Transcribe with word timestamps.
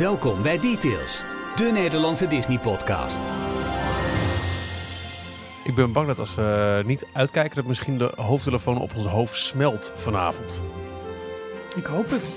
Welkom 0.00 0.42
bij 0.42 0.58
Details, 0.58 1.24
de 1.56 1.70
Nederlandse 1.72 2.26
Disney-podcast. 2.26 3.20
Ik 5.64 5.74
ben 5.74 5.92
bang 5.92 6.06
dat 6.06 6.18
als 6.18 6.34
we 6.34 6.82
niet 6.86 7.06
uitkijken, 7.12 7.56
dat 7.56 7.64
misschien 7.64 7.98
de 7.98 8.12
hoofdtelefoon 8.16 8.78
op 8.78 8.94
ons 8.96 9.06
hoofd 9.06 9.36
smelt 9.36 9.92
vanavond. 9.94 10.64
Ik 11.76 11.86
hoop 11.86 12.10
het. 12.10 12.28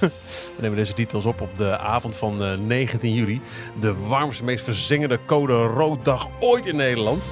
We 0.56 0.60
nemen 0.60 0.76
deze 0.76 0.94
details 0.94 1.26
op 1.26 1.40
op 1.40 1.56
de 1.56 1.78
avond 1.78 2.16
van 2.16 2.42
eh, 2.42 2.58
19 2.58 3.14
juli. 3.14 3.40
De 3.80 3.94
warmste, 3.94 4.44
meest 4.44 4.64
verzengende 4.64 5.18
code 5.26 5.54
rood 5.54 6.04
dag 6.04 6.28
ooit 6.40 6.66
in 6.66 6.76
Nederland. 6.76 7.30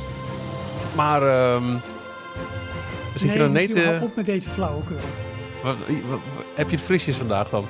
Maar 0.96 1.22
ehm 1.22 1.76
zit 3.14 3.32
je 3.32 3.38
dan 3.38 3.52
nee. 3.52 3.68
Michiel, 3.68 3.92
eh, 3.92 4.02
op 4.02 4.16
met 4.16 4.26
deze 4.26 4.50
flauwekul. 4.50 4.96
heb 6.54 6.70
je 6.70 6.76
het 6.76 6.84
frisjes 6.84 7.16
vandaag 7.16 7.48
dan? 7.48 7.66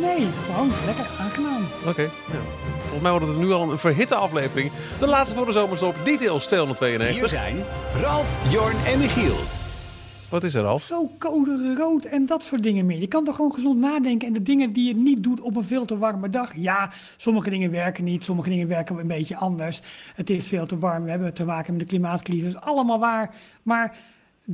Nee, 0.00 0.26
gewoon 0.46 0.70
lekker 0.86 1.06
aangenaam. 1.20 1.62
Oké. 1.86 2.02
ja. 2.02 2.40
Volgens 2.78 3.02
mij 3.02 3.10
wordt 3.10 3.26
het 3.26 3.38
nu 3.38 3.50
al 3.52 3.70
een 3.70 3.78
verhitte 3.78 4.14
aflevering. 4.14 4.70
De 4.98 5.06
laatste 5.06 5.36
voor 5.36 5.46
de 5.46 5.52
zomerstop. 5.52 5.94
Details 6.04 6.50
Hier 6.50 6.58
292. 6.58 7.30
zijn 7.30 7.56
Ralf, 8.02 8.52
Jorn 8.52 8.76
en 8.86 8.98
Michiel. 8.98 9.36
Wat 10.28 10.42
is 10.42 10.54
er, 10.54 10.62
Ralf? 10.62 10.82
Zo 10.82 11.10
code 11.18 11.74
rood 11.76 12.04
en 12.04 12.26
dat 12.26 12.42
soort 12.42 12.62
dingen 12.62 12.86
meer. 12.86 12.98
Je 12.98 13.06
kan 13.06 13.24
toch 13.24 13.36
gewoon 13.36 13.52
gezond 13.52 13.78
nadenken 13.80 14.26
en 14.26 14.32
de 14.32 14.42
dingen 14.42 14.72
die 14.72 14.88
je 14.88 14.94
niet 14.94 15.22
doet 15.22 15.40
op 15.40 15.56
een 15.56 15.64
veel 15.64 15.84
te 15.84 15.98
warme 15.98 16.30
dag. 16.30 16.52
Ja, 16.56 16.90
sommige 17.16 17.50
dingen 17.50 17.70
werken 17.70 18.04
niet, 18.04 18.24
sommige 18.24 18.48
dingen 18.48 18.68
werken 18.68 18.98
een 18.98 19.06
beetje 19.06 19.36
anders. 19.36 19.80
Het 20.14 20.30
is 20.30 20.48
veel 20.48 20.66
te 20.66 20.78
warm, 20.78 21.04
we 21.04 21.10
hebben 21.10 21.34
te 21.34 21.44
maken 21.44 21.72
met 21.72 21.80
de 21.80 21.86
klimaatcrisis, 21.88 22.56
allemaal 22.60 22.98
waar. 22.98 23.34
Maar 23.62 23.96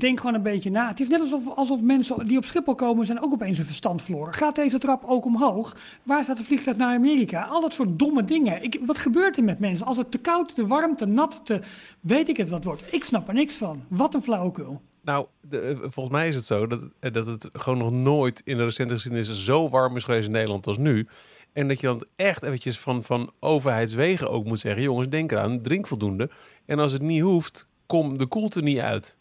denk 0.00 0.20
gewoon 0.20 0.34
een 0.34 0.42
beetje 0.42 0.70
na. 0.70 0.88
Het 0.88 1.00
is 1.00 1.08
net 1.08 1.20
alsof, 1.20 1.48
alsof 1.48 1.82
mensen 1.82 2.26
die 2.26 2.36
op 2.36 2.44
Schiphol 2.44 2.74
komen 2.74 3.06
zijn 3.06 3.22
ook 3.22 3.32
opeens 3.32 3.56
hun 3.56 3.66
verstand 3.66 4.02
verloren. 4.02 4.34
Gaat 4.34 4.54
deze 4.54 4.78
trap 4.78 5.04
ook 5.06 5.24
omhoog? 5.24 5.76
Waar 6.02 6.24
staat 6.24 6.36
de 6.36 6.44
vliegtuig 6.44 6.76
naar 6.76 6.94
Amerika? 6.94 7.44
Al 7.44 7.60
dat 7.60 7.72
soort 7.72 7.98
domme 7.98 8.24
dingen. 8.24 8.62
Ik, 8.62 8.80
wat 8.86 8.98
gebeurt 8.98 9.36
er 9.36 9.44
met 9.44 9.58
mensen? 9.58 9.86
Als 9.86 9.96
het 9.96 10.10
te 10.10 10.18
koud, 10.18 10.54
te 10.54 10.66
warm, 10.66 10.96
te 10.96 11.06
nat, 11.06 11.40
te 11.44 11.60
weet 12.00 12.28
ik 12.28 12.36
het 12.36 12.48
wat 12.48 12.64
wordt. 12.64 12.82
Ik 12.90 13.04
snap 13.04 13.28
er 13.28 13.34
niks 13.34 13.54
van. 13.54 13.84
Wat 13.88 14.14
een 14.14 14.22
flauwekul. 14.22 14.80
Nou, 15.02 15.26
eh, 15.50 15.60
volgens 15.80 16.10
mij 16.10 16.28
is 16.28 16.34
het 16.34 16.44
zo 16.44 16.66
dat, 16.66 16.88
eh, 17.00 17.12
dat 17.12 17.26
het 17.26 17.48
gewoon 17.52 17.78
nog 17.78 17.92
nooit 17.92 18.42
in 18.44 18.56
de 18.56 18.64
recente 18.64 18.94
geschiedenis 18.94 19.44
zo 19.44 19.68
warm 19.68 19.96
is 19.96 20.04
geweest 20.04 20.26
in 20.26 20.32
Nederland 20.32 20.66
als 20.66 20.78
nu. 20.78 21.06
En 21.52 21.68
dat 21.68 21.80
je 21.80 21.86
dan 21.86 22.04
echt 22.16 22.42
eventjes 22.42 22.78
van, 22.78 23.02
van 23.02 23.32
overheidswegen 23.40 24.30
ook 24.30 24.44
moet 24.44 24.60
zeggen: 24.60 24.82
jongens, 24.82 25.08
denk 25.08 25.32
eraan, 25.32 25.60
drink 25.60 25.86
voldoende. 25.86 26.30
En 26.66 26.78
als 26.78 26.92
het 26.92 27.02
niet 27.02 27.22
hoeft, 27.22 27.68
kom 27.86 28.18
de 28.18 28.26
koelte 28.26 28.62
niet 28.62 28.78
uit. 28.78 29.16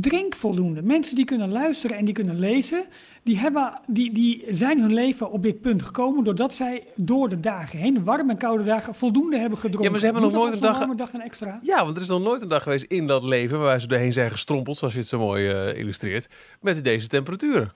Drink 0.00 0.34
voldoende. 0.34 0.82
Mensen 0.82 1.16
die 1.16 1.24
kunnen 1.24 1.52
luisteren 1.52 1.96
en 1.96 2.04
die 2.04 2.14
kunnen 2.14 2.38
lezen, 2.38 2.84
die, 3.22 3.38
hebben, 3.38 3.80
die, 3.86 4.12
die 4.12 4.44
zijn 4.48 4.80
hun 4.80 4.92
leven 4.94 5.30
op 5.30 5.42
dit 5.42 5.60
punt 5.60 5.82
gekomen 5.82 6.24
doordat 6.24 6.54
zij 6.54 6.86
door 6.96 7.28
de 7.28 7.40
dagen 7.40 7.78
heen, 7.78 7.94
de 7.94 8.02
warme 8.02 8.32
en 8.32 8.38
koude 8.38 8.64
dagen, 8.64 8.94
voldoende 8.94 9.38
hebben 9.38 9.58
gedronken. 9.58 9.84
Ja, 9.84 9.90
maar 9.90 9.98
ze 9.98 10.04
hebben 10.04 10.22
Moet 10.22 10.32
nog 10.32 10.40
nooit 10.42 10.54
een 10.54 10.60
dag- 10.60 11.10
dag 11.12 11.22
extra. 11.22 11.58
Ja, 11.62 11.84
want 11.84 11.96
er 11.96 12.02
is 12.02 12.08
nog 12.08 12.22
nooit 12.22 12.42
een 12.42 12.48
dag 12.48 12.62
geweest 12.62 12.84
in 12.84 13.06
dat 13.06 13.22
leven 13.22 13.58
waarbij 13.58 13.78
ze 13.78 13.86
doorheen 13.86 14.12
zijn 14.12 14.30
gestrompeld, 14.30 14.76
zoals 14.76 14.92
je 14.92 14.98
het 14.98 15.08
zo 15.08 15.18
mooi 15.18 15.48
eh, 15.48 15.78
illustreert, 15.78 16.28
met 16.60 16.84
deze 16.84 17.08
temperaturen. 17.08 17.72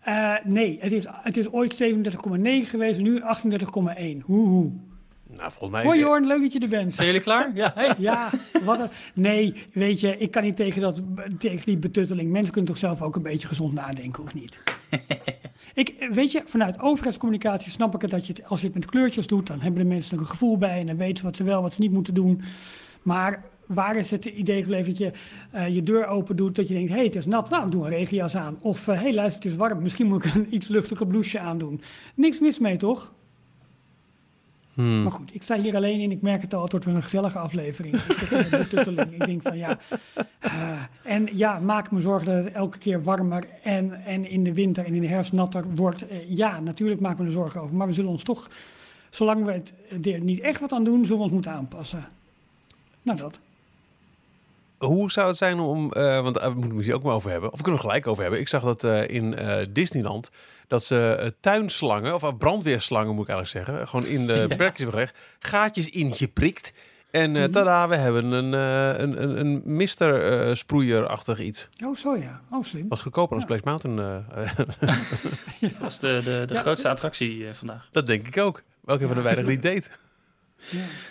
Eh, 0.00 0.34
nee, 0.44 0.78
het 0.80 0.92
is, 0.92 1.06
het 1.08 1.36
is 1.36 1.52
ooit 1.52 1.82
37,9 1.82 2.68
geweest 2.68 3.00
nu 3.00 3.20
38,1. 3.20 3.26
Hoe 4.24 4.46
hoe. 4.48 4.72
Nou, 5.36 5.50
volgens 5.50 5.70
mij 5.70 5.84
Hoi 5.84 5.98
Jorn, 5.98 6.26
leuk 6.26 6.40
dat 6.40 6.52
je 6.52 6.58
er 6.58 6.68
bent. 6.68 6.94
Zijn 6.94 7.06
jullie 7.06 7.22
klaar? 7.22 7.50
Ja, 7.54 7.72
hey. 7.74 7.94
Ja, 7.98 8.30
wat 8.64 8.80
een, 8.80 8.88
nee, 9.14 9.64
weet 9.72 10.00
je, 10.00 10.18
ik 10.18 10.30
kan 10.30 10.42
niet 10.42 10.56
tegen, 10.56 10.80
dat, 10.80 11.00
tegen 11.38 11.66
die 11.66 11.78
betutteling. 11.78 12.30
Mensen 12.30 12.52
kunnen 12.52 12.70
toch 12.70 12.80
zelf 12.80 13.02
ook 13.02 13.16
een 13.16 13.22
beetje 13.22 13.48
gezond 13.48 13.72
nadenken, 13.72 14.22
of 14.22 14.34
niet? 14.34 14.60
ik, 15.74 16.08
weet 16.10 16.32
je, 16.32 16.42
vanuit 16.44 16.80
overheidscommunicatie 16.80 17.70
snap 17.70 17.94
ik 17.94 18.00
het 18.00 18.10
dat 18.10 18.26
je 18.26 18.32
het, 18.32 18.48
als 18.48 18.60
je 18.60 18.66
het 18.66 18.74
met 18.74 18.84
kleurtjes 18.84 19.26
doet, 19.26 19.46
dan 19.46 19.60
hebben 19.60 19.82
de 19.82 19.88
mensen 19.88 20.16
er 20.16 20.22
een 20.22 20.28
gevoel 20.28 20.58
bij 20.58 20.80
en 20.80 20.86
dan 20.86 20.96
weten 20.96 21.16
ze 21.16 21.24
wat 21.24 21.36
ze 21.36 21.44
wel, 21.44 21.62
wat 21.62 21.74
ze 21.74 21.80
niet 21.80 21.92
moeten 21.92 22.14
doen. 22.14 22.40
Maar 23.02 23.44
waar 23.66 23.96
is 23.96 24.10
het 24.10 24.24
idee 24.24 24.62
gebleven 24.62 24.86
dat 24.86 24.98
je 24.98 25.12
eh, 25.50 25.74
je 25.74 25.82
deur 25.82 26.06
open 26.06 26.36
doet, 26.36 26.54
dat 26.56 26.68
je 26.68 26.74
denkt, 26.74 26.90
hé, 26.90 26.96
hey, 26.96 27.04
het 27.04 27.16
is 27.16 27.26
nat, 27.26 27.50
nou, 27.50 27.64
ik 27.64 27.70
doe 27.70 27.84
een 27.84 27.90
regenjas 27.90 28.36
aan. 28.36 28.56
Of, 28.60 28.86
hé, 28.86 28.94
hey, 28.94 29.14
luister, 29.14 29.42
het 29.42 29.52
is 29.52 29.58
warm, 29.58 29.82
misschien 29.82 30.06
moet 30.06 30.24
ik 30.24 30.34
een 30.34 30.54
iets 30.54 30.68
luchtiger 30.68 31.06
blouseje 31.06 31.44
aandoen. 31.44 31.80
Niks 32.14 32.38
mis 32.38 32.58
mee, 32.58 32.76
toch? 32.76 33.14
Hmm. 34.76 35.02
Maar 35.02 35.12
goed, 35.12 35.34
ik 35.34 35.42
sta 35.42 35.58
hier 35.60 35.76
alleen 35.76 36.00
in. 36.00 36.10
Ik 36.10 36.22
merk 36.22 36.42
het 36.42 36.54
al, 36.54 36.62
het 36.62 36.70
wordt 36.70 36.86
een 36.86 37.02
gezellige 37.02 37.38
aflevering. 37.38 38.00
De 38.00 39.06
ik 39.10 39.26
denk 39.26 39.42
van 39.42 39.56
ja. 39.56 39.78
eh, 40.38 40.78
en 41.02 41.28
ja, 41.32 41.58
maak 41.58 41.90
me 41.90 42.00
zorgen 42.00 42.26
dat 42.26 42.44
het 42.44 42.52
elke 42.52 42.78
keer 42.78 43.02
warmer 43.02 43.44
en, 43.62 44.04
en 44.04 44.30
in 44.30 44.44
de 44.44 44.52
winter 44.52 44.84
en 44.84 44.94
in 44.94 45.00
de 45.00 45.06
herfst 45.06 45.32
natter 45.32 45.64
wordt. 45.74 46.08
Eh, 46.08 46.16
ja, 46.28 46.60
natuurlijk 46.60 47.00
maken 47.00 47.18
we 47.18 47.24
er 47.24 47.32
zorgen 47.32 47.60
over. 47.60 47.76
Maar 47.76 47.86
we 47.86 47.92
zullen 47.92 48.10
ons 48.10 48.22
toch, 48.22 48.50
zolang 49.10 49.44
we 49.44 49.52
het 49.52 50.06
er 50.06 50.20
niet 50.20 50.40
echt 50.40 50.60
wat 50.60 50.72
aan 50.72 50.84
doen, 50.84 51.02
zullen 51.02 51.18
we 51.18 51.24
ons 51.24 51.32
moeten 51.32 51.52
aanpassen. 51.52 52.04
Nou, 53.02 53.18
dat. 53.18 53.40
Hoe 54.78 55.10
zou 55.10 55.26
het 55.28 55.36
zijn 55.36 55.58
om, 55.60 55.92
eh, 55.92 56.20
want 56.22 56.34
daar 56.34 56.56
moeten 56.56 56.76
we 56.78 56.84
het 56.84 56.94
ook 56.94 57.02
maar 57.02 57.14
over 57.14 57.30
hebben, 57.30 57.52
of 57.52 57.60
kunnen 57.60 57.80
we 57.80 57.86
gelijk 57.86 58.06
over 58.06 58.22
hebben. 58.22 58.40
Ik 58.40 58.48
zag 58.48 58.62
dat 58.62 58.84
eh, 58.84 59.08
in 59.08 59.34
eh, 59.38 59.66
Disneyland, 59.70 60.30
dat 60.66 60.84
ze 60.84 61.16
eh, 61.20 61.30
tuinslangen, 61.40 62.14
of 62.14 62.22
eh, 62.22 62.32
brandweerslangen 62.38 63.14
moet 63.14 63.28
ik 63.28 63.34
eigenlijk 63.34 63.66
zeggen, 63.66 63.88
gewoon 63.88 64.06
in 64.06 64.26
de 64.26 64.32
Ja. 64.48 64.56
perkjes 64.56 64.76
hebben 64.78 64.92
gelegd, 64.98 65.18
gaatjes 65.38 65.88
ingeprikt. 65.88 66.72
En 67.10 67.36
eh 67.36 67.42
Mhm. 67.42 67.50
tada, 67.50 67.88
we 67.88 67.96
hebben 67.96 68.24
een, 68.32 68.54
eh, 68.54 69.00
een, 69.02 69.22
een, 69.22 69.38
een 69.40 69.62
mister 69.64 70.40
eh, 70.48 70.54
sproeierachtig 70.54 71.40
iets. 71.40 71.68
Oh, 71.84 71.96
zo 71.96 72.16
ja. 72.16 72.40
Oh, 72.50 72.64
slim. 72.64 72.88
Was 72.88 73.02
goedkoper 73.02 73.38
dan 73.38 73.46
Ja. 73.48 73.56
Splash 73.56 73.80
Mountain. 73.80 74.24
eh, 74.34 74.56
Dat 75.60 75.70
was 75.80 75.98
de, 75.98 76.20
de, 76.24 76.42
de 76.46 76.54
Ja. 76.54 76.60
grootste 76.60 76.88
attractie 76.88 77.48
eh, 77.48 77.54
vandaag. 77.54 77.88
dat 77.90 78.06
denk 78.06 78.26
ik 78.26 78.36
ook. 78.38 78.62
Welke 78.80 79.06
van 79.06 79.16
de 79.16 79.22
weinigen 79.22 79.48
die 79.60 79.70
het 79.70 79.84
deed. 79.84 79.98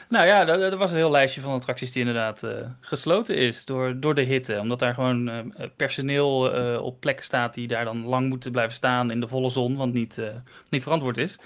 Nou 0.09 0.25
ja, 0.25 0.47
er 0.47 0.77
was 0.77 0.91
een 0.91 0.97
heel 0.97 1.11
lijstje 1.11 1.41
van 1.41 1.53
attracties 1.53 1.91
die 1.91 2.01
inderdaad 2.05 2.43
eh, 2.43 2.51
gesloten 2.79 3.35
is 3.37 3.65
door, 3.65 3.99
door 3.99 4.13
de 4.13 4.21
hitte. 4.21 4.59
Omdat 4.59 4.79
daar 4.79 4.93
gewoon 4.93 5.29
eh, 5.29 5.67
personeel 5.75 6.53
eh, 6.53 6.81
op 6.81 6.99
plekken 6.99 7.25
staat 7.25 7.53
die 7.53 7.67
daar 7.67 7.85
dan 7.85 8.05
lang 8.05 8.29
moeten 8.29 8.51
blijven 8.51 8.73
staan 8.73 9.11
in 9.11 9.19
de 9.19 9.27
volle 9.27 9.49
zon, 9.49 9.75
want 9.75 9.93
niet, 9.93 10.21
niet 10.69 10.83
verantwoord 10.83 11.17
is. 11.17 11.37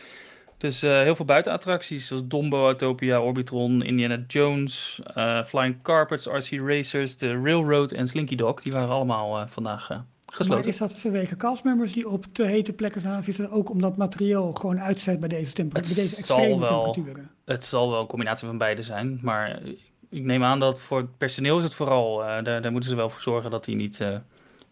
Dus 0.57 0.81
heel 0.81 1.15
veel 1.15 1.25
buitenattracties 1.25 2.07
zoals 2.07 2.27
Dumbo, 2.27 2.63
Autopia, 2.63 3.21
Orbitron, 3.21 3.81
Indiana 3.81 4.23
Jones, 4.27 4.99
Flying 5.45 5.81
Carpets, 5.81 6.25
RC 6.25 6.59
Racers, 6.65 7.17
de 7.17 7.41
Railroad 7.41 7.91
en 7.91 8.07
Slinky 8.07 8.35
Dog. 8.35 8.61
Die 8.61 8.71
waren 8.71 8.89
allemaal 8.89 9.47
vandaag 9.47 10.03
Maar 10.47 10.67
is 10.67 10.78
dat 10.78 10.91
vanwege 10.94 11.35
castmembers 11.35 11.94
die 11.94 12.09
op 12.09 12.25
te 12.31 12.44
hete 12.44 12.73
plekken 12.73 13.01
staan? 13.01 13.19
Of 13.19 13.28
is 13.28 13.35
dat 13.35 13.51
ook 13.51 13.69
omdat 13.69 13.97
materieel 13.97 14.53
gewoon 14.53 14.79
uitzet 14.81 15.19
bij 15.19 15.29
deze, 15.29 15.53
temper- 15.53 15.78
Het 15.78 15.88
bij 15.95 16.03
deze 16.03 16.09
zal 16.23 16.38
extreme 16.38 16.59
wel. 16.59 16.84
temperaturen? 16.91 17.29
Het 17.45 17.66
zal 17.66 17.90
wel 17.90 18.01
een 18.01 18.07
combinatie 18.07 18.47
van 18.47 18.57
beide 18.57 18.84
zijn. 18.84 19.19
Maar 19.22 19.59
ik 20.09 20.23
neem 20.23 20.44
aan 20.44 20.59
dat 20.59 20.79
voor 20.79 20.97
het 20.97 21.18
personeel 21.18 21.57
is 21.57 21.63
het 21.63 21.73
vooral... 21.73 22.23
eh, 22.23 22.44
daar, 22.44 22.62
daar 22.62 22.72
moeten 22.72 22.89
ze 22.89 22.95
wel 22.95 23.09
voor 23.09 23.22
zorgen 23.22 23.51
dat 23.51 23.66
die 23.66 23.75
niet 23.75 24.00
eh, 24.00 24.16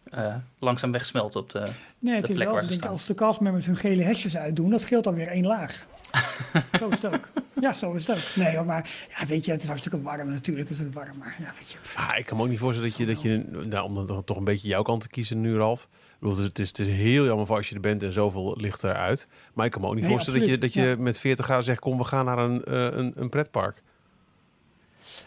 eh, 0.04 0.34
langzaam 0.58 0.92
wegsmelt 0.92 1.36
op 1.36 1.50
de... 1.50 1.58
Nee, 1.98 2.14
het 2.14 2.22
de 2.24 2.28
is 2.28 2.34
plek 2.34 2.46
wel 2.46 2.52
waar 2.54 2.62
ze 2.62 2.68
denk, 2.68 2.80
staan. 2.80 2.92
als 2.92 3.06
de 3.06 3.14
castmembers 3.14 3.66
hun 3.66 3.76
gele 3.76 4.02
hesjes 4.02 4.36
uitdoen, 4.36 4.70
dat 4.70 4.80
scheelt 4.80 5.06
alweer 5.06 5.28
één 5.28 5.46
laag. 5.46 5.86
Zo 6.78 6.88
is 6.88 7.02
het 7.02 7.14
ook. 7.14 7.28
Ja, 7.60 7.72
zo 7.72 7.92
is 7.92 8.06
het 8.06 8.16
ook. 8.16 8.44
Nee, 8.44 8.56
hoor, 8.56 8.64
maar 8.66 8.90
ja, 9.18 9.26
weet 9.26 9.44
je, 9.44 9.50
het 9.52 9.60
is 9.62 9.66
hartstikke 9.66 10.02
warm 10.02 10.28
natuurlijk. 10.30 10.70
Is 10.70 10.78
het 10.78 10.94
warm, 10.94 11.18
maar 11.18 11.36
ja, 11.38 11.52
weet 11.58 11.70
je. 11.72 11.78
Ah, 11.96 12.18
ik 12.18 12.26
kan 12.26 12.36
me 12.36 12.42
ook 12.42 12.48
niet 12.48 12.58
voorstellen 12.58 12.90
dat 12.90 12.98
je, 12.98 13.06
dat 13.06 13.22
je 13.22 13.44
nou, 13.68 13.84
om 13.84 13.94
dan 13.94 14.06
toch- 14.06 14.24
toch 14.24 14.36
een 14.36 14.44
beetje 14.44 14.68
jouw 14.68 14.82
kant 14.82 15.00
te 15.00 15.08
kiezen 15.08 15.40
nu, 15.40 15.56
Ralf. 15.56 15.88
Ik 16.20 16.28
het, 16.28 16.58
is, 16.58 16.68
het, 16.68 16.78
is, 16.78 16.86
heel 16.88 17.24
jammer 17.24 17.46
voor 17.46 17.56
als 17.56 17.68
je 17.68 17.74
er 17.74 17.80
bent 17.80 18.02
en 18.02 18.12
zoveel 18.12 18.56
ligt 18.60 18.84
eruit. 18.84 19.28
Maar 19.54 19.66
ik 19.66 19.70
kan 19.72 19.80
me 19.80 19.86
ook 19.86 19.92
niet 19.94 20.02
Nee, 20.02 20.10
voorstellen 20.12 20.40
dat 20.40 20.48
je, 20.48 20.58
dat 20.58 20.74
je 20.74 20.96
met 20.98 21.18
40 21.18 21.44
graden 21.44 21.64
zegt, 21.64 21.80
kom, 21.80 21.98
we 21.98 22.04
gaan 22.04 22.24
naar 22.24 22.38
een, 22.38 22.64
eh, 22.64 22.82
een, 22.84 23.12
een 23.16 23.28
pretpark. 23.28 23.82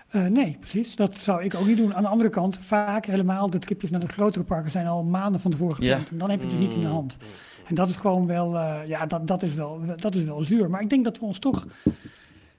Eh, 0.08 0.26
nee, 0.26 0.58
precies. 0.60 0.96
Dat 0.96 1.18
zou 1.18 1.44
ik 1.44 1.56
ook 1.56 1.66
niet 1.68 1.78
doen. 1.78 1.96
Aan 1.96 2.02
de 2.04 2.08
andere 2.10 2.30
kant, 2.30 2.60
vaak 2.62 3.06
helemaal 3.06 3.50
de 3.50 3.60
tripjes 3.60 3.90
naar 3.92 4.00
de 4.00 4.08
grotere 4.08 4.44
parken 4.44 4.72
zijn 4.72 4.88
al 4.88 5.04
maanden 5.04 5.42
van 5.42 5.52
tevoren 5.52 5.84
Ja. 5.84 5.90
gepland. 5.90 6.12
En 6.12 6.18
dan 6.18 6.30
heb 6.30 6.40
je 6.40 6.46
het 6.48 6.56
dus 6.56 6.66
niet 6.66 6.74
in 6.74 6.80
de 6.82 6.86
Mm. 6.88 6.92
hand. 6.94 7.18
En 7.68 7.76
dat 7.76 7.90
is 7.90 7.96
gewoon 7.96 8.28
wel, 8.28 8.58
eh, 8.58 8.86
ja, 8.86 9.06
dat, 9.06 9.28
dat, 9.28 9.44
is 9.44 9.54
wel, 9.54 9.82
dat 9.96 10.16
is 10.16 10.24
wel 10.24 10.42
zuur. 10.42 10.70
Maar 10.70 10.82
ik 10.82 10.90
denk 10.90 11.04
dat 11.04 11.20
we 11.20 11.26
ons 11.26 11.40
toch, 11.40 11.68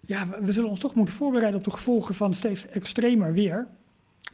ja, 0.00 0.28
we, 0.28 0.36
we 0.40 0.52
zullen 0.52 0.70
ons 0.70 0.80
toch 0.80 0.94
moeten 0.94 1.14
voorbereiden 1.14 1.58
op 1.58 1.64
de 1.64 1.70
gevolgen 1.70 2.14
van 2.14 2.34
steeds 2.34 2.66
extremer 2.66 3.32
weer. 3.32 3.66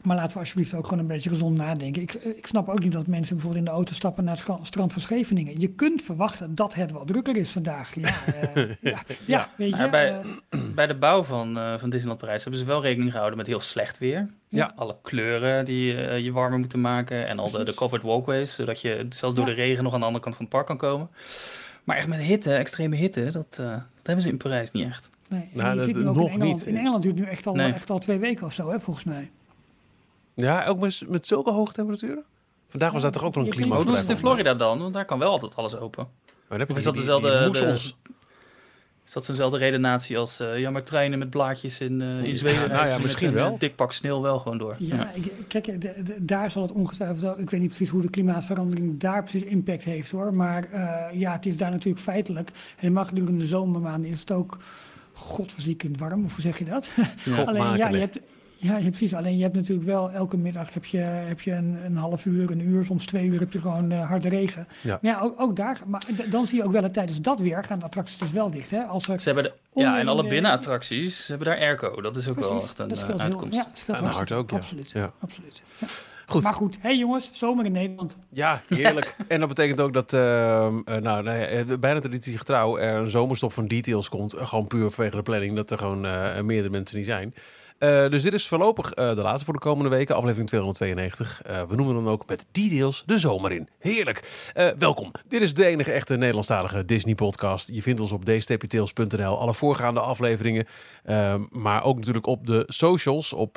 Maar 0.03 0.17
laten 0.17 0.33
we 0.33 0.39
alsjeblieft 0.39 0.75
ook 0.75 0.85
gewoon 0.85 0.99
een 0.99 1.07
beetje 1.07 1.29
gezond 1.29 1.57
nadenken. 1.57 2.03
Ik, 2.03 2.15
ik 2.15 2.47
snap 2.47 2.69
ook 2.69 2.79
niet 2.83 2.93
dat 2.93 3.07
mensen 3.07 3.35
bijvoorbeeld 3.35 3.65
in 3.65 3.71
de 3.71 3.77
auto 3.77 3.93
stappen 3.95 4.25
naar 4.25 4.33
het 4.35 4.43
stra- 4.43 4.59
strand 4.63 4.93
van 4.93 5.03
Scheveningen. 5.03 5.61
Je 5.61 5.69
kunt 5.69 6.03
verwachten 6.03 6.55
dat 6.55 6.75
het 6.75 6.91
wat 6.91 7.07
drukker 7.07 7.37
is 7.37 7.51
vandaag. 7.51 7.95
Ja, 7.95 8.09
eh, 8.55 8.65
ja, 8.93 8.99
ja, 9.25 9.49
weet 9.57 9.77
je. 9.77 9.89
Bij- 9.91 10.19
eh, 10.51 10.61
Bij 10.75 10.87
de 10.87 10.95
bouw 10.95 11.23
van, 11.23 11.59
eh, 11.59 11.79
van 11.79 11.91
Disneyland 11.91 12.21
Parijs 12.21 12.43
hebben 12.43 12.61
ze 12.61 12.67
wel 12.67 12.83
rekening 12.83 13.11
gehouden 13.11 13.39
met 13.39 13.47
heel 13.47 13.61
slecht 13.61 13.99
weer. 13.99 14.29
Ja. 14.49 14.73
Alle 14.77 14.97
kleuren 15.03 15.65
die 15.65 15.97
eh, 16.07 16.25
je 16.25 16.33
warmer 16.33 16.59
moeten 16.59 16.81
maken 16.81 17.27
en 17.29 17.39
al 17.39 17.51
de, 17.51 17.65
de 17.65 17.75
covered 17.75 18.03
walkways, 18.05 18.55
zodat 18.55 18.81
je 18.81 19.07
zelfs 19.09 19.35
door 19.35 19.49
Ja. 19.49 19.55
de 19.55 19.61
regen 19.61 19.85
nog 19.85 19.93
aan 19.95 20.01
de 20.01 20.07
andere 20.07 20.25
kant 20.25 20.37
van 20.37 20.45
het 20.45 20.55
park 20.55 20.67
kan 20.67 20.77
komen. 20.77 21.09
Maar 21.85 21.97
echt 21.97 22.09
met 22.09 22.21
hitte, 22.21 22.53
extreme 22.55 22.97
hitte, 22.97 23.31
dat, 23.31 23.57
eh, 23.61 23.67
dat 23.69 23.83
hebben 24.03 24.23
ze 24.25 24.31
in 24.31 24.37
Parijs 24.37 24.71
niet 24.71 24.87
echt. 24.87 25.11
Nee, 25.29 25.49
Nou, 25.53 25.77
dat- 25.77 25.87
nog 25.87 25.97
in 25.97 26.07
Engeland, 26.07 26.39
niet. 26.43 26.67
In 26.67 26.77
Engeland 26.77 27.03
duurt 27.03 27.15
het 27.17 27.25
nu 27.25 27.31
echt 27.31 27.47
al, 27.47 27.55
Nee. 27.55 27.73
echt 27.73 27.91
al 27.91 27.99
twee 27.99 28.19
weken 28.19 28.47
of 28.47 28.53
zo, 28.53 28.71
hè, 28.71 28.81
volgens 28.81 29.05
mij. 29.05 29.31
Ja, 30.43 30.67
ook 30.67 30.79
met, 30.81 31.03
met 31.09 31.27
zulke 31.27 31.51
hoge 31.51 31.73
temperaturen? 31.73 32.25
Vandaag 32.69 32.93
was 32.93 33.03
dat 33.03 33.13
toch 33.13 33.25
ook 33.25 33.35
wel 33.35 33.45
een 33.45 33.51
klinkt- 33.51 33.75
Hoe 33.75 33.85
doen 33.85 33.97
ze 33.97 34.03
klimaatbedrijf? 34.03 34.35
het 34.35 34.43
in 34.43 34.45
Florida 34.53 34.71
dan? 34.73 34.79
Want 34.83 34.95
daar 34.95 35.05
kan 35.05 35.19
wel 35.19 35.31
altijd 35.31 35.57
alles 35.57 35.77
open. 35.77 36.05
Maar 36.27 36.59
dan 36.59 36.59
heb 36.59 36.69
je 36.69 36.73
Of 36.75 36.79
is 36.79 36.85
dat 36.85 36.95
die- 36.95 37.03
die 37.03 37.13
dezelfde- 37.13 37.45
moessels. 37.47 37.97
Is 39.07 39.13
dat 39.15 39.25
zo'nzelfde 39.25 39.59
redenatie 39.59 40.19
als, 40.19 40.41
eh, 40.41 40.59
ja, 40.59 40.71
maar 40.71 40.83
treinen 40.83 41.19
met 41.19 41.31
blaadjes 41.31 41.81
in, 41.81 42.01
eh, 42.01 42.25
in 42.25 42.37
Zweden... 42.37 42.61
Ja, 42.61 42.67
nou 42.67 42.89
ja, 42.89 42.99
misschien 42.99 43.29
een, 43.29 43.35
wel. 43.35 43.53
eh, 43.53 43.59
dik 43.59 43.77
pak 43.77 43.93
sneeuw 43.93 44.21
wel 44.21 44.39
gewoon 44.39 44.59
door. 44.59 44.75
Ja, 44.79 45.11
ik, 45.15 45.33
kijk, 45.49 45.65
de- 45.65 45.79
de- 46.03 46.17
daar 46.25 46.51
zal 46.51 46.63
het 46.63 46.73
ongetwijfeld 46.73 47.21
wel. 47.21 47.39
Ik 47.39 47.51
weet 47.51 47.61
niet 47.61 47.69
precies 47.69 47.89
hoe 47.89 48.03
de 48.03 48.11
klimaatverandering 48.11 49.01
daar 49.01 49.23
precies 49.23 49.43
impact 49.43 49.85
heeft 49.85 50.11
hoor. 50.11 50.35
Maar 50.35 50.65
eh, 50.73 51.19
ja, 51.21 51.33
het 51.33 51.47
is 51.47 51.57
daar 51.57 51.71
natuurlijk 51.71 52.05
feitelijk. 52.05 52.51
Helemaal 52.77 53.05
gedurende 53.05 53.41
de 53.41 53.47
zomermaanden 53.47 54.11
is 54.11 54.21
het 54.21 54.33
ook 54.33 54.59
godverziekend 55.13 55.99
warm. 55.99 56.25
Of 56.25 56.33
hoe 56.33 56.43
zeg 56.43 56.59
je 56.59 56.65
dat? 56.65 56.91
Alleen 57.47 57.77
ja, 57.77 57.89
je 57.89 57.97
hebt. 57.97 58.19
Ja, 58.61 58.77
je- 58.77 58.89
precies. 58.89 59.15
Alleen 59.15 59.37
je 59.37 59.43
hebt 59.43 59.55
natuurlijk 59.55 59.87
wel 59.87 60.11
elke 60.11 60.37
middag 60.37 60.73
heb 60.75 60.85
je, 60.85 60.99
heb 60.99 61.41
je 61.41 61.53
een, 61.53 61.79
een 61.85 61.97
half 61.97 62.25
uur, 62.25 62.51
een 62.51 62.61
uur, 62.61 62.85
soms 62.85 63.07
twee 63.07 63.27
uur 63.27 63.39
heb 63.39 63.53
je 63.53 63.61
gewoon 63.61 63.91
eh, 63.93 64.09
harde 64.09 64.29
regen. 64.29 64.69
Ja. 64.81 64.99
Maar 65.03 65.13
ja, 65.13 65.21
ook, 65.21 65.41
ook 65.41 65.57
daar. 65.57 65.81
Maar 65.87 66.03
dan 66.31 66.47
zie 66.47 66.57
je 66.59 66.65
ook 66.65 66.73
wel 66.73 66.83
dat 66.83 66.93
tijdens 66.93 67.21
dat 67.21 67.41
weer 67.41 67.65
gaan 67.65 67.79
de 67.79 67.85
attracties 67.85 68.19
dus 68.19 68.31
wel 68.33 68.51
dicht. 68.51 68.71
Hè? 68.71 68.81
Als 68.83 69.09
er 69.09 69.19
Ze 69.19 69.31
hebben 69.33 69.53
de, 69.75 69.81
ja, 69.81 69.99
en 69.99 70.09
alle 70.09 70.23
de- 70.23 70.29
binnenattracties 70.29 71.25
ze 71.25 71.33
hebben 71.33 71.49
daar 71.49 71.59
airco. 71.59 72.01
Dat 72.01 72.17
is 72.17 72.29
ook 72.29 72.39
wel 72.41 72.57
echt 72.63 72.79
een 72.79 72.89
dat 72.89 72.97
eh, 72.97 73.03
scheelt 73.03 73.21
heel, 73.21 73.31
uitkomst. 73.31 73.57
ja, 73.57 73.63
dat 73.63 73.79
scheelt 73.79 73.99
Ja, 73.99 74.05
een 74.07 74.11
hartstikke. 74.13 74.35
hart 74.35 74.45
ook, 74.45 74.51
ja. 74.51 74.57
Absoluut, 74.57 74.91
Ja. 74.91 75.13
absoluut. 75.21 75.63
Ja. 75.81 75.87
Goed. 76.27 76.43
Maar 76.43 76.55
goed, 76.55 76.75
hé 76.75 76.81
hey 76.83 76.97
jongens, 76.97 77.31
zomer 77.33 77.65
in 77.65 77.73
Nederland. 77.73 78.17
Ja, 78.29 78.61
heerlijk. 78.69 79.17
en 79.29 79.39
dat 79.41 79.49
betekent 79.49 79.81
ook 79.81 79.93
dat, 79.93 80.13
ehm, 80.13 80.75
eh, 80.85 80.97
nou, 80.97 81.23
nee, 81.23 81.65
bijna 81.79 82.01
traditie 82.01 82.39
getrouw, 82.39 82.79
er 82.79 82.95
een 82.95 83.11
zomerstop 83.11 83.53
van 83.53 83.67
details 83.67 84.09
komt. 84.09 84.35
Gewoon 84.39 84.67
puur 84.67 84.91
vanwege 84.91 85.17
de 85.17 85.23
planning, 85.23 85.57
dat 85.57 85.71
er 85.71 85.79
gewoon 85.79 86.07
eh 86.07 86.41
meerdere 86.41 86.71
mensen 86.71 86.97
niet 86.97 87.07
zijn. 87.07 87.35
Eh, 87.79 88.09
dus 88.09 88.23
dit 88.23 88.33
is 88.33 88.49
voorlopig 88.49 88.93
eh, 88.93 89.15
de 89.15 89.23
laatste 89.23 89.45
voor 89.45 89.55
de 89.55 89.61
komende 89.61 89.91
weken, 89.91 90.15
aflevering 90.15 90.49
292. 90.49 91.43
Eh, 91.43 91.63
we 91.69 91.75
noemen 91.75 91.95
dan 91.95 92.09
ook 92.09 92.27
met 92.27 92.47
details 92.53 93.03
de 93.07 93.19
zomer 93.19 93.53
in. 93.53 93.69
Heerlijk. 93.79 94.51
Welkom. 94.79 95.13
Dit 95.29 95.43
is 95.43 95.55
de 95.55 95.67
enige 95.67 95.93
echte 95.93 96.17
Nederlandstalige 96.17 96.85
Disney-podcast. 96.85 97.71
Je 97.73 97.83
vindt 97.83 98.01
ons 98.01 98.13
op 98.13 98.25
dstptails.nl, 98.25 99.39
alle 99.39 99.55
voorgaande 99.55 100.01
afleveringen. 100.01 100.67
Ehm, 101.05 101.43
maar 101.51 101.85
ook 101.85 101.97
natuurlijk 101.97 102.27
op 102.27 102.47
de 102.47 102.65
socials. 102.67 103.33
Op 103.33 103.55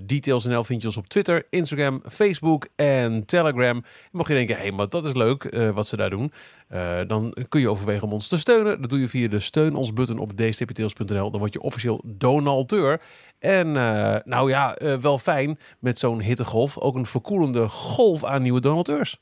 Details.nl 0.00 0.64
vind 0.64 0.82
je 0.82 0.88
ons 0.88 0.96
op 0.96 1.08
Twitter, 1.08 1.46
Instagram, 1.50 2.02
Facebook 2.08 2.68
en 2.76 3.26
Telegram. 3.26 3.84
Mocht 4.12 4.28
je 4.28 4.34
denken, 4.34 4.56
hé, 4.56 4.62
hey, 4.62 4.72
maar 4.72 4.88
dat 4.88 5.04
is 5.04 5.14
leuk 5.14 5.70
wat 5.74 5.86
ze 5.86 5.96
daar 5.96 6.10
doen. 6.10 6.32
Eh, 6.70 6.98
dan 7.06 7.34
kun 7.48 7.60
je 7.60 7.68
overwegen 7.68 8.06
om 8.06 8.12
ons 8.12 8.28
te 8.28 8.38
steunen. 8.38 8.80
Dat 8.80 8.90
doe 8.90 9.00
je 9.00 9.08
via 9.08 9.28
de 9.28 9.40
steun 9.40 9.74
ons 9.74 9.92
button 9.92 10.18
op 10.18 10.36
dstptails.nl. 10.36 11.30
Dan 11.30 11.40
word 11.40 11.52
je 11.52 11.60
officieel 11.60 12.02
donateur. 12.04 13.00
En 13.38 13.76
eh, 13.76 14.16
nou 14.24 14.50
ja, 14.50 14.74
eh, 14.74 14.96
wel 14.96 15.18
fijn 15.18 15.58
met 15.78 15.98
zo'n 15.98 16.20
hittegolf. 16.20 16.78
Ook 16.78 16.96
een 16.96 17.06
verkoelende 17.06 17.68
golf 17.68 18.24
aan 18.24 18.42
nieuwe 18.42 18.60
donateurs. 18.60 19.20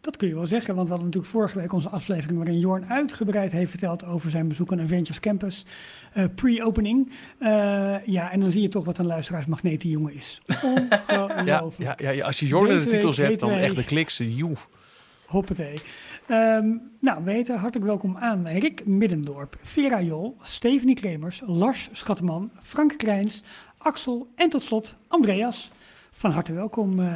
Dat 0.00 0.16
kun 0.16 0.28
je 0.28 0.34
wel 0.34 0.46
zeggen, 0.46 0.74
want 0.74 0.88
we 0.88 0.94
hadden 0.94 1.06
natuurlijk 1.12 1.34
vorige 1.34 1.58
week 1.58 1.72
onze 1.72 1.88
aflevering 1.88 2.38
waarin 2.38 2.58
Jorn 2.58 2.86
uitgebreid 2.88 3.52
heeft 3.52 3.70
verteld 3.70 4.04
over 4.04 4.30
zijn 4.30 4.48
bezoek 4.48 4.72
aan 4.72 4.80
Avengers 4.80 5.20
Campus. 5.20 5.64
Pre-opening. 6.34 7.12
Ja, 8.04 8.30
en 8.32 8.40
dan 8.40 8.50
zie 8.50 8.62
je 8.62 8.68
toch 8.68 8.84
wat 8.84 8.98
een 8.98 9.06
luisteraarsmagneet 9.06 9.80
die 9.80 9.90
jongen 9.90 10.14
is. 10.14 10.40
Ongelooflijk. 10.62 12.00
Ja, 12.00 12.10
ja, 12.10 12.10
ja, 12.10 12.26
als 12.26 12.40
je 12.40 12.46
Jordan 12.46 12.78
in 12.78 12.84
de 12.84 12.90
titel 12.90 13.12
zet, 13.12 13.40
dan 13.40 13.50
echt 13.50 13.76
de 13.76 13.84
kliks. 13.84 14.16
Joe. 14.16 14.54
Hoppatee. 15.26 15.80
Ehm, 16.26 16.76
nou, 17.00 17.24
we 17.24 17.30
heten 17.30 17.58
hartelijk 17.58 17.86
welkom 17.86 18.16
aan 18.16 18.48
Rick 18.48 18.86
Middendorp, 18.86 19.56
Vera 19.62 20.02
Jol, 20.02 20.36
Stephanie 20.42 20.94
Kremers, 20.94 21.42
Lars 21.46 21.88
Schatteman, 21.92 22.50
Frank 22.62 22.96
Krijns, 22.96 23.42
Axel 23.78 24.28
en 24.34 24.48
tot 24.48 24.62
slot 24.62 24.94
Andreas. 25.08 25.70
Van 26.10 26.30
harte 26.30 26.52
welkom, 26.52 26.98
eh, 26.98 27.14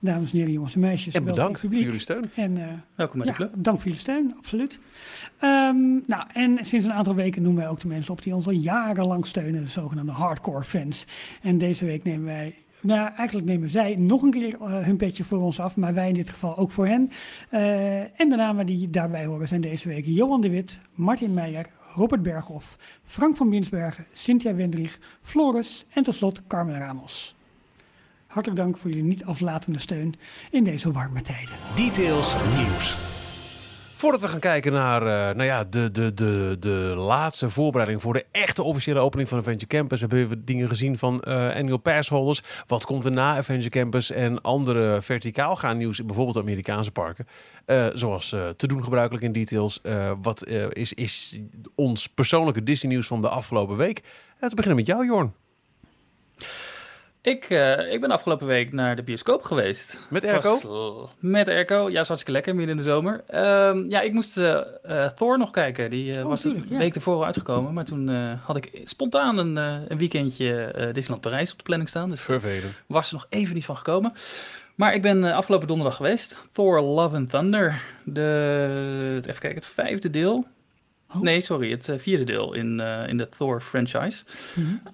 dames 0.00 0.32
en 0.32 0.36
heren, 0.38 0.52
jongens 0.52 0.74
en 0.74 0.80
meisjes. 0.80 1.14
En 1.14 1.24
bedankt 1.24 1.60
voor 1.60 1.70
jullie 1.70 1.98
steun. 1.98 2.30
En 2.34 2.58
eh, 2.58 2.68
Welkom 2.94 3.18
bij 3.18 3.28
de 3.28 3.34
club. 3.34 3.52
dank 3.56 3.76
voor 3.76 3.84
jullie 3.84 4.00
steun, 4.00 4.34
absoluut. 4.36 4.78
Ehm, 5.38 5.92
nou, 6.06 6.24
en 6.32 6.58
sinds 6.66 6.86
een 6.86 6.92
aantal 6.92 7.14
weken 7.14 7.42
noemen 7.42 7.62
wij 7.62 7.70
ook 7.70 7.80
de 7.80 7.88
mensen 7.88 8.12
op 8.12 8.22
die 8.22 8.34
ons 8.34 8.46
al 8.46 8.52
jarenlang 8.52 9.26
steunen, 9.26 9.62
de 9.62 9.68
zogenaamde 9.68 10.12
hardcore 10.12 10.64
fans. 10.64 11.06
En 11.42 11.58
deze 11.58 11.84
week 11.84 12.04
nemen 12.04 12.24
wij, 12.24 12.54
nou 12.82 13.10
eigenlijk 13.16 13.46
nemen 13.46 13.70
zij 13.70 13.94
nog 13.94 14.22
een 14.22 14.30
keer 14.30 14.54
eh, 14.60 14.78
hun 14.78 14.96
petje 14.96 15.24
voor 15.24 15.40
ons 15.40 15.60
af, 15.60 15.76
maar 15.76 15.94
wij 15.94 16.08
in 16.08 16.14
dit 16.14 16.30
geval 16.30 16.56
ook 16.56 16.70
voor 16.70 16.86
hen. 16.86 17.10
Eh, 17.48 18.20
en 18.20 18.28
de 18.28 18.36
namen 18.36 18.66
die 18.66 18.90
daarbij 18.90 19.24
horen 19.24 19.48
zijn 19.48 19.60
deze 19.60 19.88
week 19.88 20.06
Johan 20.06 20.40
de 20.40 20.50
Wit, 20.50 20.80
Martin 20.94 21.34
Meijer, 21.34 21.66
Robert 21.94 22.22
Berghoff, 22.22 22.78
Frank 23.04 23.36
van 23.36 23.50
Binsbergen, 23.50 24.06
Cynthia 24.12 24.54
Wendrich, 24.54 24.98
Floris 25.22 25.86
en 25.90 26.02
tot 26.02 26.14
slot 26.14 26.46
Carmen 26.46 26.78
Ramos. 26.78 27.36
Hartelijk 28.26 28.60
dank 28.60 28.78
voor 28.78 28.90
jullie 28.90 29.04
niet 29.04 29.24
aflatende 29.24 29.78
steun 29.78 30.14
in 30.50 30.64
deze 30.64 30.92
warme 30.92 31.22
tijden. 31.22 31.54
Details 31.74 32.34
nieuws. 32.56 33.11
Voordat 34.02 34.20
we 34.20 34.28
gaan 34.28 34.40
kijken 34.40 34.72
naar 34.72 35.02
eh, 35.02 35.36
nou 35.36 35.42
ja, 35.42 35.64
de, 35.64 35.90
de, 35.90 36.14
de, 36.14 36.56
de 36.60 36.94
laatste 36.96 37.50
voorbereiding 37.50 38.02
voor 38.02 38.12
de 38.12 38.26
echte 38.30 38.62
officiële 38.62 38.98
opening 38.98 39.28
van 39.28 39.38
Adventure 39.38 39.66
Campus, 39.66 40.00
hebben 40.00 40.28
we 40.28 40.44
dingen 40.44 40.68
gezien 40.68 40.98
van 40.98 41.20
eh 41.20 41.54
annual 41.56 41.76
pass 41.76 42.08
holders. 42.08 42.42
Wat 42.66 42.84
komt 42.84 43.04
er 43.04 43.12
na 43.12 43.36
Adventure 43.36 43.70
Campus 43.70 44.10
en 44.10 44.40
andere 44.40 45.02
verticaal 45.02 45.56
gaan 45.56 45.76
nieuws, 45.76 46.04
bijvoorbeeld 46.04 46.36
Amerikaanse 46.36 46.92
parken. 46.92 47.26
Eh, 47.64 47.86
zoals 47.92 48.28
te 48.56 48.66
doen 48.66 48.82
gebruikelijk 48.82 49.24
in 49.24 49.32
details. 49.32 49.80
Wat 50.22 50.46
is, 50.68 50.92
is 50.92 51.40
ons 51.74 52.08
persoonlijke 52.08 52.62
Disney 52.62 52.92
nieuws 52.92 53.06
van 53.06 53.20
de 53.20 53.28
afgelopen 53.28 53.76
week? 53.76 54.00
We 54.38 54.54
beginnen 54.54 54.76
met 54.76 54.86
jou, 54.86 55.06
Jorn. 55.06 55.41
Ik, 57.22 57.44
eh, 57.44 57.92
ik 57.92 58.00
ben 58.00 58.10
afgelopen 58.10 58.46
week 58.46 58.72
naar 58.72 58.96
de 58.96 59.02
bioscoop 59.02 59.42
geweest. 59.42 60.06
Met 60.10 60.42
Was, 60.42 60.64
eh, 60.64 61.08
met 61.18 61.48
airco, 61.48 61.90
ja, 61.90 62.00
is 62.00 62.06
hartstikke 62.06 62.32
lekker, 62.32 62.54
midden 62.54 62.76
in 62.76 62.82
de 62.82 62.88
zomer. 62.88 63.24
Ehm, 63.26 63.90
ja, 63.90 64.00
ik 64.00 64.12
moest 64.12 64.36
eh, 64.38 64.60
eh, 64.82 65.10
Thor 65.12 65.38
nog 65.38 65.50
kijken. 65.50 65.90
Die 65.90 66.18
Oh, 66.18 66.22
was 66.28 66.44
een 66.44 66.64
ja. 66.68 66.78
week 66.78 66.94
ervoor 66.94 67.14
al 67.14 67.24
uitgekomen. 67.24 67.72
Maar 67.72 67.84
toen 67.84 68.08
had 68.44 68.56
ik 68.56 68.80
spontaan 68.84 69.38
een, 69.38 69.56
een 69.56 69.98
weekendje 69.98 70.70
Disneyland 70.92 71.20
Parijs 71.20 71.52
op 71.52 71.58
de 71.58 71.64
planning 71.64 71.88
staan. 71.88 72.08
Dus 72.08 72.20
Vervelend. 72.22 72.82
was 72.86 73.08
er 73.08 73.14
nog 73.14 73.26
even 73.28 73.54
niet 73.54 73.64
van 73.64 73.76
gekomen. 73.76 74.12
Maar 74.74 74.94
ik 74.94 75.02
ben 75.02 75.24
afgelopen 75.24 75.68
donderdag 75.68 75.96
geweest. 75.96 76.38
Thor 76.52 76.80
Love 76.80 77.16
and 77.16 77.30
Thunder. 77.30 77.82
De, 78.04 79.14
even 79.16 79.40
kijken, 79.40 79.54
het 79.58 79.66
vijfde 79.66 80.10
deel. 80.10 80.46
Oh. 81.14 81.20
Nee, 81.20 81.40
sorry, 81.40 81.70
het 81.70 81.88
eh, 81.88 81.98
vierde 81.98 82.24
deel 82.24 82.52
in, 82.52 82.80
eh, 82.80 83.08
in 83.08 83.16
de 83.16 83.28
Thor 83.28 83.60
franchise. 83.60 84.24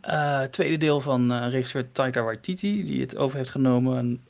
Eh, 0.00 0.42
tweede 0.42 0.76
deel 0.76 1.00
van 1.00 1.32
eh, 1.32 1.50
regisseur 1.50 1.92
Taika 1.92 2.22
Waititi, 2.22 2.84
die 2.84 3.00
het 3.00 3.16
over 3.16 3.36
heeft 3.36 3.50
genomen 3.50 4.20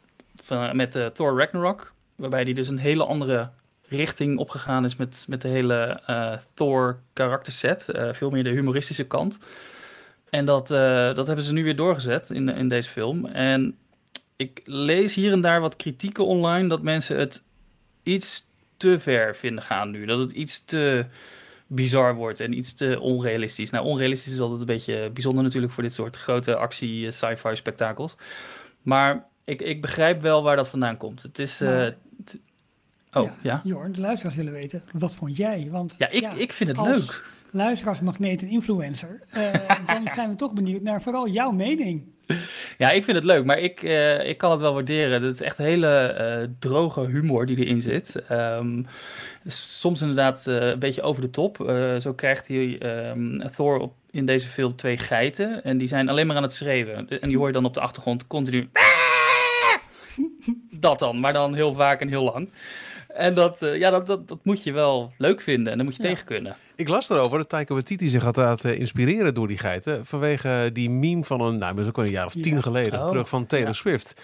van, 0.42 0.76
met 0.76 1.10
Thor 1.14 1.38
Ragnarok. 1.38 1.92
Waarbij 2.16 2.42
hij 2.42 2.52
dus 2.52 2.68
een 2.68 2.78
hele 2.78 3.04
andere 3.04 3.50
richting 3.88 4.38
opgegaan 4.38 4.84
is 4.84 4.96
met, 4.96 5.24
met 5.28 5.42
de 5.42 5.48
hele 5.48 6.00
Thor 6.54 6.98
karakterset. 7.12 7.88
Veel 8.12 8.30
meer 8.30 8.44
de 8.44 8.50
humoristische 8.50 9.04
kant. 9.06 9.38
En 10.30 10.44
dat, 10.44 10.68
dat 11.16 11.26
hebben 11.26 11.44
ze 11.44 11.52
nu 11.52 11.64
weer 11.64 11.76
doorgezet 11.76 12.30
in, 12.30 12.48
in 12.48 12.68
deze 12.68 12.90
film. 12.90 13.26
En 13.26 13.76
ik 14.36 14.62
lees 14.64 15.14
hier 15.14 15.32
en 15.32 15.40
daar 15.40 15.60
wat 15.60 15.76
kritieken 15.76 16.26
online 16.26 16.68
dat 16.68 16.82
mensen 16.82 17.18
het 17.18 17.42
iets 18.02 18.46
te 18.76 18.98
ver 18.98 19.36
vinden 19.36 19.64
gaan 19.64 19.90
nu. 19.90 20.04
Dat 20.04 20.18
het 20.18 20.32
iets 20.32 20.64
te 20.64 21.06
bizar 21.70 22.14
wordt 22.14 22.40
en 22.40 22.52
iets 22.52 22.74
te 22.74 23.00
onrealistisch. 23.00 23.70
Nou, 23.70 23.84
onrealistisch 23.84 24.32
is 24.32 24.40
altijd 24.40 24.60
een 24.60 24.66
beetje 24.66 25.10
bijzonder 25.10 25.42
natuurlijk 25.42 25.72
voor 25.72 25.82
dit 25.82 25.94
soort 25.94 26.16
grote 26.16 26.56
actie 26.56 27.06
eh, 27.06 27.12
sci-fi 27.12 27.56
spektakels. 27.56 28.16
Maar 28.82 29.26
ik, 29.44 29.62
ik 29.62 29.80
begrijp 29.80 30.20
wel 30.20 30.42
waar 30.42 30.56
dat 30.56 30.68
vandaan 30.68 30.96
komt. 30.96 31.22
Het 31.22 31.38
is... 31.38 31.60
eh, 31.60 31.86
t- 32.24 32.38
oh, 33.12 33.24
ja. 33.24 33.34
ja. 33.42 33.60
Jorn, 33.64 33.92
de 33.92 34.00
luisteraars 34.00 34.36
willen 34.36 34.52
weten, 34.52 34.82
wat 34.92 35.14
vond 35.14 35.36
jij? 35.36 35.68
Want 35.70 35.96
ik, 36.10 36.32
ik 36.32 36.52
vind 36.52 36.76
het 36.76 36.86
leuk. 36.86 37.24
luisteraarsmagneet 37.50 38.42
en 38.42 38.48
influencer, 38.48 39.22
eh, 39.30 39.52
dan 39.86 40.08
zijn 40.14 40.28
we 40.28 40.36
toch 40.36 40.52
benieuwd 40.52 40.82
naar 40.82 41.02
vooral 41.02 41.28
jouw 41.28 41.50
mening. 41.50 42.02
Ja, 42.78 42.90
ik 42.90 43.04
vind 43.04 43.16
het 43.16 43.26
leuk, 43.26 43.44
maar 43.44 43.58
ik, 43.58 43.82
ik 44.24 44.38
kan 44.38 44.50
het 44.50 44.60
wel 44.60 44.74
waarderen. 44.74 45.22
Het 45.22 45.32
is 45.34 45.40
echt 45.40 45.56
hele 45.56 46.50
droge 46.58 47.00
humor 47.06 47.46
die 47.46 47.56
erin 47.56 47.82
zit. 47.82 48.14
Ehm, 48.28 48.82
soms 49.52 50.00
inderdaad 50.00 50.46
eh, 50.46 50.54
een 50.68 50.78
beetje 50.78 51.02
over 51.02 51.22
de 51.22 51.30
top. 51.30 51.68
Eh, 51.68 51.96
zo 51.96 52.14
krijgt 52.14 52.48
hij 52.48 52.78
ehm, 52.78 53.48
Thor 53.56 53.78
op, 53.78 53.92
in 54.10 54.26
deze 54.26 54.48
film 54.48 54.76
twee 54.76 54.98
geiten. 54.98 55.64
En 55.64 55.78
die 55.78 55.88
zijn 55.88 56.08
alleen 56.08 56.26
maar 56.26 56.36
aan 56.36 56.42
het 56.42 56.52
schreeuwen. 56.52 57.08
En 57.08 57.28
die 57.28 57.36
hoor 57.38 57.46
je 57.46 57.52
dan 57.52 57.64
op 57.64 57.74
de 57.74 57.80
achtergrond 57.80 58.26
continu... 58.26 58.68
Dat 60.70 60.98
dan, 60.98 61.20
maar 61.20 61.32
dan 61.32 61.54
heel 61.54 61.74
vaak 61.74 62.00
en 62.00 62.08
heel 62.08 62.22
lang. 62.22 62.50
En 63.08 63.34
dat, 63.34 63.62
eh, 63.62 63.78
ja, 63.78 63.90
dat, 63.90 64.06
dat, 64.06 64.28
dat 64.28 64.38
moet 64.42 64.62
je 64.62 64.72
wel 64.72 65.12
leuk 65.18 65.40
vinden 65.40 65.70
en 65.72 65.76
dan 65.78 65.86
moet 65.86 65.96
je 65.96 66.02
Ja. 66.02 66.08
tegen 66.08 66.24
kunnen. 66.24 66.56
Ik 66.76 66.88
las 66.88 67.10
erover 67.10 67.38
dat 67.38 67.48
Taika 67.48 67.72
Waititi 67.72 68.08
zich 68.08 68.22
had 68.22 68.36
laten 68.36 68.76
inspireren 68.78 69.34
door 69.34 69.48
die 69.48 69.58
geiten. 69.58 70.06
Vanwege 70.06 70.70
die 70.72 70.90
meme 70.90 71.24
van 71.24 71.40
een, 71.40 71.56
nou, 71.56 71.74
dat 71.74 71.82
is 71.84 71.88
ook 71.90 71.98
al 71.98 72.04
een 72.04 72.10
jaar 72.10 72.26
of 72.26 72.32
tien 72.32 72.54
Ja. 72.54 72.60
geleden, 72.60 73.00
Oh, 73.00 73.06
terug 73.06 73.28
van 73.28 73.46
Taylor 73.46 73.68
ja. 73.68 73.74
Swift. 73.74 74.22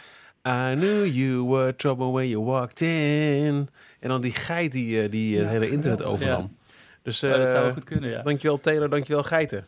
I 0.48 0.74
knew 0.74 1.06
you 1.06 1.48
were 1.48 1.76
trouble 1.76 2.12
when 2.12 2.28
you 2.28 2.44
walked 2.44 2.80
in. 2.80 3.68
En 4.00 4.08
dan 4.08 4.20
die 4.20 4.30
geit 4.32 4.72
die, 4.72 5.02
eh, 5.02 5.10
die 5.10 5.36
het 5.36 5.44
Ja, 5.44 5.50
hele 5.50 5.70
internet 5.70 6.02
overnam. 6.02 6.56
Dus 7.02 7.22
Maar 7.22 7.38
dat 7.38 7.48
zou 7.48 7.66
eh 7.66 7.72
goed 7.72 7.84
kunnen, 7.84 8.10
ja. 8.10 8.22
dankjewel 8.22 8.60
Taylor, 8.60 8.88
dankjewel 8.90 9.22
geiten. 9.22 9.66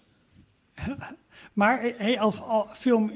Maar 1.53 1.79
eh, 1.81 1.93
hey, 1.97 2.21
als 2.21 2.41
al- 2.41 2.69
film 2.75 3.13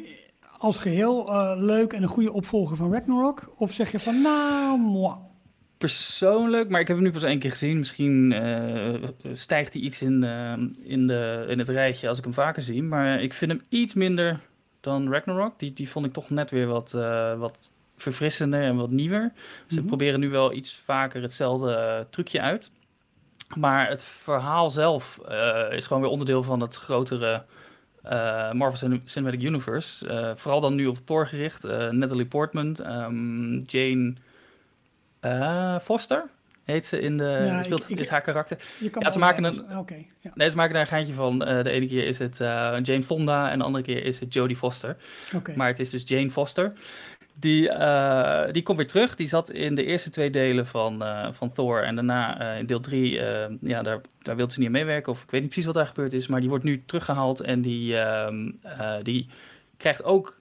als 0.58 0.76
geheel 0.78 1.28
eh, 1.28 1.52
leuk 1.56 1.92
en 1.92 2.02
een 2.02 2.08
goede 2.08 2.32
opvolger 2.32 2.76
van 2.76 2.92
Ragnarok? 2.92 3.52
Of 3.56 3.72
zeg 3.72 3.92
je 3.92 3.98
van, 3.98 4.22
nou, 4.22 4.78
moi. 4.78 5.14
persoonlijk, 5.78 6.68
maar 6.68 6.80
ik 6.80 6.86
heb 6.88 6.96
hem 6.96 7.04
nu 7.04 7.12
pas 7.12 7.22
één 7.22 7.38
keer 7.38 7.50
gezien. 7.50 7.78
Misschien 7.78 8.32
eh, 8.32 9.08
stijgt 9.32 9.72
hij 9.72 9.82
iets 9.82 10.02
in, 10.02 10.24
eh, 10.24 10.52
in, 10.82 11.06
de, 11.06 11.44
in 11.48 11.58
het 11.58 11.68
rijtje 11.68 12.08
als 12.08 12.18
ik 12.18 12.24
hem 12.24 12.34
vaker 12.34 12.62
zie. 12.62 12.82
Maar 12.82 13.22
ik 13.22 13.34
vind 13.34 13.50
hem 13.50 13.60
iets 13.68 13.94
minder 13.94 14.40
dan 14.80 15.12
Ragnarok. 15.12 15.58
Die, 15.58 15.72
die 15.72 15.88
vond 15.90 16.06
ik 16.06 16.12
toch 16.12 16.30
net 16.30 16.50
weer 16.50 16.66
wat, 16.66 16.94
eh, 16.94 17.34
wat 17.38 17.70
verfrissender 17.96 18.62
en 18.62 18.76
wat 18.76 18.90
nieuwer. 18.90 19.32
Ze 19.66 19.78
Mhm. 19.78 19.86
proberen 19.86 20.20
nu 20.20 20.28
wel 20.30 20.52
iets 20.52 20.74
vaker 20.74 21.22
hetzelfde 21.22 21.72
eh, 21.74 22.00
trucje 22.10 22.40
uit. 22.40 22.70
Maar 23.56 23.88
het 23.88 24.02
verhaal 24.02 24.70
zelf 24.70 25.18
eh, 25.28 25.66
is 25.72 25.86
gewoon 25.86 26.02
weer 26.02 26.10
onderdeel 26.10 26.42
van 26.42 26.60
het 26.60 26.76
grotere 26.76 27.44
Marvel 28.52 28.76
Cin- 28.76 29.02
Cinematic 29.04 29.42
Universe. 29.42 30.32
Vooral 30.36 30.60
dan 30.60 30.74
nu 30.74 30.86
op 30.86 30.98
Thor 31.04 31.26
gericht. 31.26 31.64
Eh, 31.64 31.88
Natalie 31.90 32.26
Portman, 32.26 32.76
ehm, 32.76 33.54
Jane 33.66 34.14
Foster 35.82 36.24
heet 36.70 36.86
ze 36.86 37.00
in 37.00 37.16
de... 37.16 37.24
Ja, 37.44 37.62
speelt, 37.62 37.82
ik- 37.82 37.88
ik- 37.88 38.00
is 38.00 38.08
haar 38.08 38.20
karakter. 38.20 38.58
Ja, 38.98 39.10
ze 39.10 39.18
maken 39.18 39.78
Oké, 39.78 40.04
ja. 40.20 40.30
Nee, 40.34 40.50
ze 40.50 40.56
maken 40.56 40.72
daar 40.72 40.82
een 40.82 40.88
geintje 40.88 41.14
van. 41.14 41.44
Eh, 41.44 41.62
de 41.62 41.70
ene 41.70 41.86
keer 41.86 42.06
is 42.06 42.18
het 42.18 42.40
eh, 42.40 42.76
Jane 42.82 43.02
Fonda 43.02 43.50
en 43.50 43.58
de 43.58 43.64
andere 43.64 43.84
keer 43.84 44.04
is 44.04 44.20
het 44.20 44.34
Jodie 44.34 44.56
Foster. 44.56 44.96
oké. 45.36 45.52
Maar 45.56 45.66
het 45.66 45.78
is 45.78 45.90
dus 45.90 46.02
Jane 46.06 46.30
Foster. 46.30 46.72
Die, 47.34 47.68
eh, 47.70 48.52
die 48.52 48.62
komt 48.62 48.78
weer 48.78 48.86
terug. 48.86 49.14
Die 49.14 49.28
zat 49.28 49.50
in 49.50 49.74
de 49.74 49.84
eerste 49.84 50.10
twee 50.10 50.30
delen 50.30 50.66
van, 50.66 51.02
van 51.32 51.52
Thor. 51.52 51.82
En 51.82 51.94
daarna 51.94 52.52
in 52.52 52.66
deel 52.66 52.80
drie, 52.80 53.12
ja, 53.60 53.82
daar, 53.82 54.00
daar 54.18 54.36
wilde 54.36 54.52
ze 54.52 54.58
niet 54.58 54.68
aan 54.68 54.74
meewerken. 54.74 55.12
Of 55.12 55.22
ik 55.22 55.30
weet 55.30 55.40
niet 55.40 55.50
precies 55.50 55.66
wat 55.66 55.74
daar 55.74 55.86
gebeurd 55.86 56.12
is. 56.12 56.26
Maar 56.28 56.40
die 56.40 56.48
wordt 56.48 56.64
nu 56.64 56.82
teruggehaald. 56.86 57.40
En 57.40 57.60
die, 57.60 57.96
ehm, 57.98 58.50
eh, 58.62 58.94
die 59.02 59.28
krijgt 59.76 60.04
ook, 60.04 60.40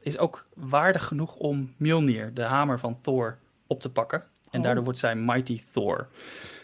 is 0.00 0.18
ook 0.18 0.46
waardig 0.54 1.04
genoeg 1.04 1.34
om 1.36 1.74
Mjolnir, 1.76 2.34
de 2.34 2.42
hamer 2.42 2.78
van 2.78 2.98
Thor, 3.00 3.38
op 3.66 3.80
te 3.80 3.90
pakken. 3.90 4.22
En 4.54 4.60
Oh. 4.60 4.64
daardoor 4.64 4.84
wordt 4.84 4.98
zij 4.98 5.14
Mighty 5.16 5.62
Thor. 5.72 6.08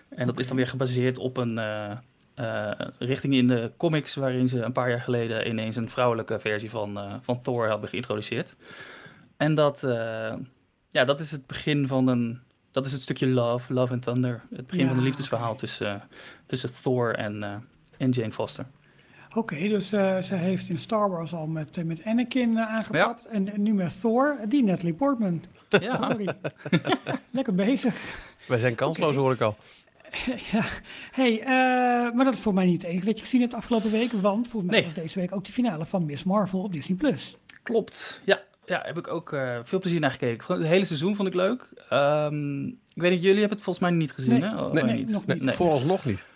En 0.09 0.27
dat 0.27 0.39
is 0.39 0.49
dan 0.49 0.57
weer 0.57 0.67
gebaseerd 0.67 1.19
op 1.19 1.37
een 1.37 1.59
eh, 1.59 1.91
eh, 2.35 2.89
richting 2.99 3.35
in 3.35 3.47
de 3.47 3.73
comics... 3.77 4.15
waarin 4.15 4.49
ze 4.49 4.63
een 4.63 4.73
paar 4.73 4.91
jaar 4.91 5.01
geleden 5.01 5.49
ineens 5.49 5.77
een 5.77 5.91
vrouwelijke 5.91 6.39
versie 6.39 6.71
van, 6.71 6.99
eh, 6.99 7.15
van 7.21 7.43
Thor 7.43 7.69
hebben 7.69 7.89
geïntroduceerd. 7.89 8.57
En 9.37 9.55
dat, 9.55 9.81
ja, 10.91 11.05
dat 11.05 11.21
is 11.21 11.31
het 11.31 11.47
begin 11.47 11.87
van 11.87 12.07
een... 12.09 12.41
Dat 12.71 12.87
is 12.87 12.93
het 12.93 13.03
stukje 13.03 13.27
Love, 13.27 13.73
Love 13.73 13.93
and 13.93 14.03
Thunder. 14.03 14.43
Het 14.55 14.67
begin 14.67 14.83
Ja, 14.83 14.89
van 14.89 14.99
een 14.99 15.05
liefdesverhaal 15.05 15.57
tussen, 15.57 16.03
tussen 16.47 16.83
Thor 16.83 17.15
en, 17.15 17.43
en 17.97 18.11
Jane 18.11 18.33
Foster. 18.33 18.67
Oké, 19.35 19.69
dus 19.69 19.93
eh, 19.93 20.19
ze 20.19 20.35
heeft 20.35 20.69
in 20.69 20.79
Star 20.79 21.11
Wars 21.11 21.33
al 21.35 21.47
met, 21.47 21.77
eh, 21.77 21.85
met 21.85 22.05
Anakin 22.05 22.57
eh, 22.57 22.69
aangepakt. 22.75 23.27
En, 23.27 23.53
en 23.53 23.63
nu 23.63 23.75
met 23.75 24.01
Thor, 24.01 24.37
die 24.49 24.65
Natalie 24.65 24.95
Portman. 24.95 25.43
Ja, 25.69 25.97
Sorry. 26.11 26.29
Lekker 27.31 27.55
bezig. 27.55 27.95
Wij 28.49 28.59
zijn 28.59 28.75
kansloos, 28.75 29.17
hoor 29.17 29.33
ik 29.33 29.41
al. 29.41 29.57
ja. 30.53 30.63
Hey, 31.11 31.41
eh, 31.41 31.47
maar 32.15 32.25
dat 32.25 32.35
is 32.35 32.41
voor 32.41 32.55
mij 32.55 32.67
niet 32.67 32.83
het 32.83 32.91
enige 32.91 33.07
wat 33.07 33.17
je 33.17 33.23
gezien 33.23 33.41
hebt 33.41 33.55
afgelopen 33.55 33.91
week. 33.91 34.13
Want 34.13 34.49
volgens 34.49 34.71
mij 34.73 34.81
Nee. 34.81 34.91
was 34.95 35.03
deze 35.03 35.19
week 35.21 35.35
ook 35.35 35.45
de 35.45 35.53
finale 35.53 35.87
van 35.87 36.07
Miss 36.07 36.25
Marvel 36.25 36.63
op 36.63 36.73
Disney+. 36.73 36.97
Plus. 36.97 37.37
Klopt. 37.63 38.21
Ja, 38.25 38.41
ja 38.65 38.81
heb 38.85 38.99
ik 38.99 39.09
ook 39.09 39.33
eh, 39.33 39.59
veel 39.63 39.79
plezier 39.79 40.01
naar 40.01 40.11
gekeken. 40.11 40.55
Het 40.59 40.67
hele 40.67 40.85
seizoen 40.85 41.17
vond 41.17 41.29
ik 41.29 41.35
leuk. 41.35 41.69
Ehm, 41.89 42.67
ik 42.67 42.77
weet 43.03 43.11
niet, 43.11 43.23
jullie 43.23 43.39
hebben 43.41 43.57
het 43.57 43.65
volgens 43.65 43.89
mij 43.89 43.95
niet 43.99 44.13
gezien, 44.13 44.41
Nee. 44.41 44.51
hè? 44.51 44.63
Oh, 44.65 44.73
Nee, 44.73 44.85
nee, 44.85 45.05
nog 45.07 45.27
niet. 45.27 45.43
Nee. 45.43 45.55
Vooralsnog 45.55 46.05
niet. 46.05 46.27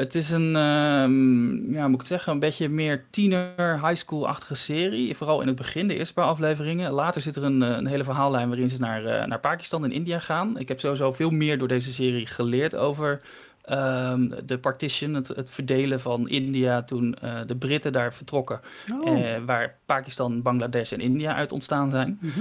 Het 0.00 0.14
is 0.14 0.30
een, 0.30 0.56
ehm, 0.56 1.72
ja, 1.72 1.84
moet 1.84 1.94
ik 1.94 1.98
het 1.98 2.06
zeggen, 2.06 2.32
een 2.32 2.38
beetje 2.38 2.68
meer 2.68 3.04
tiener, 3.10 3.86
high 3.86 3.94
school-achtige 3.94 4.54
serie. 4.54 5.16
Vooral 5.16 5.40
in 5.40 5.46
het 5.46 5.56
begin, 5.56 5.88
de 5.88 5.94
eerste 5.94 6.14
paar 6.14 6.24
afleveringen. 6.24 6.92
Later 6.92 7.22
zit 7.22 7.36
er 7.36 7.44
een, 7.44 7.62
eh, 7.62 7.68
een 7.68 7.86
hele 7.86 8.04
verhaallijn 8.04 8.48
waarin 8.48 8.70
ze 8.70 8.80
naar, 8.80 9.04
eh, 9.04 9.26
naar 9.26 9.40
Pakistan 9.40 9.84
en 9.84 9.92
India 9.92 10.18
gaan. 10.18 10.58
Ik 10.58 10.68
heb 10.68 10.80
sowieso 10.80 11.12
veel 11.12 11.30
meer 11.30 11.58
door 11.58 11.68
deze 11.68 11.92
serie 11.92 12.26
geleerd 12.26 12.76
over 12.76 13.20
ehm, 13.64 14.30
de 14.46 14.58
partition, 14.58 15.14
het, 15.14 15.28
het 15.28 15.50
verdelen 15.50 16.00
van 16.00 16.28
India 16.28 16.82
toen 16.82 17.14
eh, 17.14 17.40
de 17.46 17.56
Britten 17.56 17.92
daar 17.92 18.14
vertrokken. 18.14 18.60
Oh. 19.00 19.36
waar 19.46 19.76
Pakistan, 19.86 20.42
Bangladesh 20.42 20.92
en 20.92 21.00
India 21.00 21.34
uit 21.34 21.52
ontstaan 21.52 21.90
zijn. 21.90 22.18
Mhm. 22.20 22.40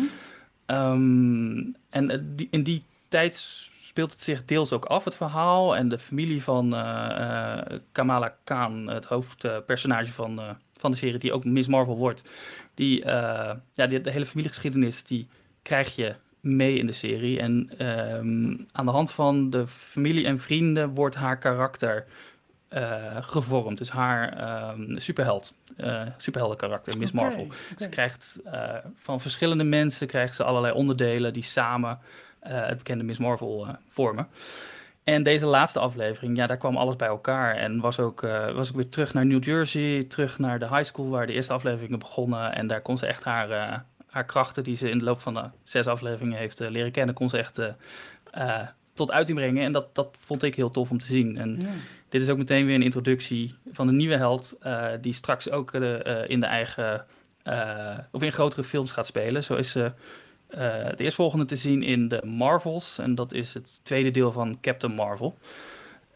Ehm, 0.66 1.58
en 1.90 2.34
die, 2.36 2.48
in 2.52 2.64
die 2.64 2.84
tijd 3.08 3.70
speelt 4.00 4.20
het 4.20 4.22
zich 4.22 4.46
deels 4.46 4.74
ook 4.74 4.86
af, 4.86 5.04
het 5.04 5.16
verhaal. 5.16 5.76
En 5.76 5.90
de 5.90 6.00
familie 6.00 6.44
van 6.44 6.76
eh, 6.76 7.60
eh, 7.60 7.80
Kamala 7.92 8.36
Khan, 8.44 8.88
het 8.88 9.06
hoofdpersonage 9.06 10.12
van, 10.14 10.40
eh, 10.40 10.50
van 10.74 10.92
de 10.92 10.98
serie, 10.98 11.20
die 11.20 11.34
ook 11.34 11.46
Miss 11.46 11.68
Marvel 11.68 11.98
wordt. 11.98 12.30
Die, 12.74 13.06
ja, 13.06 13.88
die, 13.88 14.02
de 14.02 14.12
hele 14.12 14.26
familiegeschiedenis, 14.26 15.04
die 15.04 15.28
krijg 15.62 15.96
je 15.96 16.16
mee 16.40 16.78
in 16.78 16.86
de 16.86 16.94
serie. 16.94 17.40
En 17.40 17.70
ehm, 17.78 18.58
aan 18.72 18.86
de 18.86 18.92
hand 18.92 19.12
van 19.12 19.50
de 19.50 19.68
familie 19.68 20.26
en 20.26 20.40
vrienden 20.40 20.90
wordt 20.90 21.16
haar 21.16 21.38
karakter 21.38 22.06
gevormd. 23.22 23.78
Dus 23.78 23.90
haar 23.90 24.38
ehm, 24.38 24.98
superheld, 24.98 25.54
eh 25.78 26.02
superhelden 26.18 26.58
karakter, 26.58 26.98
Miss 26.98 27.12
Marvel. 27.12 27.48
Ze 27.78 27.90
krijgt 27.90 28.40
van 28.96 29.22
verschillende 29.22 29.64
mensen 29.64 30.08
krijgt 30.08 30.36
ze 30.36 30.44
allerlei 30.44 30.74
onderdelen 30.74 31.34
die 31.34 31.44
samen 31.44 32.00
het 32.40 32.78
bekende 32.78 33.04
Miss 33.04 33.20
Marvel 33.20 33.66
eh, 33.68 33.74
vormen. 33.90 34.28
En 35.04 35.24
deze 35.24 35.46
laatste 35.46 35.80
aflevering, 35.80 36.38
ja, 36.38 36.48
daar 36.48 36.58
kwam 36.58 36.78
alles 36.78 36.96
bij 36.96 37.08
elkaar. 37.08 37.56
En 37.56 37.80
was 37.80 38.00
ook, 38.00 38.24
eh, 38.24 38.52
was 38.52 38.70
ook 38.70 38.76
weer 38.76 38.90
terug 38.90 39.14
naar 39.14 39.26
New 39.26 39.44
Jersey, 39.44 40.04
terug 40.04 40.40
naar 40.40 40.60
de 40.60 40.68
high 40.68 40.84
school 40.84 41.10
waar 41.10 41.28
de 41.28 41.34
eerste 41.34 41.54
afleveringen 41.54 42.00
begonnen. 42.00 42.56
En 42.56 42.68
daar 42.68 42.82
kon 42.82 42.98
ze 42.98 43.06
echt 43.06 43.24
haar, 43.24 43.50
eh, 43.52 43.78
haar 44.10 44.26
krachten 44.26 44.64
die 44.64 44.76
ze 44.76 44.90
in 44.90 44.98
de 44.98 45.04
loop 45.04 45.20
van 45.22 45.34
de 45.34 45.44
zes 45.64 45.88
afleveringen 45.88 46.38
heeft 46.38 46.62
eh, 46.62 46.70
leren 46.70 46.92
kennen, 46.92 47.16
kon 47.16 47.30
ze 47.30 47.38
echt 47.38 47.58
eh, 47.58 47.68
eh, 48.32 48.68
tot 48.94 49.12
uiting 49.12 49.38
brengen. 49.38 49.64
En 49.64 49.72
dat, 49.72 49.96
dat 49.96 50.16
vond 50.20 50.44
ik 50.44 50.56
heel 50.56 50.72
tof 50.72 50.90
om 50.90 50.98
te 51.00 51.06
zien. 51.06 51.38
En 51.38 51.58
Ja. 51.62 51.68
dit 52.10 52.22
is 52.22 52.30
ook 52.30 52.38
meteen 52.38 52.66
weer 52.66 52.76
een 52.76 52.82
introductie 52.84 53.56
van 53.72 53.88
een 53.88 53.96
nieuwe 53.96 54.16
held, 54.18 54.56
eh, 54.62 54.88
die 55.02 55.14
straks 55.14 55.50
ook 55.52 55.74
eh, 55.74 56.06
eh, 56.22 56.30
in 56.30 56.40
de 56.40 56.46
eigen, 56.46 57.06
eh, 57.44 57.98
of 58.12 58.22
in 58.22 58.32
grotere 58.32 58.64
films 58.64 58.92
gaat 58.92 59.06
spelen. 59.06 59.44
Zo 59.44 59.56
is 59.56 59.72
ze 59.72 59.84
eh, 59.84 59.92
het 60.58 61.00
eerstvolgende 61.00 61.46
te 61.46 61.56
zien 61.56 61.84
in 61.84 62.08
de 62.08 62.22
Marvels, 62.26 62.98
en 63.00 63.16
dat 63.16 63.34
is 63.34 63.54
het 63.54 63.80
tweede 63.84 64.12
deel 64.12 64.32
van 64.32 64.58
Captain 64.62 64.94
Marvel. 64.94 65.38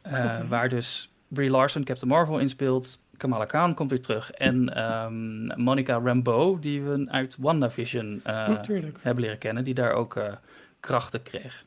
Eh. 0.02 0.40
Waar 0.50 0.70
dus 0.70 1.12
Brie 1.28 1.50
Larson 1.50 1.84
Captain 1.84 2.12
Marvel 2.12 2.40
in 2.40 2.50
speelt. 2.50 3.00
Kamala 3.18 3.46
Khan 3.46 3.74
komt 3.74 3.90
weer 3.90 4.02
terug. 4.02 4.32
En 4.32 4.76
ehm, 4.76 5.62
Monica 5.64 6.00
Rambeau, 6.04 6.60
die 6.60 6.82
we 6.82 7.06
uit 7.10 7.38
WandaVision 7.40 8.22
eh 8.24 8.48
Natuurlijk. 8.48 8.98
hebben 9.02 9.24
leren 9.24 9.38
kennen, 9.38 9.64
die 9.64 9.74
daar 9.74 9.94
ook 9.94 10.16
eh, 10.16 10.34
krachten 10.80 11.24
kreeg. 11.24 11.64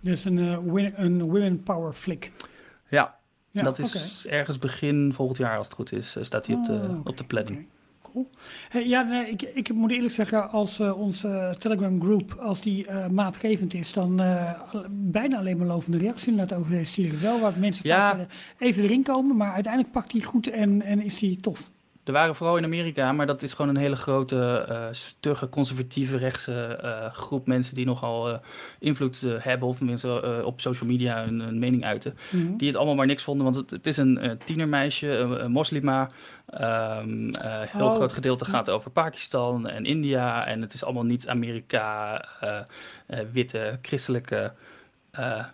Dus 0.00 0.24
een, 0.24 0.38
eh, 0.38 0.58
win- 0.64 0.92
een 0.96 1.22
women 1.22 1.62
power 1.62 1.92
flick. 1.92 2.32
Ja, 2.88 3.14
Ja, 3.50 3.62
dat 3.62 3.78
is 3.78 4.26
ergens 4.26 4.58
begin 4.58 5.12
volgend 5.14 5.38
jaar, 5.38 5.56
als 5.56 5.66
het 5.66 5.74
goed 5.74 5.92
is, 5.92 6.16
eh, 6.16 6.24
staat 6.24 6.46
hij 6.46 6.56
op 6.56 6.64
de, 6.64 6.72
Oh, 6.72 6.98
oké, 6.98 7.08
op 7.10 7.16
de 7.16 7.24
planning. 7.24 7.66
Hey, 8.68 8.86
ja, 8.88 9.02
nee, 9.02 9.30
ik, 9.30 9.42
ik 9.42 9.72
moet 9.72 9.90
eerlijk 9.90 10.14
zeggen, 10.14 10.50
als 10.50 10.80
eh, 10.80 10.98
onze 11.00 11.54
Telegram 11.58 12.00
groep, 12.02 12.32
als 12.40 12.60
die 12.60 12.86
eh, 12.86 13.06
maatgevend 13.08 13.74
is, 13.74 13.92
dan 13.92 14.20
eh, 14.20 14.52
bijna 14.90 15.38
alleen 15.38 15.56
maar 15.56 15.66
lovende 15.66 15.98
reacties 15.98 16.26
inderdaad 16.28 16.58
over 16.58 16.70
deze 16.70 16.92
serie. 16.92 17.18
Wel 17.18 17.40
wat 17.40 17.56
mensen 17.56 17.88
Ja. 17.88 18.16
vaak 18.16 18.26
even 18.58 18.82
erin 18.82 19.02
komen, 19.02 19.36
maar 19.36 19.52
uiteindelijk 19.52 19.92
pakt 19.92 20.12
hij 20.12 20.20
goed 20.20 20.46
en, 20.46 20.82
en 20.82 21.02
is 21.02 21.20
hij 21.20 21.38
tof. 21.40 21.70
Er 22.04 22.12
waren 22.12 22.34
vooral 22.34 22.56
in 22.56 22.64
Amerika, 22.64 23.12
maar 23.12 23.26
dat 23.26 23.42
is 23.42 23.54
gewoon 23.54 23.70
een 23.70 23.82
hele 23.82 23.96
grote, 23.96 24.64
eh, 24.68 24.86
stugge, 24.90 25.48
conservatieve 25.48 26.16
rechtse 26.16 26.64
eh, 26.64 27.12
groep 27.12 27.46
mensen 27.46 27.74
die 27.74 27.84
nogal 27.86 28.28
eh, 28.32 28.38
invloed 28.78 29.20
hebben 29.38 29.68
of 29.68 29.80
mensen 29.80 30.44
op 30.46 30.60
social 30.60 30.88
media 30.90 31.24
hun, 31.24 31.40
hun 31.40 31.58
mening 31.58 31.84
uiten. 31.84 32.16
Mhm. 32.30 32.56
Die 32.56 32.66
het 32.68 32.76
allemaal 32.76 32.94
maar 32.94 33.06
niks 33.06 33.22
vonden, 33.22 33.44
want 33.44 33.56
het, 33.56 33.70
het 33.70 33.86
is 33.86 33.96
een 33.96 34.38
tienermeisje, 34.44 35.08
een, 35.08 35.44
een 35.44 35.50
moslima. 35.50 36.08
Eh, 36.46 36.98
heel 37.66 37.86
Oh. 37.86 37.94
groot 37.94 38.12
gedeelte 38.12 38.44
gaat 38.44 38.70
over 38.70 38.90
Pakistan 38.90 39.68
en 39.68 39.84
India. 39.84 40.46
En 40.46 40.60
het 40.60 40.72
is 40.72 40.84
allemaal 40.84 41.04
niet 41.04 41.28
Amerika, 41.28 42.24
witte, 43.32 43.78
christelijke 43.82 44.52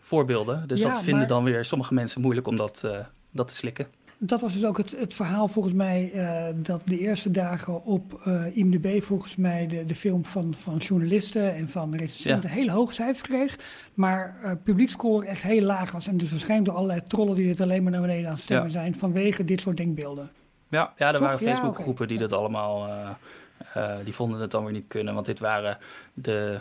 voorbeelden. 0.00 0.66
Dus 0.68 0.80
Ja, 0.80 0.88
dat 0.88 0.96
vinden 0.98 1.16
maar- 1.18 1.26
dan 1.26 1.44
weer 1.44 1.64
sommige 1.64 1.94
mensen 1.94 2.20
moeilijk 2.20 2.46
om 2.46 2.56
dat, 2.56 2.88
dat 3.30 3.48
te 3.48 3.54
slikken. 3.54 3.86
Dat 4.20 4.40
was 4.40 4.52
dus 4.52 4.64
ook 4.64 4.76
het, 4.76 4.96
het 4.98 5.14
verhaal 5.14 5.48
volgens 5.48 5.74
mij 5.74 6.12
eh, 6.14 6.44
dat 6.54 6.80
de 6.84 6.98
eerste 6.98 7.30
dagen 7.30 7.84
op 7.84 8.20
eh 8.24 8.56
IMDb 8.56 9.02
volgens 9.02 9.36
mij 9.36 9.66
de, 9.66 9.84
de 9.84 9.94
film 9.94 10.24
van, 10.24 10.54
van 10.54 10.76
journalisten 10.76 11.54
en 11.54 11.68
van 11.68 11.96
recensenten 11.96 12.50
hele 12.50 12.70
hoge 12.70 12.92
cijfers 12.92 13.22
kreeg. 13.28 13.56
Maar 13.94 14.36
eh 14.42 14.52
publiekscore 14.64 15.26
echt 15.26 15.42
heel 15.42 15.62
laag 15.62 15.92
was. 15.92 16.06
En 16.06 16.16
dus 16.16 16.30
waarschijnlijk 16.30 16.68
door 16.68 16.78
allerlei 16.78 17.02
trollen 17.02 17.34
die 17.36 17.48
het 17.48 17.60
alleen 17.60 17.82
maar 17.82 17.92
naar 17.92 18.00
beneden 18.00 18.26
aan 18.26 18.32
het 18.32 18.42
stemmen 18.42 18.66
Ja. 18.66 18.72
zijn 18.72 18.94
vanwege 18.94 19.44
dit 19.44 19.60
soort 19.60 19.76
denkbeelden. 19.76 20.30
Ja, 20.68 20.92
ja 20.96 21.06
er 21.06 21.12
Toch? 21.12 21.22
waren 21.22 21.46
Ja, 21.46 21.52
Facebookgroepen 21.54 22.08
die 22.08 22.16
oké. 22.16 22.28
dat 22.28 22.38
allemaal, 22.38 22.88
die 24.04 24.14
vonden 24.14 24.40
het 24.40 24.50
dan 24.50 24.64
weer 24.64 24.72
niet 24.72 24.88
kunnen. 24.88 25.14
Want 25.14 25.26
dit 25.26 25.38
waren 25.38 25.78
de, 26.14 26.60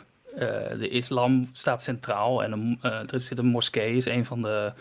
de 0.77 0.89
islam 0.89 1.49
staat 1.53 1.81
centraal 1.81 2.43
en 2.43 2.51
een, 2.51 2.79
er 2.81 3.19
zit 3.19 3.37
een 3.39 3.45
moskee, 3.45 3.95
is 3.95 4.05
een 4.05 4.25
van 4.25 4.41
de 4.41 4.73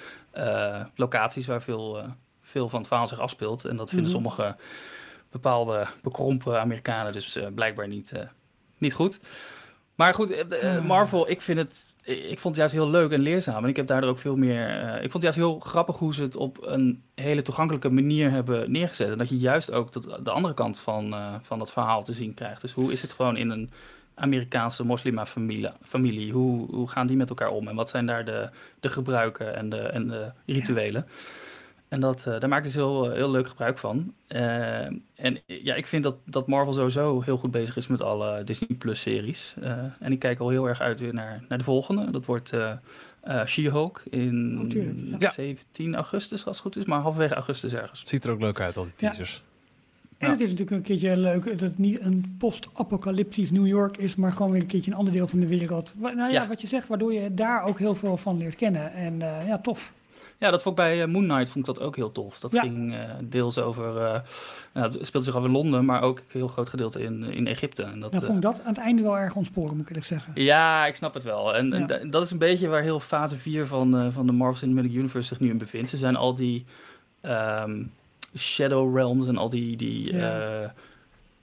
locaties 0.94 1.46
waar 1.46 1.62
veel, 1.62 2.02
veel 2.46 2.68
van 2.68 2.78
het 2.78 2.88
verhaal 2.88 3.08
zich 3.08 3.20
afspeelt. 3.20 3.64
En 3.64 3.76
dat 3.76 3.88
vinden 3.88 4.06
Mhm. 4.10 4.14
sommige 4.14 4.56
bepaalde 5.30 5.86
bekrompen 6.02 6.60
Amerikanen 6.60 7.12
dus 7.12 7.36
eh, 7.36 7.46
blijkbaar 7.54 7.88
niet, 7.88 8.12
eh, 8.12 8.22
niet 8.78 8.94
goed. 8.94 9.20
Maar 9.94 10.14
goed, 10.14 10.30
eh, 10.30 10.76
Ah. 10.76 10.84
Marvel, 10.84 11.30
ik 11.30 11.40
vind 11.40 11.58
het 11.58 11.94
ik 12.06 12.38
vond 12.38 12.44
het 12.44 12.56
juist 12.56 12.74
heel 12.74 12.90
leuk 12.90 13.10
en 13.10 13.20
leerzaam. 13.20 13.62
En 13.62 13.68
ik 13.68 13.76
heb 13.76 13.86
daardoor 13.86 14.10
ook 14.10 14.18
veel 14.18 14.36
meer. 14.36 14.94
ik 14.94 15.10
vond 15.10 15.12
het 15.12 15.22
juist 15.22 15.38
heel 15.38 15.58
grappig 15.60 15.96
hoe 15.96 16.14
ze 16.14 16.22
het 16.22 16.36
op 16.36 16.58
een 16.66 17.02
hele 17.14 17.42
toegankelijke 17.42 17.90
manier 17.90 18.30
hebben 18.30 18.70
neergezet. 18.70 19.10
En 19.10 19.18
dat 19.18 19.28
je 19.28 19.38
juist 19.38 19.72
ook 19.72 19.92
dat, 19.92 20.24
de 20.24 20.30
andere 20.30 20.54
kant 20.54 20.78
van, 20.78 21.14
van 21.42 21.58
dat 21.58 21.72
verhaal 21.72 22.04
te 22.04 22.12
zien 22.12 22.34
krijgt. 22.34 22.60
Dus 22.60 22.72
hoe 22.72 22.92
is 22.92 23.02
het 23.02 23.12
gewoon 23.12 23.36
in 23.36 23.50
een 23.50 23.70
Amerikaanse 24.14 24.84
moslima-familie? 24.84 25.70
Familie? 25.82 26.32
Hoe, 26.32 26.74
hoe 26.74 26.88
gaan 26.88 27.06
die 27.06 27.16
met 27.16 27.28
elkaar 27.28 27.50
om? 27.50 27.68
En 27.68 27.74
wat 27.74 27.88
zijn 27.90 28.06
daar 28.06 28.24
de, 28.24 28.50
de 28.80 28.88
gebruiken 28.88 29.56
en 29.56 29.68
de, 29.70 29.78
en 29.80 30.08
de 30.08 30.30
rituelen? 30.46 31.06
En 31.88 32.00
dat, 32.00 32.26
eh, 32.26 32.40
daar 32.40 32.48
maakt 32.48 32.70
ze 32.70 32.78
heel, 32.78 33.10
heel 33.10 33.30
leuk 33.30 33.48
gebruik 33.48 33.78
van. 33.78 34.12
Eh, 34.26 34.84
en 35.14 35.38
ja, 35.46 35.74
ik 35.74 35.86
vind 35.86 36.02
dat, 36.02 36.16
dat 36.24 36.46
Marvel 36.46 36.72
sowieso 36.72 37.20
heel 37.22 37.36
goed 37.36 37.50
bezig 37.50 37.76
is 37.76 37.86
met 37.86 38.02
alle 38.02 38.44
Disney 38.44 38.76
Plus 38.78 39.00
series. 39.00 39.54
Eh, 39.62 39.72
en 40.00 40.12
ik 40.12 40.18
kijk 40.18 40.38
al 40.38 40.48
heel 40.48 40.68
erg 40.68 40.80
uit 40.80 41.00
weer 41.00 41.14
naar, 41.14 41.44
naar 41.48 41.58
de 41.58 41.64
volgende. 41.64 42.10
Dat 42.10 42.24
wordt 42.24 42.52
eh 42.52 42.72
eh, 43.20 43.44
She-Hulk 43.46 44.02
in 44.10 44.58
Oh, 44.62 44.68
tuurlijk, 44.68 44.98
ja. 45.10 45.16
Ja. 45.18 45.30
17 45.30 45.94
augustus, 45.94 46.44
als 46.46 46.56
het 46.56 46.64
goed 46.64 46.76
is. 46.76 46.84
Maar 46.84 47.00
halverwege 47.00 47.34
augustus 47.34 47.72
ergens. 47.72 47.98
Het 47.98 48.08
ziet 48.08 48.24
er 48.24 48.30
ook 48.30 48.40
leuk 48.40 48.60
uit, 48.60 48.76
al 48.76 48.82
die 48.84 48.92
Ja. 48.96 49.08
teasers. 49.08 49.42
En 50.18 50.26
Ja. 50.26 50.32
het 50.32 50.40
is 50.42 50.50
natuurlijk 50.50 50.76
een 50.76 50.82
keertje 50.82 51.16
leuk 51.16 51.44
dat 51.44 51.60
het 51.60 51.78
niet 51.78 52.00
een 52.00 52.34
post-apocalyptisch 52.38 53.50
New 53.50 53.66
York 53.66 53.96
is, 53.96 54.16
maar 54.16 54.32
gewoon 54.32 54.50
weer 54.52 54.60
een 54.60 54.66
keertje 54.66 54.90
een 54.90 54.96
ander 54.96 55.12
deel 55.12 55.28
van 55.28 55.40
de 55.40 55.46
wereld. 55.46 55.94
Nou 55.98 56.16
ja, 56.16 56.28
Ja. 56.28 56.48
wat 56.48 56.60
je 56.60 56.66
zegt, 56.66 56.88
waardoor 56.88 57.12
je 57.12 57.34
daar 57.34 57.64
ook 57.64 57.78
heel 57.78 57.94
veel 57.94 58.16
van 58.16 58.36
leert 58.38 58.54
kennen. 58.56 58.92
En 58.92 59.22
eh, 59.22 59.46
ja, 59.46 59.58
tof. 59.58 59.92
Ja, 60.38 60.50
dat 60.50 60.62
vond 60.62 60.78
ik 60.78 60.84
bij 60.84 61.02
eh, 61.02 61.08
Moon 61.08 61.24
Knight 61.28 61.48
vond 61.50 61.68
ik 61.68 61.74
dat 61.74 61.84
ook 61.84 61.96
heel 61.96 62.12
tof. 62.12 62.38
Dat 62.40 62.52
Ja. 62.52 62.60
ging 62.60 62.94
eh, 62.94 63.10
deels 63.22 63.58
over, 63.58 63.96
eh 64.02 64.20
nou, 64.72 64.92
het 64.92 65.06
speelde 65.06 65.26
zich 65.26 65.36
af 65.36 65.44
in 65.44 65.50
Londen, 65.50 65.84
maar 65.84 66.02
ook 66.02 66.18
een 66.18 66.24
heel 66.28 66.48
groot 66.48 66.68
gedeelte 66.68 67.02
in, 67.02 67.22
in 67.22 67.46
Egypte. 67.46 67.82
En 67.82 68.00
dat, 68.00 68.12
Ja, 68.12 68.20
vond 68.20 68.36
ik 68.36 68.42
dat 68.42 68.60
aan 68.60 68.68
het 68.74 68.78
einde 68.78 69.02
wel 69.02 69.18
erg 69.18 69.34
ontsporen, 69.34 69.70
moet 69.72 69.80
ik 69.80 69.88
eerlijk 69.88 70.06
zeggen. 70.06 70.32
Ja, 70.34 70.86
ik 70.86 70.94
snap 70.94 71.14
het 71.14 71.22
wel. 71.24 71.54
En, 71.56 71.68
Ja. 71.70 71.86
dat 72.10 72.22
is 72.24 72.30
een 72.30 72.38
beetje 72.38 72.68
waar 72.68 72.82
heel 72.82 73.00
fase 73.00 73.36
4 73.36 73.66
van, 73.66 74.12
van 74.12 74.26
de 74.26 74.32
Marvel 74.32 74.58
Cinematic 74.58 74.92
Universe 74.94 75.28
zich 75.28 75.40
nu 75.40 75.48
in 75.50 75.58
bevindt. 75.58 75.90
Ze 75.90 75.96
zijn 75.96 76.16
al 76.16 76.34
die 76.34 76.64
ehm, 77.20 77.84
Shadow 78.36 78.96
Realms 78.96 79.26
en 79.28 79.36
al 79.36 79.48
die, 79.50 79.76
die 79.76 80.14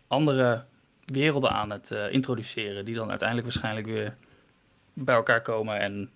andere 0.07 0.63
werelden 1.05 1.51
aan 1.51 1.69
het 1.71 1.91
introduceren. 2.09 2.85
Die 2.85 2.95
dan 2.95 3.09
uiteindelijk 3.09 3.47
waarschijnlijk 3.47 3.87
weer 3.87 4.15
bij 4.93 5.15
elkaar 5.15 5.41
komen 5.41 5.79
en 5.79 6.09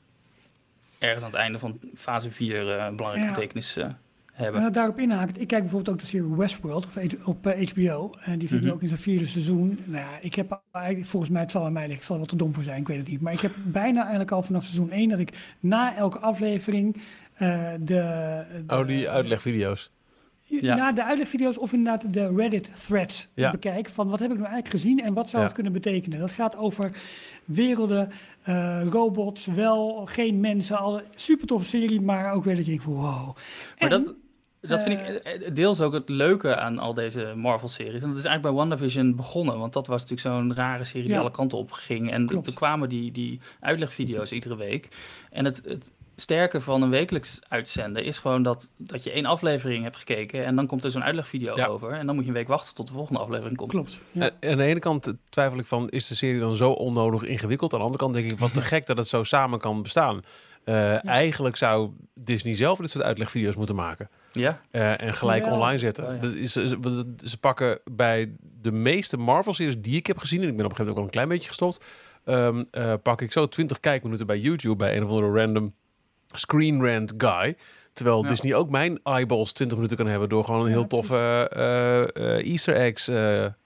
ergens 0.99 1.23
aan 1.23 1.29
het 1.29 1.39
einde 1.39 1.59
van 1.59 1.79
fase 1.95 2.31
4 2.31 2.77
eh, 2.77 2.85
een 2.85 2.95
belangrijke 2.95 3.29
Ja. 3.29 3.35
betekenis 3.35 3.75
eh, 3.75 3.87
hebben. 4.33 4.55
En 4.55 4.61
Nou, 4.61 4.73
daarop 4.73 4.99
inhaakt, 4.99 5.41
ik 5.41 5.47
kijk 5.47 5.61
bijvoorbeeld 5.61 5.95
ook 5.95 6.01
de 6.01 6.07
serie 6.07 6.35
Westworld 6.35 6.85
op, 6.85 7.27
op 7.27 7.47
eh, 7.47 7.67
HBO. 7.67 8.13
En 8.21 8.39
die 8.39 8.47
zit 8.47 8.59
nu 8.59 8.65
Mhm. 8.65 8.75
ook 8.75 8.81
in 8.81 8.87
zijn 8.87 8.99
vierde 8.99 9.25
seizoen. 9.25 9.79
Nou 9.85 9.97
ja, 10.03 10.17
ik 10.21 10.35
heb 10.35 10.61
eigenlijk, 10.71 11.05
volgens 11.07 11.31
mij, 11.31 11.41
het 11.41 11.51
zal 11.51 11.65
aan 11.65 11.73
mij 11.73 11.81
liggen, 11.87 11.99
ik 11.99 12.05
zal 12.05 12.15
er 12.15 12.21
wat 12.21 12.29
te 12.29 12.35
dom 12.35 12.53
voor 12.53 12.63
zijn, 12.63 12.81
ik 12.81 12.87
weet 12.87 12.97
het 12.97 13.07
niet. 13.07 13.21
Maar 13.21 13.33
ik 13.33 13.39
heb 13.39 13.51
bijna 13.81 13.99
eigenlijk 14.01 14.31
al 14.31 14.43
vanaf 14.43 14.63
seizoen 14.63 14.91
1 14.91 15.09
dat 15.09 15.19
ik 15.19 15.55
na 15.59 15.95
elke 15.95 16.19
aflevering 16.19 16.95
eh, 17.33 17.71
de, 17.79 18.43
de... 18.67 18.75
Oh, 18.77 18.87
die 18.87 19.09
uitlegvideo's. 19.09 19.91
Ja. 20.49 20.75
Na 20.75 20.91
de 20.91 21.03
uitlegvideo's 21.03 21.57
of 21.59 21.73
inderdaad 21.73 22.13
de 22.13 22.33
Reddit-threads 22.35 23.27
Ja. 23.33 23.51
bekijk 23.51 23.89
van 23.89 24.09
wat 24.09 24.19
heb 24.19 24.31
ik 24.31 24.37
nou 24.37 24.49
eigenlijk 24.49 24.83
gezien 24.83 24.99
en 25.03 25.13
wat 25.13 25.29
zou 25.29 25.37
Ja. 25.41 25.47
het 25.47 25.55
kunnen 25.55 25.73
betekenen. 25.73 26.19
Dat 26.19 26.31
gaat 26.31 26.57
over 26.57 26.91
werelden, 27.45 28.11
eh, 28.43 28.81
robots, 28.89 29.45
wel, 29.45 30.05
geen 30.05 30.39
mensen. 30.39 30.77
Al, 30.77 31.01
super 31.15 31.47
toffe 31.47 31.67
serie, 31.67 32.01
maar 32.01 32.33
ook 32.33 32.43
weer 32.43 32.55
dat 32.55 32.63
je 32.65 32.69
denkt 32.69 32.85
van 32.85 32.93
wow. 32.93 33.35
Maar 33.79 33.89
dat, 33.89 34.13
dat 34.61 34.81
vind 34.81 34.99
ik 34.99 35.05
eh, 35.05 35.47
eh, 35.47 35.53
deels 35.53 35.81
ook 35.81 35.93
het 35.93 36.09
leuke 36.09 36.55
aan 36.57 36.79
al 36.79 36.93
deze 36.93 37.33
Marvel-series. 37.35 38.01
En 38.03 38.09
dat 38.09 38.17
is 38.17 38.25
eigenlijk 38.25 38.41
bij 38.41 38.51
WandaVision 38.65 39.15
begonnen. 39.15 39.59
Want 39.59 39.73
dat 39.73 39.87
was 39.87 40.01
natuurlijk 40.01 40.27
zo'n 40.35 40.55
rare 40.55 40.83
serie 40.83 41.03
die 41.05 41.13
Ja. 41.13 41.19
alle 41.19 41.31
kanten 41.31 41.57
op 41.57 41.71
ging. 41.71 42.11
En 42.11 42.27
er 42.45 42.53
kwamen 42.53 42.89
die, 42.89 43.11
die 43.11 43.39
uitlegvideo's 43.59 44.31
iedere 44.31 44.55
week. 44.57 44.87
En 45.31 45.45
het, 45.45 45.61
het 45.65 45.91
sterke 46.19 46.61
van 46.61 46.81
een 46.81 46.89
wekelijks 46.89 47.39
uitzenden 47.47 48.03
is 48.03 48.19
gewoon 48.19 48.43
dat, 48.43 48.69
dat 48.77 49.03
je 49.03 49.11
één 49.11 49.25
aflevering 49.25 49.83
hebt 49.83 49.97
gekeken. 49.97 50.45
En 50.45 50.55
dan 50.55 50.67
komt 50.67 50.83
er 50.83 50.91
zo'n 50.91 51.03
uitlegvideo 51.03 51.55
Ja. 51.55 51.65
over. 51.65 51.91
En 51.91 52.05
dan 52.05 52.15
moet 52.15 52.23
je 52.23 52.29
een 52.29 52.35
week 52.37 52.47
wachten 52.47 52.75
tot 52.75 52.87
de 52.87 52.93
volgende 52.93 53.19
aflevering 53.19 53.57
komt. 53.57 53.71
Klopt. 53.71 53.99
Ja. 54.11 54.29
En 54.39 54.51
aan 54.51 54.57
de 54.57 54.63
ene 54.63 54.79
kant 54.79 55.13
twijfel 55.29 55.59
ik 55.59 55.65
van, 55.65 55.89
is 55.89 56.07
de 56.07 56.15
serie 56.15 56.39
dan 56.39 56.55
zo 56.55 56.71
onnodig 56.71 57.23
ingewikkeld? 57.23 57.73
Aan 57.73 57.79
de 57.79 57.85
andere 57.85 58.03
kant 58.03 58.15
denk 58.15 58.31
ik, 58.31 58.39
wat 58.39 58.53
te 58.53 58.61
gek 58.71 58.85
dat 58.85 58.97
het 58.97 59.07
zo 59.07 59.23
samen 59.23 59.59
kan 59.59 59.81
bestaan. 59.81 60.21
Eh, 60.63 61.05
Eigenlijk 61.05 61.55
zou 61.55 61.89
Disney 62.13 62.55
zelf 62.55 62.77
dit 62.79 62.89
soort 62.89 63.03
uitlegvideo's 63.03 63.55
moeten 63.55 63.75
maken. 63.75 64.09
Ja, 64.31 64.61
eh, 64.71 65.01
en 65.01 65.13
gelijk 65.13 65.45
Ja. 65.45 65.51
online 65.53 65.79
zetten. 65.79 66.07
Oh, 66.07 66.13
ja. 66.15 66.21
Dat 66.21 66.33
is, 66.33 66.51
ze, 66.51 66.67
ze- 66.67 67.13
ze 67.25 67.37
pakken 67.37 67.79
bij 67.91 68.31
de 68.61 68.71
meeste 68.71 69.17
Marvel-series 69.17 69.77
die 69.81 69.95
ik 69.95 70.07
heb 70.07 70.17
gezien... 70.17 70.41
en 70.41 70.47
ik 70.47 70.55
ben 70.57 70.65
op 70.65 70.71
een 70.71 70.77
gegeven 70.77 70.95
moment 71.01 71.15
ook 71.15 71.15
al 71.15 71.21
een 71.21 71.27
klein 71.27 71.27
beetje 71.27 71.47
gestopt... 71.47 71.85
ehm, 72.23 72.63
eh, 72.71 72.93
pak 73.03 73.21
ik 73.21 73.31
zo 73.31 73.47
20 73.47 73.79
kijkminuten 73.79 74.27
bij 74.27 74.37
YouTube... 74.39 74.75
bij 74.75 74.97
een 74.97 75.03
of 75.03 75.09
andere 75.09 75.39
random 75.39 75.73
screen 76.31 76.81
rant 76.85 77.13
guy... 77.17 77.55
Terwijl 77.93 78.21
Ja. 78.23 78.27
Disney 78.27 78.55
ook 78.55 78.69
mijn 78.69 78.99
eyeballs 79.03 79.53
20 79.53 79.77
minuten 79.77 79.97
kan 79.97 80.07
hebben... 80.07 80.29
door 80.29 80.43
gewoon 80.45 80.61
een 80.61 80.67
Ja, 80.67 80.73
heel 80.73 80.87
toffe 80.87 81.49
eh, 81.53 82.01
eh, 82.37 82.45
easter 82.45 82.75
eggs 82.75 83.07
eh, 83.07 83.15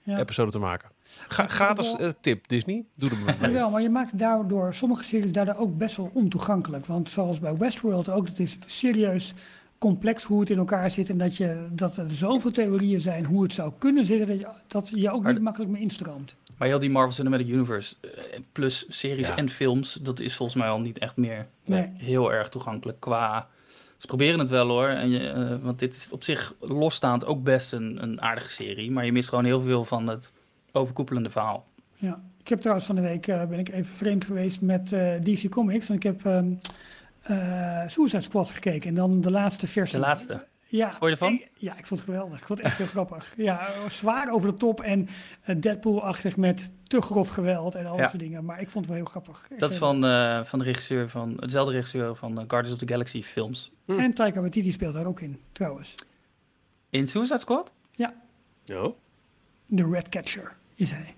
Ja. 0.02 0.18
episode 0.18 0.50
te 0.50 0.58
maken. 0.58 0.88
Ga, 1.28 1.46
gratis 1.46 1.96
tip, 2.20 2.48
Disney. 2.48 2.84
Doe 2.96 3.10
er 3.10 3.16
maar 3.16 3.36
mee. 3.40 3.50
Jawel, 3.50 3.70
maar 3.70 3.82
je 3.82 3.90
maakt 3.90 4.18
daardoor 4.18 4.74
sommige 4.74 5.04
series 5.04 5.32
daardoor 5.32 5.54
ook 5.54 5.76
best 5.78 5.96
wel 5.96 6.10
ontoegankelijk. 6.14 6.86
Want 6.86 7.08
zoals 7.08 7.38
bij 7.38 7.56
Westworld 7.56 8.08
ook, 8.08 8.26
het 8.26 8.38
is 8.38 8.58
serieus 8.66 9.34
complex 9.78 10.24
hoe 10.24 10.40
het 10.40 10.50
in 10.50 10.58
elkaar 10.58 10.90
zit. 10.90 11.08
En 11.10 11.18
dat, 11.18 11.36
je, 11.36 11.66
dat 11.70 11.96
er 11.96 12.10
zoveel 12.10 12.50
theorieën 12.50 13.00
zijn 13.00 13.24
hoe 13.24 13.42
het 13.42 13.52
zou 13.52 13.72
kunnen 13.78 14.06
zitten, 14.06 14.26
dat 14.28 14.38
je, 14.38 14.46
dat 14.66 14.90
je 14.94 15.10
ook 15.10 15.24
niet 15.24 15.40
makkelijk 15.40 15.70
meer 15.70 15.80
instroomt. 15.80 16.34
Maar 16.62 16.70
heel 16.70 16.80
die 16.80 16.90
Marvel 16.90 17.12
Cinematic 17.12 17.48
Universe 17.48 17.94
eh, 18.00 18.10
plus 18.52 18.86
series 18.88 19.26
Ja. 19.28 19.36
en 19.36 19.50
films... 19.50 19.92
dat 19.94 20.20
is 20.20 20.36
volgens 20.36 20.58
mij 20.58 20.68
al 20.68 20.80
niet 20.80 20.98
echt 20.98 21.16
meer 21.16 21.46
Nee. 21.64 21.90
heel 21.96 22.32
erg 22.32 22.48
toegankelijk 22.48 23.00
qua... 23.00 23.48
Ze 23.96 24.06
proberen 24.06 24.38
het 24.38 24.48
wel 24.48 24.68
hoor, 24.68 24.88
en 24.88 25.10
je, 25.10 25.28
eh, 25.28 25.56
want 25.62 25.78
dit 25.78 25.94
is 25.94 26.08
op 26.10 26.22
zich 26.22 26.54
losstaand 26.60 27.26
ook 27.26 27.42
best 27.42 27.72
een, 27.72 28.02
een 28.02 28.20
aardige 28.20 28.48
serie. 28.50 28.90
Maar 28.90 29.04
je 29.04 29.12
mist 29.12 29.28
gewoon 29.28 29.44
heel 29.44 29.60
veel 29.62 29.84
van 29.84 30.06
het 30.08 30.32
overkoepelende 30.72 31.30
verhaal. 31.30 31.66
Ja. 31.96 32.20
Ik 32.40 32.48
heb 32.48 32.58
trouwens 32.60 32.86
van 32.86 32.96
de 32.96 33.02
week 33.02 33.26
eh, 33.26 33.44
ben 33.46 33.58
ik 33.58 33.68
even 33.68 33.94
vreemd 33.94 34.24
geweest 34.24 34.60
met 34.60 34.92
eh, 34.92 35.20
DC 35.20 35.48
Comics. 35.48 35.88
En 35.88 35.94
ik 35.94 36.02
heb 36.02 36.26
ehm 36.26 36.52
eh, 37.22 37.82
Suicide 37.86 38.22
Squad 38.22 38.50
gekeken. 38.50 38.88
En 38.88 38.94
dan 38.94 39.20
de 39.20 39.30
laatste 39.30 39.66
versie. 39.66 39.98
De 39.98 40.04
laatste. 40.04 40.44
Ja. 40.72 40.88
Vond 40.90 41.00
je 41.04 41.10
ervan? 41.10 41.32
Ik- 41.32 41.50
ja, 41.54 41.76
ik 41.76 41.86
vond 41.86 42.00
het 42.00 42.08
geweldig. 42.08 42.40
Ik 42.40 42.46
vond 42.46 42.58
het 42.58 42.68
echt 42.68 42.78
heel 42.78 42.86
grappig. 42.86 43.34
Ja, 43.36 43.68
zwaar 43.88 44.30
over 44.32 44.48
de 44.52 44.58
top 44.58 44.80
en 44.80 45.08
eh, 45.42 45.56
Deadpool-achtig 45.60 46.36
met 46.36 46.72
te 46.82 47.02
grof 47.02 47.28
geweld 47.28 47.74
en 47.74 47.84
al 47.86 47.90
dat 47.90 48.00
Ja. 48.00 48.08
soort 48.08 48.22
dingen. 48.22 48.44
Maar 48.44 48.60
ik 48.60 48.70
vond 48.70 48.84
het 48.84 48.94
wel 48.94 48.96
heel 49.04 49.10
grappig. 49.10 49.46
Echt 49.50 49.60
Dat 49.60 49.70
is 49.70 49.76
van, 49.76 50.04
eh, 50.04 50.44
van 50.44 50.58
de 50.58 50.64
regisseur 50.64 51.08
van, 51.08 51.34
dezelfde 51.36 51.72
regisseur 51.72 52.16
van 52.16 52.30
eh, 52.38 52.44
Guardians 52.48 52.72
of 52.72 52.78
the 52.86 52.92
Galaxy 52.92 53.22
films. 53.22 53.70
leuk. 53.84 53.98
En 53.98 54.14
Taika 54.14 54.40
Waititi 54.40 54.72
speelt 54.72 54.92
daar 54.92 55.06
ook 55.06 55.20
in, 55.20 55.40
trouwens. 55.52 55.94
In 56.90 57.06
Suicide 57.06 57.38
Squad? 57.38 57.72
Oh. 58.72 58.96
De 59.66 59.88
Redcatcher 59.90 60.56
is 60.74 60.90
hij. 60.90 61.14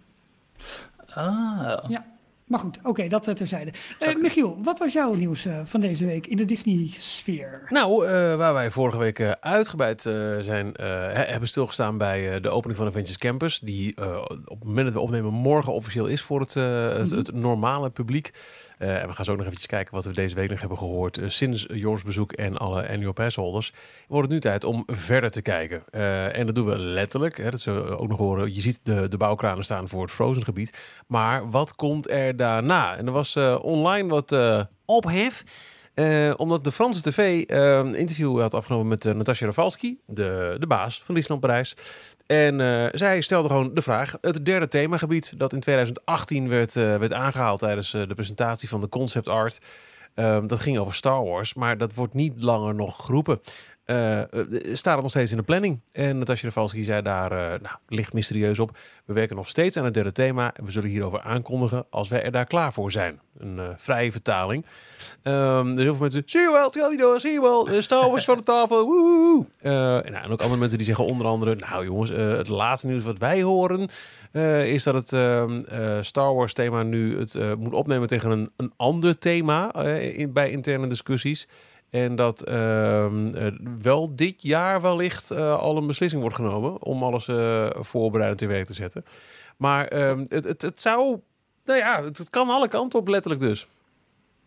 Ah, 1.14 1.84
Ja. 1.88 2.06
Maar 2.54 2.62
goed, 2.62 2.78
oké, 2.82 3.08
dat 3.08 3.28
eh, 3.28 3.34
terzijde. 3.34 3.70
Eh 3.98 4.14
Michiel, 4.16 4.58
wat 4.62 4.78
was 4.78 4.92
jouw 4.92 5.14
nieuws 5.14 5.46
eh, 5.46 5.60
van 5.64 5.80
deze 5.80 6.06
week 6.06 6.26
in 6.26 6.36
de 6.36 6.44
Disney-sfeer? 6.44 7.66
Nou, 7.68 8.06
eh, 8.06 8.12
waar 8.36 8.54
wij 8.54 8.70
vorige 8.70 8.98
week 8.98 9.36
uitgebreid 9.40 10.02
zijn, 10.40 10.74
he- 10.76 11.24
hebben 11.24 11.48
stilgestaan 11.48 11.98
bij 11.98 12.40
de 12.40 12.48
opening 12.48 12.78
van 12.78 12.86
Avengers 12.86 13.18
Campus. 13.18 13.58
Die 13.58 13.96
op 14.44 14.58
het 14.58 14.64
moment 14.64 14.84
dat 14.84 14.94
we 14.94 15.00
opnemen 15.00 15.32
morgen 15.32 15.72
officieel 15.72 16.06
is 16.06 16.22
voor 16.22 16.40
het, 16.40 16.54
het, 16.54 17.06
Mhm. 17.08 17.16
het 17.16 17.34
normale 17.34 17.90
publiek. 17.90 18.30
En 18.78 19.06
we 19.08 19.12
gaan 19.12 19.24
zo 19.24 19.32
nog 19.36 19.44
eventjes 19.44 19.66
kijken 19.66 19.94
wat 19.94 20.04
we 20.04 20.12
deze 20.12 20.34
week 20.34 20.50
nog 20.50 20.60
hebben 20.60 20.78
gehoord. 20.78 21.18
eh, 21.18 21.28
sinds 21.28 21.66
Joris 21.72 22.02
bezoek 22.02 22.32
en 22.32 22.56
alle 22.56 22.88
annual 22.88 23.12
passholders. 23.12 23.72
Wordt 24.08 24.24
het 24.24 24.32
nu 24.34 24.40
tijd 24.40 24.64
om 24.64 24.82
verder 24.86 25.30
te 25.30 25.42
kijken. 25.42 25.82
En 26.32 26.46
dat 26.46 26.54
doen 26.54 26.66
we 26.66 26.78
letterlijk. 26.78 27.36
Hè, 27.36 27.50
dat 27.50 27.60
zullen 27.60 27.84
we 27.88 27.98
ook 27.98 28.08
nog 28.08 28.18
horen. 28.18 28.54
Je 28.54 28.60
ziet 28.60 28.80
de, 28.82 29.08
de 29.08 29.16
bouwkranen 29.16 29.64
staan 29.64 29.88
voor 29.88 30.02
het 30.02 30.10
Frozen 30.10 30.44
gebied. 30.44 30.78
Maar 31.06 31.50
wat 31.50 31.74
komt 31.74 32.10
er 32.10 32.36
En 32.44 33.06
er 33.06 33.12
was 33.12 33.36
eh, 33.36 33.58
online 33.62 34.08
wat 34.08 34.32
eh, 34.32 34.60
ophef. 34.84 35.44
Eh, 35.94 36.32
omdat 36.36 36.64
de 36.64 36.72
Franse 36.72 37.02
tv 37.02 37.44
een 37.46 37.94
interview 37.94 38.40
had 38.40 38.54
afgenomen 38.54 38.88
met 38.88 39.04
uh, 39.04 39.14
Natasja 39.14 39.52
de, 40.06 40.56
de 40.58 40.66
baas 40.66 41.02
van 41.04 41.14
Disneyland 41.14 41.46
Parijs. 41.46 41.76
En 42.26 42.90
zij 42.94 43.20
stelde 43.20 43.48
gewoon 43.48 43.74
de 43.74 43.82
vraag: 43.82 44.16
het 44.20 44.44
derde 44.44 44.68
themagebied 44.68 45.38
dat 45.38 45.52
in 45.52 45.60
2018 45.60 46.48
werd, 46.48 46.74
werd 46.74 47.12
aangehaald 47.12 47.58
tijdens 47.58 47.90
de 47.90 48.14
presentatie 48.14 48.68
van 48.68 48.80
de 48.80 48.88
concept 48.88 49.28
art. 49.28 49.60
ehm, 50.14 50.46
dat 50.46 50.60
ging 50.60 50.78
over 50.78 50.94
Star 50.94 51.24
Wars, 51.24 51.54
maar 51.54 51.78
dat 51.78 51.94
wordt 51.94 52.14
niet 52.14 52.34
langer 52.36 52.74
nog 52.74 53.04
geroepen. 53.04 53.40
Eh, 53.84 54.20
eh, 54.20 54.28
staat 54.72 54.94
het 54.94 55.02
nog 55.02 55.10
steeds 55.10 55.30
in 55.30 55.36
de 55.36 55.42
planning. 55.42 55.80
En 55.92 56.18
Natasja 56.18 56.46
Rafalski 56.48 56.84
zei 56.84 57.02
daar 57.02 57.32
eh, 57.32 57.60
nou, 57.60 57.74
licht 57.88 58.12
mysterieus 58.12 58.58
op. 58.58 58.76
We 59.04 59.12
werken 59.12 59.36
nog 59.36 59.48
steeds 59.48 59.76
aan 59.76 59.84
het 59.84 59.94
derde 59.94 60.12
thema. 60.12 60.54
En 60.54 60.64
we 60.64 60.70
zullen 60.70 60.88
hierover 60.90 61.20
aankondigen 61.20 61.86
als 61.90 62.08
wij 62.08 62.22
er 62.22 62.32
daar 62.32 62.46
klaar 62.46 62.72
voor 62.72 62.92
zijn. 62.92 63.20
Een 63.38 63.58
eh, 63.58 63.64
vrije 63.76 64.12
vertaling. 64.12 64.66
Ehm, 65.22 65.68
er 65.68 65.78
heel 65.82 65.92
veel 65.94 66.00
mensen, 66.02 66.22
zie 66.26 66.40
je 66.40 66.50
wel, 66.50 66.70
gaat 66.70 66.90
niet 66.90 67.00
door, 67.00 67.20
zie 67.20 67.32
je 67.32 67.40
wel. 67.40 67.68
eh, 67.68 67.80
Star 67.80 68.10
Wars 68.10 68.24
van 68.24 68.36
de 68.36 68.42
tafel, 68.42 68.84
woehoe. 68.84 69.46
Eh, 69.60 70.06
en, 70.06 70.12
nou, 70.12 70.24
en 70.24 70.30
ook 70.30 70.40
andere 70.40 70.60
mensen 70.60 70.78
die 70.78 70.86
zeggen 70.86 71.04
onder 71.06 71.26
andere... 71.26 71.54
Nou 71.54 71.84
jongens, 71.84 72.10
eh, 72.10 72.28
het 72.28 72.48
laatste 72.48 72.86
nieuws 72.86 73.02
wat 73.02 73.18
wij 73.18 73.42
horen... 73.42 73.88
eh, 74.32 74.66
is 74.72 74.82
dat 74.82 74.94
het 74.94 75.12
ehm, 75.12 75.58
eh, 75.60 75.96
Star 76.00 76.34
Wars 76.34 76.52
thema 76.52 76.82
nu 76.82 77.18
het 77.18 77.34
eh, 77.34 77.54
moet 77.54 77.72
opnemen 77.72 78.08
tegen 78.08 78.30
een, 78.30 78.50
een 78.56 78.72
ander 78.76 79.18
thema... 79.18 79.72
eh, 79.72 80.18
in, 80.18 80.32
bij 80.32 80.50
interne 80.50 80.86
discussies. 80.86 81.48
En 81.94 82.16
dat 82.16 82.42
ehm, 82.42 83.26
eh, 83.26 83.52
wel 83.82 84.14
dit 84.14 84.42
jaar 84.42 84.80
wellicht 84.80 85.30
eh, 85.30 85.58
al 85.58 85.76
een 85.76 85.86
beslissing 85.86 86.20
wordt 86.20 86.36
genomen... 86.36 86.82
om 86.82 87.02
alles 87.02 87.28
eh, 87.28 87.70
voorbereidend 87.72 88.42
in 88.42 88.48
werk 88.48 88.66
te 88.66 88.74
zetten. 88.74 89.04
Maar 89.56 89.86
ehm, 89.86 90.24
het, 90.28 90.44
het, 90.44 90.62
het 90.62 90.80
zou... 90.80 91.20
Nou 91.64 91.78
ja, 91.78 92.04
het, 92.04 92.18
het 92.18 92.30
kan 92.30 92.48
alle 92.48 92.68
kanten 92.68 92.98
op, 92.98 93.08
letterlijk 93.08 93.42
dus. 93.42 93.66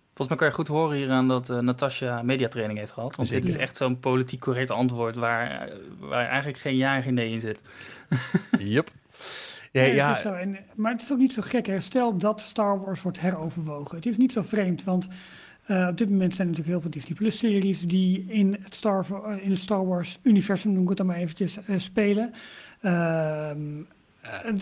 Volgens 0.05 0.27
mij 0.27 0.37
kan 0.37 0.47
je 0.47 0.53
goed 0.53 0.67
horen 0.67 0.97
hieraan 0.97 1.27
dat 1.27 1.49
eh 1.49 1.59
Natasja 1.59 2.21
mediatraining 2.21 2.79
heeft 2.79 2.91
gehad. 2.91 3.15
Want 3.15 3.27
Zeker. 3.27 3.45
dit 3.45 3.55
is 3.55 3.61
echt 3.61 3.77
zo'n 3.77 3.99
politiek 3.99 4.39
correct 4.39 4.71
antwoord 4.71 5.15
waar, 5.15 5.69
waar 5.99 6.27
eigenlijk 6.27 6.59
geen 6.59 6.75
ja 6.75 6.95
en 6.95 7.03
geen 7.03 7.13
nee 7.13 7.31
in 7.31 7.41
zit. 7.41 7.61
Yep. 8.59 8.89
Ja, 9.71 9.81
Nee, 9.81 9.93
ja, 9.95 10.07
het 10.07 10.17
is 10.17 10.23
zo. 10.23 10.33
En, 10.33 10.57
maar 10.75 10.91
het 10.91 11.01
is 11.01 11.11
ook 11.11 11.17
niet 11.17 11.33
zo 11.33 11.41
gek. 11.41 11.65
Hè. 11.65 11.79
Stel 11.79 12.17
dat 12.17 12.41
Star 12.41 12.81
Wars 12.81 13.01
wordt 13.01 13.19
heroverwogen. 13.19 13.95
Het 13.95 14.05
is 14.05 14.17
niet 14.17 14.31
zo 14.31 14.41
vreemd, 14.41 14.83
want 14.83 15.07
eh, 15.67 15.87
op 15.89 15.97
dit 15.97 16.09
moment 16.09 16.35
zijn 16.35 16.47
er 16.47 16.53
natuurlijk 16.53 16.67
heel 16.67 16.81
veel 16.81 16.89
Disney 16.91 17.17
Plus 17.17 17.37
series 17.39 17.81
die 17.81 18.25
in 18.27 18.57
het 18.61 18.75
Star, 18.75 19.05
eh, 19.25 19.43
in 19.43 19.49
het 19.49 19.59
Star 19.59 19.87
Wars 19.87 20.19
universum, 20.21 20.71
noem 20.71 20.83
ik 20.83 20.87
het 20.89 20.97
dan 20.97 21.05
maar 21.05 21.15
eventjes, 21.15 21.57
eh, 21.65 21.77
spelen. 21.77 22.31
Ehm, 22.81 23.57
eh, 24.21 24.53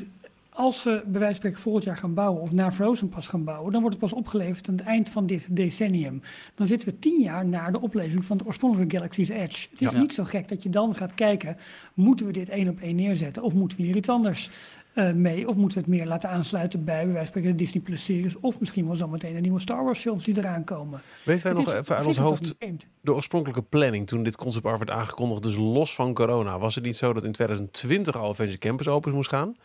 als 0.49 0.81
ze 0.81 0.89
bij 0.89 1.19
wijze 1.19 1.25
van 1.25 1.33
spreken 1.35 1.59
volgend 1.59 1.83
jaar 1.83 1.97
gaan 1.97 2.13
bouwen 2.13 2.41
of 2.41 2.51
naar 2.51 2.71
Frozen 2.71 3.09
pas 3.09 3.27
gaan 3.27 3.43
bouwen, 3.43 3.71
dan 3.71 3.81
wordt 3.81 3.95
het 3.99 4.09
pas 4.09 4.19
opgeleverd 4.19 4.69
aan 4.69 4.75
het 4.75 4.85
eind 4.85 5.09
van 5.09 5.25
dit 5.25 5.47
decennium. 5.55 6.21
Dan 6.55 6.67
zitten 6.67 6.87
we 6.87 6.99
tien 6.99 7.21
jaar 7.21 7.45
na 7.45 7.71
de 7.71 7.81
oplevering 7.81 8.25
van 8.25 8.37
de 8.37 8.45
oorspronkelijke 8.45 8.95
Galaxy's 8.95 9.29
Edge. 9.29 9.67
Het 9.71 9.81
is 9.81 9.91
Ja. 9.91 9.99
niet 9.99 10.13
zo 10.13 10.23
gek 10.23 10.47
dat 10.47 10.63
je 10.63 10.69
dan 10.69 10.95
gaat 10.95 11.13
kijken, 11.13 11.57
moeten 11.93 12.25
we 12.25 12.31
dit 12.31 12.49
één 12.49 12.67
op 12.69 12.79
één 12.79 12.95
neerzetten 12.95 13.43
of 13.43 13.53
moeten 13.53 13.77
we 13.77 13.83
hier 13.83 13.95
iets 13.95 14.09
anders 14.09 14.49
eh, 14.95 15.11
mee? 15.11 15.47
Of 15.47 15.55
moeten 15.55 15.77
we 15.77 15.83
het 15.87 15.97
meer 15.97 16.07
laten 16.07 16.29
aansluiten 16.29 16.83
bij, 16.83 16.95
bij 16.95 17.05
wijze 17.05 17.17
van 17.17 17.27
spreken, 17.27 17.49
de 17.51 17.55
Disney 17.63 17.83
Plus 17.83 18.03
series 18.05 18.35
of 18.39 18.59
misschien 18.59 18.85
wel 18.85 18.95
zometeen 18.95 19.33
de 19.33 19.39
nieuwe 19.39 19.59
Star 19.59 19.83
Wars 19.83 19.99
films 19.99 20.23
die 20.23 20.37
eraan 20.37 20.63
komen. 20.63 21.01
weten 21.23 21.43
wij 21.43 21.51
Het 21.51 21.61
nog 21.65 21.73
is- 21.73 21.79
even 21.79 21.95
aan 21.95 22.01
ik 22.01 22.07
ons 22.07 22.17
hoofd 22.17 22.55
de 23.01 23.13
oorspronkelijke 23.13 23.61
planning 23.61 24.07
toen 24.07 24.23
dit 24.23 24.35
concept 24.37 24.65
art 24.65 24.77
werd 24.77 24.89
aangekondigd, 24.91 25.43
dus 25.43 25.55
los 25.55 25.95
van 25.95 26.13
corona, 26.13 26.59
was 26.59 26.75
het 26.75 26.83
niet 26.83 26.97
zo 26.97 27.13
dat 27.13 27.23
in 27.23 27.31
2020 27.31 28.15
al 28.15 28.29
Avengers 28.29 28.57
Campus 28.57 28.87
open 28.87 29.13
moest 29.13 29.29
gaan? 29.29 29.55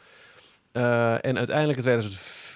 Eh, 0.72 1.24
en 1.24 1.36
uiteindelijk 1.36 1.78
in 1.78 1.84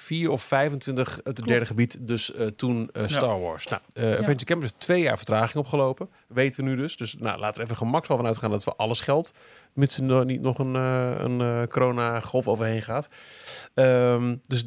2004 0.05 0.31
of 0.31 0.43
25 0.43 1.21
het 1.25 1.37
derde 1.37 1.67
gebied, 1.67 1.97
dus 2.01 2.35
eh, 2.35 2.47
toen 2.47 2.90
eh, 2.93 3.03
Star 3.07 3.40
Wars. 3.40 3.67
Nou, 3.67 3.83
eh 3.93 4.12
Avengers 4.12 4.45
Campus 4.45 4.71
heeft 4.71 4.83
twee 4.83 5.03
jaar 5.03 5.17
vertraging 5.17 5.57
opgelopen, 5.57 6.11
weten 6.27 6.64
we 6.64 6.71
nu 6.71 6.77
dus. 6.77 6.97
Dus 6.97 7.17
nou, 7.19 7.38
laten 7.38 7.57
we 7.57 7.62
even 7.62 7.77
gemaksval 7.77 8.17
van 8.17 8.27
uitgaan 8.27 8.51
dat 8.51 8.64
we 8.64 8.75
alles 8.77 9.01
geld, 9.01 9.33
mits 9.73 9.97
er 9.97 10.03
nog 10.03 10.25
niet 10.25 10.40
nog 10.40 10.59
een, 10.59 10.77
eh, 10.77 11.14
een 11.19 11.40
eh, 11.40 11.62
corona-golf 11.69 12.49
overheen 12.49 12.83
gaat. 12.83 13.09
Ehm, 13.75 14.37
dus 14.47 14.64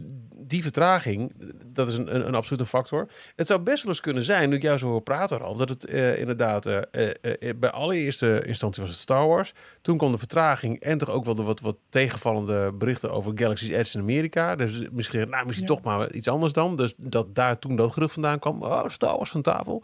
die 0.47 0.62
vertraging, 0.62 1.34
dat 1.65 1.88
is 1.88 1.97
een, 1.97 2.15
een, 2.15 2.28
een 2.28 2.36
absolute 2.36 2.65
factor. 2.65 3.10
Het 3.36 3.47
zou 3.47 3.60
best 3.60 3.84
wel 3.84 3.91
eens 3.91 4.02
kunnen 4.02 4.23
zijn, 4.23 4.50
nu 4.50 4.56
ik 4.56 4.62
jou 4.62 4.78
zo 4.78 4.88
hoor 4.88 5.02
praten, 5.02 5.41
al 5.41 5.56
dat 5.56 5.69
het 5.69 5.86
eh, 5.86 6.17
inderdaad 6.17 6.65
eh, 6.65 6.78
eh, 6.91 7.10
eh, 7.21 7.56
bij 7.56 7.71
allereerste 7.71 8.43
instantie 8.45 8.82
was 8.82 8.91
het 8.91 9.02
Star 9.02 9.28
Wars. 9.28 9.54
Toen 9.82 9.97
kwam 9.97 10.12
de 10.12 10.17
vertraging 10.17 10.80
en 10.80 10.97
toch 10.97 11.10
ook 11.10 11.26
wel 11.26 11.36
de 11.36 11.43
wat, 11.43 11.60
wat 11.60 11.78
tegenvallende 11.89 12.73
berichten 12.73 13.12
over 13.12 13.32
Galaxy's 13.36 13.69
Edge 13.69 13.97
in 13.97 14.04
Amerika. 14.04 14.56
Dus 14.56 14.84
misschien, 14.91 15.26
nou, 15.29 15.45
misschien 15.45 15.67
Ja. 15.67 15.73
toch 15.75 15.83
maar 15.83 16.11
iets 16.11 16.27
anders 16.27 16.53
dan. 16.53 16.75
Dus 16.75 16.93
dat 16.97 17.35
daar 17.35 17.59
toen 17.59 17.75
dat 17.75 17.93
gerucht 17.93 18.13
vandaan 18.13 18.39
kwam. 18.39 18.63
Oh, 18.63 18.87
Star 18.87 19.17
Wars 19.17 19.29
van 19.29 19.41
tafel. 19.41 19.83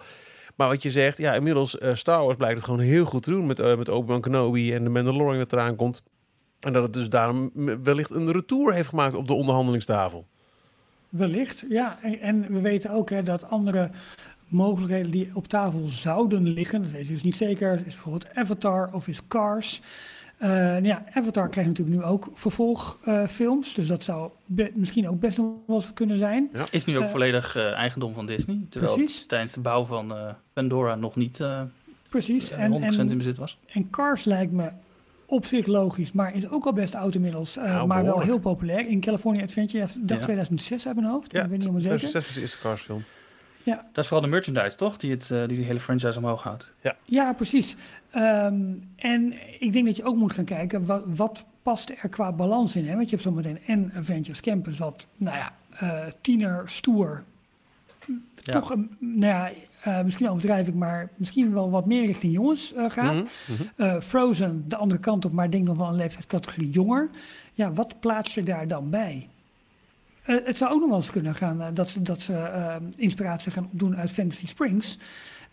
Maar 0.56 0.68
wat 0.68 0.84
je 0.84 0.92
zegt, 0.92 1.18
ja, 1.18 1.34
inmiddels 1.34 1.78
eh, 1.78 1.94
Star 1.94 2.24
Wars 2.24 2.36
blijkt 2.36 2.56
het 2.56 2.66
gewoon 2.66 2.80
heel 2.80 3.06
goed 3.06 3.24
te 3.24 3.30
doen 3.30 3.46
met, 3.46 3.60
eh, 3.60 3.78
met 3.78 3.90
Obi-Wan 3.90 4.22
Kenobi 4.22 4.74
en 4.74 4.84
de 4.84 4.90
Mandalorian 4.90 5.38
dat 5.38 5.54
eraan 5.54 5.76
komt. 5.76 6.04
En 6.60 6.74
dat 6.74 6.84
het 6.84 6.94
dus 6.94 7.10
daarom 7.10 7.52
wellicht 7.84 8.12
een 8.12 8.32
retour 8.32 8.74
heeft 8.74 8.90
gemaakt 8.90 9.14
op 9.14 9.28
de 9.28 9.34
onderhandelingstafel. 9.34 10.26
Wellicht, 11.10 11.66
ja. 11.70 11.98
En, 12.02 12.20
en 12.20 12.54
we 12.54 12.60
weten 12.62 12.90
ook 12.90 13.10
hè, 13.10 13.24
dat 13.24 13.44
andere 13.50 13.90
mogelijkheden 14.48 15.12
die 15.12 15.32
op 15.34 15.48
tafel 15.48 15.80
zouden 15.86 16.48
liggen, 16.48 16.82
dat 16.82 16.92
weten 16.92 17.08
we 17.08 17.14
dus 17.14 17.24
niet 17.24 17.38
zeker, 17.38 17.74
is 17.74 17.82
bijvoorbeeld 17.82 18.36
Avatar 18.36 18.90
of 18.94 19.08
is 19.08 19.28
Cars. 19.28 19.82
Eh, 20.44 20.50
nou 20.50 20.84
ja, 20.86 21.04
Avatar 21.14 21.50
krijgt 21.50 21.70
natuurlijk 21.70 21.98
nu 21.98 22.04
ook 22.04 22.28
vervolgfilms, 22.34 23.74
dus 23.74 23.88
dat 23.88 24.04
zou 24.04 24.30
be- 24.46 24.72
misschien 24.76 25.10
ook 25.10 25.20
best 25.20 25.38
nog 25.38 25.48
wel 25.68 25.76
eens 25.76 25.94
kunnen 25.94 26.18
zijn. 26.18 26.50
Is 26.72 26.86
nu 26.86 26.98
ook 26.98 27.04
Eh, 27.04 27.10
volledig 27.10 27.56
eh, 27.56 27.72
eigendom 27.72 28.14
van 28.14 28.26
Disney. 28.26 28.60
Terwijl 28.70 28.94
Precies. 28.94 29.20
het 29.20 29.28
tijdens 29.28 29.52
de 29.52 29.60
bouw 29.60 29.84
van 29.86 30.16
eh, 30.16 30.30
Pandora 30.54 30.96
nog 30.96 31.16
niet 31.16 31.40
eh, 31.40 31.62
Precies. 32.10 32.52
eh, 32.52 32.64
En, 32.64 32.72
100% 32.72 33.12
in 33.12 33.18
bezit 33.18 33.38
was. 33.38 33.58
en 33.74 33.90
Cars 33.90 34.24
lijkt 34.24 34.52
me 34.52 34.70
op 35.26 35.46
zich 35.46 35.66
logisch, 35.66 36.12
maar 36.12 36.36
is 36.36 36.50
ook 36.50 36.66
al 36.66 36.74
best 36.74 36.96
oud 36.96 37.16
inmiddels, 37.16 37.58
eh, 37.58 37.64
Nou, 37.64 37.88
maar 37.88 38.04
wel 38.06 38.20
heel 38.20 38.40
populair. 38.40 38.88
In 38.88 39.00
California 39.00 39.44
Adventure, 39.44 39.78
ja, 39.84 39.90
ik 40.02 40.08
dacht 40.08 40.20
Ja. 40.20 40.26
2006 40.26 40.88
uit 40.88 40.96
mijn 40.96 41.08
hoofd, 41.08 41.26
ik 41.26 41.32
weet 41.42 41.50
niet 41.50 41.60
helemaal 41.60 41.82
zeker. 41.82 41.98
2006 41.98 42.26
was 42.26 42.36
de 42.36 42.42
eerste 42.42 42.60
Cars 42.60 42.82
film. 42.82 43.04
Dat 43.64 44.04
is 44.04 44.08
vooral 44.08 44.22
de 44.22 44.32
merchandise, 44.32 44.78
toch? 44.78 44.98
Die, 44.98 45.12
het, 45.12 45.32
eh, 45.32 45.48
die 45.48 45.58
de 45.58 45.64
hele 45.64 45.80
franchise 45.80 46.18
omhoog 46.18 46.44
houdt. 46.44 46.72
Ja, 47.06 47.34
precies. 47.34 47.76
Ehm, 48.12 48.74
en 48.96 49.34
ik 49.60 49.74
denk 49.74 49.86
dat 49.86 49.96
je 49.96 50.04
ook 50.04 50.16
moet 50.16 50.34
gaan 50.34 50.46
kijken, 50.46 50.86
wat, 50.86 51.04
wat 51.06 51.46
past 51.64 51.90
er 52.02 52.10
qua 52.10 52.32
balans 52.32 52.76
in? 52.76 52.88
Hè? 52.88 52.96
Want 52.96 53.10
je 53.10 53.16
hebt 53.16 53.28
zometeen 53.28 53.60
en 53.66 53.92
Avengers 53.96 54.42
Campus, 54.42 54.78
wat, 54.78 55.08
nou 55.18 55.38
ja, 55.38 55.54
eh, 55.70 56.12
tiener, 56.22 56.70
stoer. 56.70 57.24
Ja. 58.44 58.54
Toch, 58.54 58.70
een, 58.70 58.92
nou 59.00 59.34
ja, 59.34 59.52
eh, 59.84 60.04
misschien 60.04 60.30
overdrijf 60.30 60.68
ik, 60.68 60.74
maar 60.74 61.10
misschien 61.16 61.54
wel 61.54 61.70
wat 61.70 61.86
meer 61.86 62.06
richting 62.06 62.34
jongens 62.34 62.74
eh, 62.74 62.90
gaat. 62.90 63.14
Mhm, 63.14 63.24
mhm. 63.48 63.64
Eh, 63.76 64.02
Frozen 64.02 64.64
de 64.68 64.76
andere 64.76 65.00
kant 65.00 65.26
op, 65.26 65.32
maar 65.32 65.50
denk 65.50 65.68
nog 65.68 65.78
wel 65.78 65.88
een 65.88 65.96
leeftijdscategorie 65.96 66.70
jonger. 66.70 67.10
Ja, 67.54 67.74
wat 67.74 68.00
plaats 68.00 68.34
je 68.34 68.44
daar 68.44 68.68
dan 68.68 68.90
bij? 68.90 69.28
Eh, 70.24 70.36
het 70.46 70.58
zou 70.58 70.72
ook 70.72 70.80
nog 70.80 70.90
wel 70.90 70.98
eens 70.98 71.10
kunnen 71.10 71.36
gaan 71.36 71.62
eh, 71.62 71.68
dat 71.74 71.90
ze, 71.90 72.02
dat 72.02 72.22
ze 72.22 72.34
eh, 72.34 72.76
inspiratie 72.96 73.52
gaan 73.52 73.70
opdoen 73.72 73.96
uit 73.98 74.12
Fantasy 74.12 74.48
Springs. 74.48 74.98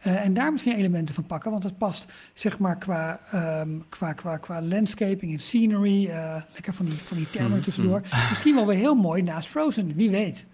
En 0.00 0.34
daar 0.34 0.52
misschien 0.52 0.76
elementen 0.76 1.14
van 1.14 1.26
pakken, 1.26 1.50
want 1.50 1.62
het 1.62 1.78
past 1.78 2.12
zeg 2.32 2.58
maar 2.58 2.78
qua, 2.78 3.20
ehm, 3.30 3.68
qua, 3.88 4.12
qua, 4.12 4.36
qua 4.36 4.62
landscaping 4.62 5.32
en 5.32 5.38
scenery. 5.38 6.06
lekker 6.52 6.74
van 6.74 6.86
die, 6.86 6.94
van 6.94 7.16
die 7.16 7.30
termen 7.30 7.52
Mhm, 7.52 7.62
tussendoor. 7.62 8.00
Misschien 8.28 8.54
wel 8.54 8.66
weer 8.66 8.76
heel 8.76 8.94
mooi 8.94 9.22
naast 9.22 9.48
Frozen, 9.48 9.94
wie 9.94 10.10
weet. 10.10 10.46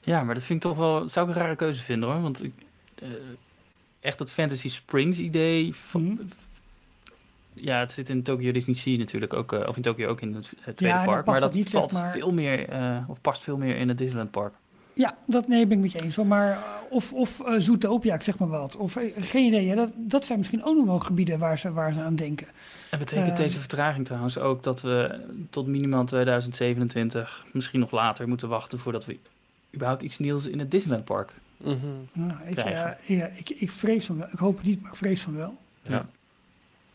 Ja, 0.00 0.22
maar 0.22 0.34
dat 0.34 0.44
vind 0.44 0.64
ik 0.64 0.70
toch 0.70 0.78
wel... 0.78 1.08
Zou 1.08 1.28
ik 1.28 1.34
een 1.36 1.40
rare 1.42 1.56
keuze 1.56 1.82
vinden, 1.82 2.08
hoor. 2.08 2.20
Want 2.20 2.44
ik, 2.44 2.52
echt 4.00 4.18
dat 4.18 4.30
Fantasy 4.30 4.68
Springs 4.68 5.18
idee... 5.18 5.74
Van, 5.74 6.02
Mhm. 6.02 6.22
Ja, 7.62 7.78
het 7.78 7.92
zit 7.92 8.08
in 8.10 8.22
Tokyo 8.22 8.52
Disney 8.52 8.76
Sea 8.76 8.96
natuurlijk 8.98 9.32
ook. 9.32 9.52
eh, 9.52 9.68
of 9.68 9.76
in 9.76 9.82
Tokyo 9.82 10.08
ook 10.08 10.20
in 10.20 10.34
het, 10.34 10.52
tweede 10.76 10.84
Ja, 10.96 11.04
park. 11.04 11.24
past 11.24 11.40
Maar 11.40 11.48
dat 11.48 11.56
niet, 11.58 11.70
valt 11.70 11.92
maar- 11.92 12.12
veel 12.12 12.32
meer... 12.32 12.68
eh, 12.68 12.96
of 13.08 13.20
past 13.20 13.42
veel 13.42 13.56
meer 13.56 13.76
in 13.76 13.88
het 13.88 13.98
Disneyland 13.98 14.30
Park. 14.30 14.54
Ja, 14.92 15.16
dat 15.26 15.48
nee, 15.48 15.66
ben 15.66 15.76
ik 15.76 15.82
met 15.82 15.92
je 15.92 16.02
eens. 16.02 16.16
hoor. 16.16 16.26
Maar, 16.26 16.50
eh, 16.52 16.58
of 16.90 17.12
of 17.12 17.40
eh, 17.40 17.54
Zootopia, 17.58 18.14
ik 18.14 18.22
zeg 18.22 18.38
maar 18.38 18.48
wat. 18.48 18.76
Of 18.76 18.96
geen 19.20 19.44
idee. 19.46 19.64
Ja, 19.64 19.74
dat, 19.74 19.90
dat 19.96 20.24
zijn 20.24 20.38
misschien 20.38 20.64
ook 20.64 20.76
nog 20.76 20.86
wel 20.86 20.98
gebieden 20.98 21.38
waar 21.38 21.58
ze, 21.58 21.72
waar 21.72 21.92
ze 21.92 22.00
aan 22.00 22.16
denken. 22.16 22.46
En 22.90 22.98
betekent 22.98 23.36
deze 23.36 23.58
vertraging 23.58 24.04
trouwens 24.06 24.38
ook 24.38 24.62
dat 24.62 24.82
we 24.82 25.20
tot 25.50 25.66
minimaal 25.66 26.04
2027, 26.04 27.44
misschien 27.52 27.80
nog 27.80 27.90
later, 27.90 28.28
moeten 28.28 28.48
wachten 28.48 28.78
voordat 28.78 29.04
we 29.06 29.18
überhaupt 29.74 30.02
iets 30.02 30.18
nieuws 30.18 30.46
in 30.46 30.58
het 30.58 30.70
Disneyland 30.70 31.04
Park 31.04 31.32
Mhm. 31.56 31.76
Nou, 32.12 32.32
ik, 32.46 32.54
Krijgen. 32.56 32.96
ja, 33.06 33.26
ik, 33.34 33.50
ik 33.50 33.70
vrees 33.70 34.06
van 34.06 34.18
wel. 34.18 34.28
Ik 34.32 34.38
hoop 34.38 34.56
het 34.56 34.66
niet, 34.66 34.82
maar 34.82 34.90
ik 34.90 34.96
vrees 34.96 35.20
van 35.20 35.36
wel. 35.36 35.56
Ja. 35.82 36.06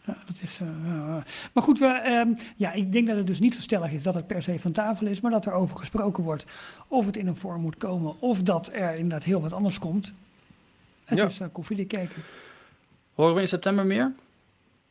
Ja, 0.08 0.18
dat 0.26 0.36
is, 0.41 0.60
eh, 0.62 0.68
ja, 0.86 1.24
maar 1.54 1.63
goed, 1.63 1.80
we, 1.80 1.86
ehm, 1.86 2.34
ja, 2.56 2.72
ik 2.72 2.91
denk 2.91 3.08
dat 3.08 3.18
het 3.18 3.28
dus 3.28 3.39
niet 3.39 3.56
zo 3.56 3.62
stellig 3.62 3.91
is 3.91 4.04
dat 4.04 4.13
het 4.13 4.28
per 4.28 4.41
se 4.41 4.60
van 4.60 4.72
tafel 4.72 5.08
is, 5.08 5.22
maar 5.22 5.32
dat 5.32 5.46
er 5.46 5.54
over 5.54 5.78
gesproken 5.78 6.24
wordt 6.24 6.46
of 6.88 7.06
het 7.06 7.18
in 7.18 7.28
een 7.28 7.36
vorm 7.36 7.62
moet 7.62 7.78
komen 7.78 8.22
of 8.22 8.41
dat 8.41 8.70
er 8.74 8.96
inderdaad 8.96 9.24
heel 9.24 9.41
wat 9.41 9.54
anders 9.54 9.80
komt. 9.80 10.13
Het 11.06 11.18
Ja. 11.18 11.26
is 11.26 11.41
uh, 11.41 11.48
koffiedik 11.52 11.88
kijken. 11.88 12.22
Horen 13.13 13.36
we 13.36 13.41
in 13.41 13.48
september 13.48 13.86
meer? 13.86 14.13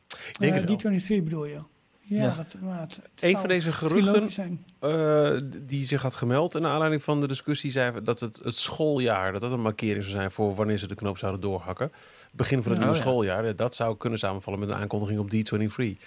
Ik 0.09 0.39
denk 0.39 0.39
Eh, 0.39 0.47
het 0.47 0.55
wel. 0.57 0.67
Die 0.67 0.77
23 0.77 1.23
bedoel 1.25 1.45
je? 1.45 1.59
Ja, 2.07 2.23
Ja. 2.23 2.35
Dat, 2.37 2.57
maar 2.61 2.81
het, 2.81 2.95
het 2.95 3.23
Een 3.23 3.39
van 3.39 3.49
deze 3.49 3.73
geruchten 3.73 4.61
eh, 4.79 5.37
die 5.67 5.85
zich 5.85 6.03
had 6.03 6.15
gemeld... 6.15 6.53
naar 6.61 6.71
aanleiding 6.71 7.03
van 7.03 7.21
de 7.21 7.29
discussie 7.29 7.71
zei 7.71 8.03
dat 8.03 8.21
het, 8.21 8.41
het 8.45 8.57
schooljaar... 8.57 9.33
dat 9.33 9.41
dat 9.41 9.53
een 9.53 9.61
markering 9.61 10.05
zou 10.05 10.17
zijn 10.17 10.31
voor 10.31 10.55
wanneer 10.55 10.77
ze 10.79 10.87
de 10.87 10.95
knoop 10.95 11.19
zouden 11.19 11.41
doorhakken. 11.41 11.93
Begin 12.33 12.63
van 12.63 12.71
het 12.73 12.81
nieuwe 12.81 12.97
Oh, 12.97 13.05
ja. 13.05 13.11
schooljaar. 13.11 13.57
Dat 13.57 13.75
zou 13.75 13.97
kunnen 13.97 14.19
samenvallen 14.19 14.61
met 14.61 14.71
een 14.71 14.77
aankondiging 14.77 15.19
op 15.19 15.31
D23. 15.35 16.03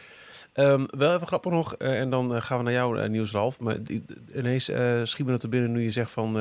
Ehm, 0.58 0.86
wel 0.98 1.16
even 1.16 1.28
grappig 1.28 1.52
nog, 1.52 1.76
eh, 1.76 2.00
en 2.00 2.10
dan 2.10 2.36
eh, 2.36 2.42
gaan 2.42 2.58
we 2.58 2.64
naar 2.64 2.74
jouw 2.74 3.10
uh, 3.10 3.32
Ralf. 3.32 3.60
Maar 3.60 3.78
ineens 4.36 4.70
eh 4.70 5.00
schiet 5.04 5.26
me 5.26 5.32
dat 5.32 5.44
er 5.44 5.50
binnen 5.50 5.72
nu 5.72 5.84
je 5.84 5.92
zegt 5.92 6.12
van, 6.12 6.34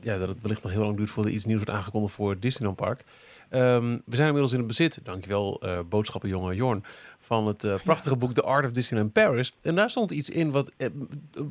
ja, 0.00 0.18
dat 0.18 0.28
het 0.28 0.42
wellicht 0.42 0.62
nog 0.62 0.72
heel 0.72 0.82
lang 0.82 0.96
duurt 0.96 1.10
voordat 1.10 1.32
iets 1.32 1.44
nieuws 1.44 1.62
wordt 1.62 1.78
aangekondigd 1.78 2.14
voor 2.14 2.38
Disneyland 2.38 2.76
Park. 2.76 3.04
Ehm, 3.48 3.98
we 4.04 4.16
zijn 4.16 4.26
inmiddels 4.26 4.52
in 4.52 4.58
het 4.58 4.66
bezit, 4.66 5.00
dankjewel 5.02 5.62
boodschappenjongen 5.88 6.56
Jorn, 6.56 6.84
van 7.18 7.46
het 7.46 7.66
prachtige 7.84 8.16
boek 8.16 8.32
The 8.32 8.42
Art 8.42 8.64
of 8.64 8.70
Disneyland 8.70 9.12
Paris. 9.12 9.54
En 9.62 9.74
daar 9.74 9.90
stond 9.90 10.10
iets 10.10 10.30
in 10.30 10.50
wat, 10.50 10.72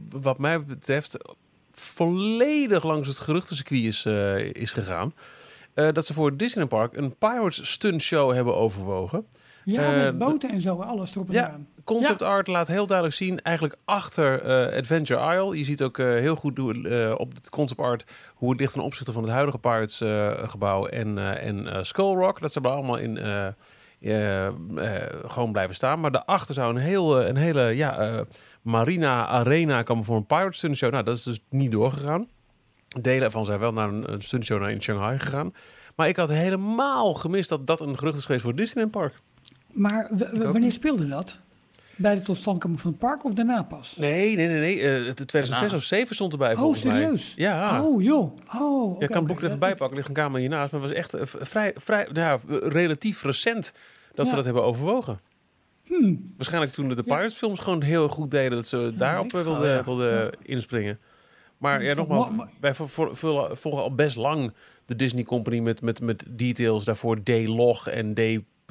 wat 0.10 0.38
mij 0.38 0.63
betreft 0.63 1.17
volledig 1.72 2.84
langs 2.84 3.08
het 3.08 3.20
geruchtencircuit 3.20 3.84
is, 3.84 4.06
is 4.62 4.72
gegaan. 4.72 5.13
Dat 5.74 6.06
ze 6.06 6.13
voor 6.13 6.38
Disneyland 6.38 6.70
Park 6.70 6.98
een 6.98 7.17
Pirates 7.17 7.72
stunt 7.72 8.02
show 8.02 8.34
hebben 8.34 8.56
overwogen. 8.56 9.26
Ja, 9.65 9.82
Eh, 9.82 10.04
met 10.04 10.17
boten 10.17 10.50
en 10.50 10.62
zo, 10.62 10.76
alles 10.80 11.15
erop 11.15 11.28
en 11.28 11.34
Ja. 11.34 11.47
eraan. 11.47 11.67
Concept 11.84 12.21
art 12.21 12.47
laat 12.47 12.67
heel 12.67 12.86
duidelijk 12.88 13.17
zien, 13.17 13.41
eigenlijk 13.41 13.78
achter 13.86 14.41
eh, 14.41 14.78
Adventure 14.78 15.36
Isle. 15.36 15.58
Je 15.58 15.63
ziet 15.63 15.84
ook 15.84 15.97
eh, 15.97 16.06
heel 16.06 16.36
goed 16.36 16.60
eh, 16.86 17.13
op 17.17 17.34
het 17.34 17.50
concept 17.50 17.80
art 17.80 18.04
hoe 18.36 18.50
het 18.52 18.60
ligt 18.60 18.74
ten 18.74 18.82
opzichte 18.82 19.12
van 19.12 19.21
het 19.24 19.32
huidige 19.32 19.58
Pirates 19.58 20.02
eh, 20.02 20.50
gebouw 20.50 20.86
en, 20.86 21.17
eh, 21.17 21.47
en 21.47 21.67
eh, 21.74 21.84
Skull 21.84 22.13
Rock. 22.15 22.39
Dat 22.39 22.52
ze 22.52 22.60
allemaal 22.60 22.97
in 22.97 23.17
eh, 23.17 23.47
eh, 24.02 24.45
eh, 24.47 24.54
gewoon 25.26 25.52
blijven 25.52 25.76
staan. 25.76 26.00
Maar 26.00 26.12
daarachter 26.12 26.56
zou 26.56 26.69
een, 26.76 26.82
heel, 26.82 27.21
een 27.26 27.36
hele 27.38 27.62
ja, 27.76 27.97
eh, 27.97 28.19
marina 28.62 29.28
arena 29.28 29.84
komen 29.84 30.04
voor 30.06 30.15
een 30.15 30.26
Pirates 30.26 30.58
stunt 30.58 30.76
show. 30.78 30.91
Nou, 30.91 31.04
dat 31.04 31.15
is 31.15 31.24
dus 31.24 31.39
niet 31.50 31.71
doorgegaan. 31.71 32.28
Delen 33.02 33.24
ervan 33.24 33.45
zijn 33.45 33.60
wel 33.60 33.74
naar 33.74 33.88
een, 33.88 34.12
een 34.13 34.21
stunt 34.21 34.45
show 34.45 34.60
naar 34.60 34.71
in 34.71 34.82
Shanghai 34.82 35.19
gegaan. 35.19 35.54
Maar 35.95 36.08
ik 36.08 36.15
had 36.17 36.30
helemaal 36.30 37.13
gemist 37.13 37.50
dat 37.50 37.67
dat 37.67 37.82
een 37.82 37.97
gerucht 37.97 38.17
is 38.17 38.26
geweest 38.26 38.43
voor 38.43 38.56
Disneyland 38.56 38.91
Park. 38.95 39.13
Maar 39.74 40.08
wanneer 40.34 40.60
niet. 40.60 40.74
speelde 40.74 41.08
dat? 41.08 41.38
Bij 41.96 42.16
de 42.16 42.22
totstandkoming 42.22 42.82
van 42.82 42.92
het 42.92 43.00
park 43.00 43.26
of 43.26 43.34
daarna 43.34 43.64
pas? 43.64 43.96
Nee, 43.98 44.36
nee, 44.36 44.48
nee. 44.48 44.60
nee. 44.60 44.82
eh, 44.82 45.06
het 45.06 45.16
2006 45.28 45.60
Daarna. 45.60 45.76
of 45.76 45.84
7 45.84 46.16
stond 46.16 46.32
erbij 46.32 46.52
oh, 46.54 46.60
volgens 46.60 46.84
mij. 46.84 46.94
serieus? 47.02 47.34
Ja. 47.36 47.84
Oh, 47.84 48.02
joh. 48.04 48.38
Oh, 48.60 49.00
Je 49.00 49.08
kan 49.08 49.18
het 49.18 49.28
boek 49.28 49.40
er 49.40 49.46
even 49.48 49.60
bij 49.60 49.70
pakken, 49.70 49.90
er 49.90 49.96
ligt 49.96 50.08
een 50.08 50.14
kamer 50.14 50.40
hiernaast. 50.40 50.72
Maar 50.72 50.82
het 50.82 50.90
was 50.90 51.00
echt 51.00 51.14
eh, 51.14 51.26
v- 51.26 51.48
vrij, 51.50 51.74
vrij 51.78 52.08
ja, 52.14 52.40
relatief 52.48 53.24
recent 53.24 53.74
dat 54.16 54.26
ze 54.26 54.30
Ja. 54.32 54.36
dat 54.36 54.46
hebben 54.46 54.64
overwogen. 54.64 55.20
Hmm. 55.86 56.34
Waarschijnlijk 56.38 56.74
toen 56.74 56.90
de, 56.90 56.96
de 56.96 57.04
Ja. 57.06 57.14
Pirates 57.16 57.38
films 57.38 57.60
gewoon 57.60 57.82
heel 57.82 58.08
goed 58.10 58.32
deden, 58.32 58.52
dat 58.52 58.68
ze 58.68 58.94
daarop 58.98 59.26
ik- 59.26 59.34
eh, 59.34 59.42
wilden, 59.44 59.62
oh 59.70 59.76
ja. 59.76 59.84
wilden 59.84 60.32
inspringen. 60.42 61.00
Maar 61.58 61.82
Ja, 61.84 61.90
ja, 61.90 61.96
nogmaals, 61.96 62.26
ik 62.26 62.32
wij 62.60 62.74
volgen 62.76 63.82
al 63.82 63.96
best 63.96 64.16
lang 64.16 64.54
de 64.86 64.96
Disney 64.96 65.24
Company 65.24 65.60
met, 65.60 65.82
met, 65.82 66.02
met 66.02 66.26
details 66.30 66.84
daarvoor 66.86 67.24
D-log 67.24 67.88
en 67.88 68.14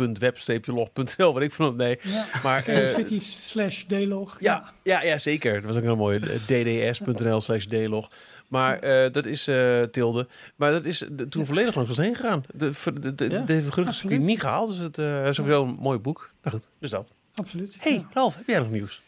d.web-log.nl, 0.08 1.32
wat 1.32 1.42
ik 1.42 1.52
van 1.52 1.76
nee. 1.76 1.98
Ja. 2.02 2.26
Maar 2.42 2.62
City 2.62 2.78
eh, 2.80 2.94
Cities 2.94 3.48
slash 3.50 3.82
D-log. 3.82 4.36
ja, 4.40 4.72
ja, 4.82 5.02
ja, 5.02 5.18
zeker. 5.18 5.54
Dat 5.54 5.64
was 5.64 5.76
ook 5.76 5.82
heel 5.82 5.96
mooi. 5.96 6.18
eh, 6.18 6.90
dds.nl 6.92 7.40
slash 7.40 7.64
dlog. 7.64 8.08
Maar 8.48 8.78
eh, 8.78 9.12
dat 9.12 9.24
is 9.26 9.44
Tilde. 9.90 10.26
Maar 10.56 10.72
dat 10.72 10.84
is 10.84 11.04
de- 11.12 11.28
toen 11.28 11.46
volledig 11.46 11.74
langs 11.74 11.90
was 11.90 11.98
heen 11.98 12.14
gegaan. 12.14 12.44
De, 12.54 12.72
de, 12.84 13.00
de, 13.00 13.14
de, 13.14 13.28
Ja, 13.28 13.40
deze 13.40 13.70
niet 14.08 14.40
gehaald. 14.40 14.68
Dus 14.68 14.78
het 14.78 14.96
sowieso 15.36 15.62
een 15.64 15.76
mooi 15.80 15.98
boek. 15.98 16.30
Nou 16.42 16.56
goed, 16.56 16.66
dus 16.78 16.90
dat. 16.90 17.12
Absoluut. 17.34 17.76
hey, 17.80 17.92
Ja. 17.92 18.08
Ralf, 18.12 18.36
heb 18.36 18.46
jij 18.46 18.58
nog 18.58 18.70
nieuws? 18.70 19.00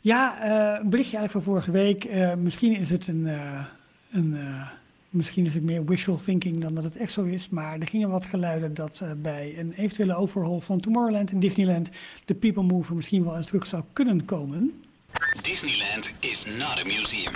Ja, 0.00 0.36
een 0.80 0.90
berichtje 0.90 1.16
eigenlijk 1.16 1.32
van 1.46 1.54
vorige 1.54 1.70
week. 1.70 2.08
Misschien 2.36 2.76
is 2.76 2.90
het 2.90 3.06
een, 3.06 3.28
een 4.12 4.38
misschien 5.16 5.46
is 5.46 5.54
het 5.54 5.62
meer 5.62 5.84
wishful 5.84 6.16
thinking 6.16 6.60
dan 6.60 6.74
dat 6.74 6.84
het 6.84 6.96
echt 6.96 7.12
zo 7.12 7.22
is. 7.24 7.48
Maar 7.48 7.78
er 7.78 7.86
gingen 7.86 8.10
wat 8.10 8.26
geluiden 8.26 8.74
dat 8.74 9.00
eh, 9.02 9.10
bij 9.16 9.54
een 9.58 9.72
eventuele 9.72 10.14
overhaul 10.16 10.60
van 10.60 10.80
Tomorrowland 10.80 11.30
en 11.30 11.38
Disneyland 11.38 11.90
de 12.24 12.34
People 12.34 12.62
Mover 12.62 12.94
misschien 12.94 13.24
wel 13.24 13.36
eens 13.36 13.46
terug 13.46 13.66
zou 13.66 13.82
kunnen 13.92 14.24
komen. 14.24 14.82
Disneyland 15.42 16.14
is 16.20 16.46
not 16.58 16.80
a 16.80 16.84
museum. 16.84 17.32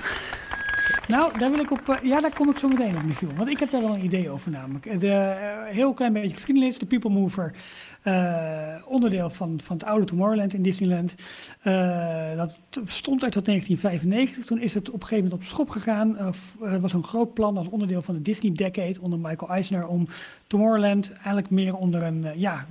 Nou, 1.09 1.39
daar 1.39 1.51
wil 1.51 1.61
ik 1.61 1.71
op. 1.71 1.89
eh, 1.89 2.03
ja, 2.03 2.21
daar 2.21 2.35
kom 2.35 2.51
ik 2.51 2.59
zo 2.59 2.69
meteen 2.69 2.97
op, 2.97 3.03
Michiel. 3.03 3.35
Want 3.37 3.49
ik 3.49 3.59
heb 3.59 3.71
daar 3.71 3.81
wel 3.83 3.95
een 3.95 4.05
idee 4.05 4.31
over, 4.31 4.51
namelijk. 4.51 5.01
De, 5.01 5.11
eh, 5.13 5.75
heel 5.75 5.95
klein 5.95 6.13
beetje 6.13 6.35
geschiedenis. 6.35 6.79
De 6.79 6.87
People 6.87 7.11
Mover. 7.11 7.55
Eh, 8.03 8.75
onderdeel 8.87 9.31
van, 9.31 9.61
van 9.63 9.77
het 9.77 9.87
oude 9.87 10.07
Tomorrowland 10.07 10.55
in 10.55 10.63
Disneyland. 10.63 11.15
Eh, 11.63 12.37
dat 12.37 12.59
stond 12.85 13.23
uit 13.23 13.33
tot 13.33 13.45
1995. 13.45 14.45
Toen 14.45 14.61
is 14.61 14.75
het 14.75 14.89
op 14.89 14.95
een 14.95 15.01
gegeven 15.09 15.25
moment 15.25 15.43
op 15.43 15.49
schop 15.49 15.69
gegaan. 15.69 16.19
Eh, 16.19 16.29
Er 16.73 16.81
was 16.81 16.93
een 16.93 17.05
groot 17.05 17.35
plan 17.35 17.57
als 17.57 17.69
onderdeel 17.69 18.03
van 18.03 18.15
de 18.15 18.23
Disney 18.23 18.53
Decade 18.53 18.97
onder 19.01 19.19
Michael 19.19 19.51
Eisner. 19.51 19.87
om 19.87 20.09
Tomorrowland 20.47 21.13
eigenlijk 21.13 21.51
meer 21.51 21.75
onder 21.77 22.03
een. 22.03 22.25
eh, 22.25 22.35
ja, 22.37 22.67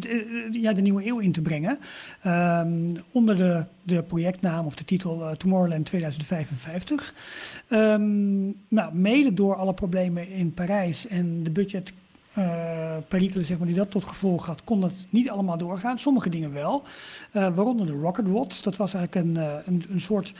eh, 0.00 0.10
ja, 0.52 0.72
de 0.72 0.80
nieuwe 0.80 1.06
eeuw 1.06 1.18
in 1.18 1.32
te 1.32 1.40
brengen. 1.42 1.78
Ehm, 2.22 2.90
onder 3.12 3.36
de, 3.36 3.64
de 3.82 4.02
projectnaam 4.02 4.66
of 4.66 4.74
de 4.74 4.84
titel 4.84 5.28
eh, 5.28 5.34
Tomorrowland 5.36 5.86
2055. 5.86 7.14
Ehm, 7.68 8.44
nou, 8.68 8.94
mede 8.94 9.34
door 9.34 9.54
alle 9.56 9.74
problemen 9.74 10.28
in 10.28 10.54
Parijs 10.54 11.06
en 11.06 11.42
de 11.42 11.50
budget 11.50 11.88
eh, 11.88 11.94
perikelen 13.08 13.44
zeg 13.44 13.58
maar, 13.58 13.66
die 13.66 13.76
dat 13.76 13.90
tot 13.90 14.04
gevolg 14.04 14.46
had, 14.46 14.64
kon 14.64 14.80
dat 14.80 14.92
niet 15.10 15.30
allemaal 15.30 15.58
doorgaan. 15.58 15.98
Sommige 15.98 16.28
dingen 16.28 16.52
wel. 16.52 16.82
Eh, 17.32 17.54
waaronder 17.54 17.86
de 17.86 17.92
Rocket 17.92 18.28
Watch. 18.28 18.60
Dat 18.60 18.76
was 18.76 18.94
eigenlijk 18.94 19.26
een, 19.26 19.36
eh, 19.36 19.52
een, 19.66 19.84
een 19.90 20.00
soort. 20.00 20.32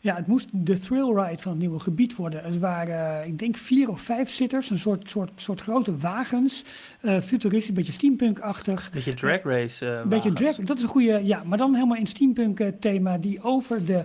Ja, 0.00 0.14
het 0.14 0.26
moest 0.26 0.48
de 0.52 0.78
thrill 0.78 1.12
ride 1.14 1.42
van 1.42 1.50
het 1.52 1.60
nieuwe 1.60 1.78
gebied 1.78 2.16
worden. 2.16 2.44
Het 2.44 2.58
waren, 2.58 3.20
eh, 3.22 3.26
ik 3.26 3.38
denk, 3.38 3.56
vier 3.56 3.88
of 3.90 4.00
vijf 4.00 4.30
zitters. 4.30 4.70
Een 4.70 4.78
soort, 4.78 5.10
soort, 5.10 5.30
soort 5.36 5.60
grote 5.60 5.96
wagens. 5.96 6.64
eh 7.00 7.20
futuristisch, 7.20 7.68
een 7.68 7.74
beetje 7.74 7.92
steampunk-achtig. 7.92 8.90
Beetje 8.92 9.14
drag 9.14 9.42
race. 9.42 9.86
eh, 9.90 9.96
Een 10.02 10.08
beetje 10.08 10.32
drag, 10.32 10.56
dat 10.56 10.76
is 10.76 10.82
een 10.82 10.88
goede, 10.88 11.20
ja, 11.24 11.42
maar 11.44 11.58
dan 11.58 11.74
helemaal 11.74 11.96
in 11.96 12.06
steampunk 12.06 12.60
eh, 12.60 12.68
thema 12.80 13.18
die 13.18 13.42
over 13.42 13.84
de, 13.84 14.04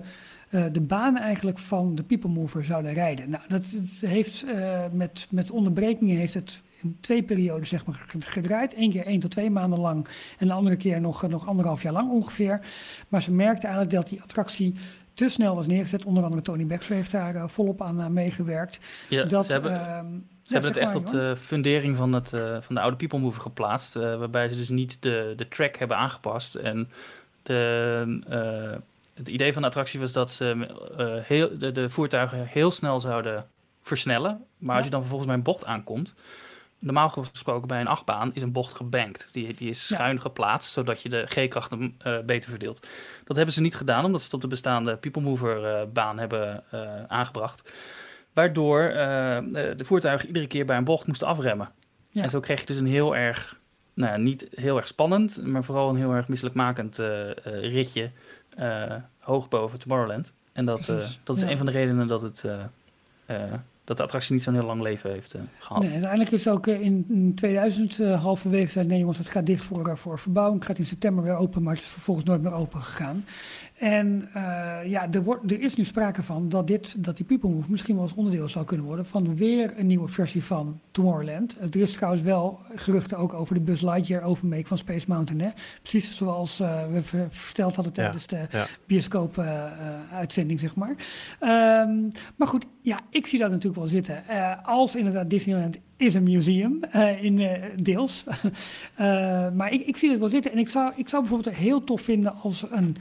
eh, 0.49 0.63
de 0.71 0.81
baan 0.81 1.17
eigenlijk 1.17 1.59
van 1.59 1.95
de 1.95 2.03
People 2.03 2.29
Mover 2.29 2.63
zouden 2.65 2.93
rijden. 2.93 3.29
Nou, 3.29 3.43
dat, 3.47 3.63
heeft 3.99 4.43
eh, 4.43 4.79
met, 4.91 5.27
met 5.29 5.51
onderbrekingen 5.51 6.17
heeft 6.17 6.33
het 6.33 6.61
in 6.83 6.97
twee 7.01 7.23
periodes 7.23 7.69
zeg 7.69 7.85
maar 7.85 8.03
ge- 8.07 8.21
gedraaid. 8.21 8.73
Eén 8.77 8.91
keer 8.91 9.05
één 9.05 9.19
tot 9.19 9.31
twee 9.31 9.49
maanden 9.49 9.79
lang 9.79 10.07
en 10.37 10.47
de 10.47 10.53
andere 10.53 10.75
keer 10.75 11.01
nog, 11.01 11.27
nog 11.27 11.47
anderhalf 11.47 11.81
jaar 11.81 11.93
lang 11.93 12.11
ongeveer. 12.11 12.59
Maar 13.07 13.21
ze 13.21 13.31
merkten 13.31 13.69
eigenlijk 13.69 13.95
dat 13.95 14.07
die 14.09 14.21
attractie 14.21 14.75
te 15.13 15.29
snel 15.29 15.55
was 15.55 15.67
neergezet. 15.67 16.05
Onder 16.05 16.23
andere 16.23 16.41
Tony 16.41 16.65
Baxter 16.65 16.95
heeft 16.95 17.11
daar 17.11 17.35
eh, 17.35 17.47
volop 17.47 17.81
aan 17.81 18.01
eh, 18.01 18.07
meegewerkt. 18.07 18.79
Ja, 19.09 19.23
dat, 19.23 19.45
ze 19.45 19.51
hebben, 19.51 19.71
ehm, 19.71 20.05
ze 20.05 20.19
ja, 20.43 20.51
hebben 20.53 20.69
het 20.71 20.79
echt 20.79 20.95
op 20.95 21.07
de 21.07 21.35
fundering 21.39 21.97
van, 21.97 22.13
het, 22.13 22.33
eh, 22.33 22.57
van 22.61 22.75
de 22.75 22.81
oude 22.81 22.97
People 22.97 23.19
Mover 23.19 23.41
geplaatst. 23.41 23.93
waarbij 23.93 24.47
ze 24.47 24.55
dus 24.55 24.69
niet 24.69 24.97
de, 24.99 25.33
de 25.35 25.47
track 25.47 25.75
hebben 25.77 25.97
aangepast. 25.97 26.55
En 26.55 26.89
de, 27.43 28.19
het 29.13 29.27
idee 29.27 29.53
van 29.53 29.61
de 29.61 29.67
attractie 29.67 29.99
was 29.99 30.11
dat 30.11 30.31
ze 30.31 30.67
heel, 31.25 31.57
de, 31.57 31.71
de 31.71 31.89
voertuigen 31.89 32.47
heel 32.47 32.71
snel 32.71 32.99
zouden 32.99 33.45
versnellen. 33.81 34.43
Maar 34.57 34.75
als 34.75 34.85
je 34.85 34.91
dan 34.91 34.99
vervolgens 34.99 35.29
bij 35.29 35.37
een 35.37 35.43
bocht 35.45 35.65
aankomt. 35.65 36.13
Normaal 36.83 37.09
gesproken 37.09 37.67
bij 37.67 37.79
een 37.81 37.87
achtbaan 37.87 38.33
is 38.33 38.41
een 38.41 38.51
bocht 38.51 38.73
gebankt. 38.73 39.29
Die, 39.31 39.53
die 39.53 39.69
is 39.69 39.87
Ja. 39.87 39.95
schuin 39.95 40.21
geplaatst, 40.21 40.71
zodat 40.71 41.01
je 41.01 41.09
de 41.09 41.25
G-krachten 41.27 41.95
eh, 41.97 42.19
beter 42.19 42.49
verdeelt. 42.49 42.87
Dat 43.23 43.35
hebben 43.35 43.53
ze 43.55 43.61
niet 43.61 43.75
gedaan, 43.75 44.05
omdat 44.05 44.19
ze 44.19 44.25
het 44.25 44.35
op 44.35 44.41
de 44.41 44.47
bestaande 44.47 44.95
People 44.97 45.21
Mover 45.21 45.65
eh, 45.65 45.81
baan 45.93 46.17
hebben 46.19 46.63
eh, 46.71 47.03
aangebracht. 47.07 47.71
Waardoor 48.33 48.79
de 49.77 49.83
voertuigen 49.85 50.27
iedere 50.27 50.47
keer 50.47 50.65
bij 50.65 50.77
een 50.77 50.83
bocht 50.83 51.07
moesten 51.07 51.27
afremmen. 51.27 51.69
Ja. 52.09 52.23
En 52.23 52.29
zo 52.29 52.39
kreeg 52.39 52.59
je 52.59 52.65
dus 52.65 52.77
een 52.77 52.85
heel 52.87 53.15
erg, 53.15 53.59
nou 53.93 54.11
ja, 54.11 54.17
niet 54.17 54.47
heel 54.55 54.77
erg 54.77 54.87
spannend, 54.87 55.45
maar 55.45 55.63
vooral 55.63 55.89
een 55.89 55.95
heel 55.95 56.11
erg 56.11 56.27
misselijkmakend 56.27 56.97
ritje 57.43 58.11
hoog 59.19 59.49
boven 59.49 59.79
Tomorrowland. 59.79 60.33
En 60.53 60.65
dat, 60.65 60.85
dat 61.23 61.37
is 61.37 61.43
een 61.43 61.57
van 61.57 61.65
de 61.65 61.71
redenen 61.71 62.07
dat, 62.07 62.21
het, 62.21 62.45
dat 63.83 63.97
de 63.97 64.03
attractie 64.03 64.33
niet 64.33 64.43
zo'n 64.43 64.53
heel 64.53 64.65
lang 64.65 64.81
leven 64.81 65.11
heeft 65.11 65.33
eh, 65.33 65.41
gehad. 65.59 65.81
Nee, 65.81 65.91
uiteindelijk 65.91 66.31
is 66.31 66.47
ook 66.47 66.67
eh, 66.67 66.81
in 66.81 67.05
in 67.09 67.35
2000 67.35 67.99
eh, 67.99 68.21
halverwege 68.21 68.65
gezegd, 68.65 68.87
nee 68.87 68.99
jongens, 68.99 69.17
het 69.17 69.27
gaat 69.27 69.45
dicht 69.45 69.63
voor, 69.63 69.97
voor 69.97 70.19
verbouwing. 70.19 70.59
Het 70.59 70.67
gaat 70.69 70.77
in 70.77 70.85
september 70.85 71.23
weer 71.23 71.35
open, 71.35 71.63
maar 71.63 71.73
het 71.73 71.83
is 71.83 71.89
vervolgens 71.89 72.25
nooit 72.25 72.41
meer 72.41 72.53
open 72.53 72.81
gegaan. 72.81 73.25
En 73.83 74.29
eh, 74.33 74.89
ja, 74.89 75.11
er, 75.11 75.23
wordt, 75.23 75.51
er 75.51 75.61
is 75.61 75.75
nu 75.75 75.85
sprake 75.85 76.23
van 76.23 76.49
dat, 76.49 76.67
dit, 76.67 77.03
dat 77.03 77.17
die 77.17 77.25
People 77.25 77.49
Move 77.49 77.71
misschien 77.71 77.95
wel 77.95 78.03
eens 78.03 78.13
onderdeel 78.13 78.47
zou 78.49 78.65
kunnen 78.65 78.85
worden 78.85 79.05
van 79.05 79.35
weer 79.35 79.73
een 79.75 79.87
nieuwe 79.87 80.07
versie 80.07 80.43
van 80.43 80.79
Tomorrowland. 80.91 81.57
Er 81.59 81.81
is 81.81 81.93
trouwens 81.93 82.23
wel 82.23 82.59
geruchten 82.75 83.17
ook 83.17 83.33
over 83.33 83.53
de 83.53 83.61
Buzz 83.61 83.81
Lightyear 83.81 84.23
overmake 84.23 84.67
van 84.67 84.77
Space 84.77 85.05
Mountain. 85.07 85.41
Hè? 85.41 85.49
Precies 85.81 86.17
zoals 86.17 86.59
eh, 86.59 86.83
we 86.91 87.03
ver- 87.03 87.27
verteld 87.29 87.75
hadden 87.75 87.93
Ja, 87.95 88.01
tijdens 88.01 88.27
de 88.27 88.45
ja. 88.51 88.65
bioscoop-uitzending, 88.85 90.59
zeg 90.59 90.75
maar. 90.75 90.95
Ehm, 91.39 92.09
maar 92.35 92.47
goed, 92.47 92.65
ja, 92.81 92.99
ik 93.09 93.27
zie 93.27 93.39
dat 93.39 93.49
natuurlijk 93.49 93.81
wel 93.81 93.89
zitten. 93.89 94.27
Eh, 94.27 94.51
als 94.63 94.95
inderdaad 94.95 95.29
Disneyland 95.29 95.77
is 95.97 96.13
een 96.13 96.23
museum, 96.23 96.79
uh, 96.95 97.23
in 97.23 97.39
uh, 97.39 97.51
deels. 97.81 98.23
maar 99.57 99.71
ik, 99.71 99.85
ik 99.85 99.97
zie 99.97 100.09
het 100.09 100.19
wel 100.19 100.29
zitten. 100.29 100.51
En 100.51 100.57
ik 100.57 100.69
zou, 100.69 100.93
ik 100.95 101.09
zou 101.09 101.21
bijvoorbeeld 101.21 101.55
heel 101.55 101.83
tof 101.83 102.01
vinden 102.01 102.35
als 102.35 102.61
we 102.61 102.91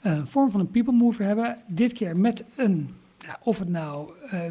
een 0.00 0.26
vorm 0.26 0.50
van 0.50 0.60
een 0.60 0.70
people 0.70 0.92
mover 0.92 1.24
hebben. 1.24 1.56
Dit 1.66 1.92
keer 1.92 2.16
met 2.16 2.44
een 2.56 2.90
of 3.42 3.58
het 3.58 3.68
nou 3.68 4.10
uh, 4.32 4.46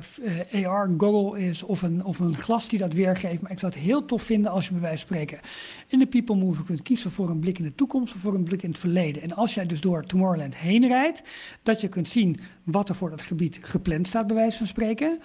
eh, 0.52 0.70
AR-goggle 0.70 1.40
is 1.40 1.64
of 1.64 1.82
een, 1.82 2.04
of 2.06 2.20
een 2.20 2.36
glas 2.36 2.70
die 2.70 2.80
dat 2.80 2.94
weergeeft. 2.94 3.42
Maar 3.42 3.52
ik 3.52 3.60
zou 3.60 3.72
het 3.72 3.82
heel 3.82 4.06
tof 4.06 4.24
vinden 4.24 4.52
als 4.52 4.66
je 4.66 4.72
bij 4.72 4.82
wijze 4.82 5.06
van 5.08 5.16
spreken 5.16 5.40
in 5.88 6.00
de 6.00 6.08
People 6.08 6.36
Mover 6.36 6.64
kunt 6.64 6.82
kiezen 6.82 7.12
voor 7.12 7.30
een 7.30 7.40
blik 7.40 7.58
in 7.58 7.64
de 7.64 7.76
toekomst 7.76 8.16
of 8.16 8.22
voor 8.22 8.34
een 8.34 8.44
blik 8.44 8.64
in 8.64 8.70
het 8.70 8.80
verleden. 8.80 9.22
En 9.22 9.36
als 9.36 9.54
jij 9.54 9.66
dus 9.66 9.82
door 9.82 10.04
Tomorrowland 10.04 10.56
heen 10.56 10.88
rijdt, 10.88 11.22
dat 11.64 11.82
je 11.82 11.88
kunt 11.88 12.10
zien 12.10 12.40
wat 12.64 12.90
er 12.90 12.96
voor 12.96 13.10
dat 13.10 13.22
gebied 13.22 13.60
gepland 13.62 14.08
staat, 14.08 14.28
bij 14.28 14.36
wijze 14.36 14.58
van 14.58 14.68
spreken. 14.68 15.20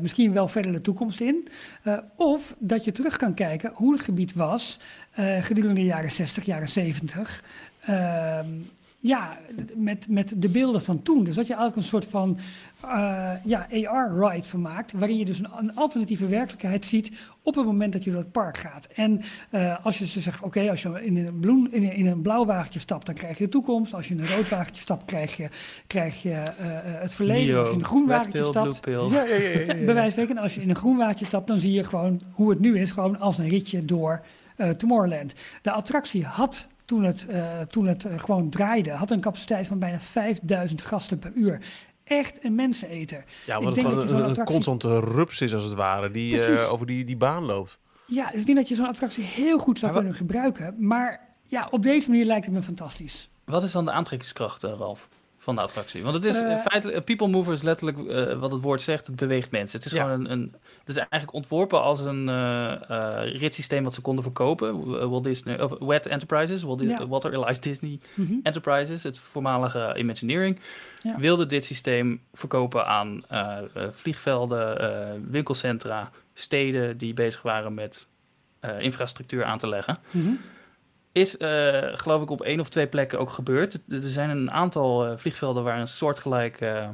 Misschien 0.00 0.32
wel 0.32 0.48
verder 0.48 0.72
de 0.72 0.80
toekomst 0.80 1.20
in. 1.20 1.48
Of 2.16 2.56
dat 2.58 2.84
je 2.84 2.92
terug 2.92 3.16
kan 3.16 3.34
kijken 3.34 3.70
hoe 3.74 3.92
het 3.92 4.02
gebied 4.02 4.34
was 4.34 4.78
gedurende 5.40 5.80
de 5.80 5.86
jaren 5.86 6.10
60, 6.10 6.44
jaren 6.44 6.68
70. 6.68 7.42
Ja, 9.06 9.38
met, 9.76 10.08
met 10.08 10.32
de 10.36 10.48
beelden 10.48 10.82
van 10.82 11.02
toen. 11.02 11.24
Dus 11.24 11.34
dat 11.34 11.46
je 11.46 11.54
eigenlijk 11.54 11.82
een 11.82 11.88
soort 11.88 12.06
van 12.06 12.38
uh, 12.84 13.30
ja, 13.44 13.66
AR-ride 13.84 14.48
van 14.48 14.60
maakt, 14.60 14.92
waarin 14.92 15.18
je 15.18 15.24
dus 15.24 15.38
een, 15.38 15.48
een, 15.58 15.76
alternatieve 15.76 16.26
werkelijkheid 16.26 16.86
ziet 16.86 17.10
op 17.42 17.54
het 17.54 17.64
moment 17.64 17.92
dat 17.92 18.04
je 18.04 18.10
door 18.10 18.20
het 18.20 18.32
park 18.32 18.58
gaat. 18.58 18.86
En 18.94 19.22
uh, 19.50 19.84
als 19.84 19.98
je 19.98 20.06
ze 20.06 20.20
zegt, 20.20 20.42
oké, 20.42 20.70
als 20.70 20.82
je 20.82 21.04
in 21.04 21.16
een, 21.16 21.38
bloem, 21.40 21.68
in, 21.70 21.82
in, 21.82 22.06
een 22.06 22.22
blauw 22.22 22.44
wagentje 22.44 22.78
stapt, 22.78 23.06
dan 23.06 23.14
krijg 23.14 23.38
je 23.38 23.44
de 23.44 23.50
toekomst. 23.50 23.94
Als 23.94 24.08
je 24.08 24.14
in 24.14 24.20
een 24.20 24.28
rood 24.28 24.48
wagentje 24.48 24.82
stapt, 24.82 25.04
krijg 25.04 25.36
je, 25.36 25.48
krijg 25.86 26.22
je 26.22 26.30
uh, 26.30 26.44
het 26.82 27.14
verleden. 27.14 27.58
als 27.58 27.68
je 27.68 27.74
in 27.74 27.78
een 27.78 27.84
groen 27.84 28.06
wagentje 28.06 28.44
stapt, 28.44 28.80
ja, 28.84 28.92
ja, 28.92 29.24
ja, 29.24 29.34
ja, 29.34 29.58
ja. 29.58 29.84
bij 29.84 29.94
wijze 29.94 30.26
van 30.26 30.38
als 30.38 30.54
je 30.54 30.60
in 30.60 30.68
een 30.68 30.76
groen 30.76 30.96
wagentje 30.96 31.26
stapt, 31.26 31.46
dan 31.46 31.58
zie 31.58 31.72
je 31.72 31.84
gewoon 31.84 32.20
hoe 32.32 32.50
het 32.50 32.60
nu 32.60 32.78
is, 32.78 32.90
gewoon 32.90 33.20
als 33.20 33.38
een 33.38 33.48
ritje 33.48 33.84
door 33.84 34.24
Tomorrowland. 34.76 35.34
De 35.62 35.70
attractie 35.70 36.24
had 36.24 36.68
toen 36.84 37.02
het, 37.02 37.26
uh, 37.30 37.60
toen 37.60 37.86
het 37.86 38.04
uh, 38.04 38.18
gewoon 38.18 38.50
draaide, 38.50 38.90
had 38.90 39.10
een 39.10 39.20
capaciteit 39.20 39.66
van 39.66 39.78
bijna 39.78 39.98
5000 40.00 40.82
gasten 40.82 41.18
per 41.18 41.32
uur. 41.34 41.60
Echt 42.04 42.44
een 42.44 42.54
menseneter. 42.54 43.24
Ja, 43.46 43.58
omdat 43.58 43.76
het 43.76 43.86
gewoon 43.86 44.22
een, 44.22 44.38
een, 44.38 44.44
constante 44.44 45.00
rups 45.00 45.40
is 45.40 45.54
als 45.54 45.64
het 45.64 45.74
ware, 45.74 46.10
die 46.10 46.48
uh, 46.48 46.72
over 46.72 46.86
die, 46.86 47.04
die 47.04 47.16
baan 47.16 47.44
loopt. 47.44 47.78
Ja, 48.06 48.30
dus 48.30 48.40
ik 48.40 48.46
denk 48.46 48.58
dat 48.58 48.68
je 48.68 48.74
zo'n 48.74 48.86
attractie 48.86 49.24
heel 49.24 49.58
goed 49.58 49.78
zou 49.78 49.92
kunnen 49.92 50.14
gebruiken. 50.14 50.74
Maar 50.78 51.20
ja, 51.42 51.68
op 51.70 51.82
deze 51.82 52.10
manier 52.10 52.24
lijkt 52.24 52.44
het 52.44 52.54
me 52.54 52.62
fantastisch. 52.62 53.28
Wat 53.44 53.62
is 53.62 53.72
dan 53.72 53.84
de 53.84 53.90
aantrekkingskracht, 53.90 54.62
Ralf? 54.62 55.08
Van 55.44 55.54
de 55.54 55.60
attractie. 55.60 56.02
Want 56.02 56.14
het 56.14 56.24
is 56.24 56.42
uh, 56.42 56.58
feitelijk, 56.58 57.04
people 57.04 57.28
mover 57.28 57.52
is 57.52 57.62
letterlijk 57.62 57.98
uh, 57.98 58.38
wat 58.38 58.52
het 58.52 58.62
woord 58.62 58.82
zegt, 58.82 59.06
het 59.06 59.16
beweegt 59.16 59.50
mensen. 59.50 59.78
Het 59.78 59.92
is 59.92 59.98
gewoon 60.00 60.10
een, 60.10 60.30
een, 60.30 60.54
het 60.78 60.88
is 60.88 60.96
eigenlijk 60.96 61.32
ontworpen 61.32 61.82
als 61.82 62.00
een 62.00 62.28
uh, 62.28 62.74
ritssysteem 63.36 63.84
wat 63.84 63.94
ze 63.94 64.00
konden 64.00 64.24
verkopen. 64.24 64.88
Walt 65.10 65.24
Disney, 65.24 65.60
of 65.60 65.78
Wet 65.78 66.06
Enterprises, 66.06 66.62
Walt 66.62 66.82
ja. 66.82 67.06
Walter 67.06 67.34
Elias 67.34 67.60
Disney 67.60 67.98
mm 68.14 68.26
-hmm. 68.26 68.40
Enterprises, 68.42 69.02
het 69.02 69.18
voormalige 69.18 69.94
Imagineering, 69.96 70.60
ja. 71.02 71.18
wilde 71.18 71.46
dit 71.46 71.64
systeem 71.64 72.20
verkopen 72.32 72.86
aan 72.86 73.24
vliegvelden, 73.90 75.30
winkelcentra, 75.30 76.10
steden 76.34 76.96
die 76.96 77.14
bezig 77.14 77.42
waren 77.42 77.74
met 77.74 78.08
infrastructuur 78.78 79.44
aan 79.44 79.58
te 79.58 79.68
leggen. 79.68 79.98
Mm 80.10 80.22
-hmm. 80.22 80.38
Is, 81.14 81.38
uh, 81.38 81.78
geloof 81.92 82.22
ik, 82.22 82.30
op 82.30 82.42
één 82.42 82.60
of 82.60 82.68
twee 82.68 82.86
plekken 82.86 83.18
ook 83.18 83.30
gebeurd. 83.30 83.74
Er 83.88 84.00
zijn 84.02 84.30
een 84.30 84.50
aantal 84.50 85.06
uh, 85.06 85.16
vliegvelden 85.16 85.64
waar 85.64 85.80
een 85.80 85.86
soortgelijk 85.86 86.60
uh, 86.60 86.88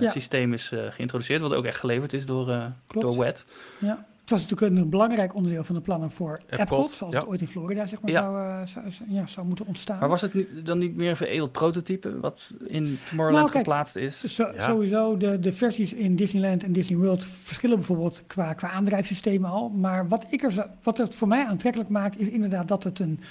ja. 0.00 0.10
systeem 0.10 0.52
is 0.52 0.72
geïntroduceerd, 0.90 1.40
wat 1.40 1.54
ook 1.54 1.64
echt 1.64 1.78
geleverd 1.78 2.12
is 2.12 2.26
door, 2.26 2.72
door 2.86 3.18
WET. 3.18 3.44
Ja. 3.78 4.06
Het 4.20 4.30
was 4.30 4.40
natuurlijk 4.40 4.76
een 4.76 4.90
belangrijk 4.90 5.34
onderdeel 5.34 5.64
van 5.64 5.74
de 5.74 5.80
plannen 5.80 6.10
voor 6.10 6.40
Epcot, 6.46 6.60
Epcot 6.60 6.90
zoals 6.90 7.12
ja. 7.12 7.20
het 7.20 7.28
ooit 7.28 7.40
in 7.40 7.48
Florida 7.48 7.86
zeg 7.86 8.02
maar, 8.02 8.10
ja. 8.10 8.66
zou, 8.66 8.90
zou, 8.90 9.10
ja, 9.10 9.26
zou 9.26 9.46
moeten 9.46 9.66
ontstaan. 9.66 9.98
Maar 9.98 10.08
was 10.08 10.20
het 10.20 10.34
niet, 10.34 10.66
dan 10.66 10.78
niet 10.78 10.96
meer 10.96 11.10
een 11.10 11.16
veredeld 11.16 11.52
prototype 11.52 12.20
wat 12.20 12.52
in 12.66 12.98
Tomorrowland 13.08 13.32
nou, 13.32 13.50
kijk, 13.50 13.64
geplaatst 13.64 13.96
is? 13.96 14.20
Zo, 14.20 14.48
sowieso, 14.56 15.16
de, 15.16 15.38
de 15.38 15.52
versies 15.52 15.92
in 15.92 16.16
Disneyland 16.16 16.64
en 16.64 16.72
Disney 16.72 16.98
World 16.98 17.24
verschillen 17.24 17.76
bijvoorbeeld 17.76 18.22
qua, 18.26 18.52
qua 18.52 18.70
aandrijfsystemen 18.70 19.50
al. 19.50 19.68
Maar 19.68 20.08
wat, 20.08 20.26
ik 20.28 20.42
er, 20.42 20.66
wat 20.82 20.98
het 20.98 21.14
voor 21.14 21.28
mij 21.28 21.46
aantrekkelijk 21.46 21.90
maakt, 21.90 22.20
is 22.20 22.28
inderdaad 22.28 22.68
dat 22.68 22.84
het 22.84 22.98
een 22.98 23.20
uh, 23.20 23.26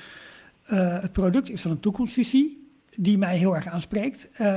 het 0.75 1.11
product 1.11 1.49
is 1.49 1.61
van 1.61 1.71
een 1.71 1.79
toekomstvisie 1.79 2.61
die 2.95 3.17
mij 3.17 3.37
heel 3.37 3.55
erg 3.55 3.67
aanspreekt. 3.67 4.29
Uh, 4.31 4.47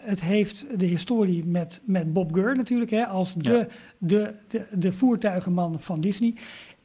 het 0.00 0.20
heeft 0.20 0.66
de 0.78 0.86
historie 0.86 1.44
met, 1.44 1.80
met 1.84 2.12
Bob 2.12 2.34
Gurr 2.34 2.56
natuurlijk, 2.56 2.90
hè, 2.90 3.06
als 3.06 3.34
de, 3.34 3.52
ja. 3.52 3.66
de, 3.98 4.34
de, 4.48 4.66
de 4.72 4.92
voertuigenman 4.92 5.80
van 5.80 6.00
Disney. 6.00 6.34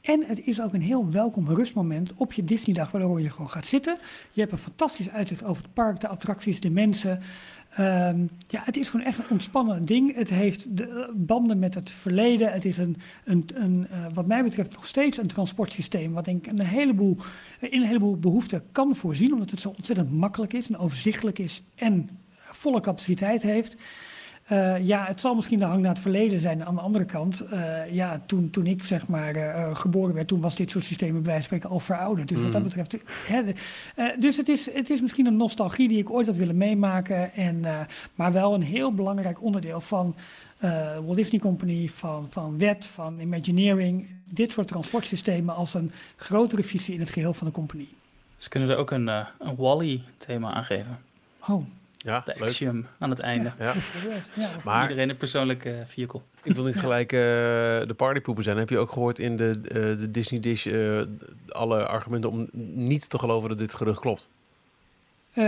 En 0.02 0.24
het 0.26 0.46
is 0.46 0.62
ook 0.62 0.74
een 0.74 0.82
heel 0.82 1.12
welkom 1.12 1.54
rustmoment 1.54 2.14
op 2.14 2.34
je 2.34 2.44
Disneydag, 2.44 2.92
waardoor 2.92 3.22
je 3.22 3.30
gewoon 3.30 3.50
gaat 3.50 3.68
zitten. 3.68 3.98
Je 4.32 4.42
hebt 4.42 4.52
een 4.52 4.58
fantastisch 4.58 5.10
uitzicht 5.10 5.44
over 5.44 5.64
het 5.64 5.74
park, 5.74 6.00
de 6.00 6.08
attracties, 6.08 6.62
de 6.62 6.70
mensen. 6.70 7.20
Um, 7.80 8.30
ja, 8.48 8.62
het 8.64 8.78
is 8.78 8.90
gewoon 8.90 9.06
echt 9.06 9.20
een 9.20 9.30
ontspannen 9.30 9.86
ding. 9.86 10.16
Het 10.16 10.30
heeft 10.30 10.78
de 10.78 10.88
eh, 10.90 11.14
banden 11.16 11.60
met 11.60 11.74
het 11.74 11.92
verleden. 11.92 12.52
Het 12.52 12.66
is 12.66 12.78
een, 12.78 12.98
een, 13.26 13.46
een 13.54 13.88
uh, 13.92 14.06
wat 14.14 14.26
mij 14.26 14.44
betreft 14.44 14.74
nog 14.74 14.86
steeds 14.86 15.18
een 15.18 15.28
transportsysteem. 15.28 16.14
Wat 16.14 16.26
denk 16.26 16.46
ik 16.46 16.52
een 16.52 16.66
heleboel, 16.66 17.18
in 17.60 17.82
een 17.82 17.88
heleboel 17.88 18.18
behoeften 18.18 18.64
kan 18.72 18.96
voorzien. 18.96 19.34
Omdat 19.34 19.50
het 19.50 19.60
zo 19.60 19.70
ontzettend 19.70 20.12
makkelijk 20.12 20.54
is 20.54 20.70
en 20.70 20.78
overzichtelijk 20.78 21.40
is 21.40 21.64
en 21.76 22.10
volle 22.52 22.80
capaciteit 22.80 23.42
heeft. 23.42 23.76
Uh, 24.52 24.86
ja, 24.86 25.06
het 25.06 25.20
zal 25.20 25.36
misschien 25.36 25.60
de 25.60 25.66
hang 25.66 25.82
naar 25.82 25.92
het 25.92 26.02
verleden 26.02 26.40
zijn. 26.40 26.66
Aan 26.66 26.76
de 26.76 26.82
andere 26.82 27.06
kant, 27.06 27.44
uh, 27.54 27.94
ja, 27.94 28.22
toen, 28.26 28.50
toen 28.50 28.68
ik 28.68 28.84
zeg 28.84 29.08
maar 29.08 29.36
uh, 29.36 29.76
geboren 29.76 30.14
werd, 30.14 30.28
toen 30.28 30.42
was 30.42 30.56
dit 30.56 30.70
soort 30.70 30.86
systemen 30.86 31.24
bij 31.24 31.32
wijze 31.32 31.48
van 31.48 31.58
spreken 31.58 31.70
al 31.70 31.80
verouderd. 31.80 32.28
Dus 32.28 32.38
mm. 32.38 32.44
wat 32.44 32.54
dat 32.54 32.62
mm. 32.62 32.68
betreft. 32.68 33.04
Hè, 33.28 33.42
dus 34.20 34.38
het 34.38 34.50
is, 34.50 34.74
het 34.74 34.90
is 34.90 35.02
misschien 35.02 35.26
een 35.26 35.38
nostalgie 35.38 35.88
die 35.88 35.98
ik 35.98 36.10
ooit 36.10 36.28
had 36.28 36.36
willen 36.36 36.58
meemaken. 36.58 37.34
En, 37.34 37.62
maar 38.16 38.32
wel 38.32 38.54
een 38.54 38.62
heel 38.62 38.94
belangrijk 38.94 39.42
onderdeel 39.42 39.82
van 39.82 40.16
Walt 41.06 41.16
Disney 41.16 41.40
Company, 41.40 41.88
van, 41.88 42.28
van 42.30 42.58
WET, 42.58 42.86
van 42.86 43.20
Imagineering. 43.20 44.08
Dit 44.26 44.52
soort 44.52 44.68
transportsystemen 44.68 45.56
als 45.56 45.74
een 45.74 45.92
grotere 46.16 46.64
visie 46.64 46.94
in 46.94 47.00
het 47.00 47.10
geheel 47.10 47.34
van 47.34 47.48
de 47.48 47.54
compagnie. 47.54 47.90
Dus 48.38 48.48
kunnen 48.48 48.70
er 48.70 48.78
ook 48.78 48.92
een, 48.92 49.08
een 49.08 49.56
Wally-thema 49.56 50.54
aangeven? 50.54 51.00
Oh. 51.48 51.64
Ja, 52.08 52.22
de 52.26 52.40
Axiom 52.40 52.86
aan 53.00 53.10
het 53.10 53.20
einde. 53.20 53.52
Ja. 53.60 53.74
ja. 54.36 54.48
maar 54.64 54.82
iedereen 54.82 55.10
een 55.10 55.18
persoonlijke 55.18 55.70
uh, 55.70 55.76
vehicle. 55.86 56.22
Ik 56.44 56.56
wil 56.56 56.64
niet 56.64 56.80
gelijk 56.80 57.12
uh, 57.12 57.20
de 57.20 57.94
partypoepen 57.96 58.44
zijn. 58.44 58.58
Heb 58.58 58.70
je 58.70 58.78
ook 58.78 58.92
gehoord 58.92 59.20
in 59.20 59.36
de, 59.36 59.60
uh, 59.64 59.74
de 59.74 60.12
Disney 60.12 60.40
Dish 60.40 60.68
alle 61.48 61.86
argumenten 61.86 62.30
om 62.30 62.50
niet 62.74 63.10
te 63.10 63.20
geloven 63.20 63.50
dat 63.50 63.58
dit 63.58 63.74
gerucht 63.74 64.00
klopt? 64.00 64.30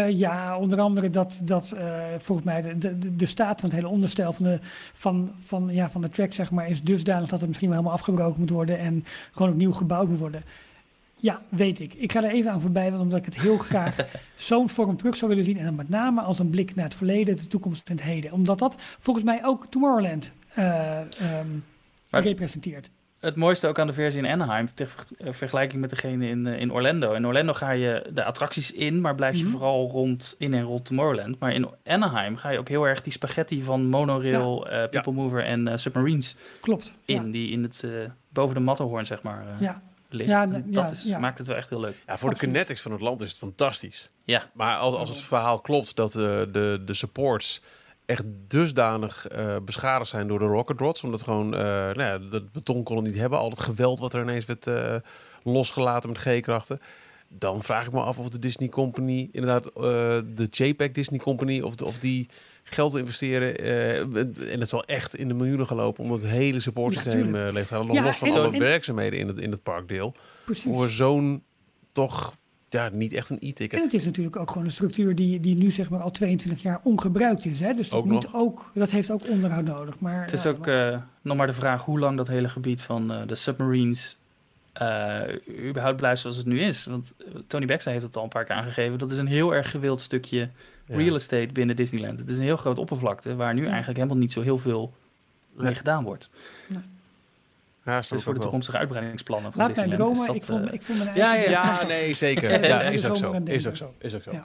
ja, 0.09 0.57
onder 0.57 0.79
andere 0.79 1.09
dat, 1.09 1.41
dat 1.43 1.75
volgens 2.17 2.47
mij 2.47 2.61
de, 2.61 2.97
de, 2.97 3.15
de 3.15 3.25
staat 3.25 3.59
van 3.59 3.69
het 3.69 3.77
hele 3.77 3.91
onderstel 3.91 4.33
van 4.33 4.45
de, 4.45 4.59
van, 4.93 5.31
van, 5.39 5.69
ja, 5.71 5.89
van 5.89 6.01
de 6.01 6.09
track 6.09 6.33
zeg 6.33 6.51
maar, 6.51 6.69
is 6.69 6.81
dusdanig 6.81 7.29
dat 7.29 7.39
het 7.39 7.47
misschien 7.47 7.69
wel 7.69 7.77
helemaal 7.77 7.97
afgebroken 7.97 8.39
moet 8.39 8.49
worden 8.49 8.79
en 8.79 9.05
gewoon 9.31 9.51
opnieuw 9.51 9.71
gebouwd 9.71 10.07
moet 10.07 10.19
worden. 10.19 10.43
Ja, 11.19 11.41
weet 11.49 11.79
ik. 11.79 11.93
Ik 11.93 12.11
ga 12.11 12.23
er 12.23 12.31
even 12.31 12.51
aan 12.51 12.61
voorbij, 12.61 12.89
want 12.89 13.03
omdat 13.03 13.19
ik 13.19 13.25
het 13.25 13.39
heel 13.39 13.57
graag 13.69 13.95
zo'n 14.35 14.69
vorm 14.69 14.97
terug 14.97 15.15
zou 15.15 15.29
willen 15.29 15.45
zien. 15.45 15.57
En 15.57 15.65
dan 15.65 15.75
met 15.75 15.89
name 15.89 16.21
als 16.21 16.39
een 16.39 16.49
blik 16.49 16.75
naar 16.75 16.85
het 16.85 16.95
verleden, 16.95 17.35
de 17.35 17.47
toekomst 17.47 17.89
en 17.89 17.95
het 17.95 18.03
heden. 18.03 18.31
Omdat 18.31 18.59
dat 18.59 18.81
volgens 18.99 19.25
mij 19.25 19.45
ook 19.45 19.65
Tomorrowland 19.69 20.31
uh, 20.57 20.99
um, 21.39 21.63
representeert. 22.09 22.89
Het 23.19 23.35
mooiste 23.35 23.67
ook 23.67 23.79
aan 23.79 23.87
de 23.87 23.93
versie 23.93 24.19
in 24.21 24.31
Anaheim, 24.31 24.69
ter 24.73 24.95
eh, 25.17 25.33
vergelijking 25.33 25.81
met 25.81 25.89
degene 25.89 26.27
in, 26.27 26.45
uh, 26.45 26.59
in 26.59 26.71
Orlando. 26.71 27.13
In 27.13 27.25
Orlando 27.25 27.53
ga 27.53 27.71
je 27.71 28.09
de 28.13 28.23
attracties 28.23 28.71
in, 28.71 29.01
maar 29.01 29.15
blijf 29.15 29.35
je 29.35 29.43
mm 29.43 29.49
-hmm. 29.49 29.59
vooral 29.59 29.89
rond 29.89 30.35
in 30.37 30.53
en 30.53 30.63
rond 30.63 30.85
Tomorrowland. 30.85 31.39
Maar 31.39 31.53
in 31.53 31.67
Anaheim 31.85 32.35
ga 32.35 32.49
je 32.49 32.59
ook 32.59 32.67
heel 32.67 32.87
erg 32.87 33.01
die 33.01 33.13
spaghetti 33.13 33.63
van 33.63 33.87
monorail, 33.87 34.67
ja. 34.69 34.83
uh, 34.83 34.89
People 34.89 35.11
ja. 35.13 35.21
Mover 35.21 35.43
en 35.43 35.79
Submarines 35.79 36.35
Klopt, 36.61 36.97
in. 37.05 37.25
Ja. 37.25 37.31
Die 37.31 37.51
in 37.51 37.63
het, 37.63 37.87
boven 38.29 38.55
de 38.55 38.61
Matterhorn, 38.61 39.05
zeg 39.05 39.21
maar. 39.21 39.45
ja, 39.59 39.81
ligt. 40.09 40.29
Ja, 40.29 40.45
dat 40.45 40.63
ja, 40.69 40.89
is, 40.89 41.05
maakt 41.19 41.37
het 41.37 41.47
wel 41.47 41.55
echt 41.55 41.69
heel 41.69 41.79
leuk. 41.79 42.03
Ja, 42.07 42.17
voor 42.17 42.29
de 42.29 42.35
kinetics 42.35 42.81
van 42.81 42.91
het 42.91 43.01
land 43.01 43.21
is 43.21 43.29
het 43.29 43.37
fantastisch. 43.37 44.09
Ja. 44.23 44.49
Maar 44.53 44.77
als, 44.77 44.95
als 44.95 45.09
het 45.09 45.19
verhaal 45.19 45.59
klopt 45.59 45.95
dat 45.95 46.15
uh, 46.15 46.23
de, 46.23 46.81
de 46.85 46.93
supports 46.93 47.61
echt 48.05 48.23
dusdanig 48.47 49.31
uh, 49.31 49.55
beschadigd 49.65 50.09
zijn 50.09 50.27
door 50.27 50.39
de 50.39 50.45
rocket 50.45 50.79
rods, 50.79 51.03
omdat 51.03 51.21
gewoon 51.21 51.53
uh, 51.53 51.59
nou 51.59 52.01
ja, 52.01 52.17
dat 52.17 52.51
beton 52.51 52.83
kon 52.83 52.95
het 52.95 53.05
niet 53.05 53.15
hebben, 53.15 53.39
al 53.39 53.49
het 53.49 53.59
geweld 53.59 53.99
wat 53.99 54.13
er 54.13 54.21
ineens 54.21 54.45
werd 54.45 54.69
losgelaten 55.43 56.09
met 56.09 56.17
G-krachten 56.17 56.79
dan 57.29 57.63
vraag 57.63 57.85
ik 57.85 57.91
me 57.91 58.01
af 58.01 58.19
of 58.19 58.29
de 58.29 58.39
Disney 58.39 58.69
Company, 58.69 59.29
inderdaad 59.31 59.65
uh, 59.67 59.73
de 60.25 60.47
JPEG 60.51 60.91
Disney 60.91 61.19
Company, 61.19 61.61
of, 61.61 61.75
de, 61.75 61.85
of 61.85 61.99
die 61.99 62.29
geld 62.73 62.95
investeren. 62.95 63.65
Uh, 63.65 64.51
en 64.53 64.59
het 64.59 64.69
zal 64.69 64.85
echt 64.85 65.15
in 65.15 65.27
de 65.27 65.33
miljoenen 65.33 65.65
gelopen 65.65 66.03
om 66.03 66.11
het 66.11 66.25
hele 66.25 66.59
supportsysteem 66.59 67.35
uh, 67.35 67.47
leeg 67.51 67.67
te 67.67 67.73
halen. 67.73 67.93
Ja, 67.93 68.03
los 68.03 68.17
van 68.17 68.31
alle 68.31 68.59
werkzaamheden 68.59 69.19
in 69.19 69.27
het, 69.27 69.37
in 69.37 69.51
het 69.51 69.63
parkdeel. 69.63 70.13
Precies. 70.45 70.63
Voor 70.63 70.89
zo'n 70.89 71.43
toch 71.91 72.37
ja, 72.69 72.89
niet 72.93 73.13
echt 73.13 73.29
een 73.29 73.39
En 73.39 73.47
e-ticket. 73.47 73.83
het 73.83 73.93
is 73.93 74.05
natuurlijk 74.05 74.35
ook 74.35 74.51
gewoon 74.51 74.65
een 74.65 74.71
structuur 74.71 75.15
die, 75.15 75.39
die 75.39 75.55
nu 75.55 75.71
zeg 75.71 75.89
maar 75.89 76.01
al 76.01 76.11
22 76.11 76.63
jaar 76.63 76.79
ongebruikt 76.83 77.45
is. 77.45 77.59
Hè? 77.59 77.73
Dus 77.73 77.89
dat, 77.89 77.99
Ook 77.99 78.05
moet 78.05 78.23
nog. 78.23 78.35
ook, 78.35 78.71
dat 78.73 78.91
heeft 78.91 79.11
ook 79.11 79.27
onderhoud 79.29 79.65
nodig. 79.65 79.99
Maar, 79.99 80.21
Het 80.21 80.33
is 80.33 80.43
ja, 80.43 80.49
ook 80.49 80.67
eh, 80.67 80.97
nog 81.21 81.37
maar 81.37 81.47
de 81.47 81.53
vraag 81.53 81.81
hoe 81.85 81.99
lang 81.99 82.17
dat 82.17 82.27
hele 82.27 82.49
gebied 82.49 82.81
van 82.81 83.11
eh, 83.11 83.21
de 83.27 83.35
submarines 83.35 84.17
eh, 84.73 85.21
überhaupt 85.67 85.97
blijft 85.97 86.21
zoals 86.21 86.37
het 86.37 86.45
nu 86.45 86.59
is. 86.59 86.85
Want 86.85 87.13
eh, 87.17 87.25
Tony 87.47 87.65
Baxter 87.65 87.91
heeft 87.91 88.03
het 88.03 88.15
al 88.15 88.23
een 88.23 88.29
paar 88.29 88.45
keer 88.45 88.55
aangegeven. 88.55 88.97
Dat 88.99 89.11
is 89.11 89.17
een 89.17 89.27
heel 89.27 89.55
erg 89.55 89.71
gewild 89.71 90.01
stukje 90.01 90.37
Ja. 90.39 90.49
Real 90.89 91.15
estate 91.15 91.49
binnen 91.53 91.75
Disneyland. 91.75 92.19
Het 92.19 92.29
is 92.29 92.37
een 92.37 92.43
heel 92.43 92.57
groot 92.57 92.77
oppervlakte 92.77 93.35
waar 93.35 93.53
nu 93.53 93.65
eigenlijk 93.67 93.97
helemaal 93.97 94.17
niet 94.17 94.31
zo 94.31 94.41
heel 94.41 94.57
veel 94.57 94.93
mee 95.53 95.75
gedaan 95.75 96.03
wordt. 96.03 96.29
Ja, 97.85 98.01
snap 98.01 98.17
Dus 98.17 98.23
voor 98.23 98.33
de 98.33 98.39
wel. 98.39 98.41
toekomstige 98.41 98.77
uitbreidingsplannen 98.77 99.51
van 99.51 99.61
Laat 99.61 99.75
mij 99.75 99.85
Disneyland 99.85 100.15
dromen. 100.15 100.35
is 100.35 100.41
Ik 100.43 100.47
dat... 100.49 100.67
eh, 100.67 100.73
ik 100.73 100.81
voel 100.81 100.95
me 100.97 101.03
Ja, 101.15 101.33
ja, 101.35 101.49
Ja, 101.49 101.85
nee, 101.87 102.13
zeker. 102.25 102.51
Ja, 102.51 102.57
Ja, 102.67 102.81
ja, 102.81 102.89
is 102.89 103.05
ook 103.05 103.15
zo. 103.17 103.31
Is 103.45 103.67
ook 103.67 103.75
zo. 103.75 103.93
Is 103.97 104.15
ook 104.15 104.23
zo. 104.23 104.31
Ja. 104.31 104.41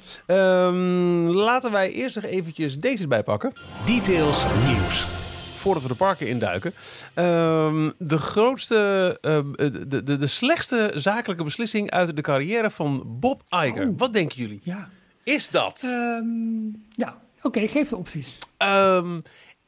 Ehm, 0.67 1.27
laten 1.27 1.71
wij 1.73 1.93
eerst 1.93 2.15
nog 2.15 2.25
eventjes 2.25 2.79
deze 2.79 3.03
erbij 3.03 3.23
pakken. 3.23 3.53
Details 3.87 4.45
nieuws. 4.67 5.07
Voordat 5.55 5.83
we 5.83 5.89
de 5.89 5.95
parken 5.95 6.29
induiken. 6.29 6.73
Ehm, 7.15 7.91
de 7.99 8.19
grootste, 8.19 9.19
ehm, 9.21 9.53
de, 9.53 10.03
de, 10.03 10.17
de 10.17 10.27
slechtste 10.27 10.93
zakelijke 10.95 11.45
beslissing 11.45 11.91
uit 11.91 12.17
de 12.17 12.23
carrière 12.23 12.71
van 12.71 13.03
Bob 13.21 13.43
Iger. 13.49 13.89
Oh. 13.89 13.95
Wat 13.99 14.13
denken 14.13 14.37
jullie? 14.37 14.61
Ja, 14.63 14.89
Is 15.25 15.49
dat? 15.49 15.81
Ehm, 15.85 16.67
ja. 16.97 17.21
oké, 17.43 17.67
geef 17.67 17.89
de 17.89 17.97
opties. 17.97 18.39
Ehm 18.57 19.19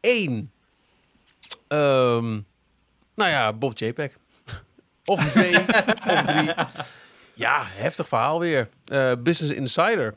Eén. 0.07 0.51
Ehm, 1.69 2.41
nou 3.15 3.31
ja, 3.31 3.53
Bob 3.53 3.79
JPEG. 3.79 4.19
Of 5.05 5.27
twee, 5.27 5.59
of 5.59 6.25
drie. 6.27 6.55
Ja, 7.35 7.63
heftig 7.65 8.09
verhaal 8.09 8.41
weer. 8.41 8.69
Eh, 8.87 9.13
Business 9.23 9.55
Insider. 9.57 10.15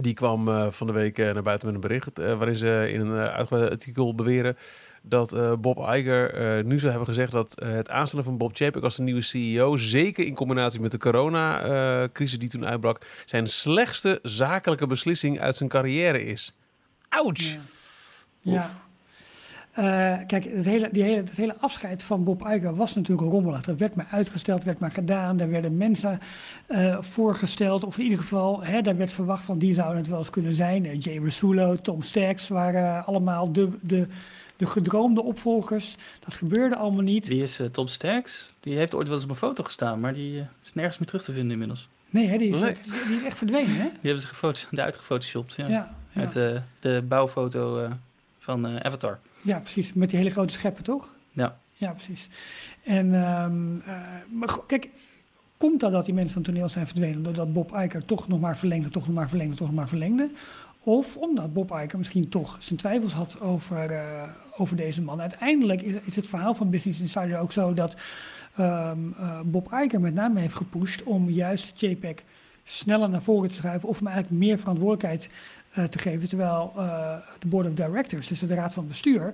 Die 0.00 0.14
kwam 0.14 0.48
eh, 0.48 0.66
van 0.70 0.86
de 0.86 0.92
week 0.92 1.18
eh, 1.18 1.32
naar 1.32 1.42
buiten 1.42 1.66
met 1.66 1.74
een 1.74 1.88
bericht... 1.88 2.18
eh, 2.18 2.34
waarin 2.36 2.56
ze 2.56 2.88
in 2.92 3.00
een 3.00 3.16
uh, 3.16 3.24
uitgebreid 3.26 3.70
artikel 3.70 4.14
beweren... 4.14 4.56
dat 5.02 5.32
eh, 5.32 5.52
Bob 5.58 5.78
Iger 5.78 6.34
eh, 6.34 6.64
nu 6.64 6.78
zou 6.78 6.90
hebben 6.90 7.08
gezegd... 7.08 7.32
dat 7.32 7.60
het 7.64 7.90
aanstellen 7.90 8.24
van 8.24 8.36
Bob 8.36 8.56
Chapek 8.56 8.82
als 8.82 8.96
de 8.96 9.02
nieuwe 9.02 9.20
CEO... 9.20 9.76
zeker 9.76 10.26
in 10.26 10.34
combinatie 10.34 10.80
met 10.80 10.90
de 10.90 10.98
coronacrisis 10.98 12.38
die 12.38 12.48
toen 12.48 12.66
uitbrak... 12.66 13.00
zijn 13.26 13.46
slechtste 13.46 14.18
zakelijke 14.22 14.86
beslissing 14.86 15.40
uit 15.40 15.56
zijn 15.56 15.68
carrière 15.68 16.24
is. 16.24 16.54
Ouch! 17.08 17.42
Ja. 17.42 17.58
Ja. 18.40 18.85
Eh, 19.76 20.16
kijk, 20.26 20.44
het 20.44 20.64
hele, 20.64 20.88
die 20.92 21.02
hele, 21.02 21.16
het 21.16 21.30
hele 21.30 21.56
afscheid 21.60 22.02
van 22.02 22.24
Bob 22.24 22.48
Iger 22.48 22.76
was 22.76 22.94
natuurlijk 22.94 23.30
rommelig. 23.30 23.64
Dat 23.64 23.78
werd 23.78 23.94
maar 23.94 24.08
uitgesteld, 24.10 24.64
werd 24.64 24.78
maar 24.78 24.90
gedaan. 24.90 25.36
Daar 25.36 25.50
werden 25.50 25.76
mensen 25.76 26.18
eh, 26.66 26.96
voorgesteld, 27.00 27.84
of 27.84 27.98
in 27.98 28.04
ieder 28.04 28.18
geval, 28.18 28.64
hè, 28.64 28.82
daar 28.82 28.96
werd 28.96 29.10
verwacht 29.12 29.44
van 29.44 29.58
die 29.58 29.74
zouden 29.74 29.96
het 29.96 30.08
wel 30.08 30.18
eens 30.18 30.30
kunnen 30.30 30.54
zijn. 30.54 30.86
Eh, 30.86 31.00
Jay 31.00 31.18
Rasulo, 31.18 31.76
Tom 31.76 32.02
Stacks 32.02 32.48
waren 32.48 33.06
allemaal 33.06 33.52
de, 33.52 33.68
de, 33.80 34.06
de 34.56 34.66
gedroomde 34.66 35.22
opvolgers. 35.22 35.96
Dat 36.24 36.34
gebeurde 36.34 36.76
allemaal 36.76 37.02
niet. 37.02 37.28
Wie 37.28 37.42
is 37.42 37.62
Tom 37.72 37.88
Sterks? 37.88 38.52
Die 38.60 38.76
heeft 38.76 38.94
ooit 38.94 39.06
wel 39.06 39.16
eens 39.16 39.24
op 39.24 39.30
een 39.30 39.36
foto 39.36 39.64
gestaan, 39.64 40.00
maar 40.00 40.14
die 40.14 40.44
is 40.64 40.74
nergens 40.74 40.98
meer 40.98 41.08
terug 41.08 41.24
te 41.24 41.32
vinden 41.32 41.50
inmiddels. 41.50 41.88
Nee, 42.10 42.28
hè, 42.28 42.38
die, 42.38 42.48
is, 42.48 42.60
die 43.06 43.16
is 43.16 43.24
echt 43.24 43.38
verdwenen, 43.38 43.76
hè? 43.76 43.82
Die 43.82 44.00
hebben 44.02 44.20
ze 44.20 44.26
gefoto 44.26 44.60
eruit 44.70 44.96
gefotoshopt, 44.96 45.54
ja. 45.54 45.68
Ja, 45.68 46.22
eh, 46.22 46.60
de 46.80 47.04
bouwfoto 47.08 47.88
van 48.46 48.66
eh, 48.66 48.76
Avatar. 48.76 49.18
Ja, 49.42 49.58
precies. 49.58 49.92
Met 49.92 50.10
die 50.10 50.18
hele 50.18 50.30
grote 50.30 50.52
scheppen, 50.52 50.84
toch? 50.84 51.12
Ja. 51.32 51.58
Ja, 51.72 51.92
precies. 51.92 52.28
En, 52.84 53.14
ehm, 53.14 53.80
eh, 53.80 54.00
maar 54.30 54.58
kijk, 54.66 54.88
komt 55.56 55.80
dat 55.80 55.92
dat 55.92 56.04
die 56.04 56.14
mensen 56.14 56.32
van 56.32 56.42
het 56.42 56.50
toneel 56.50 56.68
zijn 56.68 56.86
verdwenen 56.86 57.22
doordat 57.22 57.52
Bob 57.52 57.72
Iger 57.76 58.04
toch 58.04 58.28
nog 58.28 58.40
maar 58.40 58.58
verlengde, 58.58 58.90
toch 58.90 59.06
nog 59.06 59.14
maar 59.14 59.28
verlengde, 59.28 59.56
toch 59.56 59.66
nog 59.66 59.76
maar 59.76 59.88
verlengde? 59.88 60.30
Of 60.80 61.16
omdat 61.16 61.52
Bob 61.52 61.70
Iger 61.70 61.98
misschien 61.98 62.28
toch 62.28 62.56
zijn 62.60 62.78
twijfels 62.78 63.12
had 63.12 63.40
over, 63.40 63.90
eh, 63.90 64.22
over 64.56 64.76
deze 64.76 65.02
man. 65.02 65.20
Uiteindelijk 65.20 65.82
is, 65.82 65.94
is 65.94 66.16
het 66.16 66.28
verhaal 66.28 66.54
van 66.54 66.70
Business 66.70 67.00
Insider 67.00 67.38
ook 67.38 67.52
zo 67.52 67.74
dat 67.74 67.96
ehm, 68.56 68.98
eh, 69.18 69.40
Bob 69.44 69.72
Iger 69.72 70.00
met 70.00 70.14
name 70.14 70.40
heeft 70.40 70.54
gepusht 70.54 71.02
om 71.02 71.30
juist 71.30 71.80
JPEG 71.80 72.22
sneller 72.64 73.08
naar 73.08 73.22
voren 73.22 73.48
te 73.48 73.54
schuiven 73.54 73.88
of 73.88 73.98
hem 73.98 74.06
eigenlijk 74.06 74.38
meer 74.38 74.58
verantwoordelijkheid 74.58 75.30
te 75.84 75.98
geven. 75.98 76.28
Terwijl 76.28 76.72
eh, 76.76 77.16
de 77.38 77.46
Board 77.46 77.66
of 77.66 77.72
Directors, 77.74 78.28
dus 78.28 78.40
de 78.40 78.54
raad 78.54 78.72
van 78.72 78.86
bestuur, 78.86 79.32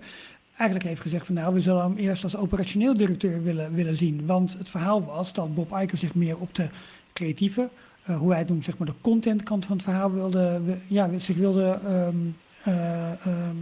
eigenlijk 0.57 0.89
heeft 0.89 1.01
gezegd 1.01 1.27
van 1.27 1.35
nou, 1.35 1.55
we 1.55 1.61
zullen 1.61 1.83
hem 1.83 1.97
eerst 1.97 2.25
als 2.25 2.37
operationeel 2.37 2.97
directeur 2.97 3.43
willen, 3.43 3.75
willen 3.75 3.97
zien. 3.97 4.27
Want 4.27 4.53
het 4.59 4.69
verhaal 4.69 5.05
was 5.05 5.33
dat 5.33 5.55
Bob 5.55 5.71
Iger 5.73 5.99
zich 5.99 6.15
meer 6.15 6.37
op 6.39 6.55
de 6.55 6.69
creatieve, 7.13 7.69
eh, 8.03 8.17
hoe 8.19 8.31
hij 8.31 8.39
het 8.39 8.49
noemt, 8.49 8.65
zeg 8.65 8.79
maar 8.79 8.87
de 8.87 8.95
contentkant 9.01 9.65
van 9.67 9.77
het 9.77 9.85
verhaal 9.85 10.13
wilde, 10.13 10.61
wi- 10.65 10.81
ja, 10.87 11.09
zich 11.19 11.37
wilde 11.37 11.79
ehm, 11.87 12.17
eh, 12.65 13.11
ehm, 13.11 13.57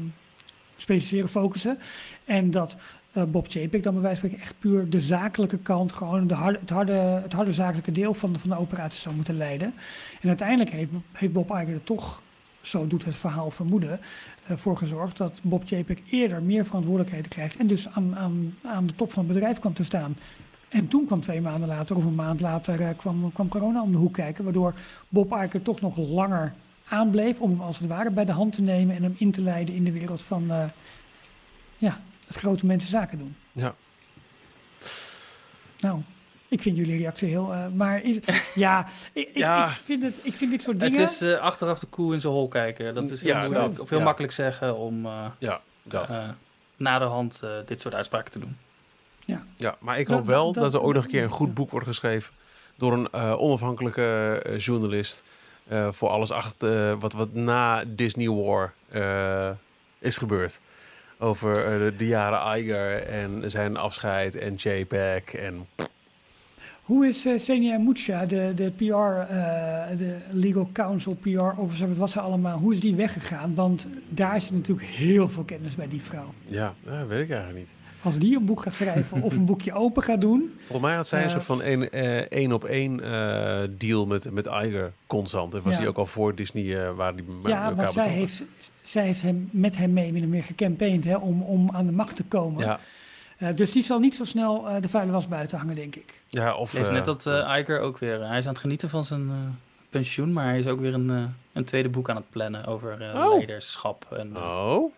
specialiseren, 0.77 1.29
focussen. 1.29 1.79
En 2.25 2.51
dat 2.51 2.77
eh, 3.13 3.23
Bob 3.25 3.47
Chapek 3.49 3.83
dan 3.83 3.93
bij 3.93 4.03
wijze 4.03 4.21
van 4.21 4.29
spreken 4.29 4.49
echt 4.49 4.59
puur 4.59 4.91
de 4.91 5.01
zakelijke 5.01 5.59
kant, 5.59 5.93
gewoon 5.93 6.27
de 6.27 6.35
harde, 6.35 6.59
het, 6.59 6.71
harde, 6.71 6.93
het 6.93 7.33
harde 7.33 7.53
zakelijke 7.53 7.93
deel 7.93 8.15
van 8.15 8.33
de, 8.33 8.39
van 8.39 8.51
de 8.51 8.59
operatie 8.59 9.01
zou 9.01 9.15
moeten 9.15 9.37
leiden. 9.37 9.75
En 10.21 10.29
uiteindelijk 10.29 10.71
heeft, 10.71 10.91
heeft 11.13 11.33
Bob 11.33 11.51
Iger 11.51 11.69
er 11.69 11.85
toch, 11.85 12.23
zo 12.61 12.87
doet 12.87 13.05
het 13.05 13.15
verhaal 13.15 13.51
vermoeden, 13.51 14.01
eh, 14.47 14.57
voor 14.57 14.77
gezorgd 14.77 15.17
dat 15.17 15.39
Bob 15.43 15.67
Chapek 15.67 16.03
eerder 16.11 16.43
meer 16.43 16.67
verantwoordelijkheden 16.67 17.31
krijgt 17.31 17.57
en 17.57 17.67
dus 17.67 17.89
aan, 17.89 18.17
aan, 18.17 18.55
aan 18.63 18.87
de 18.87 18.95
top 18.95 19.13
van 19.13 19.25
het 19.25 19.33
bedrijf 19.33 19.59
kwam 19.59 19.75
te 19.75 19.85
staan. 19.85 20.17
En 20.69 20.89
toen 20.89 21.07
kwam 21.07 21.21
twee 21.21 21.41
maanden 21.41 21.69
later 21.69 21.97
of 21.97 22.05
een 22.05 22.15
maand 22.15 22.41
later 22.41 22.81
eh, 22.81 22.89
kwam, 22.97 23.33
kwam 23.33 23.49
corona 23.49 23.83
om 23.83 23.93
de 23.93 23.99
hoek 23.99 24.13
kijken, 24.13 24.45
waardoor 24.45 24.75
Bob 25.09 25.33
Iger 25.33 25.63
toch 25.63 25.81
nog 25.81 25.97
langer 25.97 26.55
aanbleef 26.89 27.41
om 27.41 27.51
hem 27.51 27.61
als 27.61 27.79
het 27.79 27.89
ware 27.89 28.11
bij 28.11 28.25
de 28.25 28.33
hand 28.33 28.53
te 28.53 28.63
nemen 28.63 28.97
en 28.97 29.03
hem 29.03 29.15
in 29.19 29.31
te 29.31 29.41
leiden 29.41 29.75
in 29.75 29.85
de 29.85 29.93
wereld 29.93 30.23
van 30.23 30.51
eh, 30.51 30.65
ja, 31.79 32.01
het 32.27 32.37
grote 32.37 32.67
mensen 32.67 32.91
zaken 32.91 33.19
doen. 33.19 33.37
Ja. 33.53 33.75
Nou, 35.81 36.01
ik 36.51 36.63
vind 36.63 36.77
jullie 36.77 36.97
reactie 36.97 37.29
heel. 37.29 37.53
eh, 37.53 37.67
maar 37.75 38.03
is, 38.03 38.17
ja, 38.55 38.87
ik, 39.13 39.29
ik- 39.29 39.37
Ja. 39.37 39.67
Ik, 39.67 39.73
vind 39.85 40.03
het, 40.03 40.15
ik 40.23 40.35
vind 40.35 40.51
dit 40.51 40.63
soort 40.63 40.81
Het 40.81 40.91
dingen. 40.91 41.07
is 41.07 41.21
eh, 41.21 41.39
achteraf 41.39 41.79
de 41.79 41.87
koe 41.87 42.15
in 42.15 42.21
zijn 42.21 42.33
hol 42.33 42.49
kijken. 42.49 42.95
Dat 42.95 43.11
is 43.11 43.21
heel 43.21 43.31
Ja, 43.31 43.39
moeilijk, 43.41 43.71
dat, 43.71 43.81
of 43.81 43.89
heel 43.89 43.99
ja. 43.99 44.05
makkelijk 44.05 44.33
zeggen 44.33 44.77
om 44.77 45.07
eh 45.07 45.25
Ja, 45.39 45.61
dat. 45.83 46.11
eh, 46.11 46.29
naderhand 46.77 47.41
eh, 47.43 47.51
dit 47.67 47.81
soort 47.81 47.95
uitspraken 47.95 48.33
te 48.33 48.39
doen. 48.39 48.57
Ja, 49.57 49.77
maar 49.79 49.99
ik 49.99 50.07
Dat- 50.09 50.17
hoop 50.17 50.27
wel 50.27 50.53
dat- 50.53 50.63
dat, 50.63 50.75
er 50.75 50.81
ooit 50.81 50.95
nog 50.95 51.05
een 51.05 51.11
keer 51.11 51.23
een 51.23 51.29
ja. 51.29 51.35
goed 51.35 51.55
boek 51.55 51.71
wordt 51.71 51.87
geschreven 51.87 52.33
door 52.77 52.93
een 52.93 53.09
eh, 53.13 53.41
onafhankelijke 53.41 54.43
journalist 54.59 55.23
eh, 55.69 55.89
voor 55.93 56.09
alles 56.09 56.31
achter 56.31 56.99
wat, 56.99 57.13
wat 57.13 57.33
na 57.35 57.85
Disney 57.87 58.29
War 58.29 58.73
eh, 58.89 59.51
is 59.99 60.17
gebeurd. 60.17 60.61
Over 61.19 61.55
de, 61.55 61.95
de 61.97 62.07
jaren 62.07 62.59
Iger 62.63 63.03
en 63.03 63.51
zijn 63.51 63.77
afscheid 63.77 64.37
en 64.37 64.55
JPEG 64.55 65.35
en 65.35 65.67
Hoe 66.91 67.07
is 67.07 67.27
uh, 67.27 67.39
Senia 67.39 67.79
Mucha, 67.79 68.27
de, 68.27 68.53
de 68.55 68.71
PR, 68.77 68.85
eh, 68.85 69.97
de 69.99 70.15
legal 70.31 70.69
counsel, 70.73 71.15
PR 71.15 71.61
officer, 71.61 71.89
wat 71.89 71.97
was 71.97 72.13
ze 72.13 72.21
allemaal, 72.21 72.59
hoe 72.59 72.73
is 72.73 72.81
die 72.81 72.95
weggegaan? 72.95 73.55
Want 73.55 73.89
daar 74.09 74.41
zit 74.41 74.53
natuurlijk 74.53 74.87
heel 74.89 75.29
veel 75.29 75.43
kennis 75.45 75.75
bij 75.75 75.89
die 75.89 76.03
vrouw. 76.03 76.33
ja, 76.45 76.75
dat 76.85 77.07
weet 77.07 77.21
ik 77.25 77.31
eigenlijk 77.31 77.59
niet. 77.59 77.69
Als 78.03 78.19
die 78.19 78.37
een 78.37 78.45
boek 78.45 78.63
gaat 78.63 78.75
schrijven 78.75 79.23
of 79.23 79.37
een 79.37 79.45
boekje 79.45 79.73
open 79.73 80.03
gaat 80.03 80.21
doen, 80.21 80.53
Volgens 80.59 80.81
mij 80.89 80.95
had 80.97 81.07
zij 81.09 81.19
een 81.19 81.25
Eh, 81.25 81.31
soort 81.33 81.45
van 81.45 81.63
één 82.29 82.53
op 82.53 82.65
één 82.65 82.97
deal 83.79 84.07
met, 84.07 84.31
met 84.33 84.47
Iger 84.47 84.93
constant. 85.07 85.55
En 85.55 85.63
was 85.63 85.73
Ja. 85.75 85.79
hij 85.81 85.89
ook 85.89 85.97
al 85.99 86.07
voor 86.07 86.35
Disney 86.35 86.93
waar 86.93 87.17
die 87.17 87.25
ja, 87.45 87.65
elkaar 87.65 87.65
want 87.65 87.79
zij 87.79 87.87
betrokken. 87.89 88.13
heeft, 88.13 88.43
zij 88.83 89.05
heeft 89.05 89.23
hem, 89.23 89.49
met 89.53 89.77
hem 89.77 89.93
mee 89.93 90.13
min 90.13 90.23
of 90.23 90.29
meer 90.29 90.43
gecampaigned 90.45 91.05
hè, 91.05 91.17
om, 91.17 91.43
om 91.43 91.71
aan 91.73 91.87
de 91.87 91.93
macht 91.93 92.17
te 92.17 92.25
komen. 92.25 92.65
Ja, 92.65 92.81
dus 93.55 93.73
die 93.73 93.83
zal 93.83 93.99
niet 93.99 94.17
zo 94.17 94.25
snel 94.25 94.69
eh, 94.69 94.83
de 94.83 94.89
vuile 94.89 95.13
was 95.13 95.29
buiten 95.29 95.59
hangen, 95.59 95.75
denk 95.75 95.97
ik. 95.97 96.21
ja, 96.29 96.55
of... 96.55 96.71
Ik 96.73 96.79
lees 96.79 96.87
eh, 96.87 96.93
net 96.93 97.05
dat 97.05 97.27
eh 97.27 97.57
Iger 97.59 97.81
ook 97.81 97.99
weer... 97.99 98.27
hij 98.29 98.39
is 98.39 98.45
aan 98.45 98.51
het 98.53 98.61
genieten 98.61 98.91
van 98.91 99.05
zijn 99.05 99.29
eh, 99.31 99.37
pensioen, 99.91 100.33
maar 100.33 100.45
hij 100.45 100.59
is 100.59 100.67
ook 100.67 100.81
weer 100.81 100.95
een, 100.95 101.11
eh, 101.11 101.23
een 101.53 101.65
tweede 101.65 101.89
boek 101.89 102.09
aan 102.11 102.17
het 102.17 102.31
plannen 102.31 102.67
over 102.67 103.01
eh, 103.11 103.25
Oh. 103.27 103.37
leiderschap. 103.37 104.07
En, 104.13 104.31
eh, 104.37 104.43
Oh, 104.43 104.93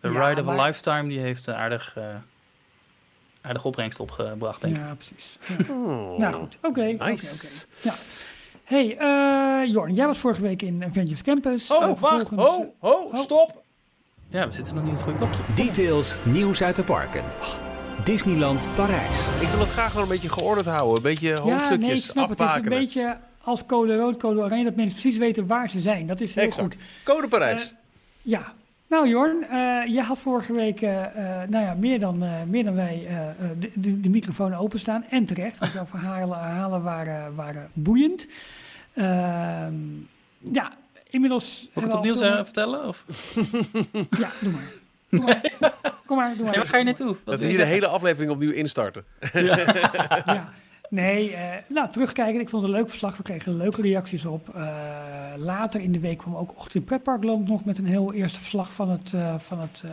The 0.00 0.08
Ja, 0.10 0.28
Ride 0.28 0.40
of 0.42 0.48
a 0.48 0.64
Lifetime, 0.66 1.08
die 1.08 1.18
heeft 1.18 1.48
eh, 1.48 1.54
aardig, 1.58 1.92
eh 1.96 2.04
aardig 3.40 3.64
opbrengst 3.64 4.00
opgebracht, 4.00 4.60
denk 4.60 4.76
ik. 4.76 4.82
Ja, 4.82 4.94
precies. 4.94 5.38
Ja. 5.48 5.74
Oh. 5.74 6.18
Nou 6.18 6.34
goed, 6.34 6.56
oké. 6.62 6.68
oké, 6.80 6.92
oké. 6.94 7.04
Nice. 7.10 7.66
Ja. 7.82 7.92
Hey, 8.64 8.96
eh 8.98 9.72
Jorn, 9.72 9.94
jij 9.94 10.06
was 10.06 10.18
vorige 10.18 10.42
week 10.42 10.62
in 10.62 10.84
Avengers 10.84 11.22
Campus. 11.22 11.70
Oh, 11.70 11.82
Eh, 11.82 11.98
wacht. 12.00 12.28
Ho, 12.30 12.74
ho, 12.78 13.10
Oh. 13.12 13.18
stop. 13.24 13.61
Ja, 14.32 14.48
we 14.48 14.54
zitten 14.54 14.74
nog 14.74 14.84
niet 14.84 14.92
in 14.92 14.98
het 14.98 15.08
goede 15.08 15.18
blokje. 15.18 15.42
Details, 15.54 16.18
nieuws 16.24 16.62
uit 16.62 16.76
de 16.76 16.82
parken. 16.82 17.24
Disneyland 18.04 18.68
Parijs. 18.74 19.26
Ik 19.40 19.48
wil 19.48 19.58
het 19.60 19.68
graag 19.68 19.88
gewoon 19.90 20.02
een 20.02 20.08
beetje 20.08 20.28
geordend 20.28 20.66
houden. 20.66 20.96
Een 20.96 21.02
beetje 21.02 21.34
hoofdstukjes 21.40 21.70
ja, 21.80 21.86
nee, 21.86 21.96
ik 21.96 22.02
snap 22.02 22.28
het. 22.28 22.38
Het 22.38 22.48
is 22.50 22.54
een 22.56 22.68
beetje 22.68 23.16
als 23.40 23.66
code 23.66 23.96
rood, 23.96 24.16
code 24.16 24.40
oranje, 24.40 24.64
dat 24.64 24.74
mensen 24.74 25.00
precies 25.00 25.18
weten 25.18 25.46
waar 25.46 25.68
ze 25.70 25.80
zijn. 25.80 26.06
Dat 26.06 26.20
is 26.20 26.34
heel 26.34 26.44
Exact. 26.44 26.74
goed. 26.74 26.82
Code 27.04 27.28
Parijs. 27.28 27.74
Ja. 28.22 28.52
Nou 28.88 29.08
Jorn, 29.08 29.44
eh 29.50 29.86
je 29.86 30.00
had 30.02 30.18
vorige 30.20 30.52
week 30.52 30.80
eh, 30.82 31.04
eh, 31.04 31.48
nou 31.48 31.64
ja, 31.64 31.74
meer, 31.74 32.00
dan, 32.00 32.22
eh, 32.22 32.30
meer 32.46 32.64
dan 32.64 32.74
wij 32.74 33.04
eh, 33.08 33.28
eh, 33.28 33.34
de, 33.58 33.70
de, 33.74 34.00
de 34.00 34.08
microfoon 34.10 34.54
openstaan. 34.54 35.04
En 35.10 35.24
terecht, 35.24 35.58
want 35.58 35.72
jouw 35.72 35.86
verhalen, 35.86 36.36
verhalen 36.36 36.82
waren, 36.82 37.34
waren 37.34 37.68
boeiend. 37.72 38.26
Ehm, 38.94 39.74
ja, 40.52 40.72
inmiddels... 41.12 41.68
Moet 41.74 41.84
ik 41.84 41.90
het 41.90 41.98
opnieuw 41.98 42.16
veel- 42.16 42.44
vertellen? 42.44 42.88
Of? 42.88 43.04
Ja, 44.18 44.30
doe 44.40 44.52
maar. 44.52 44.70
Kom 46.06 46.16
maar, 46.16 46.34
doe 46.36 46.44
maar. 46.44 46.52
Ja, 46.52 46.58
waar 46.58 46.66
ga 46.66 46.76
je 46.76 46.84
naartoe? 46.84 47.16
Dat 47.24 47.40
we 47.40 47.46
hier 47.46 47.56
de 47.58 47.64
hele 47.64 47.86
aflevering 47.86 48.32
opnieuw 48.32 48.50
instarten. 48.52 49.04
Ja. 50.26 50.52
Nee, 50.88 51.34
eh, 51.34 51.56
nou, 51.68 51.90
terugkijken. 51.92 52.40
Ik 52.40 52.48
vond 52.48 52.62
het 52.62 52.70
een 52.72 52.78
leuk 52.78 52.88
verslag. 52.88 53.16
We 53.16 53.22
kregen 53.22 53.56
leuke 53.56 53.82
reacties 53.82 54.26
op. 54.26 54.48
Eh, 54.54 54.64
later 55.36 55.80
in 55.80 55.92
de 55.92 56.00
week 56.00 56.18
kwam 56.18 56.36
ook 56.36 56.50
Ochtend 56.56 56.74
in 56.74 56.84
Pretparkland 56.84 57.48
nog 57.48 57.64
met 57.64 57.78
een 57.78 57.86
heel 57.86 58.12
eerste 58.12 58.38
verslag 58.40 58.72
van, 58.72 58.90
het, 58.90 59.12
eh, 59.12 59.34
van, 59.38 59.60
het, 59.60 59.82
eh, 59.86 59.90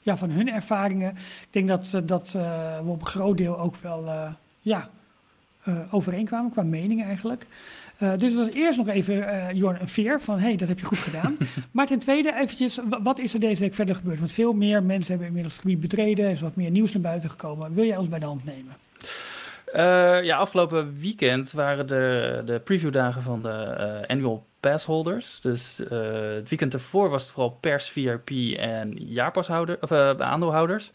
ja, 0.00 0.16
van 0.16 0.30
hun 0.30 0.48
ervaringen. 0.52 1.10
Ik 1.16 1.48
denk 1.50 1.68
dat, 1.68 2.00
dat 2.04 2.32
eh, 2.36 2.78
we 2.78 2.90
op 2.90 3.00
een 3.00 3.06
groot 3.06 3.38
deel 3.38 3.58
ook 3.58 3.76
wel 3.76 4.06
eh, 4.08 4.32
ja, 4.60 4.88
eh, 5.62 5.74
overeenkwamen 5.90 6.50
qua 6.52 6.62
mening 6.62 7.04
eigenlijk. 7.04 7.46
Eh, 8.02 8.12
dus 8.18 8.34
het 8.34 8.46
was 8.46 8.54
eerst 8.54 8.78
nog 8.78 8.88
even, 8.88 9.28
eh 9.28 9.52
Jorn, 9.56 9.80
een 9.80 9.88
veer 9.88 10.20
van, 10.20 10.38
hé, 10.38 10.46
hey, 10.46 10.56
dat 10.56 10.68
heb 10.68 10.78
je 10.78 10.84
goed 10.84 10.98
gedaan. 10.98 11.36
maar 11.70 11.86
ten 11.86 11.98
tweede 11.98 12.34
eventjes, 12.34 12.78
wa- 12.88 13.02
wat 13.02 13.18
is 13.18 13.34
er 13.34 13.40
deze 13.40 13.60
week 13.60 13.74
verder 13.74 13.94
gebeurd? 13.94 14.18
Want 14.18 14.32
veel 14.32 14.52
meer 14.52 14.82
mensen 14.82 15.08
hebben 15.08 15.26
inmiddels 15.26 15.52
het 15.54 15.62
gebied 15.62 15.80
betreden. 15.80 16.24
Er 16.24 16.30
is 16.30 16.40
wat 16.40 16.56
meer 16.56 16.70
nieuws 16.70 16.92
naar 16.92 17.02
buiten 17.02 17.30
gekomen. 17.30 17.74
Wil 17.74 17.84
jij 17.84 17.96
ons 17.96 18.08
bij 18.08 18.18
de 18.18 18.24
hand 18.26 18.44
nemen? 18.44 18.72
Eh, 19.72 20.24
ja, 20.24 20.36
afgelopen 20.36 20.96
weekend 21.00 21.52
waren 21.52 21.86
de, 21.86 22.42
de 22.44 22.60
previewdagen 22.60 23.22
van 23.22 23.42
de 23.42 23.48
eh, 23.48 24.08
annual 24.08 24.46
passholders. 24.60 25.40
Dus 25.40 25.80
het 25.88 26.48
weekend 26.48 26.74
ervoor 26.74 27.08
was 27.08 27.22
het 27.22 27.30
vooral 27.30 27.58
pers, 27.60 27.88
VIP 27.88 28.30
en 28.58 28.92
jaarpashouder, 28.96 29.78
of, 29.80 29.92
aandeelhouders. 30.20 30.92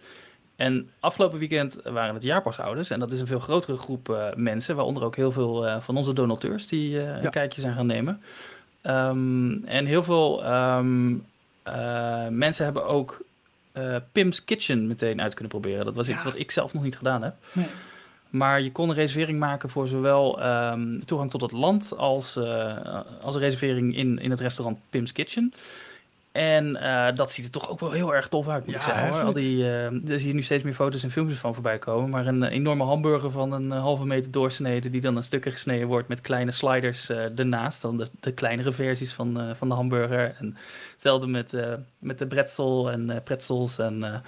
En 0.57 0.89
afgelopen 0.99 1.39
weekend 1.39 1.79
waren 1.83 2.13
het 2.13 2.23
jaarpashouders. 2.23 2.89
En 2.89 2.99
dat 2.99 3.11
is 3.11 3.19
een 3.19 3.27
veel 3.27 3.39
grotere 3.39 3.77
groep 3.77 4.09
eh, 4.09 4.27
mensen, 4.35 4.75
waaronder 4.75 5.03
ook 5.03 5.15
heel 5.15 5.31
veel 5.31 5.67
eh, 5.67 5.79
van 5.79 5.97
onze 5.97 6.13
donateurs 6.13 6.67
die 6.67 6.89
Ja. 6.89 7.23
een 7.23 7.29
kijkje 7.29 7.61
zijn 7.61 7.73
gaan 7.73 7.85
nemen. 7.85 8.21
Ehm, 8.81 9.51
en 9.65 9.85
heel 9.85 10.03
veel 10.03 10.43
ehm, 10.43 11.13
eh, 11.63 12.27
mensen 12.27 12.65
hebben 12.65 12.85
ook 12.85 13.25
Pim's 14.11 14.43
Kitchen 14.43 14.87
meteen 14.87 15.21
uit 15.21 15.33
kunnen 15.33 15.51
proberen. 15.51 15.85
Dat 15.85 15.95
was 15.95 16.07
iets 16.07 16.23
wat 16.23 16.35
ik 16.37 16.51
zelf 16.51 16.73
nog 16.73 16.83
niet 16.83 16.97
gedaan 16.97 17.23
heb. 17.23 17.35
Nee. 17.51 17.65
Maar 18.29 18.61
je 18.61 18.71
kon 18.71 18.89
een 18.89 18.95
reservering 18.95 19.39
maken 19.39 19.69
voor 19.69 19.87
zowel 19.87 20.41
ehm, 20.41 20.99
toegang 20.99 21.29
tot 21.31 21.41
het 21.41 21.51
land 21.51 21.93
als, 21.97 22.37
als 23.21 23.35
een 23.35 23.41
reservering 23.41 23.95
in, 23.97 24.19
in 24.19 24.29
het 24.29 24.39
restaurant 24.39 24.79
Pim's 24.89 25.11
Kitchen. 25.11 25.53
En 26.37 26.75
eh, 26.75 27.15
dat 27.15 27.31
ziet 27.31 27.45
er 27.45 27.51
toch 27.51 27.69
ook 27.69 27.79
wel 27.79 27.91
heel 27.91 28.15
erg 28.15 28.27
tof 28.27 28.47
uit, 28.47 28.65
moet 28.65 28.73
Ja, 28.73 28.79
ik 28.79 28.85
zeggen. 28.85 29.09
Hoor. 29.09 29.21
Al 29.21 29.33
die, 29.33 29.63
eh 29.63 30.09
er 30.09 30.19
zie 30.19 30.27
je 30.27 30.33
nu 30.33 30.41
steeds 30.41 30.63
meer 30.63 30.73
foto's 30.73 31.03
en 31.03 31.11
filmpjes 31.11 31.39
van 31.39 31.53
voorbij 31.53 31.77
komen. 31.77 32.09
Maar 32.09 32.27
een 32.27 32.43
eh, 32.43 32.51
enorme 32.51 32.83
hamburger 32.83 33.31
van 33.31 33.51
een 33.51 33.71
halve 33.71 34.05
meter 34.05 34.31
doorsneden... 34.31 34.91
die 34.91 35.01
dan 35.01 35.15
in 35.15 35.23
stukken 35.23 35.51
gesneden 35.51 35.87
wordt 35.87 36.07
met 36.07 36.21
kleine 36.21 36.51
sliders 36.51 37.09
eh 37.09 37.39
ernaast. 37.39 37.81
Dan 37.81 37.97
de, 37.97 38.07
de 38.19 38.31
kleinere 38.31 38.71
versies 38.71 39.13
van, 39.13 39.55
van 39.55 39.67
de 39.67 39.73
hamburger. 39.73 40.35
En 40.39 40.57
hetzelfde 40.91 41.27
met, 41.27 41.57
met 41.99 42.17
de 42.17 42.27
bretzel 42.27 42.91
en 42.91 43.21
pretzels 43.23 43.77
en 43.77 44.23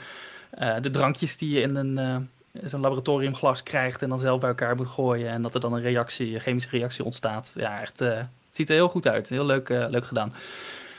de 0.81 0.89
drankjes 0.89 1.37
die 1.37 1.55
je 1.55 1.61
in 1.61 1.75
een... 1.75 2.29
zo'n 2.63 2.81
laboratoriumglas 2.81 3.63
krijgt 3.63 4.01
en 4.01 4.09
dan 4.09 4.19
zelf 4.19 4.39
bij 4.39 4.49
elkaar 4.49 4.75
moet 4.75 4.87
gooien. 4.87 5.29
En 5.29 5.41
dat 5.41 5.53
er 5.53 5.61
dan 5.61 5.73
een 5.73 5.81
reactie, 5.81 6.33
een 6.33 6.41
chemische 6.41 6.69
reactie 6.69 7.03
ontstaat. 7.03 7.53
Ja, 7.55 7.81
echt, 7.81 7.99
het 7.99 8.27
ziet 8.49 8.69
er 8.69 8.75
heel 8.75 8.89
goed 8.89 9.07
uit. 9.07 9.29
Heel 9.29 9.45
leuk, 9.45 9.69
leuk 9.69 10.05
gedaan. 10.05 10.33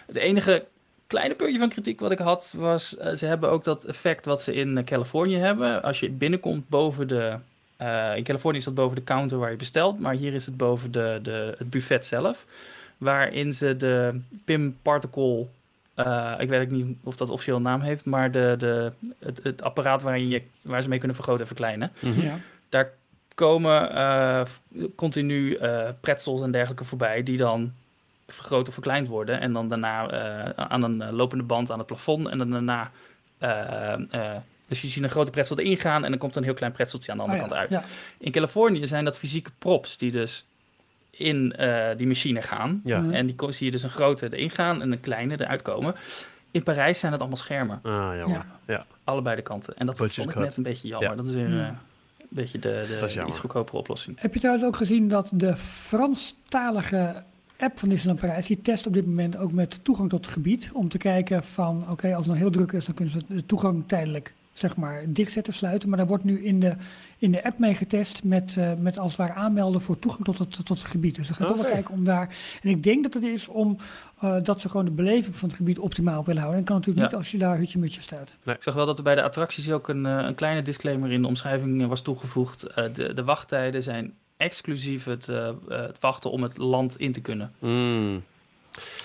Het 0.06 0.16
enige 0.16 0.64
kleine 1.10 1.34
puntje 1.34 1.58
van 1.58 1.68
kritiek 1.68 2.00
wat 2.00 2.10
ik 2.10 2.18
had, 2.18 2.54
was 2.58 2.96
eh, 2.96 3.14
ze 3.14 3.26
hebben 3.26 3.50
ook 3.50 3.64
dat 3.64 3.84
effect 3.84 4.24
wat 4.24 4.42
ze 4.42 4.54
in 4.54 4.78
eh, 4.78 4.84
Californië 4.84 5.36
hebben. 5.36 5.82
Als 5.82 6.00
je 6.00 6.10
binnenkomt 6.10 6.68
boven 6.68 7.08
de... 7.08 7.36
eh, 7.76 8.16
in 8.16 8.22
Californië 8.24 8.58
is 8.58 8.64
dat 8.64 8.74
boven 8.74 8.96
de 8.96 9.04
counter 9.04 9.38
waar 9.38 9.50
je 9.50 9.56
bestelt, 9.56 10.00
maar 10.00 10.14
hier 10.14 10.34
is 10.34 10.46
het 10.46 10.56
boven 10.56 10.90
de, 10.92 11.18
de, 11.22 11.54
het 11.58 11.70
buffet 11.70 12.06
zelf. 12.06 12.46
Waarin 12.98 13.52
ze 13.52 13.76
de 13.76 14.20
PIM 14.44 14.76
particle 14.82 15.46
eh, 15.94 16.34
ik 16.38 16.48
weet 16.48 16.62
ook 16.62 16.70
niet 16.70 16.96
of 17.02 17.16
dat 17.16 17.30
officieel 17.30 17.56
een 17.56 17.62
naam 17.62 17.80
heeft, 17.80 18.04
maar 18.04 18.30
de, 18.30 18.54
de, 18.58 18.92
het, 19.18 19.40
het 19.42 19.62
apparaat 19.62 20.02
waarin 20.02 20.28
je, 20.28 20.42
waar 20.62 20.82
ze 20.82 20.88
mee 20.88 20.98
kunnen 20.98 21.16
vergroten 21.16 21.42
en 21.42 21.48
verkleinen. 21.48 21.92
Mhm. 22.00 22.20
Ja. 22.20 22.38
Daar 22.68 22.90
komen 23.34 23.94
eh, 23.94 24.42
continu 24.96 25.54
eh 25.54 25.88
pretzels 26.00 26.42
en 26.42 26.50
dergelijke 26.50 26.84
voorbij, 26.84 27.22
die 27.22 27.36
dan 27.36 27.72
vergroot 28.32 28.68
of 28.68 28.74
verkleind 28.74 29.08
worden. 29.08 29.40
En 29.40 29.52
dan 29.52 29.68
daarna 29.68 30.08
eh, 30.10 30.64
aan 30.66 30.82
een 30.82 31.02
eh, 31.02 31.12
lopende 31.12 31.44
band 31.44 31.70
aan 31.70 31.78
het 31.78 31.86
plafond. 31.86 32.28
En 32.28 32.38
dan 32.38 32.50
daarna. 32.50 32.90
eh, 33.38 33.92
eh, 33.92 34.36
dus 34.68 34.80
je 34.80 34.88
ziet 34.88 35.02
een 35.02 35.10
grote 35.10 35.30
pretzel 35.30 35.58
erin 35.58 35.78
gaan 35.78 36.04
en 36.04 36.10
dan 36.10 36.18
komt 36.18 36.36
een 36.36 36.42
heel 36.44 36.54
klein 36.54 36.72
pretzeltje 36.72 37.10
aan 37.12 37.16
de 37.18 37.22
andere 37.22 37.42
Oh 37.42 37.48
ja, 37.48 37.54
kant 37.56 37.70
uit. 37.72 37.82
Ja. 37.82 37.88
In 38.18 38.32
Californië 38.32 38.86
zijn 38.86 39.04
dat 39.04 39.18
fysieke 39.18 39.50
props 39.58 39.96
die 39.96 40.10
dus 40.10 40.44
in 41.10 41.52
eh, 41.56 41.96
die 41.96 42.06
machine 42.06 42.42
gaan. 42.42 42.80
Ja. 42.84 43.00
Mhm. 43.00 43.12
En 43.12 43.26
die 43.26 43.36
zie 43.52 43.66
je 43.66 43.72
dus 43.72 43.82
een 43.82 43.90
grote 43.90 44.28
erin 44.36 44.50
gaan 44.50 44.82
en 44.82 44.92
een 44.92 45.00
kleine 45.00 45.40
eruit 45.40 45.62
komen. 45.62 45.94
In 46.50 46.62
Parijs 46.62 47.00
zijn 47.00 47.12
het 47.12 47.20
allemaal 47.20 47.38
schermen, 47.38 47.80
Ah, 47.82 48.16
jammer. 48.16 48.44
Ja. 48.66 48.86
allebei 49.04 49.36
de 49.36 49.42
kanten. 49.42 49.76
En 49.76 49.86
dat 49.86 49.96
Budget 49.96 50.14
vond 50.14 50.28
ik 50.28 50.34
cut. 50.34 50.44
net 50.44 50.56
een 50.56 50.62
beetje 50.62 50.88
jammer. 50.88 51.10
Ja. 51.10 51.16
Dat 51.16 51.26
is 51.26 51.32
weer 51.32 51.44
een 51.50 51.78
beetje 52.28 52.58
de, 52.58 52.98
de 53.14 53.24
iets 53.26 53.38
goedkopere 53.38 53.76
oplossing. 53.78 54.20
Heb 54.20 54.34
je 54.34 54.40
trouwens 54.40 54.66
ook 54.66 54.76
gezien 54.76 55.08
dat 55.08 55.30
de 55.34 55.56
Franstalige 55.56 57.22
app 57.60 57.78
van 57.78 57.88
Disneyland 57.88 58.20
Parijs, 58.20 58.46
die 58.46 58.60
test 58.62 58.86
op 58.86 58.92
dit 58.94 59.06
moment 59.06 59.36
ook 59.36 59.52
met 59.52 59.84
toegang 59.84 60.08
tot 60.10 60.24
het 60.24 60.34
gebied, 60.34 60.70
om 60.74 60.88
te 60.88 60.98
kijken 60.98 61.44
van, 61.44 61.84
oké, 61.90 62.06
als 62.08 62.26
het 62.26 62.26
nou 62.26 62.38
heel 62.38 62.50
druk 62.50 62.72
is, 62.72 62.84
dan 62.84 62.94
kunnen 62.94 63.14
ze 63.14 63.22
de 63.28 63.46
toegang 63.46 63.84
tijdelijk, 63.86 64.34
zeg 64.52 64.76
maar, 64.76 65.02
dichtzetten, 65.06 65.52
sluiten. 65.52 65.88
Maar 65.88 65.98
daar 65.98 66.06
wordt 66.06 66.24
nu 66.24 66.44
in 66.44 66.60
de, 66.60 66.74
in 67.18 67.32
de 67.32 67.44
app 67.44 67.58
mee 67.58 67.74
getest 67.74 68.24
met, 68.24 68.56
eh, 68.58 68.72
met 68.78 68.98
als 68.98 69.08
het 69.10 69.20
ware 69.20 69.32
aanmelden 69.32 69.80
voor 69.80 69.98
toegang 69.98 70.24
tot 70.24 70.38
het, 70.38 70.50
tot 70.50 70.68
het 70.68 70.80
gebied. 70.80 71.14
Dus 71.14 71.28
we 71.28 71.34
gaan 71.34 71.46
toch 71.46 71.62
wel 71.62 71.72
kijken 71.72 71.94
om 71.94 72.04
daar, 72.04 72.36
en 72.62 72.68
ik 72.68 72.82
denk 72.82 73.02
dat 73.02 73.14
het 73.14 73.22
is 73.22 73.48
om, 73.48 73.76
eh, 74.20 74.36
dat 74.42 74.60
ze 74.60 74.68
gewoon 74.68 74.84
de 74.84 74.90
beleving 74.90 75.36
van 75.36 75.48
het 75.48 75.56
gebied 75.58 75.78
optimaal 75.78 76.24
willen 76.24 76.40
houden. 76.40 76.60
En 76.60 76.66
kan 76.66 76.76
natuurlijk 76.76 77.04
Ja. 77.06 77.10
niet 77.10 77.20
als 77.24 77.30
je 77.30 77.38
daar 77.38 77.56
hutje-mutje 77.58 78.00
staat. 78.00 78.34
Ik 78.44 78.62
zag 78.62 78.74
wel 78.74 78.86
dat 78.86 78.98
er 78.98 79.04
bij 79.04 79.14
de 79.14 79.22
attracties 79.22 79.70
ook 79.70 79.88
een, 79.88 80.06
eh, 80.06 80.16
een 80.26 80.34
kleine 80.34 80.62
disclaimer 80.62 81.12
in 81.12 81.22
de 81.22 81.28
omschrijving 81.28 81.86
was 81.86 82.00
toegevoegd. 82.02 82.62
Eh, 82.62 82.84
de, 82.94 83.12
de 83.14 83.24
wachttijden 83.24 83.82
zijn 83.82 84.12
exclusief 84.40 85.04
het, 85.04 85.28
eh, 85.28 85.48
eh, 85.48 85.54
het 85.68 85.96
wachten 86.00 86.30
om 86.30 86.42
het 86.42 86.56
land 86.58 86.96
in 86.98 87.12
te 87.12 87.20
kunnen. 87.20 87.52
Mm. 87.58 88.22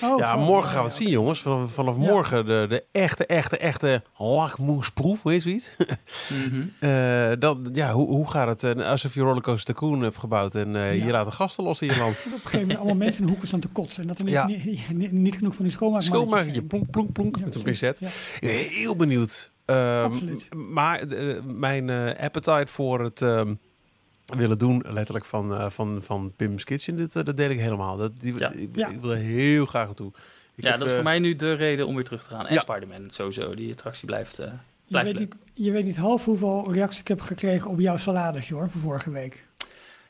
Oh, 0.03 0.17
Ja, 0.19 0.35
morgen 0.35 0.69
gaan 0.71 0.83
we 0.83 0.89
het 0.89 0.97
ja, 0.97 1.03
zien, 1.03 1.09
jongens. 1.13 1.41
Vanaf, 1.41 1.71
vanaf 1.71 1.95
Ja. 1.95 2.01
morgen 2.01 2.45
de, 2.45 2.65
de 2.69 2.83
echte, 2.91 3.25
echte, 3.25 3.57
echte 3.57 4.01
lakmoesproef, 4.17 5.21
hoe 5.21 5.31
heet 5.31 5.41
zoiets? 5.41 5.75
Eh, 6.79 7.31
dan, 7.39 7.69
ja, 7.73 7.93
hoe, 7.93 8.07
hoe 8.07 8.31
gaat 8.31 8.61
het? 8.61 8.81
alsof 8.83 9.13
je 9.13 9.21
Rollercoaster 9.21 9.73
Tycoon 9.73 10.01
hebt 10.01 10.17
gebouwd 10.17 10.55
en 10.55 10.75
eh, 10.75 10.97
Ja. 10.97 11.05
je 11.05 11.11
laat 11.11 11.25
de 11.25 11.31
gasten 11.31 11.63
los 11.63 11.81
in 11.81 11.87
je 11.87 11.97
land. 11.97 12.17
Op 12.25 12.25
een 12.25 12.31
gegeven 12.31 12.59
moment 12.59 12.77
allemaal 12.77 12.95
mensen 12.95 13.21
in 13.23 13.29
hoeken 13.29 13.47
staan 13.47 13.59
te 13.59 13.67
kotsen. 13.67 14.01
En 14.01 14.07
dat 14.07 14.17
er 14.19 14.23
niet, 14.25 14.33
Ja. 14.33 14.47
niet, 14.47 14.89
niet, 14.93 15.11
niet 15.11 15.35
genoeg 15.37 15.55
van 15.55 15.63
die 15.65 15.73
schoonmaakmannetjes 15.73 16.29
Schoonmaken, 16.29 16.45
je 16.47 16.53
zijn. 16.53 16.67
plonk, 16.67 16.89
plonk, 16.91 17.11
plonk 17.11 17.37
Ja, 17.37 17.45
met 17.45 17.55
een 17.55 17.61
pincet. 17.61 17.97
Ja. 17.99 18.07
Ik 18.07 18.39
ben 18.41 18.49
heel 18.79 18.95
benieuwd. 18.95 19.51
Ehm, 19.65 20.03
Absoluut. 20.03 20.47
Maar 20.55 21.03
mijn 21.45 21.89
eh, 21.89 22.23
appetite 22.23 22.67
voor 22.71 23.01
het 23.01 23.21
ehm, 23.21 23.53
willen 24.25 24.57
doen, 24.57 24.83
letterlijk 24.87 25.25
van, 25.25 25.53
eh, 25.53 25.69
van, 25.69 26.01
van 26.01 26.33
Pim's 26.35 26.63
Kitchen, 26.63 26.95
dit, 26.95 27.15
eh, 27.15 27.23
dat 27.23 27.37
deel 27.37 27.49
ik 27.49 27.59
helemaal. 27.59 27.97
Dat, 27.97 28.19
die, 28.19 28.37
Ja. 28.37 28.51
ik, 28.51 28.69
Ja. 28.75 28.87
ik 28.87 29.01
wil 29.01 29.11
er 29.11 29.17
heel 29.17 29.65
graag 29.65 29.85
naartoe. 29.85 30.11
Ik 30.55 30.63
ja, 30.63 30.69
heb, 30.69 30.77
dat 30.79 30.87
is 30.87 30.93
eh, 30.93 30.99
voor 30.99 31.09
mij 31.09 31.19
nu 31.19 31.35
de 31.35 31.53
reden 31.53 31.87
om 31.87 31.95
weer 31.95 32.03
terug 32.03 32.23
te 32.23 32.29
gaan. 32.29 32.47
En 32.47 32.53
Ja. 32.53 32.59
Spider-Man 32.59 33.07
sowieso, 33.11 33.55
die 33.55 33.71
attractie 33.71 34.05
blijft... 34.05 34.39
eh, 34.39 34.45
Je 34.45 34.51
Blijft 34.87 35.07
weet, 35.07 35.17
leuk. 35.19 35.33
niet, 35.33 35.65
je 35.65 35.71
weet 35.71 35.83
niet 35.85 35.97
half 35.97 36.25
hoeveel 36.25 36.73
reacties 36.73 36.99
ik 36.99 37.07
heb 37.07 37.21
gekregen 37.21 37.69
op 37.69 37.79
jouw 37.79 37.97
salades, 37.97 38.47
Jor, 38.47 38.69
van 38.69 38.81
vorige 38.81 39.11
week. 39.11 39.45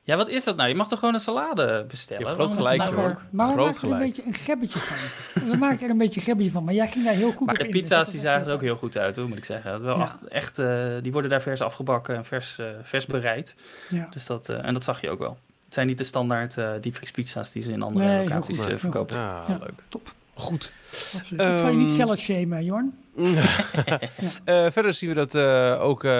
Ja, 0.06 0.16
wat 0.18 0.30
is 0.30 0.43
dat 0.43 0.56
nou? 0.56 0.70
Je 0.70 0.76
mag 0.76 0.88
toch 0.88 0.99
gewoon 0.99 1.14
een 1.14 1.20
salade 1.20 1.86
bestellen? 1.88 2.24
Je 2.24 2.30
hebt 2.30 2.41
groot 2.41 2.56
gelijk, 2.56 2.78
nou 2.78 2.93
voor- 2.93 3.22
Maar 3.30 3.47
we 3.47 3.53
Groot 3.53 3.66
maken 3.82 3.88
er 3.89 3.93
een 3.93 3.99
beetje 3.99 4.24
een 4.26 4.34
gebbetje 4.34 4.80
van. 4.80 4.97
We 5.49 5.58
maken 5.58 5.84
er 5.84 5.89
een 5.89 5.97
beetje 5.97 6.20
een 6.20 6.26
gebbetje 6.26 6.51
van, 6.51 6.64
maar 6.64 6.74
jij 6.74 6.88
ging 6.88 7.06
daar 7.06 7.14
heel 7.14 7.32
goed 7.32 7.45
Maar 7.45 7.56
op 7.56 7.60
de 7.62 7.66
in, 7.68 7.72
dus 7.72 7.82
pizza's 7.82 8.03
dat 8.03 8.12
die 8.12 8.22
zagen 8.22 8.47
er 8.47 8.53
ook 8.53 8.62
heel 8.62 8.76
goed 8.76 8.97
uit, 8.97 9.16
hoor, 9.16 9.28
moet 9.28 9.38
ik 9.38 9.45
zeggen. 9.45 9.72
Het 9.74 9.82
Wel 9.82 9.97
Ja. 9.97 10.03
echt, 10.03 10.28
echt, 10.28 10.60
eh, 10.60 10.86
die 11.01 11.12
worden 11.12 11.30
daar 11.30 11.41
vers 11.41 11.62
afgebakken 11.62 12.16
en 12.16 12.26
vers, 12.26 12.58
eh, 12.60 12.66
vers 12.84 13.06
bereid. 13.06 13.56
Ja. 13.89 14.08
Dus 14.10 14.26
dat, 14.26 14.49
eh, 14.49 14.66
en 14.66 14.74
dat 14.74 14.84
zag 14.84 15.01
je 15.01 15.10
ook 15.10 15.20
wel. 15.20 15.38
Het 15.64 15.74
zijn 15.74 15.88
niet 15.88 15.97
de 15.97 16.03
standaard 16.03 16.58
eh 16.58 16.70
diepvriespizza's 16.82 17.51
die 17.51 17.62
ze 17.62 17.72
in 17.72 17.82
andere 17.82 18.06
Nee, 18.06 18.18
locaties 18.24 18.60
goed. 18.60 18.80
verkopen. 18.80 19.16
Ja, 19.18 19.43
Ja. 19.47 19.58
leuk. 19.60 19.72
Top. 19.89 20.14
Goed. 20.34 20.72
Ik 20.91 21.38
zal 21.38 21.70
je 21.70 21.76
niet 21.76 21.88
Ehm, 21.88 21.95
zelf 21.95 22.18
shamen, 22.20 22.64
Jorn. 22.64 22.97
Eh, 24.45 24.72
verder 24.72 24.93
zien 24.93 25.09
we 25.09 25.16
dat 25.16 25.36
eh, 25.36 25.82
ook 25.82 26.03
eh 26.03 26.11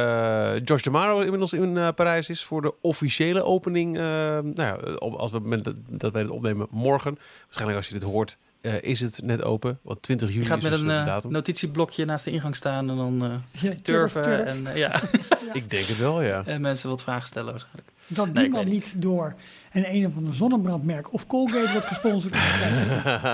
George 0.64 0.82
DeMaro 0.82 1.20
inmiddels 1.20 1.54
in 1.54 1.94
Parijs 1.94 2.30
is 2.30 2.44
voor 2.44 2.62
de 2.62 2.74
officiële 2.82 3.44
opening. 3.44 3.94
nou 3.94 4.54
ja, 4.56 4.74
als 5.00 5.32
we 5.32 5.38
het 5.38 5.46
moment 5.46 5.74
dat 5.88 6.12
wij 6.12 6.22
het 6.22 6.32
opnemen 6.32 6.68
morgen. 6.70 7.18
Waarschijnlijk 7.44 7.78
als 7.78 7.88
je 7.88 7.94
dit 7.94 8.04
hoort, 8.04 8.38
eh, 8.66 8.82
is 8.82 9.00
het 9.00 9.22
net 9.24 9.44
open. 9.44 9.80
Want 9.82 10.02
20 10.02 10.30
juli 10.30 10.40
Je 10.42 10.46
gaat 10.46 10.58
is 10.58 10.64
met 10.64 10.80
een 10.80 10.88
de 10.88 10.94
eh, 10.94 11.06
datum. 11.06 11.32
notitieblokje 11.32 12.06
naast 12.06 12.26
de 12.26 12.32
ingang 12.32 12.56
staan 12.56 12.90
en 12.90 12.96
dan 12.96 13.24
eh 13.24 13.62
Ja, 13.62 13.72
turven 13.82 13.82
turf, 13.82 14.12
turf. 14.12 14.46
En, 14.46 14.78
ja, 14.78 15.02
Ik 15.54 15.70
denk 15.70 15.86
het 15.86 15.98
wel, 15.98 16.22
ja. 16.22 16.44
en 16.46 16.62
mensen 16.62 16.90
wat 16.90 17.02
vragen 17.02 17.28
stellen 17.28 17.52
waarschijnlijk. 17.52 17.88
Dat 18.08 18.26
Nee, 18.26 18.34
die 18.34 18.44
ik 18.44 18.52
man 18.52 18.64
weet 18.64 18.74
niet 18.74 18.92
door 18.96 19.36
een 19.72 19.94
een 19.96 20.06
of 20.06 20.18
ander 20.18 20.34
zonnebrandmerk 20.34 21.14
of 21.14 21.28
Colgate 21.28 21.72
wordt 21.72 21.88
gesponsord. 21.88 22.36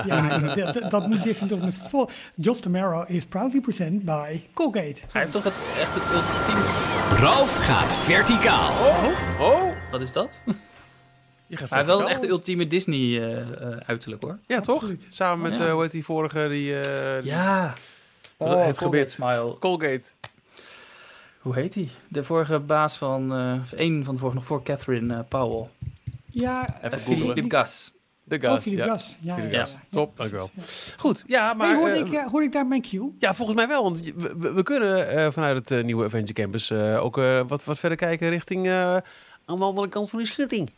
ja, 0.06 0.38
dat, 0.54 0.90
dat, 0.90 1.06
moet 1.06 1.22
Disney 1.22 1.48
toch 1.48 1.60
met 1.60 1.78
vol... 1.88 2.08
Josh 2.34 2.58
Tamaro 2.60 3.04
is 3.08 3.24
proudly 3.24 3.60
present 3.60 4.04
by 4.04 4.40
Colgate. 4.54 5.00
Hij 5.12 5.20
heeft 5.20 5.32
toch 5.32 5.44
het, 5.44 5.76
echt 5.80 5.94
het 5.94 6.06
ultieme... 6.06 7.20
Ralf 7.20 7.56
gaat 7.56 7.94
verticaal. 7.94 8.70
Oh, 9.40 9.72
Wat 9.90 10.00
is 10.00 10.12
dat? 10.12 10.40
Je 11.52 11.58
gaat 11.58 11.70
Maar 11.70 11.86
wel 11.86 12.00
een 12.00 12.06
echte 12.08 12.28
ultieme 12.28 12.66
Disney 12.66 12.98
eh, 13.22 13.40
eh, 13.40 13.76
uiterlijk 13.86 14.22
hoor. 14.22 14.38
Ja, 14.46 14.60
toch? 14.60 14.74
Absoluut. 14.76 15.06
Samen 15.10 15.42
met, 15.50 15.58
Ja. 15.58 15.66
eh, 15.66 15.72
hoe 15.72 15.82
heet 15.82 15.90
die 15.90 16.04
vorige, 16.04 16.48
die... 16.48 16.80
eh, 16.80 17.24
Ja. 17.24 17.72
het 17.72 18.36
Colgate 18.48 18.74
gebit. 18.80 19.10
Smile. 19.10 19.56
Colgate. 19.58 20.02
Hoe 21.38 21.54
heet 21.54 21.74
hij? 21.74 21.88
De 22.08 22.24
vorige 22.24 22.58
baas 22.58 22.96
van, 22.96 23.32
eh 23.34 23.78
één 23.78 24.04
van 24.04 24.14
de 24.14 24.20
vorige, 24.20 24.36
nog 24.38 24.46
voor 24.46 24.62
Catherine 24.62 25.22
Powell. 25.22 25.68
Ja, 26.30 26.76
Even. 26.82 26.98
Philip 26.98 27.50
Gas. 27.50 27.92
De 28.24 28.36
Oh, 28.36 28.42
gas, 28.42 28.62
Philip 28.62 28.78
ja. 28.78 28.86
Gas. 28.86 29.16
Ja, 29.20 29.36
ja, 29.36 29.42
Gas. 29.42 29.70
ja, 29.72 29.78
ja. 29.80 29.86
Top, 29.90 30.16
dankjewel. 30.16 30.50
ja. 30.54 30.62
Goed, 30.96 31.24
ja, 31.26 31.54
maar... 31.54 31.66
Hey, 31.68 31.76
hoorde, 31.76 31.98
ik, 31.98 32.20
hoorde 32.30 32.46
ik 32.46 32.52
daar 32.52 32.66
mijn 32.66 32.82
cue? 32.82 33.10
Ja, 33.18 33.34
volgens 33.34 33.56
mij 33.56 33.68
wel. 33.68 33.82
Want 33.82 34.00
we, 34.16 34.34
we- 34.38 34.52
we 34.52 34.62
kunnen 34.62 35.08
eh, 35.08 35.30
vanuit 35.32 35.68
het 35.68 35.84
nieuwe 35.84 36.04
Adventure 36.04 36.32
Campus 36.42 36.70
eh, 36.70 37.04
ook 37.04 37.18
eh, 37.18 37.40
wat, 37.48 37.64
wat 37.64 37.78
verder 37.78 37.98
kijken 37.98 38.28
richting 38.28 38.66
eh, 38.66 38.94
aan 39.44 39.56
de 39.58 39.64
andere 39.64 39.88
kant 39.88 40.10
van 40.10 40.18
die 40.18 40.28
schutting. 40.28 40.70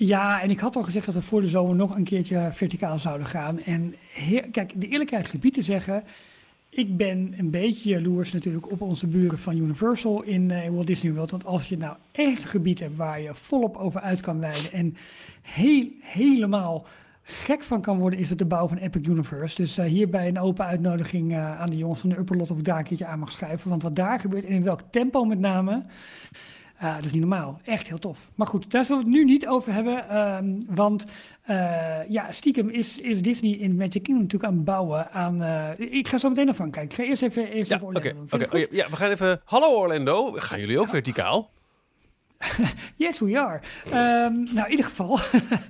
Ja, 0.00 0.42
en 0.42 0.50
ik 0.50 0.58
had 0.58 0.76
al 0.76 0.82
gezegd 0.82 1.06
dat 1.06 1.14
we 1.14 1.22
voor 1.22 1.40
de 1.40 1.48
zomer 1.48 1.76
nog 1.76 1.96
een 1.96 2.04
keertje 2.04 2.48
verticaal 2.52 2.98
zouden 2.98 3.26
gaan. 3.26 3.60
En 3.60 3.94
kijk, 4.50 4.72
de 4.80 4.88
eerlijkheid 4.88 5.26
gebied 5.26 5.54
te 5.54 5.62
zeggen. 5.62 6.04
Ik 6.68 6.96
ben 6.96 7.34
een 7.36 7.50
beetje 7.50 7.90
jaloers 7.90 8.32
natuurlijk 8.32 8.70
op 8.70 8.80
onze 8.80 9.06
buren 9.06 9.38
van 9.38 9.56
Universal 9.56 10.22
in 10.22 10.50
eh, 10.50 10.70
Walt 10.70 10.86
Disney 10.86 11.12
World. 11.12 11.30
Want 11.30 11.44
als 11.44 11.68
je 11.68 11.76
nou 11.76 11.96
echt 12.12 12.42
een 12.42 12.48
gebied 12.48 12.80
hebt 12.80 12.96
waar 12.96 13.20
je 13.20 13.34
volop 13.34 13.76
over 13.76 14.00
uit 14.00 14.20
kan 14.20 14.40
wijden 14.40 14.72
en 14.72 14.96
heel, 15.42 15.86
helemaal 16.00 16.86
gek 17.22 17.62
van 17.62 17.80
kan 17.80 17.98
worden, 17.98 18.18
is 18.18 18.28
het 18.28 18.38
de 18.38 18.44
bouw 18.44 18.68
van 18.68 18.76
Epic 18.76 19.06
Universe. 19.06 19.62
Dus 19.62 19.78
eh, 19.78 19.84
hierbij 19.84 20.28
een 20.28 20.40
open 20.40 20.64
uitnodiging 20.64 21.32
eh, 21.32 21.60
aan 21.60 21.70
de 21.70 21.76
jongens 21.76 22.00
van 22.00 22.08
de 22.08 22.18
Upper 22.18 22.36
Lot 22.36 22.50
of 22.50 22.58
ik 22.58 22.64
daar 22.64 22.78
een 22.78 22.84
keertje 22.84 23.06
aan 23.06 23.18
mag 23.18 23.32
schuiven. 23.32 23.70
Want 23.70 23.82
wat 23.82 23.96
daar 23.96 24.20
gebeurt 24.20 24.44
en 24.44 24.52
in 24.52 24.64
welk 24.64 24.80
tempo 24.90 25.24
met 25.24 25.38
name, 25.38 25.82
Ah, 26.80 26.94
dat 26.94 27.04
is 27.04 27.12
niet 27.12 27.20
normaal. 27.20 27.60
Echt 27.64 27.88
heel 27.88 27.98
tof. 27.98 28.30
Maar 28.34 28.46
goed, 28.46 28.70
daar 28.70 28.84
zullen 28.84 29.02
we 29.04 29.08
het 29.08 29.18
nu 29.18 29.24
niet 29.24 29.46
over 29.46 29.72
hebben. 29.72 30.08
ehm, 30.08 30.60
want 30.68 31.04
eh, 31.42 32.08
ja, 32.08 32.32
stiekem 32.32 32.68
is, 32.68 33.00
is 33.00 33.22
Disney 33.22 33.50
in 33.52 33.76
Magic 33.76 34.02
Kingdom 34.02 34.16
natuurlijk 34.22 34.44
aan 34.52 34.56
het 34.56 34.64
bouwen 34.64 35.10
aan... 35.12 35.42
eh, 35.42 35.70
ik 35.96 36.08
ga 36.08 36.18
zo 36.18 36.28
meteen 36.28 36.48
ervan 36.48 36.70
kijken. 36.70 36.90
Ik 36.90 36.96
ga 37.04 37.10
eerst 37.10 37.22
even, 37.22 37.48
eerst 37.50 37.70
Ja, 37.70 37.76
even. 37.76 37.86
Orlando 37.88 38.12
doen. 38.12 38.28
oké. 38.42 38.66
Ja, 38.70 38.86
we 38.90 38.96
gaan 38.96 39.10
even... 39.10 39.40
Hallo 39.44 39.74
Orlando. 39.78 40.32
Gaan 40.32 40.60
jullie 40.60 40.78
ook 40.80 40.88
verticaal? 40.88 41.50
Yes, 42.96 43.18
we 43.18 43.38
are. 43.40 43.60
Ehm, 43.84 44.32
nou, 44.54 44.64
in 44.64 44.70
ieder 44.70 44.84
geval. 44.86 45.18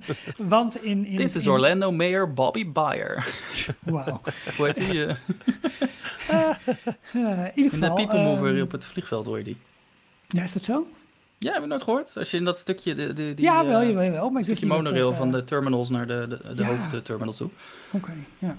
want 0.37 0.83
in... 0.83 1.05
in 1.05 1.15
Dit 1.15 1.35
is 1.35 1.45
in- 1.45 1.51
Orlando 1.51 1.91
Mayor 1.91 2.33
Bobby 2.33 2.71
Bayer. 2.71 3.27
Wauw. 3.79 4.21
Hoe 4.57 4.65
heet 4.65 4.77
hij? 4.77 5.07
eh, 5.07 5.15
Eh, 6.29 6.49
in 7.13 7.51
ieder 7.55 7.55
in 7.55 7.63
de 7.63 7.69
geval... 7.69 7.93
people 7.95 8.23
mover 8.23 8.53
ehm, 8.53 8.61
op 8.61 8.71
het 8.71 8.85
vliegveld 8.85 9.25
hoor 9.25 9.37
je 9.37 9.43
die. 9.43 9.57
ja, 10.27 10.43
is 10.43 10.53
dat 10.53 10.63
zo? 10.63 10.87
Ja, 11.39 11.53
heb 11.53 11.61
je 11.61 11.67
nooit 11.67 11.83
gehoord? 11.83 12.17
Als 12.17 12.31
je 12.31 12.37
in 12.37 12.45
dat 12.45 12.57
stukje, 12.57 12.95
de, 12.95 13.13
de, 13.13 13.33
die, 13.33 13.45
ja, 13.45 13.65
wel, 13.65 13.81
eh, 13.81 13.87
jawel, 13.87 14.03
jawel. 14.03 14.29
Maar 14.29 14.39
ik 14.39 14.45
stukje 14.45 14.65
monorail 14.65 15.07
dat, 15.07 15.17
van 15.17 15.27
eh, 15.27 15.33
de 15.33 15.43
terminals 15.43 15.89
naar 15.89 16.07
de, 16.07 16.25
de, 16.29 16.53
de 16.55 16.61
Ja. 16.61 16.67
hoofdterminal 16.67 17.33
toe. 17.33 17.49
Oké, 17.91 18.13
ja. 18.37 18.57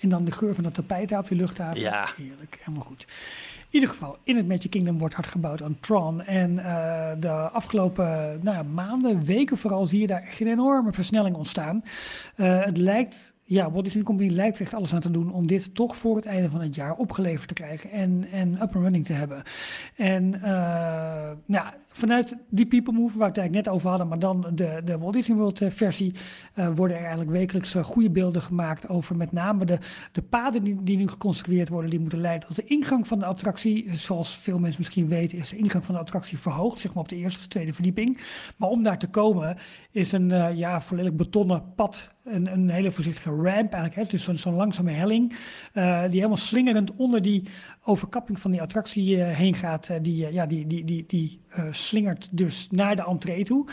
En 0.00 0.08
dan 0.08 0.24
de 0.24 0.32
geur 0.32 0.54
van 0.54 0.64
dat 0.64 0.74
tapijt 0.74 1.08
daar 1.08 1.18
op 1.18 1.28
die 1.28 1.38
luchthaven. 1.38 1.80
Ja. 1.80 2.08
Heerlijk, 2.16 2.58
helemaal 2.60 2.86
goed. 2.86 3.06
In 3.58 3.80
ieder 3.80 3.88
geval, 3.88 4.18
in 4.22 4.36
het 4.36 4.48
Magic 4.48 4.70
Kingdom 4.70 4.98
wordt 4.98 5.14
hard 5.14 5.26
gebouwd 5.26 5.62
aan 5.62 5.76
Tron. 5.80 6.22
En 6.22 6.58
eh, 6.58 7.10
de 7.18 7.30
afgelopen 7.30 8.38
nou, 8.42 8.56
ja, 8.56 8.62
maanden, 8.62 9.24
weken 9.24 9.58
vooral, 9.58 9.86
zie 9.86 10.00
je 10.00 10.06
daar 10.06 10.22
echt 10.22 10.40
een 10.40 10.46
enorme 10.46 10.92
versnelling 10.92 11.36
ontstaan. 11.36 11.82
Het 12.34 12.76
lijkt, 12.78 13.34
ja, 13.44 13.70
Walt 13.70 13.84
Disney 13.84 14.02
Company 14.02 14.30
lijkt 14.30 14.56
er 14.56 14.62
echt 14.62 14.74
alles 14.74 14.94
aan 14.94 15.00
te 15.00 15.10
doen 15.10 15.32
om 15.32 15.46
dit 15.46 15.74
toch 15.74 15.96
voor 15.96 16.16
het 16.16 16.24
einde 16.26 16.50
van 16.50 16.60
het 16.60 16.74
jaar 16.74 16.94
opgeleverd 16.94 17.48
te 17.48 17.54
krijgen 17.54 17.90
en, 17.90 18.26
en 18.32 18.52
up 18.54 18.60
and 18.60 18.74
running 18.74 19.06
te 19.06 19.12
hebben. 19.12 19.42
En 19.96 20.42
eh, 20.42 21.30
nou, 21.44 21.66
vanuit 21.96 22.36
die 22.48 22.66
People 22.66 22.92
Move, 22.92 23.18
waar 23.18 23.32
we 23.32 23.34
het 23.34 23.38
eigenlijk 23.38 23.66
net 23.66 23.74
over 23.74 23.88
hadden, 23.88 24.08
maar 24.08 24.18
dan 24.18 24.46
de, 24.54 24.80
de 24.84 24.98
Walt 24.98 25.12
Disney 25.12 25.36
World 25.36 25.60
eh, 25.60 25.70
versie, 25.70 26.14
eh, 26.54 26.68
worden 26.74 26.96
er 26.96 27.02
eigenlijk 27.02 27.30
wekelijks 27.32 27.74
eh, 27.74 27.84
goede 27.84 28.10
beelden 28.10 28.42
gemaakt 28.42 28.88
over 28.88 29.16
met 29.16 29.32
name 29.32 29.64
de, 29.64 29.78
de 30.12 30.22
paden 30.22 30.64
die, 30.64 30.82
die 30.82 30.96
nu 30.96 31.08
geconstrueerd 31.08 31.68
worden, 31.68 31.90
die 31.90 32.00
moeten 32.00 32.20
leiden 32.20 32.48
tot 32.48 32.56
de 32.56 32.64
ingang 32.64 33.06
van 33.06 33.18
de 33.18 33.24
attractie. 33.24 33.94
Zoals 33.96 34.36
veel 34.36 34.58
mensen 34.58 34.80
misschien 34.80 35.08
weten, 35.08 35.38
is 35.38 35.48
de 35.48 35.56
ingang 35.56 35.84
van 35.84 35.94
de 35.94 36.00
attractie 36.00 36.38
verhoogd, 36.38 36.80
zeg 36.80 36.94
maar 36.94 37.02
op 37.02 37.08
de 37.08 37.16
eerste 37.16 37.38
of 37.38 37.44
de 37.44 37.50
tweede 37.50 37.72
verdieping. 37.72 38.18
Maar 38.56 38.68
om 38.68 38.82
daar 38.82 38.98
te 38.98 39.08
komen 39.08 39.56
is 39.90 40.12
een 40.12 40.56
ja, 40.56 40.80
volledig 40.80 41.12
betonnen 41.12 41.74
pad, 41.74 42.10
een, 42.24 42.52
een 42.52 42.70
hele 42.70 42.92
voorzichtige 42.92 43.30
ramp 43.30 43.72
eigenlijk, 43.72 43.94
hè, 43.94 44.04
dus 44.04 44.42
zo'n 44.42 44.54
langzame 44.54 44.90
helling, 44.90 45.28
die 45.72 45.82
helemaal 46.18 46.36
slingerend 46.36 46.94
onder 46.96 47.22
die 47.22 47.48
overkapping 47.84 48.40
van 48.40 48.50
die 48.50 48.62
attractie 48.62 49.22
eh, 49.22 49.36
heen 49.36 49.54
gaat. 49.54 49.88
eh, 49.88 49.96
die, 50.02 50.26
eh, 50.26 50.32
ja, 50.32 50.46
die, 50.46 50.66
die, 50.66 50.84
die, 50.84 51.04
die 51.06 51.40
eh, 51.48 51.64
slingert 51.70 52.28
dus 52.30 52.68
naar 52.70 52.96
de 52.96 53.04
entree 53.04 53.44
toe. 53.44 53.66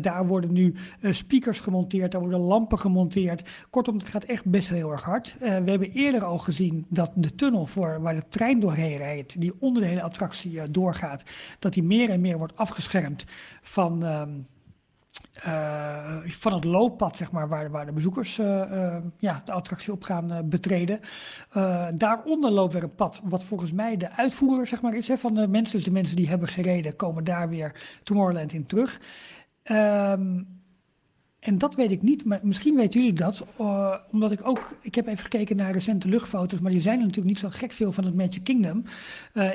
Daar 0.00 0.26
worden 0.26 0.52
nu 0.52 0.74
speakers 1.02 1.60
gemonteerd, 1.60 2.12
daar 2.12 2.20
worden 2.20 2.40
lampen 2.40 2.78
gemonteerd. 2.78 3.48
Kortom, 3.70 3.96
het 3.96 4.08
gaat 4.08 4.24
echt 4.24 4.44
best 4.44 4.68
heel 4.68 4.90
erg 4.90 5.02
hard. 5.02 5.36
We 5.38 5.46
hebben 5.46 5.92
eerder 5.92 6.24
al 6.24 6.38
gezien 6.38 6.86
dat 6.88 7.12
de 7.14 7.34
tunnel 7.34 7.66
voor, 7.66 8.00
waar 8.00 8.14
de 8.14 8.28
trein 8.28 8.60
doorheen 8.60 8.96
rijdt, 8.96 9.40
die 9.40 9.52
onder 9.58 9.82
de 9.82 9.88
hele 9.88 10.02
attractie 10.02 10.70
doorgaat, 10.70 11.22
dat 11.58 11.72
die 11.72 11.82
meer 11.82 12.10
en 12.10 12.20
meer 12.20 12.38
wordt 12.38 12.56
afgeschermd 12.56 13.24
van... 13.62 14.04
ehm, 14.04 14.30
eh, 15.42 16.16
van 16.24 16.52
het 16.52 16.64
looppad, 16.64 17.16
zeg 17.16 17.32
maar, 17.32 17.48
waar, 17.48 17.70
waar 17.70 17.86
de 17.86 17.92
bezoekers 17.92 18.38
eh, 18.38 18.62
eh, 18.62 19.02
ja, 19.18 19.42
de 19.44 19.52
attractie 19.52 19.92
op 19.92 20.02
gaan 20.02 20.48
betreden. 20.48 21.00
Daaronder 21.94 22.50
loopt 22.50 22.72
weer 22.72 22.82
een 22.82 22.94
pad, 22.94 23.20
wat 23.24 23.44
volgens 23.44 23.72
mij 23.72 23.96
de 23.96 24.10
uitvoerder 24.16 24.66
zeg 24.66 24.82
maar, 24.82 24.94
is 24.94 25.08
hè, 25.08 25.18
van 25.18 25.34
de 25.34 25.46
mensen. 25.46 25.76
Dus 25.76 25.84
de 25.84 25.92
mensen 25.92 26.16
die 26.16 26.28
hebben 26.28 26.48
gereden, 26.48 26.96
komen 26.96 27.24
daar 27.24 27.48
weer 27.48 27.98
Tomorrowland 28.02 28.52
in 28.52 28.64
terug. 28.64 29.00
Ehm, 29.62 30.42
en 31.38 31.58
dat 31.58 31.74
weet 31.74 31.90
ik 31.90 32.02
niet, 32.02 32.24
maar 32.24 32.40
misschien 32.42 32.76
weten 32.76 33.00
jullie 33.00 33.16
dat. 33.16 33.44
omdat 34.10 34.32
ik 34.32 34.46
ook, 34.46 34.76
ik 34.80 34.94
heb 34.94 35.06
even 35.06 35.22
gekeken 35.22 35.56
naar 35.56 35.72
recente 35.72 36.08
luchtfoto's, 36.08 36.60
maar 36.60 36.72
die 36.72 36.80
zijn 36.80 36.98
er 36.98 37.06
natuurlijk 37.06 37.28
niet 37.28 37.38
zo 37.38 37.48
gek 37.50 37.72
veel 37.72 37.92
van 37.92 38.04
het 38.04 38.14
Magic 38.14 38.44
Kingdom. 38.44 38.84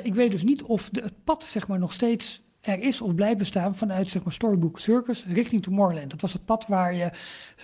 Ik 0.02 0.14
weet 0.14 0.30
dus 0.30 0.44
niet 0.44 0.62
of 0.62 0.88
de, 0.88 1.00
het 1.00 1.24
pad 1.24 1.44
zeg 1.44 1.68
maar 1.68 1.78
nog 1.78 1.92
steeds 1.92 2.45
er 2.66 2.82
is 2.82 3.00
of 3.00 3.14
blijft 3.14 3.38
bestaan 3.38 3.74
vanuit 3.74 4.08
zeg 4.08 4.22
maar, 4.22 4.32
Storybook 4.32 4.78
Circus 4.78 5.24
richting 5.28 5.62
Tomorrowland. 5.62 6.10
Dat 6.10 6.20
was 6.20 6.32
het 6.32 6.44
pad 6.44 6.66
waar 6.66 6.94
je 6.94 7.10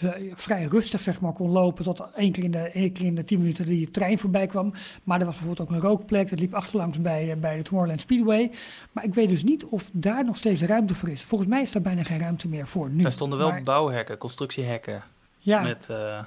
eh, 0.00 0.10
vrij 0.34 0.64
rustig 0.64 1.00
zeg 1.00 1.20
maar, 1.20 1.32
kon 1.32 1.50
lopen 1.50 1.84
tot 1.84 2.02
één 2.16 2.32
keer, 2.32 2.44
in 2.44 2.50
de, 2.50 2.58
één 2.58 2.92
keer 2.92 3.06
in 3.06 3.14
de 3.14 3.24
tien 3.24 3.38
minuten 3.38 3.66
die 3.66 3.90
trein 3.90 4.18
voorbij 4.18 4.46
kwam. 4.46 4.72
Maar 5.04 5.18
er 5.20 5.26
was 5.26 5.36
bijvoorbeeld 5.36 5.68
ook 5.68 5.74
een 5.76 5.82
rookplek, 5.82 6.30
dat 6.30 6.38
liep 6.40 6.54
achterlangs 6.54 7.00
bij, 7.00 7.38
bij 7.38 7.56
de 7.56 7.62
Tomorrowland 7.62 8.00
Speedway. 8.00 8.50
Maar 8.92 9.04
ik 9.04 9.14
weet 9.14 9.28
dus 9.28 9.44
niet 9.44 9.64
of 9.64 9.90
daar 9.92 10.24
nog 10.24 10.36
steeds 10.36 10.62
ruimte 10.62 10.94
voor 10.94 11.08
is. 11.08 11.22
Volgens 11.22 11.50
mij 11.50 11.62
is 11.62 11.72
daar 11.72 11.82
bijna 11.82 12.02
geen 12.02 12.18
ruimte 12.18 12.48
meer 12.48 12.66
voor 12.66 12.90
nu. 12.90 13.04
Er 13.04 13.12
stonden 13.12 13.38
wel 13.38 13.48
Maar- 13.48 13.62
bouwhekken, 13.62 14.18
constructiehekken. 14.18 15.02
ja, 15.38 15.62
Met 15.62 15.86
eh, 15.90 16.18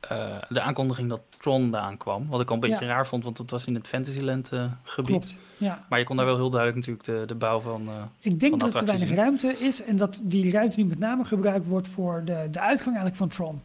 eh, 0.00 0.36
de 0.48 0.60
aankondiging 0.60 1.08
dat 1.08 1.20
Tron 1.46 1.74
eraan 1.74 1.96
kwam. 1.96 2.26
Wat 2.28 2.40
ik 2.40 2.48
al 2.48 2.54
een 2.54 2.60
beetje 2.60 2.84
Ja. 2.84 2.90
raar 2.90 3.06
vond, 3.06 3.24
want 3.24 3.38
het 3.38 3.50
was 3.50 3.66
in 3.66 3.74
het 3.74 3.86
Fantasyland 3.88 4.52
eh, 4.52 4.64
gebied. 4.82 5.10
klopt. 5.16 5.36
Ja. 5.56 5.84
Maar 5.88 5.98
je 5.98 6.04
kon 6.04 6.16
daar 6.16 6.26
wel 6.26 6.36
heel 6.36 6.50
duidelijk 6.50 6.86
natuurlijk 6.86 7.20
de, 7.20 7.26
de 7.26 7.34
bouw 7.38 7.60
van... 7.60 7.88
eh, 7.88 7.94
Ik 8.20 8.40
denk 8.40 8.50
van 8.60 8.70
dat 8.70 8.80
er 8.80 8.86
weinig 8.86 9.14
ruimte 9.14 9.56
is 9.58 9.82
en 9.82 9.96
dat 9.96 10.20
die 10.22 10.50
ruimte 10.52 10.76
nu 10.80 10.84
met 10.84 10.98
name 10.98 11.24
gebruikt 11.24 11.66
wordt 11.66 11.88
voor 11.88 12.22
de, 12.24 12.48
de 12.50 12.60
uitgang 12.60 12.96
eigenlijk 12.96 13.16
van 13.16 13.28
Tron. 13.28 13.60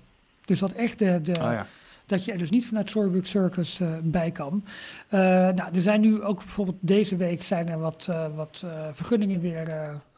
Dus 0.45 0.59
dat 0.59 0.71
echt 0.71 0.99
de, 0.99 1.21
de, 1.21 1.31
oh 1.31 1.37
ja. 1.37 1.65
dat 2.05 2.25
je 2.25 2.31
er 2.31 2.37
dus 2.37 2.49
niet 2.49 2.65
vanuit 2.67 2.89
Storybook 2.89 3.25
Circus 3.25 3.79
eh, 3.79 3.87
bij 4.01 4.31
kan. 4.31 4.63
Nou, 5.09 5.55
er 5.73 5.81
zijn 5.81 6.01
nu 6.01 6.21
ook 6.23 6.37
bijvoorbeeld 6.37 6.77
deze 6.79 7.15
week 7.15 7.43
zijn 7.43 7.69
er 7.69 7.79
wat, 7.79 8.09
wat 8.35 8.65
vergunningen 8.93 9.41
weer 9.41 9.69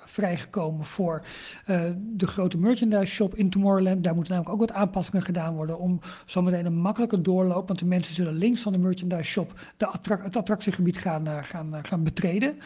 vrijgekomen 0.06 0.86
voor 0.86 1.22
eh, 1.66 1.82
de 1.98 2.28
grote 2.28 2.58
merchandise 2.58 3.14
shop 3.14 3.36
in 3.36 3.50
Tomorrowland. 3.50 4.04
Daar 4.04 4.16
moeten 4.16 4.34
namelijk 4.34 4.62
ook 4.62 4.68
wat 4.70 4.78
aanpassingen 4.78 5.22
gedaan 5.22 5.56
worden 5.56 5.80
om 5.80 6.00
zometeen 6.26 6.66
een 6.66 6.78
makkelijke 6.78 7.22
doorloop, 7.22 7.68
want 7.68 7.80
de 7.80 7.86
mensen 7.86 8.16
zullen 8.16 8.34
links 8.34 8.62
van 8.62 8.72
de 8.72 8.80
merchandise 8.80 9.32
shop 9.32 9.60
de 9.78 9.90
het 10.22 10.38
attractiegebied 10.38 10.98
gaan, 10.98 11.28
eh, 11.28 11.38
gaan, 11.42 11.76
eh, 11.76 11.80
gaan 11.84 12.04
betreden. 12.04 12.58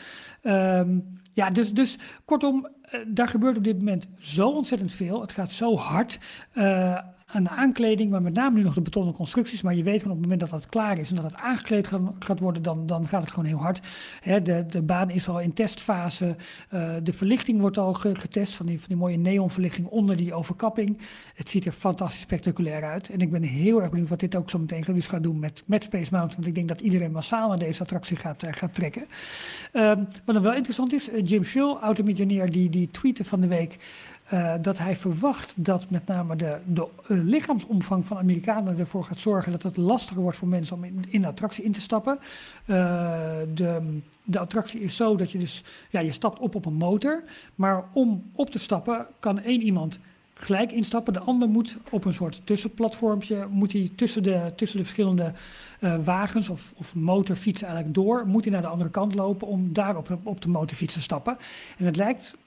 Ehm, 0.41 0.99
ja, 1.33 1.49
dus, 1.49 1.73
dus 1.73 1.97
kortom, 2.25 2.67
daar 3.07 3.27
gebeurt 3.27 3.57
op 3.57 3.63
dit 3.63 3.77
moment 3.77 4.07
zo 4.19 4.49
ontzettend 4.49 4.91
veel. 4.91 5.21
Het 5.21 5.31
gaat 5.31 5.51
zo 5.51 5.75
hard. 5.75 6.19
Aan 7.34 7.43
de 7.43 7.49
aankleding, 7.49 8.11
maar 8.11 8.21
met 8.21 8.34
name 8.34 8.57
nu 8.57 8.63
nog 8.63 8.73
de 8.73 8.82
betonnen 8.82 9.13
constructies. 9.13 9.61
Maar 9.61 9.75
je 9.75 9.84
weet 9.84 10.01
gewoon 10.01 10.17
op 10.17 10.21
het 10.23 10.30
moment 10.32 10.49
dat 10.49 10.59
dat 10.61 10.69
klaar 10.69 10.97
is 10.99 11.09
en 11.09 11.15
dat 11.15 11.25
het 11.25 11.36
aangekleed 11.36 11.88
gaat, 12.19 12.39
worden, 12.39 12.61
dan, 12.61 12.86
dan 12.86 13.07
gaat 13.07 13.21
het 13.21 13.30
gewoon 13.32 13.45
heel 13.45 13.57
hard. 13.57 13.82
Hè, 14.21 14.41
de, 14.41 14.65
de 14.69 14.82
baan 14.82 15.09
is 15.09 15.28
al 15.28 15.39
in 15.41 15.53
testfase. 15.53 16.36
eh, 16.69 16.93
de 17.03 17.13
verlichting 17.13 17.59
wordt 17.59 17.78
al 17.78 17.93
ge- 17.93 18.15
getest 18.15 18.55
van 18.55 18.65
die, 18.65 18.78
van 18.80 18.88
die 18.88 18.97
mooie 18.97 19.17
neonverlichting 19.17 19.88
onder 19.88 20.15
die 20.15 20.34
overkapping. 20.34 20.97
Het 21.36 21.49
ziet 21.49 21.65
er 21.65 21.71
fantastisch 21.71 22.21
spectaculair 22.21 22.84
uit. 22.84 23.09
En 23.09 23.19
ik 23.19 23.32
ben 23.32 23.41
heel 23.43 23.82
erg 23.82 23.89
benieuwd 23.89 24.09
wat 24.09 24.19
dit 24.19 24.36
ook 24.36 24.49
zo 24.49 24.59
meteen 24.59 24.84
dus 24.88 25.07
gaat 25.07 25.23
doen 25.23 25.39
met, 25.39 25.63
met 25.65 25.84
Space 25.84 26.09
Mountain. 26.11 26.36
Want 26.36 26.47
ik 26.47 26.55
denk 26.55 26.67
dat 26.67 26.82
iedereen 26.82 27.11
massaal 27.11 27.47
naar 27.47 27.59
deze 27.59 27.82
attractie 27.82 28.17
gaat, 28.17 28.43
eh, 28.43 28.53
gaat 28.53 28.73
trekken. 28.73 29.05
Ehm, 29.71 30.03
wat 30.25 30.36
dan 30.36 30.43
wel 30.43 30.53
interessant 30.53 30.93
is, 30.93 31.09
eh, 31.09 31.21
Jim 31.25 31.43
Schull, 31.43 31.73
oud-miljonair, 31.82 32.51
die, 32.51 32.69
die 32.69 32.91
tweette 32.91 33.25
van 33.25 33.41
de 33.41 33.47
week 33.47 33.78
eh, 34.28 34.53
dat 34.61 34.78
hij 34.78 34.95
verwacht 34.95 35.53
dat 35.55 35.89
met 35.89 36.07
name 36.07 36.36
de, 36.36 36.57
de 36.65 36.88
eh, 37.07 37.17
lichaamsomvang 37.23 38.05
van 38.05 38.17
Amerikanen 38.17 38.78
ervoor 38.78 39.03
gaat 39.03 39.19
zorgen 39.19 39.51
dat 39.51 39.63
het 39.63 39.78
lastiger 39.78 40.21
wordt 40.21 40.38
voor 40.38 40.47
mensen 40.47 40.75
om 40.75 40.84
in, 41.07 41.21
de 41.21 41.28
attractie 41.28 41.63
in 41.63 41.71
te 41.71 41.82
stappen. 41.82 42.19
Eh, 42.65 42.75
de, 43.53 43.99
de 44.23 44.39
attractie 44.39 44.80
is 44.80 44.95
zo 44.95 45.15
dat 45.15 45.32
je 45.32 45.38
dus, 45.38 45.63
ja, 45.89 45.99
je 45.99 46.11
stapt 46.11 46.39
op 46.39 46.55
op 46.55 46.65
een 46.65 46.73
motor, 46.73 47.23
maar 47.55 47.84
om 47.93 48.23
op 48.32 48.49
te 48.49 48.59
stappen 48.59 49.07
kan 49.19 49.39
één 49.39 49.61
iemand 49.61 49.99
gelijk 50.34 50.71
instappen. 50.71 51.13
De 51.13 51.19
ander 51.19 51.49
moet 51.49 51.78
op 51.89 52.05
een 52.05 52.13
soort 52.13 52.41
tussenplatformpje, 52.43 53.47
moet 53.49 53.71
hij 53.71 53.91
tussen 53.95 54.23
de, 54.23 54.53
tussen 54.55 54.78
de 54.78 54.84
verschillende 54.84 55.34
wagens 56.03 56.49
of, 56.49 56.73
of 56.78 56.95
motorfietsen 56.95 57.67
eigenlijk 57.67 57.95
door, 57.97 58.28
moet 58.28 58.43
hij 58.43 58.53
naar 58.53 58.61
de 58.61 58.67
andere 58.67 58.89
kant 58.89 59.15
lopen 59.15 59.47
om 59.47 59.73
daar 59.73 59.97
op, 59.97 60.17
op 60.23 60.41
de 60.41 60.49
motorfiets 60.49 60.93
te 60.93 61.01
stappen. 61.01 61.38
En 61.78 61.86
het 61.86 61.95
lijkt 61.95 62.38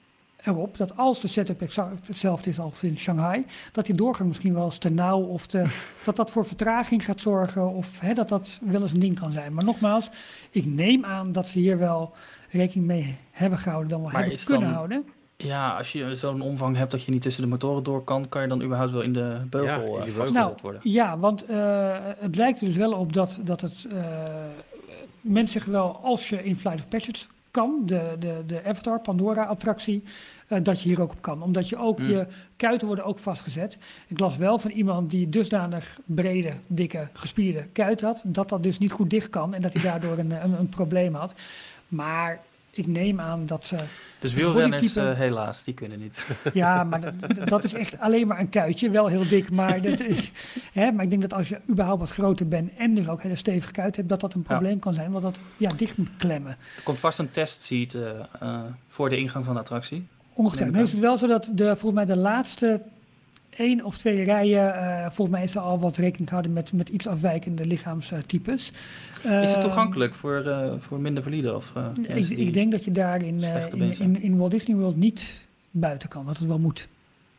erop 0.45 0.77
dat 0.77 0.97
als 0.97 1.21
de 1.21 1.27
setup 1.27 1.61
exact 1.61 2.07
hetzelfde 2.07 2.49
is 2.49 2.59
als 2.59 2.83
in 2.83 2.97
Shanghai, 2.97 3.45
dat 3.71 3.85
die 3.85 3.95
doorgang 3.95 4.27
misschien 4.27 4.53
wel 4.53 4.65
eens 4.65 4.77
te 4.77 4.89
nauw 4.89 5.21
of 5.21 5.45
te, 5.47 5.65
dat 6.05 6.15
dat 6.15 6.31
voor 6.31 6.45
vertraging 6.45 7.05
gaat 7.05 7.21
zorgen 7.21 7.69
of 7.73 7.99
hè, 7.99 8.13
dat 8.13 8.29
dat 8.29 8.59
wel 8.61 8.81
eens 8.81 8.91
een 8.91 8.99
ding 8.99 9.19
kan 9.19 9.31
zijn. 9.31 9.53
Maar 9.53 9.63
nogmaals, 9.63 10.09
ik 10.51 10.65
neem 10.65 11.05
aan 11.05 11.31
dat 11.31 11.47
ze 11.47 11.59
hier 11.59 11.77
wel 11.77 12.13
rekening 12.49 12.87
mee 12.87 13.17
hebben 13.31 13.59
gehouden, 13.59 13.89
dan 13.89 14.01
wel 14.01 14.09
Maar 14.11 14.19
hebben 14.19 14.37
is 14.37 14.43
kunnen 14.43 14.63
dan- 14.67 14.73
houden. 14.75 15.05
Ja, 15.37 15.77
als 15.77 15.91
je 15.91 16.15
zo'n 16.15 16.41
omvang 16.41 16.75
hebt 16.77 16.91
dat 16.91 17.03
je 17.03 17.11
niet 17.11 17.21
tussen 17.21 17.43
de 17.43 17.49
motoren 17.49 17.83
door 17.83 18.03
kan, 18.03 18.29
kan 18.29 18.41
je 18.41 18.47
dan 18.47 18.61
überhaupt 18.63 18.91
wel 18.91 19.01
in 19.01 19.13
de 19.13 19.41
beugel 19.49 20.05
Ja, 20.05 20.29
Nou, 20.31 20.53
worden. 20.61 20.81
ja, 20.83 21.17
want 21.17 21.45
eh, 21.45 21.95
het 22.17 22.35
lijkt 22.35 22.59
er 22.61 22.67
dus 22.67 22.75
wel 22.75 22.91
op 22.93 23.13
dat, 23.13 23.39
dat 23.43 23.61
het 23.61 23.87
eh 23.91 23.99
mensen 25.21 25.61
zich 25.61 25.65
wel, 25.71 25.99
als 26.03 26.29
je 26.29 26.43
in 26.43 26.55
Flight 26.57 26.79
of 26.79 26.87
Passage 26.87 27.25
kan, 27.51 27.81
de, 27.85 28.15
de, 28.19 28.43
de 28.47 28.63
Avatar 28.65 28.99
Pandora 28.99 29.43
attractie, 29.43 30.03
eh, 30.47 30.59
dat 30.63 30.81
je 30.81 30.89
hier 30.89 31.01
ook 31.01 31.11
op 31.11 31.21
kan. 31.21 31.43
Omdat 31.43 31.69
je 31.69 31.77
ook, 31.77 31.97
Hmm. 31.97 32.09
je 32.09 32.27
kuiten 32.55 32.87
worden 32.87 33.05
ook 33.05 33.19
vastgezet. 33.19 33.77
Ik 34.07 34.19
las 34.19 34.37
wel 34.37 34.59
van 34.59 34.71
iemand 34.71 35.09
die 35.09 35.29
dusdanig 35.29 35.99
brede, 36.05 36.53
dikke, 36.67 37.07
gespierde 37.13 37.65
kuit 37.71 38.01
had, 38.01 38.21
dat 38.25 38.49
dat 38.49 38.63
dus 38.63 38.77
niet 38.77 38.91
goed 38.91 39.09
dicht 39.09 39.29
kan 39.29 39.53
en 39.53 39.61
dat 39.61 39.73
hij 39.73 39.83
daardoor 39.83 40.17
een, 40.17 40.43
een, 40.43 40.59
een 40.59 40.69
probleem 40.69 41.15
had. 41.15 41.33
Maar 41.87 42.39
ik 42.69 42.87
neem 42.87 43.19
aan 43.19 43.45
dat 43.45 43.65
ze 43.65 43.75
Dus 44.21 44.33
wielrenners, 44.33 44.81
bodytype- 44.81 45.09
eh, 45.09 45.17
helaas, 45.17 45.63
die 45.63 45.73
kunnen 45.73 45.99
niet. 45.99 46.27
ja, 46.53 46.83
maar 46.83 47.01
dat, 47.01 47.13
dat 47.47 47.63
is 47.63 47.73
echt 47.73 47.99
alleen 47.99 48.27
maar 48.27 48.39
een 48.39 48.49
kuitje. 48.49 48.89
Wel 48.89 49.07
heel 49.07 49.27
dik, 49.27 49.51
maar, 49.51 49.81
dat 49.81 49.99
is, 49.99 50.31
hè, 50.73 50.91
maar 50.91 51.03
ik 51.03 51.09
denk 51.09 51.21
dat 51.21 51.33
als 51.33 51.49
je 51.49 51.59
überhaupt 51.69 51.99
wat 51.99 52.09
groter 52.09 52.47
bent 52.47 52.71
en 52.77 52.95
dus 52.95 53.07
ook 53.07 53.21
hele 53.23 53.35
stevige 53.35 53.71
kuit 53.71 53.95
hebt, 53.95 54.09
dat 54.09 54.19
dat 54.19 54.33
een 54.33 54.43
Ja. 54.47 54.53
probleem 54.53 54.79
kan 54.79 54.93
zijn, 54.93 55.11
want 55.11 55.23
dat 55.23 55.37
ja, 55.57 55.69
dicht 55.77 55.97
moet 55.97 56.09
klemmen. 56.17 56.51
Er 56.51 56.83
komt 56.83 56.97
vast 56.99 57.19
een 57.19 57.31
testseat 57.31 57.93
eh, 57.93 58.09
eh, 58.39 58.59
voor 58.87 59.09
de 59.09 59.17
ingang 59.17 59.45
van 59.45 59.53
de 59.53 59.59
attractie. 59.59 60.07
Ongetwijfeld. 60.33 60.75
Nu 60.75 60.81
ik 60.81 60.87
is 60.87 60.91
het 60.91 61.01
wel 61.01 61.17
zo 61.17 61.27
dat 61.27 61.49
de, 61.53 61.63
volgens 61.65 61.93
mij 61.93 62.05
de 62.15 62.17
laatste 62.21 62.81
één 63.57 63.83
of 63.85 63.97
twee 63.97 64.23
rijen, 64.23 64.75
eh, 64.75 65.01
volgens 65.11 65.29
mij 65.37 65.43
is 65.43 65.55
er 65.55 65.61
al 65.61 65.79
wat 65.79 65.95
rekening 65.97 66.27
gehouden 66.27 66.53
met, 66.53 66.73
met 66.73 66.89
iets 66.89 67.07
afwijkende 67.07 67.65
lichaamstypes. 67.65 68.71
Is 69.23 69.29
het 69.29 69.49
Ehm, 69.53 69.61
toegankelijk 69.61 70.15
voor, 70.15 70.35
eh, 70.47 70.71
voor 70.79 70.99
minder 70.99 71.23
valide? 71.23 71.55
Of, 71.55 71.71
eh, 71.75 72.17
Ik, 72.17 72.29
ik 72.29 72.53
denk 72.53 72.71
dat 72.71 72.83
je 72.85 72.91
daar 72.91 73.23
in, 73.23 73.43
eh, 73.43 73.67
in, 73.73 73.91
in, 73.99 74.21
in 74.21 74.37
Walt 74.37 74.51
Disney 74.51 74.77
World 74.77 74.95
niet 74.95 75.45
buiten 75.71 76.09
kan, 76.09 76.25
dat 76.25 76.37
het 76.37 76.47
wel 76.47 76.59
moet. 76.59 76.87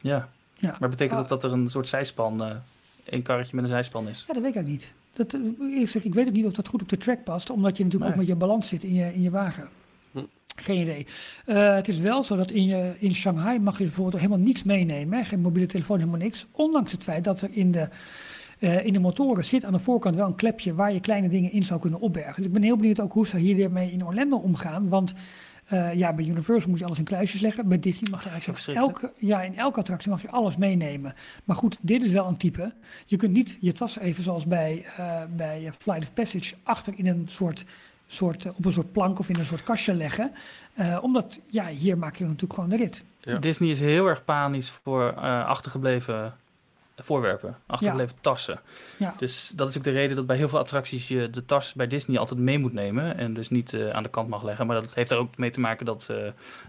Ja, 0.00 0.28
Ja. 0.54 0.76
maar 0.80 0.88
betekent 0.88 1.20
Ah. 1.20 1.28
dat 1.28 1.40
dat 1.40 1.50
er 1.50 1.58
een 1.58 1.68
soort 1.68 1.88
zijspan, 1.88 2.42
eh 2.42 2.50
een 3.04 3.22
karretje 3.22 3.54
met 3.54 3.64
een 3.64 3.70
zijspan 3.70 4.08
is? 4.08 4.24
Ja, 4.28 4.34
dat 4.34 4.42
weet 4.42 4.54
ik 4.54 4.60
ook 4.60 4.66
niet. 4.68 4.92
Dat, 5.12 5.34
eh, 5.34 5.40
eerlijk 5.60 5.80
gezegd, 5.84 6.04
ik 6.04 6.14
weet 6.14 6.26
ook 6.26 6.32
niet 6.32 6.46
of 6.46 6.52
dat 6.52 6.68
goed 6.68 6.82
op 6.82 6.88
de 6.88 6.96
track 6.96 7.24
past, 7.24 7.50
omdat 7.50 7.76
je 7.76 7.84
natuurlijk 7.84 8.10
Nee. 8.10 8.20
ook 8.20 8.28
met 8.28 8.38
je 8.38 8.46
balans 8.46 8.68
zit 8.68 8.82
in 8.84 8.94
je, 8.94 9.14
in 9.14 9.22
je 9.22 9.30
wagen. 9.30 9.68
Geen 10.56 10.80
idee. 10.80 11.06
Eh, 11.44 11.74
het 11.74 11.88
is 11.88 11.98
wel 11.98 12.22
zo 12.22 12.36
dat 12.36 12.50
in, 12.50 12.64
je, 12.64 12.94
in 12.98 13.14
Shanghai 13.14 13.58
mag 13.58 13.78
je 13.78 13.84
bijvoorbeeld 13.84 14.22
helemaal 14.22 14.44
niets 14.44 14.62
meenemen. 14.62 15.18
Hè? 15.18 15.24
Geen 15.24 15.40
mobiele 15.40 15.68
telefoon, 15.68 15.98
helemaal 15.98 16.18
niks. 16.18 16.46
Ondanks 16.50 16.92
het 16.92 17.02
feit 17.02 17.24
dat 17.24 17.40
er 17.40 17.48
in 17.52 17.70
de, 17.70 17.88
eh, 18.58 18.84
in 18.84 18.92
de 18.92 18.98
motoren 18.98 19.44
zit 19.44 19.64
aan 19.64 19.72
de 19.72 19.78
voorkant 19.78 20.14
wel 20.14 20.26
een 20.26 20.34
klepje 20.34 20.74
waar 20.74 20.92
je 20.92 21.00
kleine 21.00 21.28
dingen 21.28 21.52
in 21.52 21.62
zou 21.62 21.80
kunnen 21.80 22.00
opbergen. 22.00 22.36
Dus 22.36 22.46
ik 22.46 22.52
ben 22.52 22.62
heel 22.62 22.76
benieuwd 22.76 23.00
ook 23.00 23.12
hoe 23.12 23.26
ze 23.26 23.36
hiermee 23.36 23.92
in 23.92 24.06
Orlando 24.06 24.36
omgaan. 24.36 24.88
Want 24.88 25.14
eh, 25.64 25.94
ja, 25.94 26.12
bij 26.12 26.24
Universal 26.24 26.70
moet 26.70 26.78
je 26.78 26.84
alles 26.84 26.98
in 26.98 27.04
kluisjes 27.04 27.40
leggen. 27.40 27.68
Bij 27.68 27.78
Disney 27.78 28.10
mag 28.10 28.24
je 28.24 28.30
eigenlijk 28.30 28.66
elke, 28.66 29.12
ja, 29.16 29.42
in 29.42 29.56
elke 29.56 29.80
attractie 29.80 30.10
mag 30.10 30.22
je 30.22 30.30
alles 30.30 30.56
meenemen. 30.56 31.14
Maar 31.44 31.56
goed, 31.56 31.78
dit 31.80 32.02
is 32.02 32.12
wel 32.12 32.28
een 32.28 32.36
type. 32.36 32.72
Je 33.06 33.16
kunt 33.16 33.32
niet 33.32 33.56
je 33.60 33.72
tas 33.72 33.98
even 33.98 34.22
zoals 34.22 34.46
bij, 34.46 34.84
bij 35.36 35.72
Flight 35.78 36.02
of 36.02 36.12
Passage 36.12 36.54
achter 36.62 36.92
in 36.96 37.06
een 37.06 37.26
soort, 37.28 37.64
soort, 38.12 38.44
eh, 38.46 38.52
op 38.56 38.64
een 38.64 38.72
soort 38.72 38.92
plank 38.92 39.18
of 39.18 39.28
in 39.28 39.38
een 39.38 39.44
soort 39.44 39.62
kastje 39.62 39.94
leggen. 39.94 40.32
Eh, 40.74 40.98
omdat, 41.02 41.38
ja, 41.46 41.66
hier 41.66 41.98
maak 41.98 42.16
je 42.16 42.24
natuurlijk 42.24 42.54
gewoon 42.54 42.70
de 42.70 42.76
rit. 42.76 43.02
Ja. 43.20 43.38
Disney 43.38 43.68
is 43.68 43.80
heel 43.80 44.06
erg 44.06 44.24
panisch 44.24 44.70
voor 44.70 45.08
eh, 45.08 45.46
achtergebleven 45.46 46.34
voorwerpen, 46.96 47.56
achtergebleven 47.66 48.16
tassen. 48.20 48.60
Ja. 48.96 49.14
Dus 49.16 49.52
dat 49.56 49.68
is 49.68 49.76
ook 49.76 49.82
de 49.82 49.90
reden 49.90 50.16
dat 50.16 50.26
bij 50.26 50.36
heel 50.36 50.48
veel 50.48 50.58
attracties 50.58 51.08
je 51.08 51.30
de 51.30 51.44
tas 51.44 51.72
bij 51.74 51.86
Disney 51.86 52.18
altijd 52.18 52.40
mee 52.40 52.58
moet 52.58 52.72
nemen 52.72 53.16
en 53.16 53.34
dus 53.34 53.50
niet 53.50 53.72
eh, 53.72 53.90
aan 53.90 54.02
de 54.02 54.08
kant 54.08 54.28
mag 54.28 54.42
leggen. 54.42 54.66
Maar 54.66 54.80
dat 54.80 54.94
heeft 54.94 55.10
er 55.10 55.16
ook 55.16 55.36
mee 55.36 55.50
te 55.50 55.60
maken 55.60 55.86
dat 55.86 56.08
eh, 56.10 56.26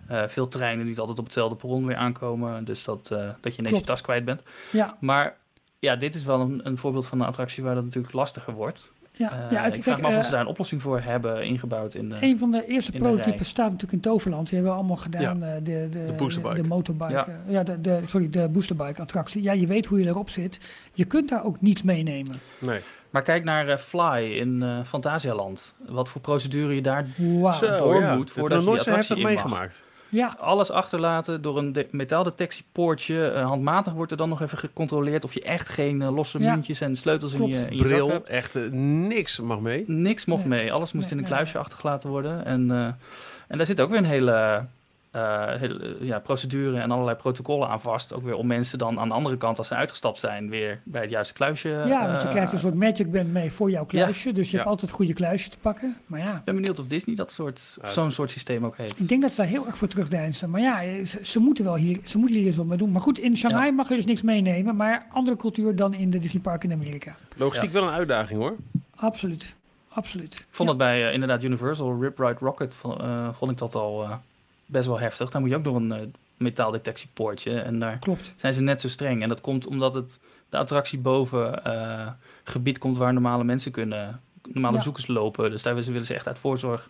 eh, 0.08 0.30
veel 0.30 0.48
treinen 0.48 0.86
niet 0.86 1.00
altijd 1.00 1.20
op 1.20 1.26
hetzelfde 1.26 1.56
perron 1.56 1.86
weer 1.86 1.96
aankomen. 1.96 2.64
Dus 2.64 2.84
dat, 2.84 3.12
eh, 3.12 3.30
dat 3.42 3.56
je 3.56 3.62
ineens 3.62 3.78
je 3.78 3.84
tas 3.84 4.02
kwijt 4.02 4.26
bent. 4.26 4.44
Ja, 4.72 4.98
Maar 5.00 5.38
ja, 5.80 5.96
dit 5.96 6.16
is 6.16 6.24
wel 6.24 6.40
een, 6.40 6.62
een 6.64 6.78
voorbeeld 6.78 7.06
van 7.06 7.20
een 7.20 7.28
attractie 7.28 7.64
waar 7.64 7.76
dat 7.76 7.84
natuurlijk 7.84 8.14
lastiger 8.14 8.54
wordt. 8.54 8.92
Ja, 9.16 9.32
Eh, 9.32 9.52
ja 9.52 9.64
het, 9.64 9.76
ik 9.76 9.84
vraag 9.84 9.96
kijk, 9.96 10.08
me 10.08 10.14
af 10.14 10.14
of 10.14 10.20
eh, 10.20 10.26
ze 10.26 10.32
daar 10.32 10.42
een 10.42 10.48
oplossing 10.48 10.82
voor 10.82 11.00
hebben 11.02 11.44
ingebouwd 11.46 11.94
in 11.94 12.10
de... 12.10 12.16
Een 12.22 12.38
van 12.38 12.52
de 12.52 12.66
eerste 12.68 12.92
prototypes 12.92 13.36
rij. 13.36 13.46
staat 13.46 13.66
natuurlijk 13.66 13.94
in 13.94 14.00
Toverland. 14.00 14.46
Die 14.50 14.54
hebben 14.56 14.72
we 14.74 14.80
allemaal 14.80 14.98
gedaan. 14.98 15.44
eh, 15.44 15.54
de, 15.64 15.88
de, 15.92 16.06
De 16.06 16.14
boosterbike. 16.14 16.62
De, 16.62 16.68
motorbike. 16.68 17.12
Ja. 17.12 17.28
eh, 17.28 17.34
Ja, 17.54 17.64
de, 17.64 17.82
de, 17.82 18.00
sorry, 18.08 18.30
de 18.30 18.50
boosterbike 18.50 19.02
attractie. 19.02 19.42
Ja, 19.44 19.52
je 19.52 19.68
weet 19.68 19.86
hoe 19.86 20.00
je 20.00 20.08
erop 20.08 20.30
zit. 20.30 20.60
Je 20.94 21.06
kunt 21.06 21.30
daar 21.30 21.44
ook 21.46 21.62
niets 21.62 21.82
meenemen. 21.84 22.36
Nee. 22.60 22.80
Maar 23.10 23.22
kijk 23.22 23.44
naar 23.44 23.68
eh, 23.68 23.78
Fly 23.78 24.24
in 24.40 24.62
eh 24.64 24.80
Fantasialand. 24.86 25.74
Wat 25.88 26.10
voor 26.10 26.22
procedure 26.22 26.76
je 26.76 26.82
daar. 26.82 27.06
Zo, 27.54 27.78
door 27.78 28.00
ja. 28.02 28.16
moet 28.16 28.30
Ik 28.30 28.36
heb 28.36 28.38
voordat 28.44 28.58
nog 28.58 28.60
je 28.60 28.66
nooit 28.66 28.84
die 28.84 28.92
zo 28.94 29.00
heftig 29.00 29.24
meegemaakt. 29.24 29.84
Ja, 30.14 30.36
alles 30.40 30.72
achterlaten 30.72 31.42
door 31.42 31.58
een 31.58 31.74
de- 31.74 31.88
metaaldetectiepoortje. 31.92 33.28
Eh, 33.28 33.46
handmatig 33.46 33.94
wordt 33.94 34.12
er 34.12 34.18
dan 34.18 34.30
nog 34.30 34.42
even 34.42 34.58
gecontroleerd 34.58 35.24
of 35.24 35.34
je 35.34 35.42
echt 35.42 35.70
geen 35.70 36.02
eh, 36.02 36.14
losse 36.16 36.40
Ja. 36.40 36.52
muntjes 36.52 36.82
en 36.82 36.96
sleutels 36.96 37.34
in 37.34 37.48
je, 37.48 37.56
in 37.56 37.72
je 37.72 37.78
zak 37.78 37.88
Bril, 37.88 38.10
hebt. 38.10 38.30
echt 38.30 38.56
eh, 38.56 38.64
niks 38.72 39.40
mag 39.40 39.60
mee. 39.60 39.84
Niks 39.88 40.26
mocht 40.26 40.46
Nee. 40.46 40.60
mee. 40.62 40.74
Alles 40.74 40.92
moest 40.92 41.06
Nee, 41.10 41.12
in 41.12 41.18
een 41.18 41.24
nee, 41.24 41.34
kluisje 41.34 41.54
nee. 41.56 41.64
achtergelaten 41.64 42.10
worden. 42.10 42.46
En, 42.46 42.72
eh, 42.72 42.86
en 43.48 43.58
daar 43.58 43.66
zit 43.66 43.82
ook 43.82 43.90
weer 43.90 43.98
een 44.00 44.06
hele, 44.06 44.66
hele 45.20 45.96
eh, 46.00 46.08
ja, 46.08 46.20
procedure 46.20 46.80
en 46.80 46.92
allerlei 46.92 47.18
protocollen 47.18 47.68
aan 47.68 47.82
vast. 47.82 48.14
Ook 48.14 48.22
weer 48.24 48.36
om 48.36 48.48
mensen 48.48 48.78
dan 48.78 49.00
aan 49.00 49.08
de 49.08 49.14
andere 49.14 49.38
kant, 49.38 49.58
als 49.58 49.68
ze 49.68 49.76
uitgestapt 49.76 50.20
zijn, 50.20 50.50
weer 50.50 50.82
bij 50.84 51.02
het 51.02 51.12
juiste 51.12 51.34
kluisje. 51.34 51.70
ja, 51.70 52.08
want 52.08 52.22
je 52.22 52.28
eh, 52.28 52.34
krijgt 52.34 52.54
een 52.54 52.60
soort 52.60 52.74
magic 52.76 53.12
band 53.12 53.32
mee 53.34 53.52
voor 53.52 53.70
jouw 53.70 53.86
kluisje. 53.86 54.32
Dus 54.32 54.46
je 54.46 54.52
Ja. 54.52 54.58
hebt 54.58 54.70
altijd 54.70 54.90
het 54.90 55.00
goede 55.00 55.14
kluisje 55.14 55.50
te 55.50 55.58
pakken. 55.62 55.96
Maar 56.06 56.20
ja, 56.20 56.36
Ik 56.36 56.44
ben 56.44 56.56
benieuwd 56.56 56.80
of 56.80 56.86
Disney 56.86 57.16
dat 57.16 57.32
soort, 57.32 57.78
Ja, 57.82 57.90
zo'n 57.90 58.12
soort 58.12 58.32
systeem 58.32 58.66
ook 58.66 58.78
heeft. 58.78 59.00
ik 59.00 59.08
denk 59.10 59.22
dat 59.22 59.32
ze 59.32 59.38
daar 59.38 59.50
heel 59.50 59.66
erg 59.66 59.78
voor 59.78 59.88
terugdeinzen. 59.88 60.50
Maar 60.50 60.62
ja, 60.62 61.06
ze, 61.06 61.20
ze 61.22 61.40
moeten 61.40 61.64
wel 61.64 61.76
hier, 61.76 62.00
ze 62.04 62.18
moeten 62.18 62.36
hier 62.38 62.46
eens 62.46 62.56
wat 62.58 62.66
mee 62.66 62.78
doen. 62.78 62.92
Maar 62.92 63.02
goed, 63.02 63.20
in 63.20 63.38
Shanghai 63.38 63.72
mag 63.72 63.90
je 63.90 63.96
dus 63.96 64.06
niks 64.06 64.22
meenemen. 64.22 64.76
Maar 64.76 65.06
andere 65.12 65.38
cultuur 65.38 65.76
dan 65.76 65.94
in 65.94 66.10
de 66.10 66.18
Disney 66.18 66.42
Park 66.42 66.64
in 66.64 66.72
Amerika. 66.72 67.16
Logistiek 67.36 67.72
wel 67.72 67.84
een 67.84 67.94
uitdaging 67.94 68.40
hoor. 68.40 68.56
Absoluut. 68.96 69.56
Absoluut. 69.90 70.36
Ik 70.36 70.46
vond 70.50 70.70
dat 70.70 70.78
bij 70.78 71.08
eh, 71.08 71.14
inderdaad 71.14 71.44
Universal 71.44 72.02
Rip 72.02 72.20
Ride 72.20 72.38
Rocket 72.40 72.74
vond, 72.74 73.00
eh, 73.02 73.30
vond 73.34 73.52
ik 73.52 73.58
dat 73.58 73.76
al 73.76 74.04
eh, 74.04 74.12
best 74.74 74.88
wel 74.88 75.00
heftig. 75.00 75.30
Daar 75.30 75.42
moet 75.42 75.50
je 75.50 75.56
ook 75.56 75.64
door 75.64 75.76
een 75.76 75.92
eh, 75.92 76.00
metaaldetectiepoortje 76.38 77.60
en 77.60 77.80
daar 77.80 78.00
Klopt. 78.00 78.34
zijn 78.36 78.54
ze 78.54 78.62
net 78.62 78.82
zo 78.82 78.88
streng. 78.88 79.22
En 79.22 79.30
dat 79.30 79.42
komt 79.42 79.68
omdat 79.68 79.94
het 79.94 80.20
de 80.50 80.58
attractie 80.58 81.00
boven 81.00 81.64
eh, 81.66 82.08
gebied 82.44 82.78
komt 82.78 82.98
waar 82.98 83.14
normale 83.14 83.44
mensen 83.44 83.72
kunnen, 83.72 84.20
normale 84.44 84.72
Ja. 84.74 84.78
bezoekers 84.80 85.08
lopen. 85.08 85.52
Dus 85.52 85.62
daar 85.62 85.76
willen 85.76 86.06
ze 86.06 86.14
echt 86.14 86.28
uit 86.28 86.40
voorzorg 86.40 86.90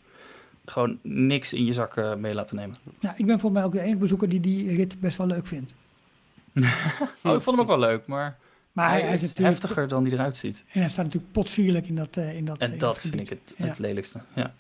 gewoon 0.66 1.00
niks 1.02 1.54
in 1.54 1.66
je 1.66 1.74
zak 1.74 2.18
mee 2.18 2.34
laten 2.34 2.56
nemen. 2.56 2.76
Ja, 3.00 3.14
ik 3.18 3.26
ben 3.26 3.40
volgens 3.40 3.54
mij 3.54 3.64
ook 3.64 3.72
de 3.72 3.80
enige 3.82 3.98
bezoeker 3.98 4.30
die 4.30 4.40
die 4.40 4.76
rit 4.76 5.00
best 5.00 5.18
wel 5.18 5.28
leuk 5.28 5.48
vindt. 5.48 5.74
Oh, 7.24 7.34
ik 7.36 7.42
vond 7.42 7.46
hem 7.46 7.60
ook 7.60 7.68
wel 7.68 7.80
leuk, 7.80 8.06
maar, 8.08 8.38
Maar 8.72 8.90
hij, 8.90 8.98
hij, 9.00 9.06
hij 9.08 9.16
is 9.16 9.24
is 9.24 9.38
heftiger 9.38 9.88
dan 9.88 10.04
die 10.04 10.14
eruit 10.14 10.38
ziet. 10.38 10.64
En 10.72 10.80
hij 10.82 10.90
staat 10.90 11.06
natuurlijk 11.06 11.32
potsierlijk 11.34 11.88
in 11.88 11.96
dat, 11.96 12.18
eh, 12.18 12.36
in 12.36 12.46
dat 12.46 12.58
En 12.58 12.78
dat 12.78 13.00
vind 13.02 13.20
ik 13.20 13.30
het, 13.30 13.56
Ja. 13.58 13.66
het 13.66 13.80
lelijkste. 13.80 14.20
Ja. 14.34 14.54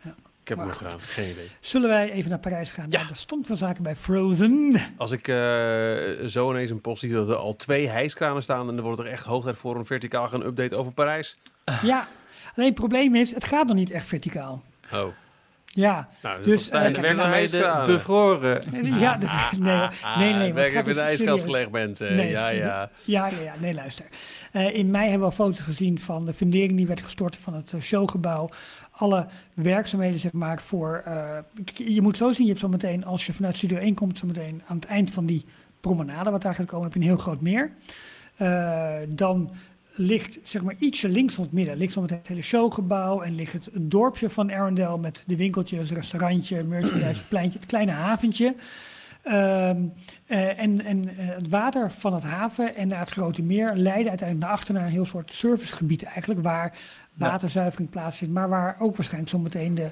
Ik 0.44 0.50
heb 0.50 0.58
hem 0.58 0.68
Maar 0.68 0.76
nog 0.82 0.91
gedaan, 0.91 1.00
geen 1.08 1.30
idee. 1.30 1.50
Zullen 1.60 1.89
wij 1.89 2.12
even 2.12 2.30
naar 2.30 2.39
Parijs 2.39 2.70
gaan? 2.72 2.86
Ja. 2.89 3.04
De 3.04 3.16
stand 3.16 3.48
van 3.48 3.58
zaken 3.58 3.84
bij 3.84 3.96
Frozen. 3.96 4.76
Als 4.98 5.12
ik 5.12 5.28
eh, 5.28 5.36
zo 6.28 6.50
ineens 6.52 6.70
een 6.70 6.82
post 6.82 7.00
zie 7.02 7.12
dat 7.14 7.30
er 7.30 7.36
al 7.36 7.56
twee 7.56 7.88
hijskranen 7.89 8.44
staan... 8.44 8.70
en 8.70 8.76
dan 8.76 8.86
wordt 8.86 9.00
er 9.00 9.06
echt 9.08 9.26
hoog 9.26 9.44
tijd 9.44 9.58
voor 9.58 9.76
een 9.76 9.86
verticaal 9.86 10.28
gaan 10.28 10.46
update 10.46 10.76
over 10.76 10.94
Parijs. 10.94 11.38
Ja, 11.82 12.08
alleen 12.56 12.68
het 12.70 12.76
probleem 12.76 13.16
is, 13.16 13.34
het 13.34 13.44
gaat 13.46 13.68
nog 13.68 13.76
niet 13.76 13.91
echt 13.91 14.06
verticaal. 14.08 14.64
Oh, 14.94 15.08
Ja, 15.66 16.10
nou, 16.22 16.36
dat 16.38 16.46
Dus, 16.46 16.62
is 16.62 16.70
eh, 16.70 16.82
voor 16.94 17.02
werkzaamheden 17.02 17.86
bevroren. 17.86 18.62
ja 19.00 19.18
de- 19.18 19.28
nee, 19.60 20.34
nee, 20.34 20.34
nee. 20.34 20.48
Ik 20.48 20.54
wat 20.54 20.64
heb 20.64 20.72
gaat 20.74 20.88
in 20.88 20.94
de 20.94 21.00
het 21.00 21.10
ijskast 21.10 21.44
gelegd, 21.44 21.72
mensen. 21.72 22.16
Nee. 22.16 22.30
Ja, 22.30 22.48
ja. 22.50 22.89
Ja, 23.04 23.28
ja, 23.28 23.39
ja, 23.44 23.54
nee, 23.60 23.74
luister. 23.74 24.06
Eh, 24.52 24.76
in 24.76 24.91
mei 24.91 25.10
hebben 25.10 25.28
we 25.28 25.34
foto's 25.34 25.60
gezien 25.60 26.00
van 26.00 26.26
de 26.26 26.34
fundering 26.34 26.78
die 26.78 26.88
werd 26.88 27.02
gestort 27.02 27.38
van 27.38 27.54
het 27.54 27.74
showgebouw. 27.82 28.50
Alle 28.96 29.28
werkzaamheden, 29.54 30.20
zeg 30.20 30.34
maar, 30.34 30.62
voor... 30.62 31.02
eh, 31.06 31.38
je 31.76 32.02
moet 32.02 32.18
zo 32.18 32.32
zien, 32.32 32.44
je 32.44 32.50
hebt 32.50 32.64
zo 32.64 32.70
meteen, 32.70 33.06
als 33.06 33.26
je 33.26 33.34
vanuit 33.34 33.58
Studio 33.58 33.78
1 33.78 33.94
komt, 33.94 34.18
zo 34.18 34.28
meteen 34.28 34.62
aan 34.68 34.76
het 34.76 34.86
eind 34.86 35.12
van 35.12 35.26
die 35.26 35.46
promenade 35.80 36.30
wat 36.30 36.41
daar 36.41 36.56
gaat 36.56 36.66
komen, 36.66 36.84
heb 36.84 36.94
je 36.94 37.00
een 37.00 37.06
heel 37.06 37.18
groot 37.18 37.41
meer. 37.41 37.72
Eh, 38.36 38.96
dan 39.08 39.52
ligt, 39.96 40.39
zeg 40.44 40.62
maar, 40.64 40.76
ietsje 40.78 41.10
links 41.10 41.34
van 41.34 41.44
het 41.44 41.54
midden, 41.54 41.78
ligt 41.78 41.94
zo 41.94 42.02
meteen 42.02 42.18
het 42.18 42.28
hele 42.28 42.41
showgebouw 42.41 43.22
en 43.22 43.36
ligt 43.36 43.54
het 43.54 43.70
dorpje 43.74 44.30
van 44.30 44.52
Arendelle 44.52 44.98
met 44.98 45.24
de 45.28 45.36
winkeltjes, 45.36 45.91
restaurantje, 45.91 46.64
merchandise, 46.64 47.24
pleintje, 47.30 47.60
het 47.60 47.68
kleine 47.68 47.91
haventje. 47.91 48.56
Ehm, 49.24 49.82
eh, 50.26 50.60
en 50.60 50.86
en 50.86 51.04
het 51.16 51.50
water 51.50 51.91
van 51.91 52.14
het 52.14 52.24
haven 52.24 52.76
en 52.76 52.88
naar 52.88 53.00
het 53.00 53.10
grote 53.10 53.41
meer 53.41 53.76
leiden 53.76 54.10
uiteindelijk 54.10 54.39
naar 54.39 54.58
achter 54.58 54.74
naar 54.74 54.86
een 54.86 54.91
heel 54.91 55.06
soort 55.06 55.32
servicegebied 55.32 56.04
eigenlijk, 56.04 56.41
waar 56.41 56.78
waterzuivering 57.14 57.89
plaatsvindt, 57.89 58.34
maar 58.34 58.49
waar 58.49 58.76
ook 58.80 58.95
waarschijnlijk 58.95 59.32
zometeen 59.32 59.76
de, 59.76 59.91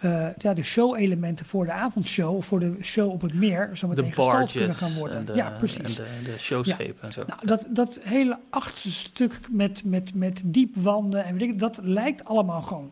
eh, 0.00 0.26
ja, 0.38 0.54
de 0.54 0.62
show-elementen 0.62 1.46
voor 1.46 1.64
de 1.64 1.72
avondshow 1.72 2.36
of 2.36 2.46
voor 2.46 2.60
de 2.60 2.76
show 2.82 3.10
op 3.10 3.20
het 3.20 3.34
meer 3.34 3.70
zometeen 3.72 4.12
gestald 4.12 4.52
kunnen 4.52 4.74
gaan 4.74 4.94
worden. 4.94 5.16
en 5.16 5.24
de, 5.24 5.34
ja, 5.34 5.50
precies. 5.50 5.98
en 5.98 6.04
de, 6.04 6.30
de 6.30 6.38
showschepen 6.38 7.02
en 7.02 7.12
zo. 7.12 7.24
Nou, 7.26 7.46
dat, 7.46 7.66
dat 7.68 8.00
hele 8.02 8.38
achterste 8.50 8.90
stuk 8.90 9.40
met, 9.50 9.84
met, 9.84 10.14
met 10.14 10.42
diepwanden 10.44 11.24
en 11.24 11.36
weet 11.36 11.48
ik, 11.48 11.58
dat 11.58 11.78
lijkt 11.82 12.24
allemaal 12.24 12.62
gewoon 12.62 12.90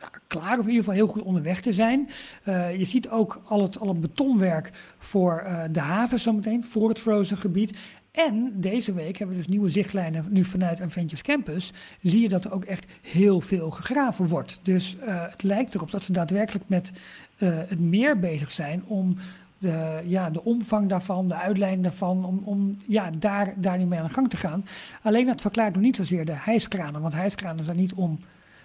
ja, 0.00 0.10
klaar, 0.26 0.58
of 0.58 0.64
in 0.64 0.70
ieder 0.70 0.84
geval 0.84 0.94
heel 0.94 1.06
goed 1.06 1.22
onderweg 1.22 1.60
te 1.60 1.72
zijn. 1.72 2.08
Eh, 2.42 2.78
je 2.78 2.84
ziet 2.84 3.08
ook 3.08 3.40
al 3.44 3.62
het, 3.62 3.80
al 3.80 3.88
het 3.88 4.00
betonwerk 4.00 4.70
voor 4.98 5.38
eh, 5.38 5.62
de 5.70 5.80
haven 5.80 6.20
zometeen, 6.20 6.64
voor 6.64 6.88
het 6.88 6.98
frozen 6.98 7.36
gebied. 7.36 7.76
En 8.26 8.52
deze 8.54 8.92
week 8.92 9.16
hebben 9.16 9.36
we 9.36 9.42
dus 9.42 9.50
nieuwe 9.50 9.70
zichtlijnen 9.70 10.26
nu 10.28 10.44
vanuit 10.44 10.80
Adventures 10.80 11.22
Campus. 11.22 11.72
Zie 12.02 12.20
je 12.20 12.28
dat 12.28 12.44
er 12.44 12.52
ook 12.52 12.64
echt 12.64 12.86
heel 13.02 13.40
veel 13.40 13.70
gegraven 13.70 14.28
wordt. 14.28 14.60
Dus 14.62 14.98
eh, 14.98 15.22
het 15.30 15.42
lijkt 15.42 15.74
erop 15.74 15.90
dat 15.90 16.02
ze 16.02 16.12
daadwerkelijk 16.12 16.68
met 16.68 16.92
eh, 17.36 17.48
het 17.52 17.80
meer 17.80 18.18
bezig 18.18 18.50
zijn 18.50 18.84
om 18.84 19.16
de, 19.58 20.00
ja, 20.04 20.30
de 20.30 20.44
omvang 20.44 20.88
daarvan, 20.88 21.28
de 21.28 21.34
uitleiding 21.34 21.82
daarvan, 21.82 22.24
om, 22.24 22.42
om 22.44 22.78
ja, 22.86 23.10
daar, 23.18 23.54
daar 23.56 23.78
niet 23.78 23.88
mee 23.88 23.98
aan 23.98 24.06
de 24.06 24.12
gang 24.12 24.30
te 24.30 24.36
gaan. 24.36 24.64
Alleen 25.02 25.26
dat 25.26 25.40
verklaart 25.40 25.74
nog 25.74 25.82
niet 25.82 25.96
zozeer 25.96 26.24
de 26.24 26.36
hijskranen, 26.36 27.00
want 27.00 27.14
hijskranen 27.14 27.64
zijn 27.64 27.76
niet 27.76 27.94
om 27.94 28.18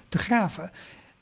te 0.10 0.18
graven. 0.18 0.72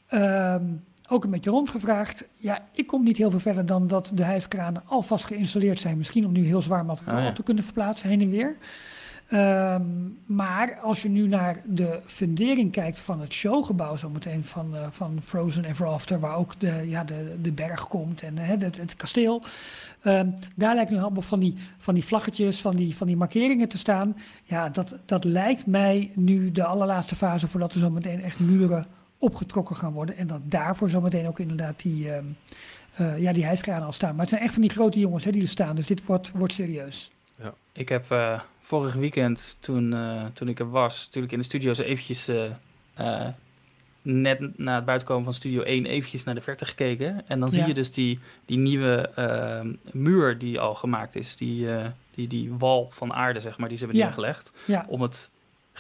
Ehm, 0.07 0.63
ook 1.11 1.23
een 1.23 1.29
beetje 1.29 1.49
rondgevraagd. 1.49 2.23
Ja, 2.33 2.67
ik 2.71 2.87
kom 2.87 3.03
niet 3.03 3.17
heel 3.17 3.29
veel 3.29 3.39
verder 3.39 3.65
dan 3.65 3.87
dat 3.87 4.11
de 4.13 4.23
hijskranen 4.23 4.83
alvast 4.85 5.25
geïnstalleerd 5.25 5.79
zijn. 5.79 5.97
Misschien 5.97 6.25
om 6.25 6.31
nu 6.31 6.45
heel 6.45 6.61
zwaar 6.61 6.85
materiaal 6.85 7.21
ja. 7.21 7.33
te 7.33 7.43
kunnen 7.43 7.63
verplaatsen 7.63 8.09
heen 8.09 8.21
en 8.21 8.29
weer. 8.29 8.55
Ehm, 9.31 9.83
maar 10.25 10.79
als 10.81 11.01
je 11.01 11.09
nu 11.09 11.27
naar 11.27 11.61
de 11.65 11.99
fundering 12.05 12.71
kijkt 12.71 12.99
van 12.99 13.21
het 13.21 13.33
showgebouw, 13.33 13.95
zometeen 13.95 14.45
van, 14.45 14.75
eh, 14.75 14.87
van 14.89 15.19
Frozen 15.23 15.65
Ever 15.65 15.85
After, 15.85 16.19
waar 16.19 16.35
ook 16.35 16.59
de, 16.59 16.83
ja, 16.87 17.03
de, 17.03 17.35
de 17.41 17.51
berg 17.51 17.87
komt 17.87 18.21
en 18.21 18.37
eh, 18.37 18.47
het, 18.47 18.77
het 18.77 18.95
kasteel. 18.95 19.43
Ehm, 20.01 20.27
daar 20.55 20.75
lijkt 20.75 20.91
nu 20.91 20.97
allemaal 20.97 21.21
van 21.21 21.39
die, 21.39 21.55
van 21.77 21.93
die 21.93 22.05
vlaggetjes, 22.05 22.61
van 22.61 22.75
die, 22.75 22.95
van 22.95 23.07
die 23.07 23.17
markeringen 23.17 23.67
te 23.67 23.77
staan. 23.77 24.17
Ja, 24.43 24.69
dat, 24.69 24.95
dat 25.05 25.23
lijkt 25.23 25.65
mij 25.65 26.11
nu 26.15 26.51
de 26.51 26.63
allerlaatste 26.63 27.15
fase 27.15 27.47
voordat 27.47 27.73
er 27.73 27.79
zometeen 27.79 28.21
echt 28.21 28.39
muren 28.39 28.85
opgetrokken 29.21 29.75
gaan 29.75 29.93
worden. 29.93 30.17
En 30.17 30.27
dat 30.27 30.39
daarvoor 30.43 30.89
zometeen 30.89 31.27
ook 31.27 31.39
inderdaad 31.39 31.81
die, 31.81 32.11
ehm, 32.13 32.25
eh, 32.95 33.19
ja, 33.21 33.33
die 33.33 33.45
hijskranen 33.45 33.85
al 33.85 33.91
staan. 33.91 34.11
Maar 34.11 34.19
het 34.19 34.29
zijn 34.29 34.41
echt 34.41 34.53
van 34.53 34.61
die 34.61 34.71
grote 34.71 34.99
jongens 34.99 35.23
hè, 35.23 35.31
die 35.31 35.41
er 35.41 35.47
staan, 35.47 35.75
dus 35.75 35.87
dit 35.87 36.05
wordt, 36.05 36.31
wordt 36.31 36.53
serieus. 36.53 37.11
Ik 37.73 37.89
heb 37.89 38.11
eh, 38.11 38.39
vorig 38.61 38.93
weekend, 38.93 39.57
toen, 39.59 39.93
eh, 39.93 40.25
toen 40.33 40.47
ik 40.47 40.59
er 40.59 40.69
was, 40.69 41.05
natuurlijk 41.05 41.33
in 41.33 41.39
de 41.39 41.45
studio 41.45 41.73
zo 41.73 41.81
eventjes, 41.81 42.27
eh, 42.27 42.45
eh, 42.93 43.27
net 44.01 44.57
na 44.57 44.75
het 44.75 44.85
buitenkomen 44.85 45.23
van 45.23 45.33
Studio 45.33 45.61
1, 45.61 45.85
eventjes 45.85 46.23
naar 46.23 46.35
de 46.35 46.41
verte 46.41 46.65
gekeken. 46.65 47.27
En 47.27 47.39
dan 47.39 47.49
zie 47.49 47.59
Ja. 47.59 47.67
je 47.67 47.73
dus 47.73 47.91
die, 47.91 48.19
die 48.45 48.57
nieuwe 48.57 49.09
eh, 49.15 49.69
muur 49.93 50.37
die 50.37 50.59
al 50.59 50.75
gemaakt 50.75 51.15
is, 51.15 51.37
die, 51.37 51.75
eh, 51.75 51.85
die, 52.15 52.27
die 52.27 52.53
wal 52.57 52.87
van 52.91 53.13
aarde, 53.13 53.39
zeg 53.39 53.57
maar, 53.57 53.69
die 53.69 53.77
ze 53.77 53.83
hebben 53.83 54.01
Ja. 54.01 54.07
neergelegd. 54.07 54.51
Ja, 54.65 54.85
Om 54.87 55.01
het 55.01 55.29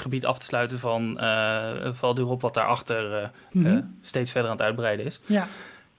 gebied 0.01 0.25
af 0.25 0.39
te 0.39 0.45
sluiten 0.45 0.79
van 0.79 1.19
eh 1.19 1.71
Val 1.91 2.13
d'Europe, 2.13 2.41
wat 2.41 2.53
daarachter 2.53 3.13
eh 3.13 3.29
eh, 3.65 3.83
steeds 4.01 4.31
verder 4.31 4.51
aan 4.51 4.57
het 4.57 4.65
uitbreiden 4.65 5.05
is. 5.05 5.19
ja. 5.25 5.47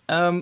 Ehm, 0.05 0.41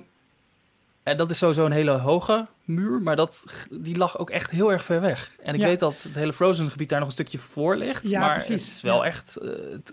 en 1.03 1.17
dat 1.17 1.31
is 1.31 1.39
sowieso 1.39 1.65
een 1.65 1.73
hele 1.73 1.91
hoge 1.91 2.47
muur, 2.65 3.01
maar 3.01 3.17
dat, 3.17 3.47
die 3.71 3.97
lag 3.97 4.19
ook 4.19 4.31
echt 4.31 4.51
heel 4.51 4.73
erg 4.73 4.85
ver 4.85 5.01
weg. 5.01 5.31
En 5.43 5.55
ik 5.55 5.61
Ja. 5.61 5.67
weet 5.67 5.79
dat 5.79 6.03
het 6.03 6.15
hele 6.15 6.33
Frozen 6.33 6.71
gebied 6.71 6.89
daar 6.89 6.99
nog 6.99 7.09
een 7.09 7.15
stukje 7.15 7.39
voor 7.39 7.77
ligt. 7.77 8.09
Ja, 8.11 8.21
maar 8.21 8.35
precies. 8.35 8.65
het 8.65 8.75
is 8.75 8.81
wel 8.81 9.05
echt... 9.05 9.37
eh, 9.37 9.49
het, 9.73 9.93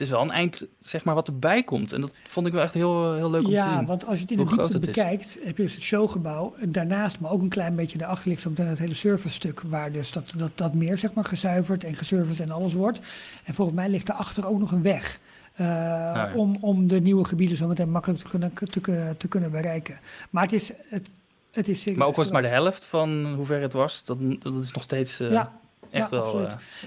het 0.00 0.08
is 0.08 0.14
wel 0.14 0.24
een 0.24 0.30
eind, 0.30 0.66
zeg 0.80 1.04
maar, 1.04 1.14
wat 1.14 1.28
erbij 1.28 1.62
komt. 1.62 1.92
En 1.92 2.00
dat 2.00 2.12
vond 2.22 2.46
ik 2.46 2.52
wel 2.52 2.62
echt 2.62 2.74
heel, 2.74 3.14
heel 3.14 3.30
leuk 3.30 3.40
om 3.40 3.46
te 3.46 3.52
Ja, 3.52 3.76
zien. 3.78 3.86
want 3.86 4.06
als 4.06 4.14
je 4.16 4.22
het 4.22 4.30
in 4.30 4.36
de 4.36 4.44
diepte 4.56 4.78
bekijkt, 4.78 5.38
heb 5.44 5.56
je 5.56 5.62
dus 5.62 5.74
het 5.74 5.82
showgebouw. 5.82 6.54
En 6.60 6.72
daarnaast, 6.72 7.20
maar 7.20 7.30
ook 7.30 7.42
een 7.42 7.48
klein 7.48 7.74
beetje 7.74 7.98
daarachter 7.98 8.28
ligt 8.28 8.40
zometeen 8.42 8.66
het 8.66 8.78
hele 8.78 8.94
servicestuk, 8.94 9.60
waar 9.60 9.92
dus 9.92 10.12
dat, 10.12 10.32
dat, 10.36 10.50
dat 10.54 10.74
meer 10.74 10.98
zeg 10.98 11.12
maar 11.12 11.24
gezuiverd 11.24 11.84
en 11.84 11.94
geserviced 11.94 12.40
en 12.40 12.50
alles 12.50 12.72
wordt. 12.74 13.00
En 13.44 13.54
volgens 13.54 13.76
mij 13.76 13.88
ligt 13.88 14.06
daarachter 14.06 14.46
ook 14.46 14.58
nog 14.58 14.72
een 14.72 14.82
weg. 14.82 15.18
eh, 15.54 15.66
ja. 15.66 16.32
om, 16.34 16.56
om 16.60 16.88
de 16.88 17.00
nieuwe 17.00 17.24
gebieden 17.24 17.56
zo 17.56 17.66
meteen 17.66 17.90
makkelijk 17.90 18.20
te 18.20 18.28
kunnen, 18.28 18.52
te, 18.70 18.80
kunnen- 18.80 19.16
te 19.16 19.28
kunnen 19.28 19.50
bereiken. 19.50 19.98
Maar 20.30 20.42
het 20.42 20.52
is, 20.52 20.70
het, 20.88 21.08
het 21.50 21.68
is 21.68 21.84
Maar 21.84 22.06
ook 22.06 22.16
was 22.16 22.24
het 22.24 22.32
maar 22.34 22.42
de 22.42 22.48
helft 22.48 22.84
van 22.84 23.32
hoe 23.36 23.44
ver 23.46 23.60
het 23.60 23.72
was. 23.72 24.04
Dat, 24.04 24.18
dat 24.42 24.62
is 24.64 24.72
nog 24.72 24.82
steeds 24.82 25.20
eh, 25.20 25.30
Ja, 25.30 25.52
echt 25.90 26.10
ja, 26.10 26.16
wel, 26.16 26.26
eh, 26.26 26.32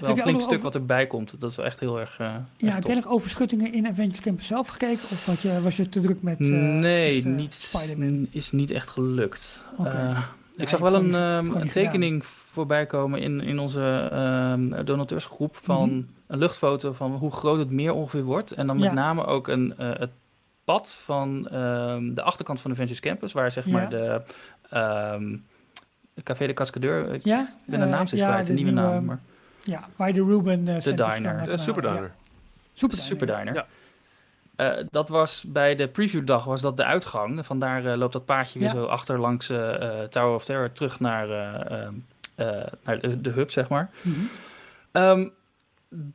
wel 0.00 0.10
je 0.10 0.16
een 0.16 0.18
flink 0.22 0.40
stuk 0.40 0.50
over- 0.52 0.62
wat 0.62 0.74
erbij 0.74 1.06
komt. 1.06 1.40
Dat 1.40 1.50
is 1.50 1.56
wel 1.56 1.66
echt 1.66 1.80
heel 1.80 2.00
erg, 2.00 2.18
eh 2.18 2.26
ja, 2.26 2.34
echt 2.58 2.72
heb 2.74 2.82
tof. 2.82 2.92
jij 2.92 2.94
nog 3.02 3.10
overschuttingen 3.12 3.72
in 3.72 3.86
Adventures 3.86 4.20
Campus 4.20 4.46
zelf 4.46 4.68
gekeken? 4.68 5.02
Of 5.10 5.26
had 5.26 5.42
je, 5.42 5.60
was 5.62 5.76
je 5.76 5.88
te 5.88 6.00
druk 6.00 6.22
met, 6.22 6.40
eh, 6.40 6.46
nee, 6.48 7.14
met, 7.26 7.36
niet, 7.36 8.28
is 8.30 8.52
niet 8.52 8.70
echt 8.70 8.88
gelukt. 8.88 9.64
Ja, 9.82 10.24
ik 10.56 10.60
je 10.60 10.68
zag 10.68 10.80
wel 10.80 10.94
een, 10.94 11.14
ehm, 11.14 11.56
een 11.60 11.66
tekening 11.66 12.24
voorbij 12.26 12.86
komen 12.86 13.20
in, 13.20 13.40
in 13.40 13.58
onze 13.58 14.08
ehm, 14.12 14.84
donateursgroep 14.84 15.56
van 15.62 15.88
Mhm. 15.90 16.02
een 16.26 16.38
luchtfoto 16.38 16.92
van 16.92 17.12
hoe 17.12 17.30
groot 17.32 17.58
het 17.58 17.70
meer 17.70 17.92
ongeveer 17.92 18.22
wordt. 18.24 18.52
En 18.52 18.66
dan 18.66 18.76
met 18.76 18.84
Ja. 18.88 18.92
name 18.94 19.24
ook 19.26 19.48
een, 19.48 19.74
het 19.76 20.10
pad 20.64 20.98
van 21.04 21.48
ehm, 21.48 22.14
de 22.14 22.22
achterkant 22.22 22.60
van 22.60 22.70
de 22.70 22.76
Ventures 22.76 23.00
Campus, 23.00 23.32
waar 23.32 23.50
zeg 23.50 23.66
maar 23.66 23.88
de 23.90 24.20
Café 26.22 26.46
de 26.46 26.52
Cascadeur, 26.52 27.12
ik 27.14 27.24
Ja? 27.24 27.48
ben 27.66 27.78
de 27.78 27.84
Eh, 27.84 27.90
naam 27.90 28.06
steeds 28.06 28.22
ja, 28.22 28.28
kwijt, 28.28 28.44
de 28.46 28.50
een 28.52 28.56
nieuwe 28.56 28.70
nieuwe- 28.72 28.88
naam, 28.88 29.04
maar 29.04 29.18
Ja, 29.62 29.88
waar 29.96 30.08
je 30.08 30.14
de 30.14 30.24
Ruben 30.24 30.66
uh, 30.68 30.80
De 30.80 30.94
diner. 30.94 31.48
Eh, 31.50 31.56
Super 31.56 31.82
Diner. 31.82 32.12
Super 32.74 32.96
Super 32.98 33.26
Diner. 33.26 33.54
Ja. 33.54 33.66
Eh, 34.56 34.84
dat 34.90 35.08
was 35.08 35.44
bij 35.46 35.74
de 35.74 35.88
previewdag 35.88 36.44
was 36.44 36.60
dat 36.60 36.76
de 36.76 36.84
uitgang. 36.84 37.46
Vandaar 37.46 37.86
eh, 37.86 37.96
loopt 37.96 38.12
dat 38.12 38.24
paadje 38.24 38.58
weer 38.58 38.68
zo 38.68 38.84
achter 38.84 39.18
langs 39.18 39.48
eh, 39.48 39.74
eh, 40.02 40.08
Tower 40.08 40.34
of 40.34 40.44
Terror 40.44 40.72
terug 40.72 41.00
naar, 41.00 41.30
eh, 41.30 41.78
ehm, 41.82 41.94
eh, 42.34 42.66
naar 42.84 42.98
de, 43.00 43.20
de 43.20 43.30
hub, 43.30 43.50
zeg 43.50 43.68
maar. 43.68 43.90
Mhm. 44.02 44.20
Ehm, 44.92 45.28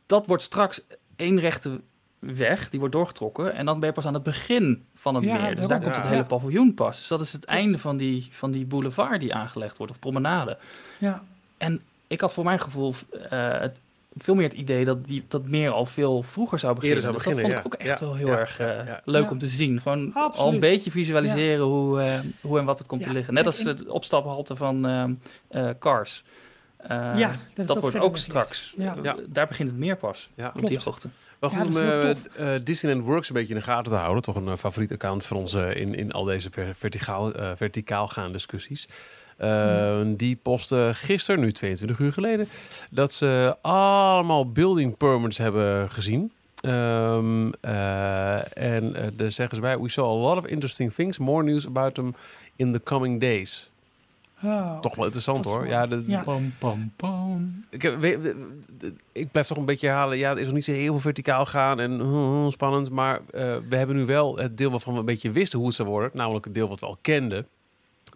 dat 0.06 0.26
wordt 0.28 0.44
straks 0.44 0.82
één 1.16 1.40
rechte 1.40 1.82
weg, 2.20 2.70
die 2.70 2.80
wordt 2.80 2.96
doorgetrokken. 2.96 3.54
En 3.54 3.66
dan 3.66 3.80
ben 3.80 3.90
je 3.90 3.96
pas 3.96 4.06
aan 4.06 4.14
het 4.14 4.24
begin 4.24 4.86
van 4.96 5.16
het 5.16 5.24
Ja, 5.24 5.42
meer. 5.42 5.56
Dus 5.56 5.68
daar 5.68 5.82
komt 5.82 5.96
Ja. 5.96 6.02
het 6.02 6.10
hele 6.10 6.26
paviljoen 6.26 6.74
pas. 6.74 6.98
Dus 6.98 7.08
dat 7.08 7.20
is 7.20 7.34
het 7.34 7.46
einde 7.46 7.78
van 7.80 7.98
die, 7.98 8.28
van 8.32 8.52
die 8.52 8.66
boulevard 8.66 9.20
die 9.20 9.34
aangelegd 9.34 9.78
wordt, 9.78 9.92
of 9.92 10.00
promenade. 10.00 10.58
Ja, 10.98 11.24
Ik 12.08 12.22
had 12.22 12.34
voor 12.34 12.44
mijn 12.44 12.60
gevoel 12.60 12.94
eh, 13.30 13.60
het, 13.60 13.80
veel 14.18 14.36
meer 14.36 14.44
het 14.48 14.54
idee 14.58 14.86
dat 14.86 15.08
dat 15.08 15.22
dat 15.28 15.48
meer 15.48 15.70
al 15.72 15.86
veel 15.86 16.24
vroeger 16.24 16.60
zou 16.60 16.76
beginnen. 16.76 17.02
zou 17.02 17.14
Dus 17.14 17.24
beginnen, 17.24 17.52
dat 17.52 17.62
vond 17.62 17.76
ik 17.76 17.80
ja. 17.80 17.86
ook 17.88 17.90
echt 17.90 18.00
Ja, 18.00 18.06
wel 18.06 18.16
heel 18.16 18.28
ja, 18.28 18.38
erg 18.38 18.60
eh, 18.60 18.88
ja. 18.88 19.02
leuk 19.06 19.24
Ja. 19.24 19.30
om 19.30 19.38
te 19.38 19.48
zien. 19.48 19.82
Gewoon 19.82 20.14
al 20.14 20.54
een 20.54 20.60
beetje 20.60 20.92
visualiseren 20.92 21.66
hoe, 21.66 22.02
eh, 22.02 22.20
hoe 22.42 22.60
en 22.60 22.66
wat 22.66 22.78
het 22.78 22.88
komt 22.88 23.02
Ja. 23.02 23.08
te 23.08 23.14
liggen. 23.14 23.34
Net 23.34 23.46
als 23.46 23.60
en- 23.60 23.68
het 23.68 23.88
opstaphalte 23.88 24.56
van 24.56 24.88
Cars. 25.80 26.24
Eh, 26.80 27.12
Ja, 27.18 27.36
dat, 27.56 27.80
wordt 27.80 28.00
ook 28.00 28.18
straks. 28.18 28.74
Ja. 28.78 28.96
Ja. 29.04 29.16
Daar 29.28 29.48
begint 29.48 29.70
het 29.70 29.78
meer 29.78 29.96
pas. 29.98 30.30
Ja. 30.36 30.48
Op 30.48 30.54
die 30.54 30.64
Klopt. 30.64 30.84
hoogte. 30.84 31.08
Wel 31.40 31.50
Ja, 31.52 31.58
goed 31.58 31.66
om 31.68 31.72
is 31.72 31.80
heel 31.80 32.14
eh, 32.38 32.56
eh, 32.56 32.62
Disneyland 32.64 33.06
Works 33.06 33.28
een 33.28 33.34
beetje 33.34 33.54
in 33.54 33.60
de 33.60 33.66
gaten 33.66 33.92
te 33.92 33.98
houden. 33.98 34.24
Toch 34.24 34.36
een 34.36 34.58
favoriet 34.58 34.92
account 34.92 35.26
voor 35.26 35.38
ons 35.38 35.54
in, 35.54 35.96
in 35.96 36.12
al 36.12 36.24
deze 36.24 36.50
ver- 36.52 36.76
verticaal, 36.76 37.34
eh, 37.34 37.52
verticaal 37.56 38.08
gaande 38.08 38.32
discussies. 38.32 38.88
Eh, 39.38 40.00
Die 40.08 40.36
postte 40.36 40.92
gisteren, 40.94 41.40
nu 41.42 41.52
22 41.52 42.00
uur 42.00 42.14
geleden, 42.14 42.50
dat 42.92 43.14
ze 43.14 43.56
allemaal 43.62 44.52
building 44.52 44.98
permits 44.98 45.38
hebben 45.38 45.92
gezien. 45.92 46.32
Ehm, 46.62 47.50
eh, 47.62 48.58
en 48.58 48.96
eh 48.96 49.08
daar 49.16 49.32
zeggen 49.32 49.56
ze 49.56 49.62
bij, 49.62 49.80
we 49.80 49.90
saw 49.90 50.06
a 50.06 50.14
lot 50.28 50.38
of 50.38 50.46
interesting 50.46 50.94
things, 50.94 51.18
more 51.18 51.44
news 51.44 51.66
about 51.68 51.94
them 51.96 52.16
in 52.56 52.72
the 52.72 52.82
coming 52.84 53.20
days. 53.22 53.72
Oh, 54.44 54.80
Toch 54.80 54.96
wel 54.96 55.04
interessant 55.06 55.46
hoor. 55.46 55.68
Ja, 55.68 55.88
de, 55.88 56.04
Ja. 56.08 56.22
Pam, 56.24 56.54
pam, 56.60 56.92
pam. 56.96 57.64
ik, 57.70 57.82
heb- 57.82 58.00
we- 58.00 58.18
we- 58.20 58.46
we- 58.80 58.94
ik 59.12 59.32
blijf 59.32 59.48
toch 59.48 59.58
een 59.58 59.66
beetje 59.66 59.88
herhalen. 59.88 60.18
Ja, 60.18 60.30
het 60.30 60.38
is 60.38 60.46
nog 60.46 60.54
niet 60.56 60.64
zo 60.64 60.72
heel 60.72 60.92
veel 60.92 61.00
verticaal 61.00 61.46
gaan 61.46 61.80
en 61.80 61.92
uh, 62.00 62.44
uh, 62.44 62.50
spannend. 62.50 62.90
Maar 62.92 63.16
eh, 63.32 63.56
we 63.70 63.76
hebben 63.76 63.96
nu 63.96 64.06
wel 64.06 64.38
het 64.38 64.58
deel 64.58 64.70
waarvan 64.72 64.94
we 64.94 65.00
een 65.00 65.06
beetje 65.06 65.32
wisten 65.32 65.58
hoe 65.60 65.68
het 65.68 65.76
zou 65.78 65.90
worden. 65.90 66.12
Namelijk 66.14 66.46
het 66.46 66.54
deel 66.54 66.68
wat 66.68 66.80
we 66.80 66.86
al 66.86 66.98
kenden. 67.02 67.48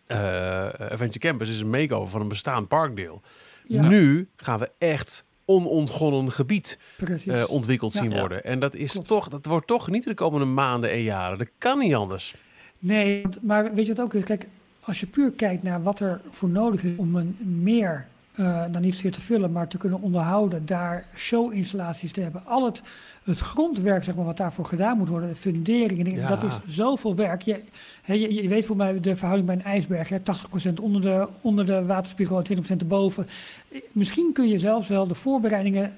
Eh 0.07 0.63
Adventure 0.80 1.19
Campus 1.19 1.49
is 1.49 1.59
een 1.59 1.69
makeover 1.69 2.11
van 2.11 2.21
een 2.21 2.28
bestaand 2.28 2.67
parkdeel. 2.67 3.21
Ja. 3.67 3.88
Nu 3.88 4.28
gaan 4.36 4.59
we 4.59 4.71
echt 4.78 5.24
onontgonnen 5.45 6.32
gebied 6.32 6.80
eh, 7.28 7.43
ontwikkeld 7.49 7.93
Ja. 7.93 7.99
zien 7.99 8.11
Ja. 8.11 8.19
worden. 8.19 8.43
En 8.43 8.59
dat 8.59 8.76
is 8.76 8.91
Klopt. 8.91 9.07
toch, 9.07 9.28
dat 9.28 9.45
wordt 9.45 9.67
toch 9.67 9.89
niet 9.89 10.03
de 10.03 10.13
komende 10.13 10.45
maanden 10.45 10.91
en 10.91 11.01
jaren. 11.01 11.38
Dat 11.38 11.47
kan 11.57 11.80
niet 11.80 11.95
anders. 11.95 12.36
Nee, 12.80 13.21
want- 13.21 13.39
maar 13.43 13.74
weet 13.74 13.86
je 13.88 13.93
wat 13.95 14.05
ook 14.05 14.13
is? 14.13 14.24
Kijk, 14.24 14.47
als 14.86 14.99
je 14.99 15.05
puur 15.07 15.31
kijkt 15.31 15.63
naar 15.63 15.84
wat 15.84 15.99
er 15.99 16.21
voor 16.29 16.49
nodig 16.49 16.84
is 16.84 16.95
om 16.97 17.15
een 17.15 17.38
meer 17.61 18.07
eh 18.36 18.45
nou 18.45 18.79
niet 18.79 18.93
zozeer 18.93 19.11
te 19.11 19.21
vullen, 19.21 19.51
maar 19.51 19.67
te 19.67 19.77
kunnen 19.77 20.01
onderhouden, 20.01 20.65
daar 20.65 21.05
showinstallaties 21.15 22.11
te 22.11 22.21
hebben. 22.21 22.41
Al 22.45 22.65
het, 22.65 22.81
het 23.23 23.39
grondwerk 23.39 24.03
zeg 24.03 24.15
maar, 24.15 24.25
wat 24.25 24.38
daarvoor 24.38 24.65
gedaan 24.65 24.97
moet 24.97 25.07
worden, 25.07 25.29
de 25.29 25.36
funderingen, 25.36 26.03
dingen, 26.05 26.19
Ja. 26.21 26.27
dat 26.27 26.43
is 26.43 26.59
zoveel 26.75 27.15
werk. 27.15 27.41
Je, 27.41 27.61
je, 28.05 28.34
je 28.34 28.47
weet 28.47 28.65
voor 28.65 28.75
mij 28.75 28.99
de 28.99 29.15
verhouding 29.15 29.47
bij 29.47 29.55
een 29.57 29.63
ijsberg, 29.63 30.09
hè, 30.09 30.19
80% 30.19 30.73
onder 30.81 31.01
de, 31.01 31.27
onder 31.41 31.65
de 31.65 31.86
waterspiegel 31.86 32.41
en 32.43 32.63
20% 32.63 32.67
erboven. 32.77 33.27
Eh, 33.71 33.79
Misschien 33.91 34.29
kun 34.34 34.47
je 34.47 34.59
zelfs 34.59 34.88
wel 34.88 35.07
de 35.07 35.15
voorbereidingen 35.15 35.93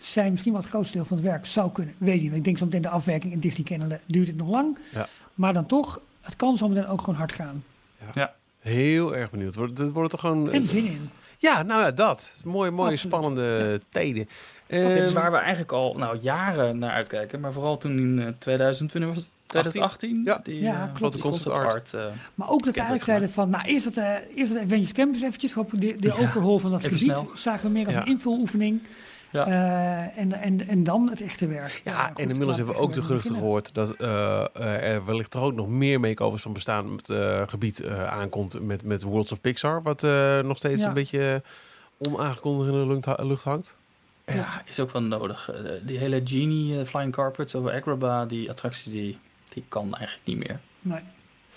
zijn 0.00 0.30
misschien 0.30 0.52
wat 0.52 0.62
het 0.62 0.70
grootste 0.70 0.96
deel 0.96 1.04
van 1.06 1.16
het 1.16 1.26
werk 1.26 1.46
zou 1.46 1.70
kunnen. 1.72 1.94
Weet 1.98 2.22
je, 2.22 2.30
ik 2.30 2.44
denk 2.44 2.58
zo 2.58 2.64
meteen 2.64 2.82
de 2.82 2.88
afwerking 2.88 3.32
in 3.32 3.38
Disney 3.38 3.66
Channel 3.66 3.98
duurt 4.06 4.26
het 4.26 4.36
nog 4.36 4.48
lang. 4.48 4.78
Ja. 4.92 5.08
Maar 5.34 5.52
dan 5.52 5.66
toch, 5.66 6.00
het 6.20 6.36
kan 6.36 6.56
zo 6.56 6.68
meteen 6.68 6.86
ook 6.86 7.00
gewoon 7.00 7.14
hard 7.18 7.32
gaan. 7.32 7.64
Heel 8.60 9.16
erg 9.16 9.30
benieuwd. 9.30 9.54
Wordt, 9.54 9.78
het 9.78 9.92
wordt 9.92 10.10
toch 10.10 10.20
gewoon... 10.20 10.64
Zin 10.66 10.84
in. 10.86 11.10
Ja, 11.38 11.62
nou 11.62 11.82
ja, 11.82 11.90
dat. 11.90 12.40
Mooie, 12.44 12.70
mooie 12.70 12.90
Absoluut. 12.90 13.14
spannende 13.14 13.80
tijden. 13.88 14.28
Dit 14.66 14.80
is 14.80 15.06
Ehm, 15.06 15.14
waar 15.14 15.30
we 15.30 15.36
eigenlijk 15.36 15.72
al 15.72 15.94
nou, 15.98 16.18
jaren 16.20 16.78
naar 16.78 16.90
uitkijken. 16.90 17.40
Maar 17.40 17.52
vooral 17.52 17.76
toen 17.78 17.98
in 17.98 18.18
eh, 18.20 18.28
2020 18.38 19.14
was 19.14 19.24
het 19.24 19.32
2018. 19.46 20.22
Ja. 20.24 20.40
die, 20.42 20.60
Ja, 20.62 20.88
eh, 20.88 20.94
klopt. 20.94 21.12
Die 21.14 21.22
concept 21.22 21.54
art. 21.54 21.94
eh, 21.94 22.06
Maar 22.34 22.48
ook 22.48 22.64
dat 22.64 22.74
we 22.74 22.80
eigenlijk 22.80 23.04
zeiden 23.04 23.30
van, 23.30 23.50
nou 23.50 23.64
eerst 23.64 23.84
dat, 23.84 23.96
eh 23.96 24.14
eerst 24.34 24.52
dat 24.54 24.62
Avengers 24.62 24.92
Campus 24.92 25.22
eventjes, 25.22 25.52
de, 25.52 25.76
de 25.78 25.96
Ja, 26.00 26.12
overhaul 26.14 26.58
van 26.58 26.70
dat 26.70 26.82
gebied, 26.82 26.98
snel. 26.98 27.30
zagen 27.34 27.66
we 27.66 27.72
meer 27.72 27.86
als 27.86 27.94
Ja. 27.94 28.00
een 28.00 28.06
invuloefening. 28.06 28.80
Ja. 29.34 29.46
Eh, 29.46 30.18
en, 30.22 30.32
en, 30.32 30.66
en 30.68 30.84
dan 30.84 31.08
het 31.10 31.20
echte 31.20 31.46
werk. 31.46 31.80
Ja, 31.84 32.06
goed, 32.06 32.18
en 32.18 32.28
inmiddels 32.28 32.56
hebben 32.56 32.74
we 32.74 32.80
ook 32.80 32.92
de 32.92 33.02
geruchten 33.02 33.34
gehoord 33.34 33.74
dat 33.74 33.94
eh, 33.96 34.44
eh, 34.54 34.92
er 34.94 35.04
wellicht 35.04 35.30
toch 35.30 35.42
ook 35.42 35.54
nog 35.54 35.68
meer 35.68 36.00
makeovers 36.00 36.42
van 36.42 36.52
bestaan 36.52 36.94
met 36.94 37.10
eh, 37.10 37.42
gebied 37.46 37.80
eh, 37.80 38.06
aankomt 38.06 38.62
met, 38.62 38.82
met 38.82 39.02
Worlds 39.02 39.32
of 39.32 39.40
Pixar, 39.40 39.82
wat 39.82 40.02
eh, 40.02 40.38
nog 40.40 40.56
steeds 40.56 40.80
Ja. 40.82 40.88
een 40.88 40.94
beetje 40.94 41.42
onaangekondigd 41.98 42.68
in 42.70 42.74
de 42.80 42.86
lucht, 42.86 43.04
ha- 43.04 43.22
lucht 43.24 43.44
hangt. 43.44 43.76
Ja, 44.26 44.62
is 44.64 44.80
ook 44.80 44.90
wel 44.92 45.02
nodig. 45.02 45.50
Die 45.82 45.98
hele 45.98 46.20
Genie 46.24 46.84
Flying 46.84 47.12
Carpets 47.12 47.54
over 47.54 47.72
Agrabah, 47.72 48.28
die 48.28 48.50
attractie, 48.50 48.92
die, 48.92 49.18
die 49.54 49.64
kan 49.68 49.94
eigenlijk 49.94 50.26
niet 50.26 50.48
meer. 50.48 50.60
Nee. 50.80 51.00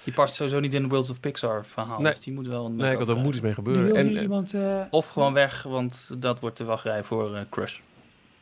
Die 0.03 0.13
past 0.13 0.35
sowieso 0.35 0.59
niet 0.59 0.73
in 0.73 0.81
de 0.81 0.87
Worlds 0.87 1.09
of 1.09 1.19
Pixar 1.19 1.65
verhaal. 1.65 1.99
Nee. 1.99 2.11
Dus 2.11 2.21
die 2.21 2.33
moet 2.33 2.47
wel 2.47 2.65
een 2.65 2.75
Nee, 2.75 2.91
ik 2.91 2.97
had 2.97 3.07
er 3.07 3.15
makeover 3.15 3.23
moet 3.23 3.33
iets 3.33 3.43
mee 3.43 3.53
gebeuren. 3.53 3.95
En, 3.95 4.15
eh, 4.15 4.21
iemand, 4.21 4.53
eh, 4.53 4.81
Of 4.89 5.07
gewoon 5.07 5.33
weg, 5.33 5.63
want 5.63 6.09
dat 6.17 6.39
wordt 6.39 6.57
de 6.57 6.63
wachtrij 6.63 7.03
voor 7.03 7.35
eh, 7.35 7.41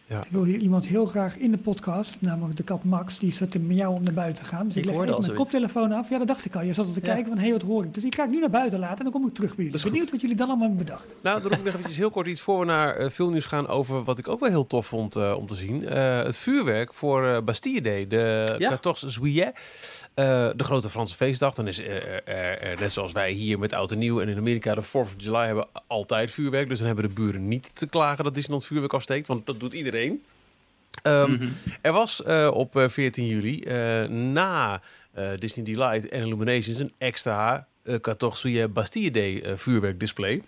Crush. 0.08 0.26
ik 0.26 0.32
wil 0.32 0.44
hier 0.44 0.58
iemand 0.60 0.88
heel 0.88 1.06
graag 1.06 1.38
in 1.38 1.52
de 1.52 1.58
podcast, 1.58 2.18
namelijk 2.22 2.58
de 2.58 2.64
kat 2.64 2.84
Max, 2.84 3.20
die 3.20 3.34
zat 3.34 3.54
met 3.54 3.78
jou 3.78 3.96
om 3.96 4.04
naar 4.04 4.14
buiten 4.14 4.44
te 4.44 4.50
gaan. 4.50 4.68
Dus 4.68 4.76
ik, 4.76 4.78
Ik 4.82 4.86
leg 4.86 4.96
hoorde 4.96 5.12
even 5.12 5.22
al 5.24 5.28
mijn 5.28 5.38
zoiets. 5.38 5.52
koptelefoon 5.52 5.92
af. 5.92 6.10
Ja, 6.10 6.18
dat 6.18 6.28
dacht 6.28 6.46
ik 6.46 6.56
al. 6.56 6.62
Je 6.62 6.74
zat 6.74 6.86
al 6.86 6.94
te 6.94 7.00
Ja. 7.04 7.06
kijken 7.14 7.26
van, 7.28 7.38
hé, 7.38 7.44
hey, 7.44 7.52
wat 7.52 7.62
hoor 7.62 7.84
ik? 7.84 7.94
Dus 7.94 8.04
ik 8.04 8.16
ga 8.16 8.22
het 8.22 8.32
nu 8.32 8.40
naar 8.40 8.50
buiten 8.50 8.80
laten 8.80 8.98
en 8.98 9.04
dan 9.04 9.14
kom 9.14 9.28
ik 9.28 9.34
terug 9.34 9.56
bij 9.56 9.66
jullie. 9.66 9.72
Dat 9.72 9.80
is 9.80 9.82
goed. 9.86 9.92
Benieuwd 9.92 10.12
wat 10.12 10.22
jullie 10.22 10.36
dan 10.36 10.48
allemaal 10.48 10.68
hebben 10.68 10.86
bedacht. 10.86 11.16
Nou, 11.22 11.42
dan 11.42 11.50
roep 11.50 11.60
ik 11.60 11.66
nog 11.66 11.74
eventjes 11.74 11.98
heel 11.98 12.10
kort 12.10 12.28
iets 12.28 12.42
voor 12.42 12.60
we 12.60 12.66
naar 12.66 12.96
eh, 12.96 13.10
veel 13.10 13.30
nieuws 13.30 13.46
gaan 13.46 13.68
over 13.68 14.04
wat 14.04 14.18
ik 14.20 14.28
ook 14.28 14.40
wel 14.40 14.50
heel 14.50 14.68
tof 14.68 14.86
vond 14.88 15.16
eh, 15.16 15.34
om 15.38 15.48
te 15.48 15.56
zien. 15.56 15.86
Eh, 15.88 16.24
het 16.24 16.36
vuurwerk 16.38 16.94
voor 16.94 17.44
Bastille 17.44 17.82
Day, 17.82 18.08
de 18.08 18.56
Ja. 18.58 18.70
14 18.82 19.10
Juillet. 19.10 19.60
Eh, 20.14 20.26
de 20.56 20.64
grote 20.64 20.90
Franse 20.90 21.16
feestdag. 21.16 21.56
Dan 21.56 21.68
is 21.68 21.80
er, 21.80 22.24
net 22.80 22.92
zoals 22.92 23.12
wij 23.12 23.32
hier 23.32 23.60
met 23.60 23.74
Oud 23.74 23.92
en 23.92 23.98
Nieuw 23.98 24.20
en 24.22 24.28
in 24.30 24.38
Amerika 24.38 24.74
de 24.76 24.84
4th 24.84 24.92
of 24.92 25.14
July 25.18 25.46
hebben 25.46 25.68
altijd 25.88 26.32
vuurwerk. 26.32 26.68
Dus 26.70 26.78
dan 26.78 26.88
hebben 26.88 27.08
de 27.08 27.14
buren 27.14 27.48
niet 27.48 27.76
te 27.76 27.88
klagen 27.88 28.24
dat 28.24 28.34
Disneyland 28.34 28.66
vuurwerk 28.66 28.94
afsteekt, 28.94 29.28
want 29.28 29.46
dat 29.46 29.60
doet 29.60 29.74
iedereen. 29.74 29.94
Ehm, 31.02 31.32
Mhm. 31.32 31.48
Er 31.82 31.92
was 31.92 32.24
eh, 32.24 32.52
op 32.54 32.76
eh, 32.76 32.88
14 32.88 33.28
juli 33.28 33.60
eh, 33.60 34.04
na 34.10 34.82
eh, 35.14 35.28
Disney 35.40 35.66
Delight 35.66 36.10
en 36.10 36.22
Illuminations 36.22 36.80
een 36.80 36.94
extra 36.98 37.68
eh 37.84 37.96
14 38.02 38.30
Juillet 38.52 38.74
Bastille 38.74 39.12
Day 39.12 39.42
eh, 39.42 39.52
vuurwerkdisplay. 39.56 40.42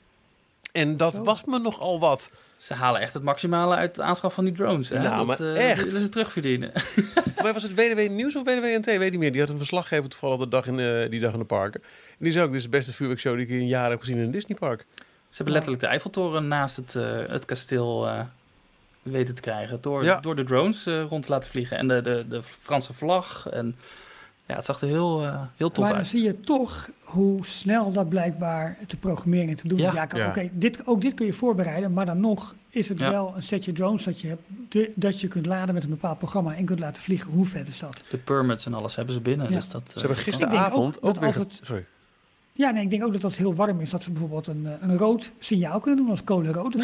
En 0.71 0.97
dat 0.97 1.13
Zo. 1.15 1.23
was 1.23 1.43
me 1.43 1.59
nogal 1.59 1.99
wat. 1.99 2.31
Ze 2.57 2.73
halen 2.73 3.01
echt 3.01 3.13
het 3.13 3.23
maximale 3.23 3.75
uit 3.75 3.95
de 3.95 4.01
aanschaf 4.01 4.33
van 4.33 4.43
die 4.43 4.53
drones. 4.53 4.89
Hè? 4.89 4.99
Nou, 4.99 5.17
dat, 5.27 5.39
maar 5.39 5.53
eh, 5.55 5.69
echt. 5.69 5.79
Dat 5.79 5.85
willen 5.87 6.01
ze 6.05 6.09
terugverdienen. 6.09 6.71
Voor 7.33 7.43
mij 7.43 7.53
was 7.53 7.63
het 7.63 7.73
WDW 7.75 8.09
Nieuws 8.09 8.35
of 8.35 8.43
WDW 8.43 8.63
NT, 8.77 8.85
weet 8.85 9.11
niet 9.11 9.19
meer. 9.19 9.31
Die 9.31 9.41
had 9.41 9.49
een 9.49 9.57
verslaggever 9.57 10.09
toevallig 10.09 10.37
de 10.39 10.47
dag 10.47 10.67
in, 10.67 10.79
eh, 10.79 11.09
die 11.09 11.19
dag 11.19 11.33
in 11.33 11.39
de 11.39 11.45
parken. 11.45 11.81
En 11.83 12.17
die 12.19 12.31
zei 12.31 12.43
ook, 12.45 12.49
dit 12.51 12.59
is 12.59 12.65
de 12.65 12.71
beste 12.77 12.93
vuurwerkshow 12.93 13.35
die 13.35 13.45
ik 13.45 13.51
in 13.51 13.67
jaren 13.67 13.91
heb 13.91 13.99
gezien 13.99 14.17
in 14.17 14.23
een 14.23 14.31
Disneypark. 14.31 14.85
Ze 15.29 15.35
hebben 15.35 15.53
letterlijk 15.53 15.83
de 15.83 15.87
Eiffeltoren 15.89 16.47
naast 16.47 16.75
het, 16.75 16.95
eh, 16.95 17.17
het 17.27 17.45
kasteel 17.45 18.07
eh, 18.07 18.19
weten 19.11 19.35
te 19.35 19.41
krijgen. 19.41 19.77
Door, 19.81 20.03
Ja. 20.03 20.19
door 20.19 20.35
de 20.35 20.43
drones 20.43 20.85
eh, 20.85 21.03
rond 21.09 21.23
te 21.23 21.29
laten 21.31 21.49
vliegen. 21.49 21.77
En 21.77 21.87
de, 21.87 22.01
de, 22.01 22.25
de 22.29 22.41
Franse 22.43 22.93
vlag. 22.93 23.47
En 23.49 23.75
ja, 24.45 24.55
het 24.55 24.65
zag 24.65 24.81
er 24.81 24.87
heel, 24.87 25.23
eh, 25.23 25.41
heel 25.55 25.67
tof 25.71 25.79
maar 25.79 25.89
dan 25.89 25.97
uit. 25.97 26.07
zie 26.07 26.23
je 26.23 26.39
toch 26.39 26.89
hoe 27.03 27.45
snel 27.45 27.91
dat 27.91 28.09
blijkbaar 28.09 28.77
te 28.87 28.97
programmeren 28.97 29.49
en 29.49 29.55
te 29.55 29.67
doen. 29.67 29.77
Ja. 29.77 29.93
Ja, 29.93 30.05
kan- 30.05 30.19
Ja. 30.19 30.27
oké, 30.27 30.49
dit, 30.51 30.87
ook 30.87 31.01
dit 31.01 31.13
kun 31.13 31.25
je 31.25 31.33
voorbereiden, 31.33 31.93
maar 31.93 32.05
dan 32.05 32.19
nog 32.19 32.55
is 32.69 32.89
het 32.89 32.99
Ja. 32.99 33.11
wel 33.11 33.33
een 33.35 33.43
setje 33.43 33.71
drones 33.71 34.03
dat 34.03 34.21
je 34.21 34.27
hebt, 34.27 34.41
de- 34.69 34.91
dat 34.95 35.21
je 35.21 35.27
kunt 35.27 35.45
laden 35.45 35.73
met 35.73 35.83
een 35.83 35.89
bepaald 35.89 36.17
programma 36.17 36.55
en 36.55 36.65
kunt 36.65 36.79
laten 36.79 37.01
vliegen. 37.01 37.31
Hoe 37.31 37.45
vet 37.45 37.67
is 37.67 37.79
dat? 37.79 38.03
De 38.09 38.17
permits 38.17 38.65
en 38.65 38.73
alles 38.73 38.95
hebben 38.95 39.13
ze 39.13 39.21
binnen. 39.21 39.49
Ja. 39.49 39.55
Dus 39.55 39.69
dat, 39.69 39.81
Ze 39.91 39.99
hebben 39.99 40.17
denk 40.17 40.27
gisteravond 40.29 41.01
ook 41.01 41.09
ook, 41.09 41.15
weer... 41.19 41.27
als 41.27 41.35
het- 41.35 41.59
Sorry. 41.63 41.85
Ja, 42.57 42.69
nee, 42.71 42.83
ik 42.83 42.89
denk 42.89 43.03
ook 43.03 43.11
dat 43.11 43.21
dat 43.21 43.35
heel 43.35 43.55
warm 43.55 43.79
is. 43.81 43.89
Dat 43.89 44.03
ze 44.03 44.11
bijvoorbeeld 44.11 44.47
een, 44.47 44.65
eh, 44.65 44.87
een 44.89 44.97
rood 44.97 45.31
signaal 45.39 45.79
kunnen 45.79 45.99
doen 45.99 46.09
als 46.09 46.23
kolenrood. 46.23 46.71
Dat 46.73 46.81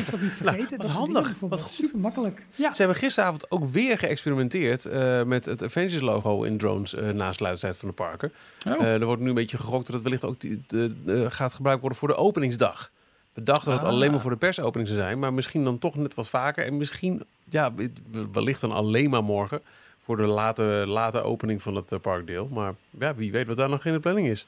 is 0.00 0.10
dat 0.10 0.20
niet 0.20 0.32
vergeten. 0.42 0.46
Nou, 0.46 0.66
wat 0.68 0.80
dat 0.80 0.86
handig. 0.90 1.34
Wat 1.40 1.60
goed. 1.60 1.72
Super 1.72 1.98
makkelijk. 1.98 2.42
Ja. 2.54 2.70
Ze 2.74 2.78
hebben 2.78 2.96
gisteravond 2.96 3.50
ook 3.50 3.64
weer 3.64 3.98
geëxperimenteerd 3.98 4.86
eh, 4.86 5.22
met 5.22 5.44
het 5.44 5.62
Avengers 5.64 6.00
logo 6.00 6.42
in 6.42 6.58
drones 6.58 6.94
eh 6.94 7.02
na 7.10 7.32
sluitingstijd 7.32 7.76
van 7.76 7.88
de 7.88 7.94
parken. 7.94 8.32
Oh. 8.66 8.82
Er 8.82 9.04
wordt 9.04 9.22
nu 9.22 9.28
een 9.28 9.34
beetje 9.34 9.56
gegokt 9.58 9.84
dat 9.86 9.94
het 9.94 10.02
wellicht 10.04 10.24
ook 10.24 10.40
die, 10.40 10.62
de, 10.66 10.94
de- 11.04 11.30
gaat 11.30 11.54
gebruikt 11.54 11.80
worden 11.80 11.98
voor 11.98 12.08
de 12.08 12.16
openingsdag. 12.16 12.90
We 13.32 13.42
dachten 13.42 13.70
dat 13.70 13.78
het 13.80 13.88
Ah. 13.88 13.94
alleen 13.94 14.10
maar 14.10 14.20
voor 14.20 14.30
de 14.30 14.36
persopening 14.36 14.88
zou 14.88 15.00
zijn, 15.00 15.18
maar 15.18 15.34
misschien 15.34 15.64
dan 15.64 15.78
toch 15.78 15.96
net 15.96 16.14
wat 16.14 16.28
vaker. 16.28 16.66
En 16.66 16.76
misschien, 16.76 17.22
ja, 17.48 17.72
wellicht 18.32 18.60
dan 18.60 18.72
alleen 18.72 19.10
maar 19.10 19.24
morgen 19.24 19.60
voor 19.98 20.16
de 20.16 20.26
late, 20.26 20.62
late 20.86 21.22
opening 21.22 21.62
van 21.62 21.74
het 21.74 21.92
parkdeel. 22.00 22.48
Maar 22.52 22.74
ja, 22.98 23.14
wie 23.14 23.32
weet 23.32 23.46
wat 23.46 23.56
daar 23.56 23.68
nog 23.68 23.84
in 23.84 23.92
de 23.92 24.00
planning 24.00 24.28
is. 24.28 24.46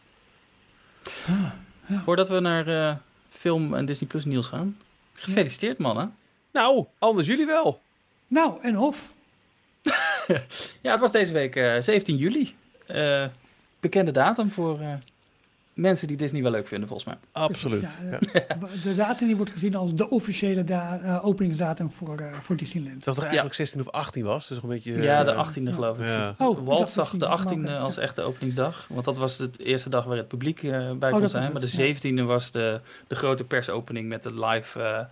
Voordat 2.02 2.28
we 2.28 2.40
naar 2.40 2.68
eh, 2.68 2.96
film 3.28 3.74
en 3.74 3.84
Disney 3.84 4.08
Plus 4.08 4.24
nieuws 4.24 4.46
gaan. 4.46 4.78
Gefeliciteerd 5.12 5.78
mannen. 5.78 6.14
Nou, 6.52 6.86
anders 6.98 7.26
jullie 7.26 7.46
wel. 7.46 7.80
Nou, 8.26 8.58
en 8.62 8.78
of. 8.78 9.12
Ja, 10.80 10.90
het 10.90 11.00
was 11.00 11.12
deze 11.12 11.32
week 11.32 11.56
eh, 11.56 11.80
17 11.80 12.16
juli. 12.16 12.54
Eh, 12.86 13.24
bekende 13.80 14.10
datum 14.10 14.50
voor 14.50 14.80
eh, 14.80 14.94
mensen 15.74 16.08
die 16.08 16.16
Disney 16.16 16.42
wel 16.42 16.50
leuk 16.50 16.66
vinden, 16.66 16.88
volgens 16.88 17.08
mij. 17.08 17.18
Absoluut. 17.42 18.02
Ja, 18.10 18.18
Ja. 18.32 18.40
eh, 18.48 18.82
De 18.82 18.94
datum 18.94 19.26
die 19.26 19.36
wordt 19.36 19.50
gezien 19.52 19.74
als 19.74 19.94
de 19.94 20.10
officiële 20.10 20.64
da- 20.64 21.00
eh, 21.02 21.26
openingsdatum 21.26 21.90
voor, 21.90 22.18
eh, 22.18 22.32
voor 22.40 22.56
Disneyland. 22.56 22.94
Het 22.94 23.04
was 23.04 23.14
toch 23.14 23.24
eigenlijk 23.24 23.54
16 23.54 23.80
of 23.80 23.88
18 23.88 24.24
was, 24.24 24.48
dus 24.48 24.56
nog 24.56 24.64
een 24.66 24.72
beetje... 24.74 25.02
Ja, 25.02 25.24
de 25.24 25.32
18e 25.34 25.72
geloof 25.72 25.98
ik. 25.98 26.06
Ja. 26.08 26.34
Oh, 26.38 26.66
Walt 26.66 26.90
zag 26.90 27.10
de 27.10 27.18
16e, 27.18 27.26
18e 27.54 27.56
maar 27.56 27.78
als 27.78 27.96
echte 27.98 28.22
openingsdag. 28.22 28.86
Want 28.88 29.04
dat 29.04 29.16
was 29.16 29.36
de 29.36 29.50
eerste 29.56 29.88
dag 29.88 30.04
waar 30.04 30.16
het 30.16 30.28
publiek 30.28 30.62
eh, 30.62 30.70
bij 30.70 30.78
kon 30.78 30.92
Oh, 30.92 30.98
dat 31.12 31.20
was 31.20 31.30
zijn. 31.30 31.52
Maar 31.52 31.60
de 31.60 31.66
ja. 31.70 32.22
17e 32.22 32.24
was 32.26 32.50
de, 32.50 32.80
de 33.06 33.14
grote 33.14 33.44
persopening 33.44 34.08
met 34.08 34.22
de 34.22 34.34
live 34.44 35.06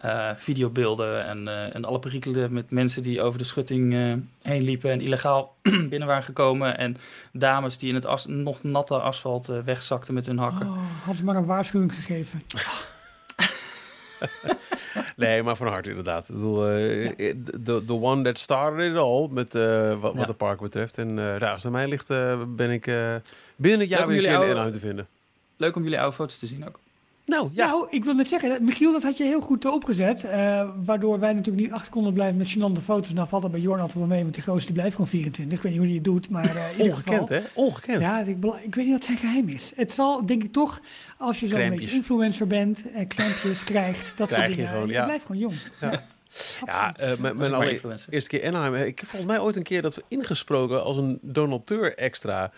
eh, 0.00 0.30
videobeelden. 0.36 1.24
En, 1.26 1.48
eh, 1.48 1.74
en 1.74 1.84
alle 1.84 1.98
perikelen 1.98 2.52
met 2.52 2.70
mensen 2.70 3.02
die 3.02 3.22
over 3.22 3.38
de 3.38 3.44
schutting 3.44 3.94
eh, 3.94 4.12
heen 4.42 4.62
liepen 4.62 4.90
en 4.90 5.00
illegaal 5.00 5.56
binnen 5.90 6.06
waren 6.06 6.22
gekomen. 6.22 6.78
En 6.78 6.96
dames 7.32 7.78
die 7.78 7.88
in 7.88 7.94
het 7.94 8.06
as- 8.06 8.26
nog 8.26 8.62
natte 8.62 8.98
asfalt 8.98 9.48
eh, 9.48 9.58
wegzakten 9.64 10.14
met 10.14 10.26
hun 10.26 10.38
hakken. 10.38 10.66
Oh, 10.66 10.76
hadden 10.98 11.16
ze 11.16 11.24
maar 11.24 11.36
een 11.36 11.44
waarschuwing 11.46 11.94
gegeven. 11.94 12.42
Nee, 15.16 15.42
maar 15.42 15.56
van 15.56 15.66
harte 15.66 15.88
inderdaad. 15.88 16.28
Ik 16.28 16.34
bedoel, 16.34 16.68
eh, 16.68 17.34
de 17.60 17.82
the 17.86 17.92
one 18.00 18.22
that 18.22 18.38
started 18.38 18.90
it 18.92 18.96
all, 18.98 19.28
met, 19.30 19.54
eh, 19.54 19.88
wat, 19.90 20.00
wat 20.00 20.14
Ja. 20.14 20.24
de 20.24 20.32
park 20.32 20.60
betreft. 20.60 20.98
En 20.98 21.18
eh 21.18 21.38
ja, 21.38 21.52
als 21.52 21.62
het 21.62 21.64
aan 21.64 21.72
mij 21.72 21.88
ligt, 21.88 22.10
eh, 22.10 22.42
ben 22.48 22.70
ik 22.70 22.86
eh, 22.86 23.14
binnen 23.56 23.80
het 23.80 23.88
jaar 23.88 24.00
Ja, 24.00 24.06
weer 24.06 24.24
in 24.24 24.34
Anaheim 24.36 24.72
te 24.72 24.78
vinden. 24.78 25.06
Leuk 25.56 25.76
om 25.76 25.82
jullie 25.82 26.00
oude 26.00 26.16
foto's 26.16 26.38
te 26.38 26.46
zien 26.46 26.66
ook. 26.68 26.78
Nou, 27.32 27.48
ja. 27.52 27.66
Nou, 27.66 27.86
ik 27.90 28.04
wil 28.04 28.14
net 28.14 28.28
zeggen, 28.28 28.64
Michiel, 28.64 28.92
dat 28.92 29.02
had 29.02 29.16
je 29.16 29.24
heel 29.24 29.40
goed 29.40 29.64
eh, 29.64 29.72
opgezet. 29.72 30.24
eh, 30.24 30.68
waardoor 30.84 31.18
wij 31.20 31.32
natuurlijk 31.32 31.64
niet 31.64 31.72
achter 31.72 31.92
konden 31.92 32.12
blijven 32.12 32.36
met 32.36 32.50
gênante 32.56 32.84
foto's. 32.84 33.12
Nou 33.12 33.28
valt 33.28 33.42
dat 33.42 33.50
bij 33.50 33.60
Jorn 33.60 33.80
altijd 33.80 33.98
wel 33.98 34.06
mee, 34.06 34.22
want 34.22 34.42
gozer 34.42 34.64
die 34.66 34.72
blijft 34.72 34.94
gewoon 34.94 35.10
24. 35.10 35.58
Ik 35.58 35.62
weet 35.64 35.72
niet 35.72 35.80
hoe 35.80 35.86
hij 35.90 35.96
het 35.96 36.04
doet, 36.04 36.28
maar 36.30 36.44
eh, 36.56 36.64
in 36.70 36.70
ieder 36.78 36.92
Ongekend, 36.92 37.28
geval. 37.28 37.36
hè? 37.36 37.42
Ongekend. 37.54 38.00
Ja, 38.00 38.20
ik, 38.20 38.36
ik 38.62 38.74
weet 38.74 38.84
niet 38.84 38.92
wat 38.94 39.04
zijn 39.04 39.16
geheim 39.16 39.48
is. 39.48 39.72
Het 39.76 39.92
zal, 39.92 40.26
denk 40.26 40.42
ik 40.42 40.52
toch, 40.52 40.80
als 41.18 41.40
je 41.40 41.46
zo'n 41.46 41.68
beetje 41.68 41.94
influencer 41.96 42.46
bent, 42.46 42.82
eh, 42.94 43.08
krempjes 43.08 43.64
krijgt, 43.72 44.18
dat 44.18 44.26
Krijg 44.26 44.42
soort 44.42 44.50
je 44.54 44.56
dingen. 44.56 44.70
gewoon, 44.72 44.86
je 44.88 44.92
ja. 44.94 45.04
blijft 45.04 45.26
gewoon 45.26 45.40
jong. 45.40 45.54
Ja. 45.80 46.02
Ja, 46.64 46.96
eh, 46.96 47.06
mijn, 47.06 47.08
Dat 47.08 47.12
is 47.12 47.18
mijn 47.20 47.36
maar 47.50 47.60
alle- 47.60 47.70
influencer. 47.72 48.12
eerste 48.12 48.28
keer 48.28 48.46
Anaheim. 48.48 48.74
Ik 48.74 48.98
heb 48.98 49.08
volgens 49.08 49.30
mij 49.30 49.40
ooit 49.40 49.56
een 49.56 49.62
keer 49.62 49.82
dat 49.82 49.94
we 49.94 50.02
ingesproken 50.08 50.82
als 50.84 50.96
een 50.96 51.18
donateur 51.22 51.96
extra. 51.96 52.50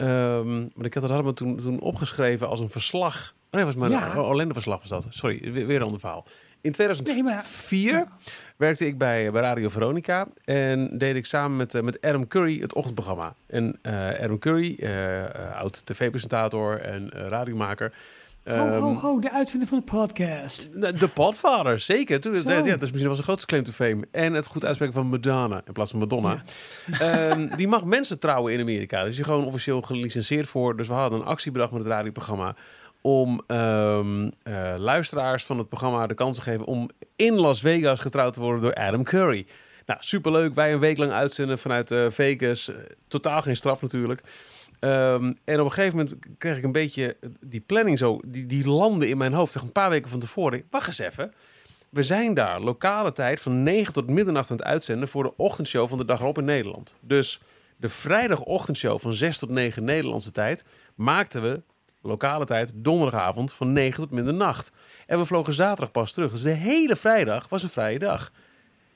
Ehm, 0.00 0.58
maar 0.60 0.86
ik 0.86 0.94
had 0.94 1.02
het 1.02 1.12
allemaal 1.12 1.32
toen, 1.32 1.56
toen 1.56 1.80
opgeschreven 1.80 2.48
als 2.48 2.60
een 2.60 2.68
verslag. 2.68 3.34
Oh 3.44 3.56
nee, 3.56 3.64
was 3.64 3.74
maar 3.74 3.90
Ja. 3.90 4.10
een 4.10 4.18
Orlando 4.18 4.52
verslag 4.52 4.78
was 4.80 4.88
dat. 4.88 5.06
Sorry, 5.10 5.52
weer, 5.52 5.76
een 5.76 5.82
ander 5.82 6.00
verhaal. 6.00 6.26
In 6.60 6.72
2004 6.72 7.92
Nee, 7.92 7.92
maar- 8.02 8.08
werkte 8.56 8.86
ik 8.86 8.98
bij, 8.98 9.30
bij 9.32 9.42
Radio 9.42 9.68
Veronica 9.68 10.28
en 10.44 10.98
deed 10.98 11.16
ik 11.16 11.26
samen 11.26 11.56
met, 11.56 11.74
eh, 11.74 11.82
met 11.82 12.00
Adam 12.00 12.28
Curry 12.28 12.60
het 12.60 12.74
ochtendprogramma. 12.74 13.34
En 13.46 13.78
eh, 13.82 14.08
Adam 14.22 14.38
Curry, 14.38 14.76
eh, 14.78 15.22
oud 15.54 15.86
tv-presentator 15.86 16.80
en 16.80 17.08
radiomaker, 17.10 17.92
Ho, 18.44 18.54
ho, 18.56 18.90
Ehm, 18.90 18.96
ho, 18.96 19.18
de 19.18 19.32
uitvinder 19.32 19.68
van 19.68 19.78
de 19.78 19.84
podcast. 19.84 20.68
De 21.00 21.08
Podfather, 21.08 21.78
zeker. 21.78 22.20
Toen, 22.20 22.34
ja, 22.34 22.42
dat 22.42 22.66
is 22.66 22.78
misschien 22.78 23.02
wel 23.02 23.12
zijn 23.12 23.22
grootste 23.22 23.46
claim 23.46 23.64
to 23.64 23.72
fame. 23.72 24.06
En 24.10 24.32
het 24.32 24.46
goed 24.46 24.64
uitspreken 24.64 24.94
van 24.94 25.06
Madonna 25.06 25.62
in 25.66 25.72
plaats 25.72 25.90
van 25.90 26.00
Madonna. 26.00 26.40
Ehm, 26.98 27.56
die 27.56 27.68
mag 27.68 27.84
mensen 27.84 28.18
trouwen 28.18 28.52
in 28.52 28.60
Amerika. 28.60 29.04
Dus 29.04 29.10
die 29.10 29.20
is 29.20 29.26
gewoon 29.26 29.44
officieel 29.44 29.80
gelicenseerd 29.82 30.48
voor. 30.48 30.76
Dus 30.76 30.88
we 30.88 30.94
hadden 30.94 31.20
een 31.20 31.26
actie 31.26 31.52
bedacht 31.52 31.70
met 31.70 31.84
het 31.84 31.92
radioprogramma. 31.92 32.54
Om 33.00 33.40
ehm, 33.46 34.30
eh, 34.42 34.74
luisteraars 34.78 35.44
van 35.44 35.58
het 35.58 35.68
programma 35.68 36.06
de 36.06 36.14
kans 36.14 36.36
te 36.36 36.42
geven 36.42 36.64
om 36.64 36.88
in 37.16 37.34
Las 37.34 37.60
Vegas 37.60 38.00
getrouwd 38.00 38.34
te 38.34 38.40
worden 38.40 38.60
door 38.60 38.74
Adam 38.74 39.02
Curry. 39.02 39.46
Nou, 39.86 40.02
superleuk. 40.02 40.54
Wij 40.54 40.72
een 40.72 40.78
week 40.78 40.98
lang 40.98 41.12
uitzenden 41.12 41.58
vanuit 41.58 41.90
eh, 41.90 42.06
Vegas. 42.08 42.70
Eh, 42.70 42.76
totaal 43.08 43.42
geen 43.42 43.56
straf 43.56 43.82
natuurlijk. 43.82 44.22
Ehm, 44.80 45.32
en 45.44 45.60
op 45.60 45.66
een 45.66 45.72
gegeven 45.72 45.96
moment 45.96 46.16
kreeg 46.38 46.56
ik 46.56 46.64
een 46.64 46.72
beetje 46.72 47.16
die 47.40 47.60
planning 47.60 47.98
zo, 47.98 48.20
die, 48.26 48.46
die 48.46 48.68
landde 48.68 49.08
in 49.08 49.18
mijn 49.18 49.32
hoofd. 49.32 49.54
Echt 49.54 49.64
een 49.64 49.72
paar 49.72 49.90
weken 49.90 50.10
van 50.10 50.20
tevoren. 50.20 50.64
Wacht 50.70 50.86
eens 50.86 50.98
even. 50.98 51.32
We 51.90 52.02
zijn 52.02 52.34
daar 52.34 52.60
lokale 52.60 53.12
tijd 53.12 53.40
van 53.40 53.62
9 53.62 53.92
tot 53.92 54.10
middernacht 54.10 54.50
aan 54.50 54.56
het 54.56 54.66
uitzenden 54.66 55.08
voor 55.08 55.22
de 55.22 55.36
ochtendshow 55.36 55.88
van 55.88 55.98
de 55.98 56.04
dag 56.04 56.20
erop 56.20 56.38
in 56.38 56.44
Nederland. 56.44 56.94
Dus 57.00 57.40
de 57.76 57.88
vrijdagochtendshow 57.88 58.98
van 58.98 59.12
6 59.12 59.38
tot 59.38 59.50
9 59.50 59.84
Nederlandse 59.84 60.32
tijd 60.32 60.64
maakten 60.94 61.42
we 61.42 61.62
lokale 62.02 62.44
tijd 62.44 62.72
donderdagavond 62.74 63.52
van 63.52 63.72
9 63.72 64.02
tot 64.02 64.10
middernacht. 64.10 64.70
En 65.06 65.18
we 65.18 65.24
vlogen 65.24 65.52
zaterdag 65.52 65.90
pas 65.90 66.12
terug. 66.12 66.30
Dus 66.30 66.42
de 66.42 66.50
hele 66.50 66.96
vrijdag 66.96 67.48
was 67.48 67.62
een 67.62 67.68
vrije 67.68 67.98
dag. 67.98 68.32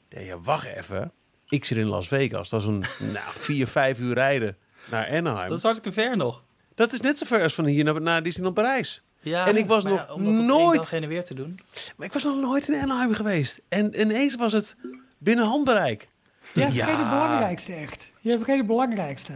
Nee, 0.08 0.24
ja, 0.24 0.40
wacht 0.40 0.66
even. 0.66 1.12
Ik 1.48 1.64
zit 1.64 1.78
in 1.78 1.86
Las 1.86 2.08
Vegas. 2.08 2.48
Dat 2.48 2.60
is 2.60 2.66
een 2.66 2.84
nou, 3.12 3.32
4, 3.32 3.66
5 3.66 3.98
uur 3.98 4.14
rijden 4.14 4.56
naar 4.90 5.06
Anaheim. 5.10 5.48
Dat 5.48 5.58
is 5.58 5.64
hartstikke 5.64 6.00
ver 6.00 6.16
nog. 6.16 6.42
Dat 6.74 6.92
is 6.92 7.00
net 7.00 7.18
zo 7.18 7.24
ver 7.26 7.42
als 7.42 7.54
van 7.54 7.64
hier 7.64 7.84
naar, 7.84 8.00
naar 8.00 8.22
Disneyland 8.22 8.54
Parijs. 8.56 9.02
Ja, 9.20 9.46
En 9.46 9.56
ik 9.56 9.66
was 9.66 9.84
nog 9.84 10.06
ja, 10.08 10.16
nooit- 10.30 10.90
heen 10.90 11.02
en 11.02 11.08
weer 11.08 11.24
te 11.24 11.34
doen. 11.34 11.58
Maar 11.96 12.06
ik 12.06 12.12
was 12.12 12.24
nog 12.24 12.36
nooit 12.40 12.68
in 12.68 12.80
Anaheim 12.80 13.14
geweest. 13.14 13.60
En 13.68 14.00
ineens 14.00 14.34
was 14.36 14.52
het 14.52 14.76
binnen 15.18 15.44
handbereik. 15.46 16.08
Ja, 16.52 16.62
Ja. 16.66 16.70
vergeet 16.72 16.96
het 16.98 17.08
belangrijkste 17.10 17.72
echt. 17.74 18.10
Je 18.20 18.36
vergeet 18.36 18.56
het 18.58 18.66
belangrijkste. 18.66 19.32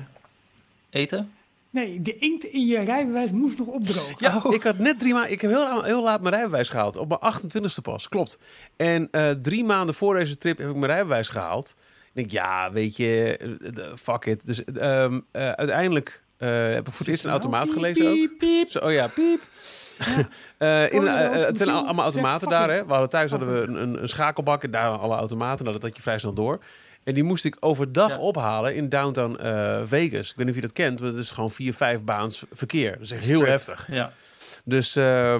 Eten? 0.90 1.32
Nee, 1.70 2.02
de 2.02 2.16
inkt 2.18 2.44
in 2.44 2.66
je 2.66 2.78
rijbewijs 2.78 3.30
moest 3.30 3.58
nog 3.58 3.66
opdrogen. 3.66 4.14
Ja, 4.18 4.42
ik 4.50 4.62
had 4.62 4.78
net 4.78 4.98
drie 4.98 5.12
maanden. 5.12 5.30
Ik 5.32 5.40
heb 5.40 5.50
heel, 5.50 5.82
heel 5.82 6.02
laat 6.02 6.20
mijn 6.20 6.34
rijbewijs 6.34 6.68
gehaald. 6.68 6.96
Op 6.96 7.08
mijn 7.08 7.20
28ste 7.20 7.82
pas, 7.82 8.08
klopt. 8.08 8.38
En 8.76 9.08
eh, 9.10 9.30
drie 9.30 9.64
maanden 9.64 9.94
voor 9.94 10.14
deze 10.14 10.38
trip 10.38 10.58
heb 10.58 10.68
ik 10.68 10.74
mijn 10.76 10.92
rijbewijs 10.92 11.28
gehaald. 11.28 11.74
Denk, 12.18 12.30
ja, 12.30 12.72
weet 12.72 12.96
je, 12.96 13.36
eh, 13.76 13.84
fuck 13.96 14.24
it. 14.24 14.46
Dus 14.46 14.64
ehm, 14.64 15.20
eh, 15.32 15.50
uiteindelijk 15.50 16.22
eh, 16.36 16.48
heb 16.48 16.86
ik 16.86 16.92
voor 16.92 16.98
het 16.98 17.08
eerst 17.08 17.24
een 17.24 17.30
automaat 17.30 17.70
gelezen 17.70 18.06
ook. 18.06 18.14
Piep, 18.14 18.38
piep. 18.38 18.70
Zo, 18.70 18.78
oh 18.78 18.92
ja, 18.92 19.06
piep. 19.06 19.40
Eh, 20.58 20.92
in, 20.92 21.06
het 21.06 21.56
zijn 21.56 21.68
allemaal 21.68 22.04
automaten 22.04 22.48
daar. 22.48 22.70
Hè? 22.70 22.84
We 22.84 22.90
hadden 22.90 23.08
thuis 23.08 23.30
hadden 23.30 23.54
we 23.54 23.60
een, 23.60 23.82
een, 23.82 24.02
een 24.02 24.08
schakelbak 24.08 24.64
en 24.64 24.70
daar 24.70 24.90
alle 24.90 25.16
automaten. 25.16 25.64
Nou, 25.64 25.76
dat 25.76 25.82
had 25.88 25.96
je 25.96 26.02
vrij 26.02 26.18
snel 26.18 26.32
door. 26.32 26.58
En 27.04 27.14
die 27.14 27.22
moest 27.22 27.44
ik 27.44 27.56
overdag 27.60 28.08
Ja. 28.10 28.18
ophalen 28.18 28.74
in 28.74 28.88
downtown 28.88 29.36
Vegas. 29.86 30.30
Ik 30.30 30.36
weet 30.36 30.46
niet 30.46 30.48
of 30.48 30.54
je 30.54 30.60
dat 30.60 30.72
kent, 30.72 31.00
maar 31.00 31.08
het 31.08 31.18
is 31.18 31.30
gewoon 31.30 31.50
vier, 31.50 31.74
vijf 31.74 32.02
baans 32.02 32.44
verkeer. 32.52 32.92
Dat 32.92 33.00
is 33.00 33.10
echt 33.12 33.24
heel 33.24 33.38
Strip. 33.38 33.52
heftig. 33.52 33.86
Ja. 33.90 34.12
Dus 34.64 34.96
eh, 34.96 35.34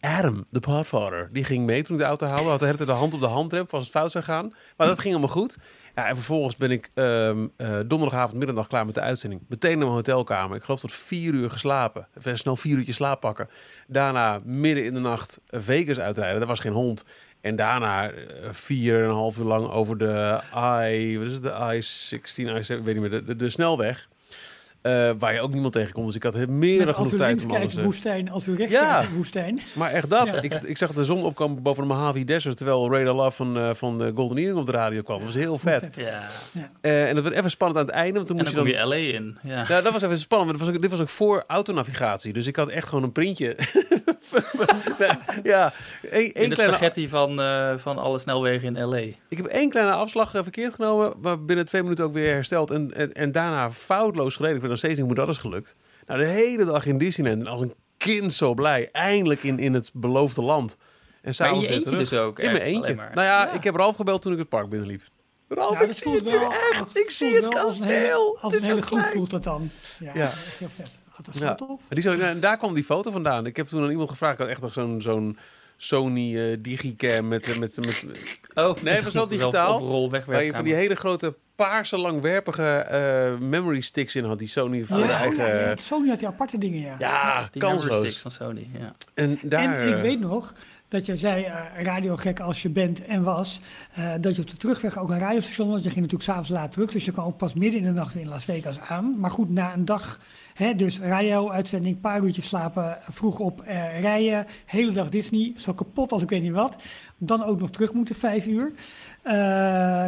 Adam, 0.00 0.44
de 0.50 0.60
podfather, 0.60 1.28
die 1.32 1.44
ging 1.44 1.66
mee 1.66 1.82
toen 1.82 1.96
ik 1.96 2.02
de 2.02 2.08
auto 2.08 2.26
haalde. 2.26 2.48
Had 2.48 2.58
de 2.58 2.64
hele 2.64 2.76
tijd 2.76 2.88
de 2.88 2.94
hand 2.94 3.14
op 3.14 3.20
de 3.20 3.26
handrem, 3.26 3.66
als 3.70 3.82
het 3.82 3.92
fout 3.92 4.10
zou 4.10 4.24
gaan. 4.24 4.54
Maar 4.76 4.86
dat 4.86 4.98
ging 4.98 5.14
allemaal 5.14 5.32
goed. 5.34 5.56
Ja, 5.94 6.08
en 6.08 6.14
vervolgens 6.14 6.56
ben 6.56 6.70
ik 6.70 6.88
ehm, 6.94 7.46
eh, 7.56 7.78
donderdagavond 7.86 8.44
middag 8.44 8.66
klaar 8.66 8.86
met 8.86 8.94
de 8.94 9.00
uitzending. 9.00 9.42
Meteen 9.48 9.70
naar 9.70 9.86
mijn 9.86 9.96
hotelkamer. 9.96 10.56
Ik 10.56 10.62
geloof 10.62 10.80
tot 10.80 10.92
vier 10.92 11.34
uur 11.34 11.50
geslapen. 11.50 12.08
Even 12.18 12.38
snel 12.38 12.56
vier 12.56 12.76
uurtjes 12.76 12.96
slaap 12.96 13.20
pakken. 13.20 13.48
Daarna 13.86 14.40
midden 14.44 14.84
in 14.84 14.94
de 14.94 15.00
nacht 15.00 15.40
Vegas 15.46 15.98
uitrijden. 15.98 16.40
Er 16.40 16.46
was 16.46 16.60
geen 16.60 16.72
hond. 16.72 17.04
En 17.40 17.56
daarna 17.56 18.10
eh, 18.10 18.48
vier 18.50 19.02
en 19.02 19.08
een 19.08 19.14
half 19.14 19.38
uur 19.38 19.44
lang 19.44 19.68
over 19.68 19.98
de 19.98 20.40
I, 20.56 21.18
wat 21.18 21.26
is 21.26 21.32
het, 21.32 21.42
de 21.42 21.50
I-16, 21.50 22.56
I-7, 22.56 22.78
ik 22.78 22.84
weet 22.84 23.00
niet 23.00 23.10
meer, 23.10 23.24
de, 23.24 23.36
de 23.36 23.48
snelweg. 23.48 24.08
Eh, 24.84 25.10
waar 25.18 25.32
je 25.34 25.40
ook 25.40 25.52
niemand 25.52 25.72
tegenkomt. 25.72 26.06
Dus 26.06 26.16
ik 26.16 26.22
had 26.22 26.46
meer 26.46 26.84
dan 26.84 26.94
genoeg 26.94 27.14
tijd 27.14 27.42
om 27.42 27.48
kijkt, 27.48 27.62
alles... 27.62 27.76
eh, 27.76 27.84
woestijn. 27.84 28.30
Als 28.30 28.46
u 28.46 28.54
rechts 28.56 28.72
Ja. 28.72 28.98
kijkt, 28.98 29.14
woestijn. 29.14 29.58
maar 29.74 29.90
echt 29.90 30.10
dat. 30.10 30.32
Ja. 30.32 30.40
Ik, 30.42 30.54
ik 30.54 30.76
zag 30.76 30.92
de 30.92 31.04
zon 31.04 31.22
opkomen 31.22 31.62
boven 31.62 31.82
de 31.82 31.88
Mojave 31.94 32.24
Desert... 32.24 32.56
terwijl 32.56 32.92
Radar 32.92 33.14
Love 33.14 33.30
van, 33.36 33.58
eh, 33.58 33.74
van 33.74 33.98
de 33.98 34.12
Golden 34.14 34.36
Earring 34.36 34.58
op 34.58 34.66
de 34.66 34.72
radio 34.72 35.02
kwam. 35.02 35.16
Dat 35.18 35.26
was 35.26 35.34
heel 35.36 35.58
vet. 35.58 35.88
ja. 35.96 36.20
Eh, 36.80 37.08
en 37.08 37.14
dat 37.14 37.24
werd 37.24 37.36
even 37.36 37.50
spannend 37.50 37.80
aan 37.80 37.86
het 37.86 37.94
einde. 37.94 38.14
Want 38.14 38.26
toen 38.26 38.36
En 38.38 38.42
moest 38.44 38.56
dan 38.56 38.66
je 38.66 38.72
kom 38.72 38.80
dan... 38.88 38.98
je 38.98 39.04
LA 39.12 39.18
in. 39.18 39.38
Ja. 39.42 39.80
Dat 39.80 39.92
was 39.92 40.02
even 40.02 40.18
spannend. 40.18 40.50
Want 40.50 40.58
dit 40.58 40.68
was, 40.68 40.76
ook, 40.76 40.82
dit 40.82 40.90
was 40.90 41.00
ook 41.00 41.08
voor 41.08 41.44
autonavigatie. 41.46 42.32
Dus 42.32 42.46
ik 42.46 42.56
had 42.56 42.68
echt 42.68 42.88
gewoon 42.88 43.04
een 43.04 43.12
printje. 43.12 43.56
ja, 45.42 45.72
één, 46.10 46.24
in 46.26 46.32
één 46.32 46.48
de 46.48 46.54
kleine, 46.54 46.74
spaghetti 46.74 47.08
van, 47.08 47.40
eh, 47.40 47.72
van 47.76 47.98
alle 47.98 48.18
snelwegen 48.18 48.76
in 48.76 48.84
LA. 48.84 48.96
ik 49.28 49.36
heb 49.36 49.46
één 49.46 49.70
kleine 49.70 49.92
afslag 49.92 50.30
verkeerd 50.30 50.74
genomen. 50.74 51.14
Maar 51.20 51.44
binnen 51.44 51.66
twee 51.66 51.82
minuten 51.82 52.04
ook 52.04 52.12
weer 52.12 52.32
hersteld. 52.32 52.70
En, 52.70 52.94
en, 52.94 53.12
en 53.12 53.32
daarna 53.32 53.70
foutloos 53.70 54.36
gereden. 54.36 54.56
Ik 54.56 54.62
nog 54.74 54.78
steeds 54.90 54.96
niet 54.98 55.06
hoe 55.06 55.14
dat 55.26 55.28
is 55.28 55.38
gelukt. 55.38 55.74
Nou, 56.06 56.20
de 56.20 56.26
hele 56.26 56.64
dag 56.64 56.86
in 56.86 56.98
Disneyland. 56.98 57.40
En 57.40 57.46
als 57.46 57.60
een 57.60 57.74
kind 57.96 58.32
zo 58.32 58.54
blij. 58.54 58.88
Eindelijk 58.92 59.42
in, 59.42 59.58
in 59.58 59.74
het 59.74 59.90
beloofde 59.94 60.42
land. 60.42 60.76
En 61.22 61.34
s'avonds 61.34 61.60
weer 61.66 61.74
eentje 61.76 61.90
terug. 61.90 62.08
dus 62.08 62.18
ook. 62.18 62.38
In 62.38 62.50
mijn 62.52 62.62
eentje. 62.62 62.94
Nou 62.94 63.12
ja, 63.26 63.52
ik 63.52 63.64
heb 63.64 63.74
Ralf 63.74 63.96
gebeld 63.96 64.22
toen 64.22 64.32
ik 64.32 64.38
het 64.38 64.48
park 64.48 64.68
binnenliep. 64.68 65.02
Ralf, 65.48 65.78
Ja, 65.78 65.84
ik 65.84 65.92
zie 65.92 66.12
het 66.14 66.24
nu 66.24 66.30
wel- 66.30 66.52
echt. 66.72 66.96
Ik 66.98 67.10
zie 67.10 67.34
het 67.34 67.52
wel 67.54 67.62
als 67.62 67.80
een 67.80 67.86
hele- 67.86 68.00
kasteel. 68.00 68.38
Als 68.40 68.54
een 68.54 68.62
hele 68.62 68.74
zo 68.80 68.80
groep 68.86 68.98
klein. 68.98 69.12
voelt 69.14 69.30
dat 69.30 69.42
dan. 69.42 69.70
Ja, 69.98 70.10
Ja. 70.14 70.22
echt 70.30 70.58
heel 70.58 70.68
vet. 70.74 70.90
Oh, 71.10 71.24
dat 71.24 71.38
Ja. 71.38 71.56
Maar 71.66 71.76
Die 71.88 72.02
zou, 72.02 72.20
en 72.20 72.40
daar 72.40 72.56
kwam 72.56 72.74
die 72.74 72.84
foto 72.84 73.10
vandaan. 73.10 73.46
Ik 73.46 73.56
heb 73.56 73.66
toen 73.66 73.82
aan 73.82 73.90
iemand 73.90 74.10
gevraagd. 74.10 74.32
Ik 74.34 74.38
had 74.40 74.48
echt 74.48 74.60
nog 74.60 74.72
zo'n 74.72 75.00
zo'n 75.00 75.38
Sony 75.76 76.38
eh, 76.38 76.56
digicam 76.60 77.28
met, 77.28 77.48
eh, 77.48 77.58
met, 77.58 77.76
met, 77.86 78.04
Oh, 78.54 78.82
Nee, 78.82 78.94
het 78.94 79.04
was 79.04 79.12
wel 79.12 79.28
digitaal. 79.28 79.78
Rol 79.78 80.10
waar 80.10 80.44
je 80.44 80.52
van 80.52 80.64
die 80.64 80.74
hele 80.74 80.94
grote 80.94 81.34
paarse 81.54 81.98
langwerpige 81.98 82.62
eh, 82.62 83.38
memory 83.38 83.80
sticks 83.80 84.16
in 84.16 84.24
had. 84.24 84.38
Die 84.38 84.48
Sony 84.48 84.84
voor 84.84 84.98
Ja, 84.98 85.06
de 85.06 85.12
eigen... 85.12 85.46
ja, 85.46 85.54
Ja, 85.54 85.68
ja, 85.68 85.76
Sony 85.76 86.08
had 86.08 86.18
die 86.18 86.28
aparte 86.28 86.58
dingen, 86.58 86.80
ja. 86.80 87.48
die 87.50 87.62
memory 87.62 87.78
sticks 87.78 87.88
kansloos. 87.98 88.20
van 88.20 88.30
Sony. 88.30 88.68
Ja. 88.78 88.92
En 89.14 89.38
daar... 89.42 89.80
En 89.80 89.96
ik 89.96 90.02
weet 90.02 90.20
nog 90.20 90.54
dat 90.94 91.06
je 91.06 91.16
zei, 91.16 91.44
eh 91.44 91.82
radiogek 91.82 92.40
als 92.40 92.62
je 92.62 92.68
bent 92.68 93.04
en 93.04 93.22
was, 93.22 93.60
eh, 93.94 94.12
dat 94.20 94.36
je 94.36 94.42
op 94.42 94.50
de 94.50 94.56
terugweg 94.56 94.98
ook 94.98 95.10
een 95.10 95.18
radiostation, 95.18 95.68
want 95.68 95.84
je 95.84 95.90
ging 95.90 96.00
natuurlijk 96.00 96.30
s'avonds 96.30 96.48
laat 96.48 96.72
terug, 96.72 96.90
dus 96.90 97.04
je 97.04 97.12
kwam 97.12 97.26
ook 97.26 97.36
pas 97.36 97.54
midden 97.54 97.80
in 97.80 97.86
de 97.86 97.92
nacht 97.92 98.14
weer 98.14 98.22
in 98.22 98.28
Las 98.28 98.44
Vegas 98.44 98.80
aan. 98.80 99.14
Maar 99.18 99.30
goed, 99.30 99.50
na 99.50 99.72
een 99.72 99.84
dag, 99.84 100.18
hè, 100.54 100.74
dus 100.74 100.98
radio-uitzending, 101.00 102.00
paar 102.00 102.24
uurtjes 102.24 102.46
slapen, 102.46 102.98
vroeg 103.10 103.38
op 103.38 103.62
eh, 103.62 104.00
rijden, 104.00 104.46
hele 104.66 104.92
dag 104.92 105.08
Disney, 105.08 105.52
zo 105.56 105.72
kapot 105.74 106.12
als 106.12 106.22
ik 106.22 106.28
weet 106.28 106.42
niet 106.42 106.52
wat. 106.52 106.76
Dan 107.18 107.44
ook 107.44 107.60
nog 107.60 107.70
terug 107.70 107.92
moeten, 107.92 108.14
vijf 108.14 108.46
uur. 108.46 108.72
Eh, 109.22 109.34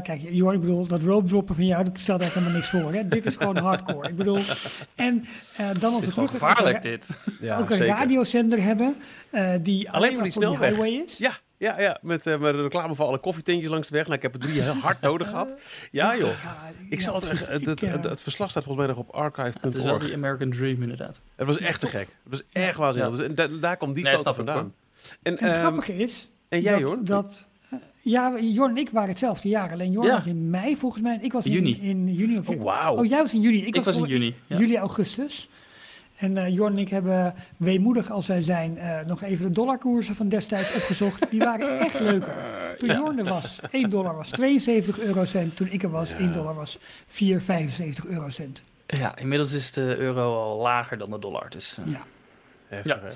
kijk, 0.02 0.20
Jorn, 0.30 0.54
ik 0.54 0.60
bedoel, 0.60 0.86
dat 0.86 1.02
rope 1.02 1.28
droppen 1.28 1.54
van 1.54 1.66
jou, 1.66 1.84
dat 1.84 1.98
stelt 1.98 2.20
eigenlijk 2.20 2.34
helemaal 2.48 2.80
niks 2.80 2.84
voor. 2.84 3.00
Hè? 3.00 3.08
Dit 3.08 3.26
is 3.26 3.36
gewoon 3.36 3.56
hardcore. 3.56 4.08
Ik 4.08 4.16
bedoel, 4.16 4.38
en 4.94 5.24
eh, 5.56 5.66
dan 5.80 5.94
op 5.94 6.00
Het 6.00 6.00
de 6.00 6.06
is 6.06 6.12
gewoon 6.12 6.26
terugweg 6.28 6.32
ook 6.32 6.32
gevaarlijk 6.56 6.84
een- 6.84 6.90
dit. 6.90 7.18
ja, 7.40 7.58
ook 7.58 7.70
een 7.70 7.76
zeker. 7.76 7.94
radiozender 7.94 8.62
hebben 8.62 8.96
eh, 9.30 9.50
die 9.60 9.90
alleen, 9.90 10.14
maar 10.14 10.22
die 10.22 10.32
voor 10.32 10.42
die 10.42 10.50
snelweg. 10.50 10.68
highway 10.68 11.02
is. 11.06 11.16
Ja, 11.18 11.30
ja, 11.58 11.80
ja. 11.80 11.98
Met, 12.02 12.26
eh 12.26 12.38
met 12.38 12.54
reclame 12.54 12.94
voor 12.94 13.04
alle 13.06 13.18
koffietentjes 13.18 13.70
langs 13.70 13.88
de 13.88 13.94
weg. 13.94 14.04
Nou, 14.04 14.16
ik 14.16 14.22
heb 14.22 14.34
er 14.34 14.40
drie 14.40 14.60
heel 14.60 14.72
hard 14.74 15.00
nodig 15.00 15.28
gehad. 15.28 15.60
Ja, 15.90 16.16
joh. 16.16 16.30
Ik 16.90 17.00
zal 17.00 17.14
het, 17.14 17.28
het, 17.48 17.66
het, 17.66 17.80
het, 17.80 18.04
het 18.04 18.22
verslag 18.22 18.50
staat 18.50 18.64
volgens 18.64 18.86
mij 18.86 18.94
nog 18.96 19.04
op 19.06 19.14
Het 19.14 19.74
is 19.74 19.82
wel 19.82 19.92
archive.org. 19.92 20.04
die 20.04 20.14
American 20.14 20.50
Dream 20.50 20.82
inderdaad. 20.82 21.20
Het 21.36 21.46
was 21.46 21.58
echt 21.58 21.80
te 21.80 21.86
gek. 21.86 22.00
Het 22.08 22.16
was 22.32 22.42
echt 22.52 22.76
waanzinnig. 22.76 23.16
Dus, 23.16 23.34
da- 23.34 23.46
daar 23.60 23.76
komt 23.76 23.94
die 23.94 24.04
Nee, 24.04 24.16
foto 24.16 24.32
vandaan. 24.32 24.74
En, 25.22 25.38
en 25.38 25.44
het 25.44 25.52
ehm, 25.52 25.60
grappige 25.60 25.96
is 25.96 26.30
en 26.48 26.60
jij 26.60 26.82
hoor? 26.82 26.98
dat 27.04 27.46
eh, 27.70 27.78
ja, 28.00 28.38
Jorn 28.40 28.70
en 28.70 28.76
ik 28.76 28.90
waren 28.90 29.08
hetzelfde 29.08 29.48
jaar. 29.48 29.72
Alleen 29.72 29.90
Jorn 29.92 30.06
Ja. 30.06 30.14
was 30.14 30.26
in 30.26 30.50
mei 30.50 30.76
volgens 30.76 31.02
mij 31.02 31.14
en 31.14 31.22
ik 31.24 31.32
was 31.32 31.46
in 31.46 31.52
Juni. 31.52 31.78
In, 31.80 32.14
juni 32.14 32.38
of 32.38 32.48
Oh, 32.48 32.62
wauw. 32.62 32.96
Oh, 32.96 33.04
jij 33.06 33.22
was 33.22 33.34
in 33.34 33.40
juni. 33.40 33.66
Ik, 33.66 33.76
Ik 33.76 33.84
was 33.84 33.96
in 33.96 34.04
juni. 34.04 34.34
Ja. 34.46 34.56
Juli, 34.58 34.76
augustus. 34.76 35.48
En 36.16 36.36
eh 36.36 36.54
Jorn 36.54 36.72
en 36.72 36.78
ik 36.78 36.88
hebben 36.88 37.34
weemoedig 37.56 38.10
als 38.10 38.26
wij 38.26 38.42
zijn 38.42 38.78
eh, 38.78 39.04
nog 39.06 39.22
even 39.22 39.46
de 39.46 39.52
dollarkoersen 39.52 40.14
van 40.14 40.28
destijds 40.28 40.74
opgezocht. 40.74 41.30
Die 41.30 41.38
waren 41.40 41.78
echt 41.78 42.00
leuker. 42.00 42.34
Toen 42.78 42.88
Jorn 42.88 43.18
er 43.18 43.24
was, 43.24 43.60
1 43.70 43.90
dollar 43.90 44.14
was 44.14 44.28
72 44.30 45.00
eurocent. 45.00 45.56
Toen 45.56 45.68
ik 45.70 45.82
er 45.82 45.90
was, 45.90 46.12
1 46.12 46.32
dollar 46.32 46.54
was 46.54 46.78
4,75 46.78 48.08
eurocent. 48.08 48.62
Ja, 48.86 49.16
inmiddels 49.18 49.52
is 49.52 49.72
de 49.72 49.96
euro 49.98 50.34
al 50.42 50.58
lager 50.60 50.98
dan 50.98 51.10
de 51.10 51.18
dollar. 51.18 51.50
Dus, 51.50 51.78
eh. 51.86 51.92
Ja. 51.92 52.00
Heftig, 52.68 52.94
Ja. 52.94 53.00
hè? 53.08 53.12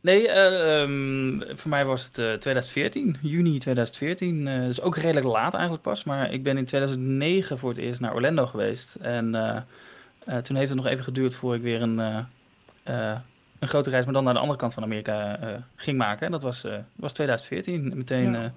Nee, 0.00 0.28
eh, 0.28 0.82
ehm, 0.82 1.56
voor 1.56 1.70
mij 1.70 1.84
was 1.84 2.04
het 2.04 2.18
eh, 2.18 2.32
2014, 2.32 3.16
juni 3.20 3.58
2014. 3.58 4.48
eh 4.48 4.60
dus 4.60 4.80
ook 4.80 4.96
redelijk 4.96 5.26
laat 5.26 5.52
eigenlijk 5.54 5.82
pas. 5.82 6.04
Maar 6.04 6.32
ik 6.32 6.42
ben 6.42 6.56
in 6.58 6.64
2009 6.64 7.58
voor 7.58 7.68
het 7.70 7.78
eerst 7.78 8.00
naar 8.00 8.14
Orlando 8.14 8.46
geweest. 8.46 8.94
En 8.94 9.34
eh, 9.34 9.56
eh, 10.24 10.36
toen 10.38 10.56
heeft 10.56 10.68
het 10.68 10.78
nog 10.78 10.86
even 10.86 11.04
geduurd 11.04 11.34
voor 11.34 11.54
ik 11.54 11.62
weer 11.62 11.82
een, 11.82 12.26
een 12.84 13.68
grote 13.68 13.90
reis, 13.90 14.04
maar 14.04 14.14
dan 14.14 14.24
naar 14.24 14.34
de 14.34 14.40
andere 14.40 14.58
kant 14.58 14.74
van 14.74 14.82
Amerika 14.82 15.38
eh, 15.40 15.48
ging 15.76 15.98
maken. 15.98 16.26
En 16.26 16.32
dat 16.32 16.42
was, 16.42 16.64
eh, 16.64 16.76
was 16.96 17.12
2014. 17.12 17.92
Meteen 17.96 18.32
Ja. 18.32 18.42
eh, 18.44 18.50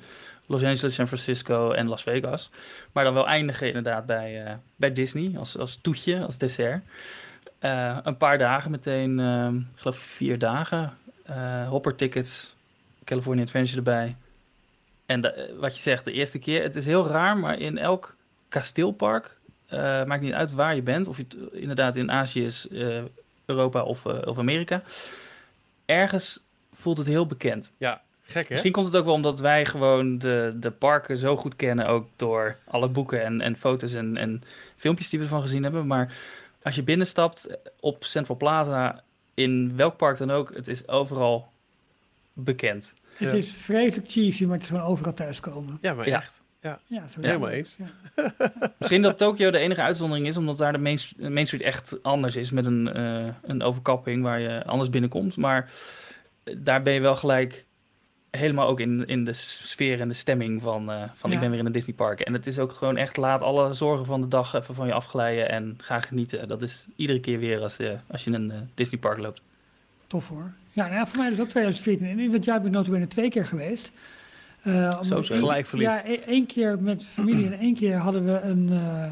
Los 0.49 0.63
Angeles, 0.63 0.93
San 0.93 1.07
Francisco 1.07 1.72
en 1.72 1.88
Las 1.88 2.03
Vegas. 2.03 2.49
Maar 2.91 3.03
dan 3.03 3.14
wel 3.14 3.27
eindigen 3.27 3.68
inderdaad 3.68 4.06
bij, 4.06 4.45
eh, 4.45 4.53
bij 4.76 4.91
Disney 4.91 5.38
als, 5.38 5.57
als 5.57 5.76
toetje, 5.81 6.23
als 6.23 6.38
dessert. 6.38 6.84
Eh, 7.60 7.97
een 8.03 8.18
paar 8.18 8.38
dagen 8.38 8.72
meteen, 8.72 9.19
eh, 9.19 9.47
ik 9.73 9.80
geloof 9.80 9.97
vier 9.97 10.39
dagen. 10.39 10.93
eh, 11.26 11.68
hopper 11.68 11.95
tickets, 11.95 12.56
California 13.03 13.43
Adventure 13.43 13.77
erbij. 13.77 14.15
En 15.06 15.22
de- 15.22 15.31
eh, 15.31 15.53
wat 15.60 15.76
je 15.76 15.81
zegt, 15.81 16.06
de 16.06 16.11
eerste 16.11 16.39
keer, 16.39 16.64
het 16.64 16.76
is 16.76 16.85
heel 16.85 17.07
raar, 17.07 17.38
maar 17.38 17.60
in 17.60 17.77
elk 17.77 18.15
kasteelpark, 18.49 19.38
eh, 19.68 20.03
maakt 20.03 20.22
niet 20.22 20.34
uit 20.34 20.51
waar 20.51 20.76
je 20.76 20.81
bent, 20.81 21.07
of 21.07 21.18
je 21.18 21.26
inderdaad 21.51 21.95
in 21.95 22.11
Azië 22.11 22.43
is, 22.45 22.68
eh, 22.68 23.03
Europa 23.48 23.84
of, 23.84 24.06
eh, 24.06 24.18
of 24.28 24.38
Amerika, 24.38 24.82
ergens 25.86 26.44
voelt 26.74 26.98
het 26.98 27.07
heel 27.07 27.28
bekend. 27.28 27.72
Ja, 27.78 28.02
gek 28.24 28.44
hè? 28.44 28.49
Misschien 28.49 28.72
komt 28.72 28.86
het 28.86 28.95
ook 28.95 29.06
wel 29.06 29.14
omdat 29.14 29.40
wij 29.40 29.65
gewoon 29.65 30.18
de, 30.18 30.53
de 30.56 30.72
parken 30.72 31.18
zo 31.18 31.38
goed 31.38 31.56
kennen, 31.56 31.88
ook 31.88 32.07
door 32.15 32.57
alle 32.65 32.88
boeken 32.88 33.24
en, 33.24 33.41
en 33.41 33.57
foto's 33.57 33.94
en, 33.94 34.18
en 34.18 34.41
filmpjes 34.76 35.10
die 35.10 35.19
we 35.19 35.26
ervan 35.26 35.41
gezien 35.41 35.64
hebben. 35.64 35.88
Maar 35.88 36.18
als 36.64 36.76
je 36.76 36.84
binnenstapt 36.84 37.48
op 37.80 38.03
Central 38.03 38.38
Plaza, 38.38 39.03
in 39.34 39.76
welk 39.76 39.98
park 39.98 40.18
dan 40.18 40.32
ook, 40.32 40.53
het 40.56 40.68
is 40.68 40.88
overal 40.88 41.48
bekend. 42.34 42.94
Het 43.14 43.32
Ja. 43.32 43.38
is 43.38 43.52
vreselijk 43.52 44.11
cheesy, 44.11 44.44
maar 44.45 44.53
het 44.53 44.64
is 44.64 44.69
gewoon 44.69 44.86
overal 44.86 45.14
thuiskomen. 45.14 45.78
Ja, 45.82 45.94
maar 45.94 46.07
Ja. 46.07 46.18
echt. 46.18 46.41
Ja, 46.61 47.07
zo 47.07 47.21
Helemaal 47.21 47.49
eens. 47.49 47.77
Ja. 47.77 48.34
Misschien 48.77 49.01
dat 49.01 49.17
Tokio 49.17 49.51
de 49.51 49.57
enige 49.57 49.81
uitzondering 49.81 50.27
is, 50.27 50.38
omdat 50.38 50.57
daar 50.57 50.71
de 50.71 50.77
Main, 50.77 50.99
Main 51.17 51.45
Street 51.45 51.61
echt 51.61 52.03
anders 52.03 52.35
is, 52.35 52.51
met 52.51 52.65
een, 52.65 52.93
eh, 52.93 53.23
een 53.41 53.61
overkapping 53.63 54.23
waar 54.23 54.39
je 54.39 54.65
anders 54.65 54.89
binnenkomt. 54.89 55.35
Maar 55.38 55.71
daar 56.57 56.81
ben 56.84 56.93
je 56.93 56.99
wel 56.99 57.15
gelijk 57.15 57.65
helemaal 58.31 58.67
ook 58.67 58.79
in, 58.79 59.05
in 59.05 59.23
de 59.23 59.34
sfeer 59.34 59.99
en 60.01 60.07
de 60.07 60.13
stemming 60.13 60.61
van, 60.61 60.91
eh, 60.91 61.03
van 61.13 61.29
ik 61.29 61.35
Ja. 61.35 61.41
ben 61.41 61.49
weer 61.49 61.59
in 61.59 61.65
een 61.65 61.71
Disneypark. 61.71 62.19
En 62.19 62.34
het 62.34 62.47
is 62.47 62.59
ook 62.59 62.71
gewoon 62.71 62.97
echt, 62.97 63.17
laat 63.17 63.41
alle 63.41 63.73
zorgen 63.73 64.05
van 64.05 64.21
de 64.21 64.27
dag 64.27 64.53
even 64.53 64.75
van 64.75 64.88
je 64.88 64.93
afglijden 64.93 65.49
en 65.49 65.77
ga 65.81 65.99
genieten. 65.99 66.47
Dat 66.47 66.61
is 66.61 66.85
iedere 66.95 67.19
keer 67.19 67.39
weer 67.39 67.61
als, 67.61 67.77
eh, 67.77 67.91
als 68.07 68.23
je 68.23 68.29
in 68.29 68.35
een 68.35 68.51
eh, 68.51 68.57
Disneypark 68.73 69.17
loopt. 69.17 69.41
Tof 70.07 70.29
hoor. 70.29 70.51
Ja, 70.73 70.84
nou 70.84 70.95
ja, 70.95 71.07
voor 71.07 71.17
mij 71.17 71.29
dus 71.29 71.39
ook 71.39 71.49
2014. 71.49 72.07
En 72.07 72.19
in 72.19 72.31
dat 72.31 72.45
jaar 72.45 72.57
ben 72.57 72.67
ik 72.67 72.73
notabene 72.73 73.07
twee 73.07 73.29
keer 73.29 73.45
geweest. 73.45 73.91
Eh, 74.61 74.73
omdat 75.01 75.05
Zo, 75.05 75.21
Gelijk 75.35 75.65
verliefd. 75.65 75.91
Ja, 75.91 76.05
e- 76.11 76.13
één 76.27 76.45
keer 76.45 76.79
met 76.81 77.03
familie 77.05 77.45
en 77.45 77.59
één 77.59 77.75
keer 77.75 77.97
hadden 77.97 78.25
we 78.25 78.39
een, 78.41 78.69
eh, 78.71 79.11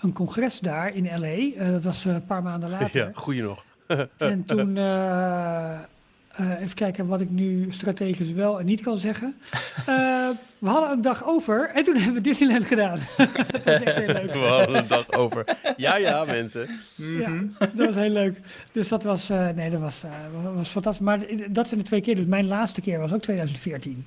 een 0.00 0.12
congres 0.12 0.60
daar 0.60 0.94
in 0.94 1.04
L.A. 1.20 1.26
Eh, 1.64 1.70
dat 1.72 1.82
was 1.84 2.04
eh, 2.04 2.14
een 2.14 2.24
paar 2.24 2.42
maanden 2.42 2.70
later. 2.78 2.90
Ja, 3.06 3.10
goeie 3.14 3.42
nog. 3.42 3.64
En 4.18 4.44
toen, 4.44 4.76
eh, 4.76 5.72
eh, 5.72 6.60
even 6.60 6.74
kijken 6.74 7.06
wat 7.06 7.20
ik 7.20 7.30
nu 7.30 7.66
strategisch 7.72 8.30
wel 8.32 8.58
en 8.60 8.66
niet 8.66 8.80
kan 8.82 8.98
zeggen. 8.98 9.34
Eh, 9.86 10.28
we 10.58 10.68
hadden 10.68 10.90
een 10.90 11.00
dag 11.00 11.24
over 11.24 11.70
en 11.74 11.84
toen 11.84 11.94
hebben 11.96 12.14
we 12.14 12.20
Disneyland 12.20 12.64
gedaan. 12.64 12.98
dat 13.16 13.64
was 13.64 13.80
echt 13.80 13.96
heel 13.96 14.06
leuk. 14.06 14.32
We 14.32 14.38
hadden 14.38 14.76
een 14.76 14.86
dag 14.86 15.12
over. 15.12 15.44
Ja, 15.76 15.96
ja, 15.96 16.24
mensen. 16.24 16.68
Ja, 16.94 17.42
dat 17.58 17.86
was 17.86 17.94
heel 17.94 18.10
leuk. 18.10 18.38
Dus 18.72 18.88
dat 18.88 19.02
was, 19.02 19.30
eh, 19.30 19.48
nee, 19.54 19.70
dat 19.70 19.80
was, 19.80 20.02
eh, 20.04 20.54
was 20.54 20.68
fantastisch. 20.68 21.04
Maar 21.04 21.18
dat 21.48 21.68
zijn 21.68 21.80
de 21.80 21.86
twee 21.86 22.00
keer. 22.00 22.16
Dus 22.16 22.24
mijn 22.24 22.46
laatste 22.46 22.80
keer 22.80 22.98
was 22.98 23.12
ook 23.12 23.22
2014. 23.22 24.06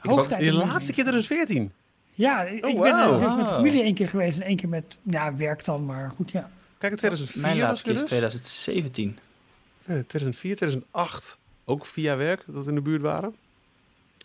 Hoogtijd. 0.00 0.44
De 0.44 0.52
laatste 0.52 0.92
keer 0.92 1.02
2014. 1.04 1.72
Ja, 2.12 2.42
ik 2.42 2.64
Oh, 2.64 2.70
ik 2.70 2.80
ben 2.80 2.94
er 2.94 3.18
dus 3.18 3.20
met 3.20 3.36
de 3.36 3.42
Wow. 3.42 3.54
familie 3.54 3.82
één 3.82 3.94
keer 3.94 4.08
geweest 4.08 4.36
en 4.38 4.42
één 4.46 4.56
keer 4.56 4.68
met 4.68 4.96
ja, 5.02 5.36
werk 5.36 5.64
dan, 5.64 5.84
maar 5.84 6.10
goed, 6.16 6.30
ja. 6.30 6.50
Kijk, 6.78 6.92
in 6.92 6.98
2004 6.98 7.42
Mijn 7.42 7.54
was 7.56 7.62
laatste 7.66 7.84
keer 7.84 7.92
er 7.94 8.02
is 8.02 8.08
dus. 8.08 8.18
2017. 8.18 9.18
Ja, 9.86 10.02
2004, 10.06 10.56
2008. 10.56 11.38
Ook 11.64 11.86
via 11.86 12.16
werk, 12.16 12.42
dat 12.46 12.62
we 12.64 12.68
in 12.68 12.74
de 12.74 12.80
buurt 12.82 13.02
waren. 13.02 13.34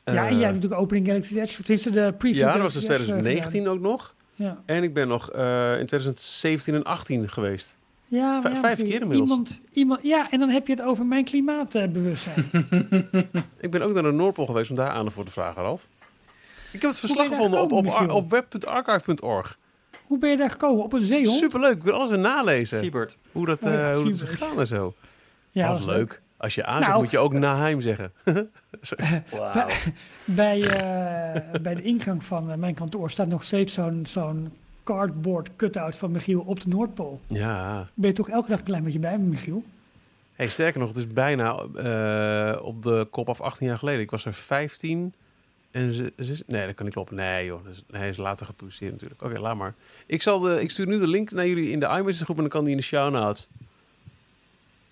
ja, 0.03 0.11
en 0.11 0.14
jij 0.14 0.23
Eh, 0.34 0.39
hebt 0.39 0.53
natuurlijk 0.53 0.81
Opening 0.81 1.07
Galaxy 1.07 1.39
Edge. 1.39 1.57
Het 1.57 1.69
is 1.69 1.81
de 1.84 2.14
preview. 2.18 2.39
Ja, 2.41 2.53
dat 2.53 2.61
was 2.61 2.73
dus 2.73 2.81
eh, 2.81 2.88
2019 2.95 3.68
ook 3.68 3.80
nog. 3.80 4.14
Ja, 4.35 4.61
En 4.65 4.84
ik 4.84 4.93
ben 4.93 5.07
nog 5.07 5.31
eh, 5.31 5.80
in 5.80 5.85
2017 5.85 6.73
en 6.76 6.84
18 6.84 7.30
geweest. 7.30 7.76
Ja, 8.07 8.41
Vijf- 8.41 8.53
ja, 8.56 8.60
vijf 8.60 8.64
misschien 8.64 8.91
keer 8.91 9.02
inmiddels. 9.02 9.30
Iemand, 9.30 9.60
iemand, 9.72 9.99
ja, 10.03 10.32
en 10.32 10.40
dan 10.40 10.49
heb 10.49 10.68
je 10.68 10.73
het 10.73 10.82
over 10.82 11.06
mijn 11.06 11.23
klimaatbewustzijn. 11.23 12.49
Ik 13.60 13.72
ben 13.72 13.82
ook 13.82 13.94
naar 13.94 14.03
de 14.03 14.11
Noordpool 14.11 14.45
geweest 14.45 14.69
om 14.69 14.76
daar 14.76 14.90
aandacht 14.90 15.15
voor 15.15 15.26
te 15.26 15.32
vragen, 15.32 15.61
Ralf. 15.61 15.88
Ik 16.72 16.82
heb 16.82 16.90
het 16.91 16.99
verslag 16.99 17.27
gevonden 17.27 17.61
op, 17.61 17.72
op, 18.11 18.30
web.archive.org. 18.30 19.57
Hoe 20.06 20.18
ben 20.18 20.30
je 20.30 20.38
daar 20.38 20.49
gekomen? 20.49 20.84
Op 20.84 20.94
een 20.94 21.03
zeehond? 21.03 21.38
Superleuk, 21.38 21.76
ik 21.76 21.84
wil 21.84 21.94
alles 21.94 22.10
weer 22.10 22.19
nalezen. 22.19 22.77
Seabird. 22.77 23.18
Hoe 23.32 23.45
dat, 23.45 23.65
Oh 23.65 23.72
ja, 23.72 23.90
eh, 23.90 23.95
hoe 23.95 24.03
dat 24.03 24.14
is 24.14 24.22
gegaan 24.22 24.60
en 24.60 24.68
zo. 24.68 24.94
Ja, 25.52 25.72
Wat 25.72 25.86
leuk. 25.86 26.22
Als 26.38 26.56
je 26.56 26.65
aanzet, 26.65 26.88
Nou. 26.88 27.02
moet 27.02 27.11
je 27.11 27.18
ook 27.18 27.34
Naheim 27.34 27.82
zeggen. 27.82 28.14
Wauw. 29.32 29.68
Bij, 30.26 30.61
eh, 30.61 31.61
bij 31.61 31.76
de 31.76 31.82
ingang 31.82 32.23
van 32.23 32.52
eh, 32.52 32.57
mijn 32.57 32.73
kantoor 32.73 33.10
staat 33.11 33.27
nog 33.27 33.44
steeds 33.44 33.73
zo'n 33.73 34.06
zo'n 34.07 34.53
cardboard 34.85 35.49
cutout 35.55 35.95
van 35.95 36.11
Michiel 36.11 36.41
op 36.41 36.59
de 36.61 36.67
Noordpool. 36.69 37.21
Ja. 37.27 37.89
Ben 37.93 38.09
je 38.09 38.15
toch 38.15 38.29
elke 38.29 38.49
dag 38.49 38.59
een 38.59 38.65
klein 38.65 38.83
beetje 38.83 38.99
bij 38.99 39.17
me, 39.17 39.23
Michiel? 39.23 39.63
Hey, 40.33 40.47
sterker 40.47 40.79
nog, 40.79 40.89
het 40.89 40.97
is 40.97 41.07
bijna 41.07 41.55
eh, 41.75 42.65
op 42.65 42.81
de 42.81 43.07
kop 43.11 43.29
af 43.29 43.41
18 43.41 43.67
jaar 43.67 43.77
geleden. 43.77 44.01
Ik 44.01 44.11
was 44.11 44.25
er 44.25 44.33
15 44.33 45.13
en 45.71 45.91
ze, 45.91 46.13
ze- 46.19 46.43
nee, 46.47 46.65
dat 46.65 46.75
kan 46.75 46.85
niet 46.85 46.93
kloppen. 46.93 47.15
Nee 47.15 47.45
joh, 47.45 47.59
hij 47.91 48.09
is 48.09 48.17
later 48.17 48.45
gepubliceerd 48.45 48.91
natuurlijk. 48.91 49.23
Oké, 49.23 49.39
laat 49.39 49.55
maar. 49.55 49.73
Ik, 50.05 50.21
zal 50.21 50.39
de, 50.39 50.61
ik 50.61 50.71
stuur 50.71 50.87
nu 50.87 50.99
de 50.99 51.07
link 51.07 51.31
naar 51.31 51.47
jullie 51.47 51.69
in 51.71 51.79
de 51.79 51.85
iMessage 51.85 52.23
groep 52.23 52.35
en 52.35 52.41
dan 52.41 52.51
kan 52.51 52.61
die 52.63 52.71
in 52.71 52.77
de 52.77 52.83
show 52.83 53.11
notes. 53.13 53.47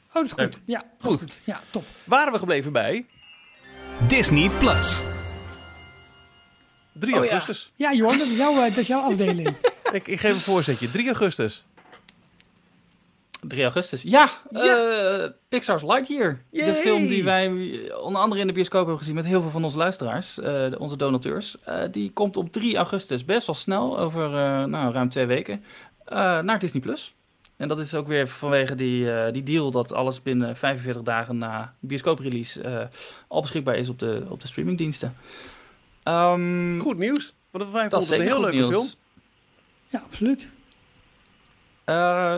Oh, 0.07 0.13
dat 0.13 0.25
is 0.25 0.31
goed. 0.31 0.59
Ja, 0.65 0.83
Goed. 0.99 1.19
goed. 1.19 1.39
Ja, 1.43 1.61
top. 1.71 1.83
Waren 2.03 2.33
we 2.33 2.39
gebleven 2.39 2.71
bij 2.71 3.05
Disney 4.07 4.49
Plus. 4.49 5.03
3 6.93 7.15
Oh 7.15 7.23
ja. 7.23 7.29
augustus. 7.31 7.71
Ja, 7.75 7.93
Jorn, 7.93 8.17
dat 8.17 8.27
is 8.27 8.37
jouw, 8.37 8.53
eh, 8.53 8.61
dat 8.69 8.77
is 8.77 8.87
jouw 8.87 9.01
afdeling. 9.01 9.55
Ik, 9.93 10.07
ik 10.07 10.19
geef 10.19 10.33
een 10.33 10.39
voorzetje. 10.39 10.91
3 10.91 11.05
augustus. 11.05 11.65
3 13.41 13.63
augustus. 13.63 14.01
Ja, 14.01 14.29
eh, 14.51 15.29
Pixar's 15.49 15.83
Lightyear. 15.83 16.41
Yay! 16.49 16.65
De 16.65 16.73
film 16.73 17.07
die 17.07 17.23
wij 17.23 17.47
onder 18.01 18.21
andere 18.21 18.41
in 18.41 18.47
de 18.47 18.53
bioscoop 18.53 18.79
hebben 18.79 18.97
gezien 18.97 19.15
met 19.15 19.25
heel 19.25 19.41
veel 19.41 19.49
van 19.49 19.63
onze 19.63 19.77
luisteraars, 19.77 20.39
eh, 20.39 20.65
onze 20.77 20.97
donateurs. 20.97 21.57
Eh, 21.63 21.83
die 21.91 22.11
komt 22.11 22.37
op 22.37 22.51
3 22.51 22.75
augustus, 22.75 23.25
best 23.25 23.45
wel 23.45 23.55
snel, 23.55 23.99
over 23.99 24.29
nou, 24.69 24.93
ruim 24.93 25.09
twee 25.09 25.25
weken, 25.25 25.63
naar 26.41 26.59
Disney+. 26.59 26.81
Plus. 26.81 27.13
En 27.57 27.67
dat 27.67 27.79
is 27.79 27.93
ook 27.93 28.07
weer 28.07 28.27
vanwege 28.27 28.75
die, 28.75 29.31
die 29.31 29.43
deal 29.43 29.71
dat 29.71 29.93
alles 29.93 30.21
binnen 30.21 30.57
45 30.57 31.01
dagen 31.01 31.37
na 31.37 31.73
bioscooprelease 31.79 32.89
al 33.27 33.41
beschikbaar 33.41 33.75
is 33.75 33.89
op 33.89 33.99
de, 33.99 34.25
op 34.29 34.41
de 34.41 34.47
streamingdiensten. 34.47 35.15
Ehm, 36.03 36.79
Goed 36.79 36.97
nieuws. 36.97 37.33
Want 37.51 37.71
wij 37.71 37.89
dat 37.89 38.01
is 38.01 38.07
vonden 38.07 38.25
het 38.25 38.35
een 38.35 38.41
heel 38.41 38.51
leuke 38.51 38.71
nieuws. 38.71 38.97
Ja, 39.93 39.99
absoluut. 40.05 40.49
Eh, 41.83 41.95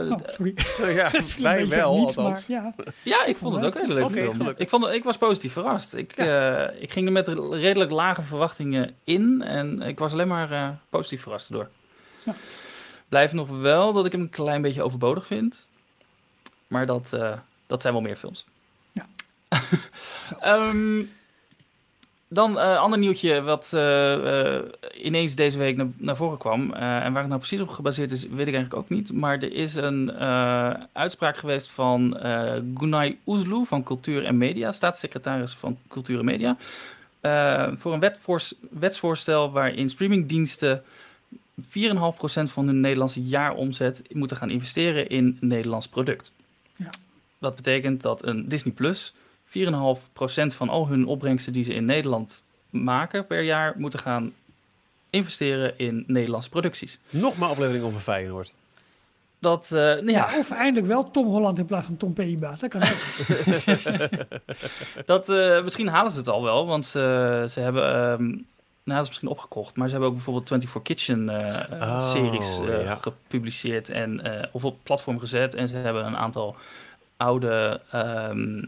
Oh, 0.10 0.18
sorry. 0.28 0.54
Ja, 0.96 1.12
wij 1.40 1.58
beetje 1.62 1.76
wel, 1.76 1.96
niets, 1.98 2.18
althans. 2.18 2.48
maar 2.48 2.58
ja. 2.58 2.74
Ja, 3.04 3.26
ik 3.26 3.38
vond 3.38 3.56
het 3.56 3.66
ook 3.66 3.76
een 3.76 3.82
hele 3.82 3.94
leuke 3.94 4.34
film. 4.34 4.54
Ik, 4.58 4.70
vond, 4.70 4.86
ik 4.88 5.04
was 5.04 5.18
positief 5.18 5.52
verrast. 5.54 5.94
Ik, 5.94 6.12
eh, 6.12 6.82
ik 6.82 6.92
ging 6.92 7.06
er 7.06 7.12
met 7.12 7.28
redelijk 7.52 7.92
lage 7.92 8.22
verwachtingen 8.22 8.96
in 9.04 9.42
en 9.42 9.82
ik 9.82 10.00
was 10.00 10.12
alleen 10.14 10.28
maar 10.28 10.52
eh, 10.52 10.70
positief 10.90 11.22
verrast 11.22 11.52
door. 11.52 11.70
Ja. 12.24 12.36
Blijft 13.10 13.34
nog 13.34 13.50
wel 13.50 13.94
dat 13.94 14.06
ik 14.06 14.12
hem 14.12 14.22
een 14.22 14.30
klein 14.30 14.62
beetje 14.62 14.84
overbodig 14.84 15.26
vind. 15.28 15.68
Maar 16.68 16.86
dat, 16.86 17.14
eh, 17.14 17.38
dat 17.68 17.82
zijn 17.82 17.94
wel 17.94 18.02
meer 18.02 18.16
films. 18.16 18.46
Ja. 18.92 19.06
Ehm, 20.40 21.04
dan 22.28 22.58
een 22.58 22.78
ander 22.78 23.00
nieuwtje 23.00 23.42
wat 23.42 23.72
eh, 23.74 24.56
eh, 24.58 24.64
ineens 25.04 25.36
deze 25.36 25.58
week 25.58 25.76
naar, 25.78 25.88
naar 25.98 26.16
voren 26.16 26.38
kwam. 26.38 26.74
eh, 26.74 26.82
en 27.04 27.12
waar 27.12 27.22
het 27.22 27.28
nou 27.28 27.40
precies 27.40 27.60
op 27.62 27.70
gebaseerd 27.70 28.12
is, 28.12 28.22
weet 28.28 28.48
ik 28.48 28.54
eigenlijk 28.54 28.74
ook 28.76 28.90
niet. 28.90 29.14
Maar 29.14 29.38
er 29.38 29.54
is 29.54 29.76
een 29.76 30.12
eh, 30.16 30.74
uitspraak 30.94 31.38
geweest 31.38 31.72
van 31.72 32.18
eh 32.18 32.56
Gunay 32.78 33.18
Oezlu 33.26 33.66
van 33.66 33.84
Cultuur 33.84 34.26
en 34.26 34.38
Media, 34.38 34.72
staatssecretaris 34.72 35.54
van 35.54 35.78
Cultuur 35.88 36.20
en 36.20 36.26
Media. 36.26 36.58
eh, 37.22 37.72
voor 37.76 37.94
een 37.94 38.14
wetsvoorstel 38.70 39.52
waarin 39.52 39.90
streamingdiensten 39.90 40.84
4,5% 41.62 42.52
van 42.52 42.66
hun 42.68 42.80
Nederlandse 42.80 43.24
jaaromzet 43.24 44.02
moeten 44.14 44.38
gaan 44.38 44.50
investeren 44.50 45.10
in 45.10 45.38
een 45.40 45.48
Nederlands 45.48 45.88
product. 45.88 46.32
Ja. 46.76 46.90
Dat 47.40 47.56
betekent 47.56 48.02
dat 48.02 48.26
een 48.26 48.48
Disney 48.50 48.74
Plus 48.74 49.14
4,5% 49.46 50.56
van 50.56 50.70
al 50.70 50.88
hun 50.88 51.06
opbrengsten 51.06 51.54
die 51.54 51.64
ze 51.64 51.74
in 51.74 51.86
Nederland 51.86 52.44
maken 52.70 53.28
per 53.28 53.42
jaar 53.42 53.74
moeten 53.78 54.00
gaan 54.00 54.34
investeren 55.10 55.78
in 55.78 56.04
Nederlandse 56.08 56.50
producties. 56.50 57.00
Nog 57.10 57.38
maar 57.38 57.50
aflevering 57.50 57.84
over 57.84 58.00
Feyenoord. 58.00 58.54
Dat, 59.40 59.66
eh, 59.66 59.72
nou 59.80 60.12
ja, 60.12 60.32
Ja, 60.32 60.38
of 60.38 60.52
eindelijk 60.52 60.88
wel 60.88 61.12
Tom 61.12 61.26
Holland 61.26 61.58
in 61.58 61.66
plaats 61.66 61.86
van 61.86 61.98
Tom 61.98 62.14
Peiba. 62.14 62.56
Dat 62.60 62.70
kan 62.70 62.82
ook. 62.82 62.98
dat, 65.06 65.30
eh, 65.30 65.64
misschien 65.64 65.88
halen 65.88 66.12
ze 66.12 66.18
het 66.18 66.30
al 66.30 66.44
wel, 66.44 66.66
want 66.66 66.86
ze, 66.86 67.44
ze 67.50 67.60
hebben, 67.60 67.94
ehm, 67.94 68.24
nou 68.86 68.98
dat 68.98 69.02
is 69.02 69.08
misschien 69.08 69.28
opgekocht, 69.30 69.76
maar 69.76 69.86
ze 69.86 69.92
hebben 69.92 70.10
ook 70.10 70.16
bijvoorbeeld 70.16 70.48
24 70.48 70.82
Kitchen 70.82 71.30
eh, 71.30 71.82
Oh, 71.82 72.12
series 72.12 72.60
eh, 72.60 72.84
ja. 72.84 72.96
gepubliceerd 72.96 73.90
en, 73.90 74.24
eh, 74.24 74.48
of 74.52 74.66
op 74.66 74.78
platform 74.84 75.20
gezet. 75.20 75.54
En 75.54 75.68
ze 75.68 75.76
hebben 75.78 76.06
een 76.06 76.18
aantal 76.18 76.56
oude, 77.18 77.82
ehm 77.92 78.64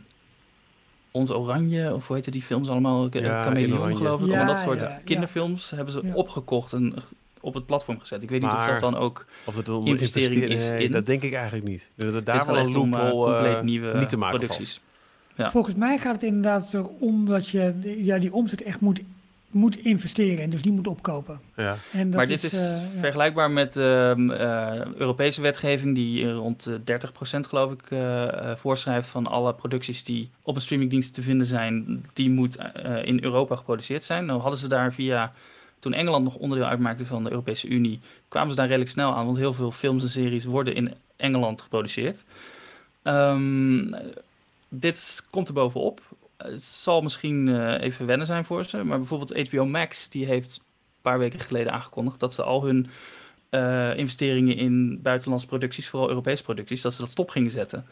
Ons 1.18 1.31
Oranje, 1.31 1.94
of 1.94 2.07
hoe 2.07 2.15
heette 2.15 2.31
die 2.31 2.41
films 2.41 2.69
allemaal? 2.69 3.07
Ja, 3.11 3.44
Chameleon 3.44 3.95
geloof 3.95 4.22
ik. 4.22 4.27
Ja, 4.27 4.35
Allemaal 4.35 4.53
dat 4.53 4.64
soort 4.64 4.80
ja, 4.80 4.89
ja. 4.89 5.02
kinderfilms 5.03 5.69
hebben 5.69 5.94
ze 5.94 5.99
Ja. 6.03 6.14
opgekocht 6.14 6.73
en 6.73 6.94
op 7.41 7.53
het 7.53 7.65
platform 7.65 7.99
gezet. 7.99 8.23
Ik 8.23 8.30
weet 8.30 8.41
niet 8.41 8.52
of 8.52 8.65
dat 8.65 8.80
dan 8.80 8.98
ook 8.98 9.26
Of 9.45 9.56
het 9.56 9.68
een 9.68 9.85
Investering 9.85 10.44
is 10.44 10.69
nee, 10.69 10.84
in. 10.84 10.91
dat 10.91 11.06
denk 11.06 11.22
ik 11.23 11.34
eigenlijk 11.34 11.65
niet. 11.68 11.91
Dat 11.95 12.14
het 12.14 12.26
daar 12.26 12.45
wel 12.45 12.57
een 12.57 12.65
eh, 12.68 12.73
loophole 12.73 13.34
compleet 13.34 13.56
eh, 13.56 13.61
nieuwe 13.61 13.98
niet 13.98 14.10
te 14.10 14.18
maken 14.18 14.39
producties. 14.39 14.81
Ja. 15.35 15.52
Volgens 15.52 15.76
mij 15.76 15.98
gaat 15.98 16.14
het 16.14 16.23
inderdaad 16.23 16.73
erom 16.73 17.26
dat 17.26 17.48
je 17.49 17.73
ja, 17.98 18.18
die 18.18 18.34
omzet 18.34 18.64
echt 18.64 18.80
moet, 18.80 19.02
moet 19.52 19.78
investeren 19.78 20.44
en 20.44 20.49
dus 20.49 20.61
die 20.61 20.72
moet 20.72 20.88
opkopen. 20.88 21.40
Ja. 21.56 21.78
En 21.91 22.07
dat 22.07 22.15
maar 22.15 22.26
dit 22.28 22.44
is, 22.44 22.53
eh, 22.53 22.84
vergelijkbaar 22.99 23.52
met 23.52 23.78
ehm, 23.78 24.32
eh, 24.32 24.86
Europese 24.95 25.41
wetgeving 25.41 25.95
die 25.95 26.26
eh, 26.26 26.34
rond 26.34 26.64
de 26.64 26.84
30% 26.84 27.48
geloof 27.48 27.72
ik 27.72 27.91
eh, 27.91 28.52
eh, 28.52 28.57
voorschrijft 28.57 29.10
van 29.10 29.28
alle 29.28 29.53
producties 29.53 30.03
die 30.03 30.30
op 30.41 30.56
een 30.56 30.61
streamingdienst 30.61 31.14
te 31.14 31.22
vinden 31.22 31.48
zijn, 31.48 32.03
die 32.14 32.30
moet 32.30 32.56
eh, 32.56 33.06
in 33.06 33.24
Europa 33.24 33.56
geproduceerd 33.56 34.03
zijn. 34.03 34.26
Nou 34.26 34.41
hadden 34.41 34.60
ze 34.60 34.68
daar 34.68 34.94
via, 34.94 35.34
toen 35.80 35.94
Engeland 35.94 36.24
nog 36.24 36.36
onderdeel 36.36 36.68
uitmaakte 36.68 37.06
van 37.06 37.24
de 37.24 37.30
Europese 37.30 37.68
Unie, 37.68 37.99
kwamen 38.28 38.49
ze 38.49 38.56
daar 38.56 38.68
redelijk 38.68 38.91
snel 38.91 39.15
aan, 39.15 39.26
want 39.26 39.38
heel 39.38 39.53
veel 39.53 39.72
films 39.72 40.03
en 40.03 40.10
series 40.10 40.45
worden 40.45 40.76
in 40.76 40.94
Engeland 41.15 41.61
geproduceerd. 41.61 42.24
Ehm, 43.02 43.94
dit 44.69 45.28
komt 45.30 45.48
er 45.48 45.53
bovenop. 45.53 46.02
Het 46.38 46.64
zal 46.64 47.01
misschien 47.01 47.47
eh, 47.47 47.81
even 47.81 48.05
wennen 48.05 48.27
zijn 48.27 48.45
voor 48.45 48.64
ze, 48.64 48.84
maar 48.84 48.97
bijvoorbeeld 48.97 49.47
HBO 49.47 49.65
Max 49.65 50.09
die 50.09 50.26
heeft 50.26 50.57
een 50.57 51.01
paar 51.01 51.19
weken 51.19 51.39
geleden 51.39 51.73
aangekondigd 51.73 52.19
dat 52.19 52.34
ze 52.34 52.43
al 52.43 52.65
hun 52.65 52.88
eh, 53.49 53.97
investeringen 53.97 54.55
in 54.55 55.01
buitenlandse 55.01 55.47
producties, 55.47 55.89
vooral 55.89 56.09
Europese 56.09 56.43
producties, 56.43 56.81
dat 56.81 56.93
ze 56.93 57.01
dat 57.01 57.09
stop 57.09 57.30
gingen 57.30 57.51
zetten. 57.51 57.85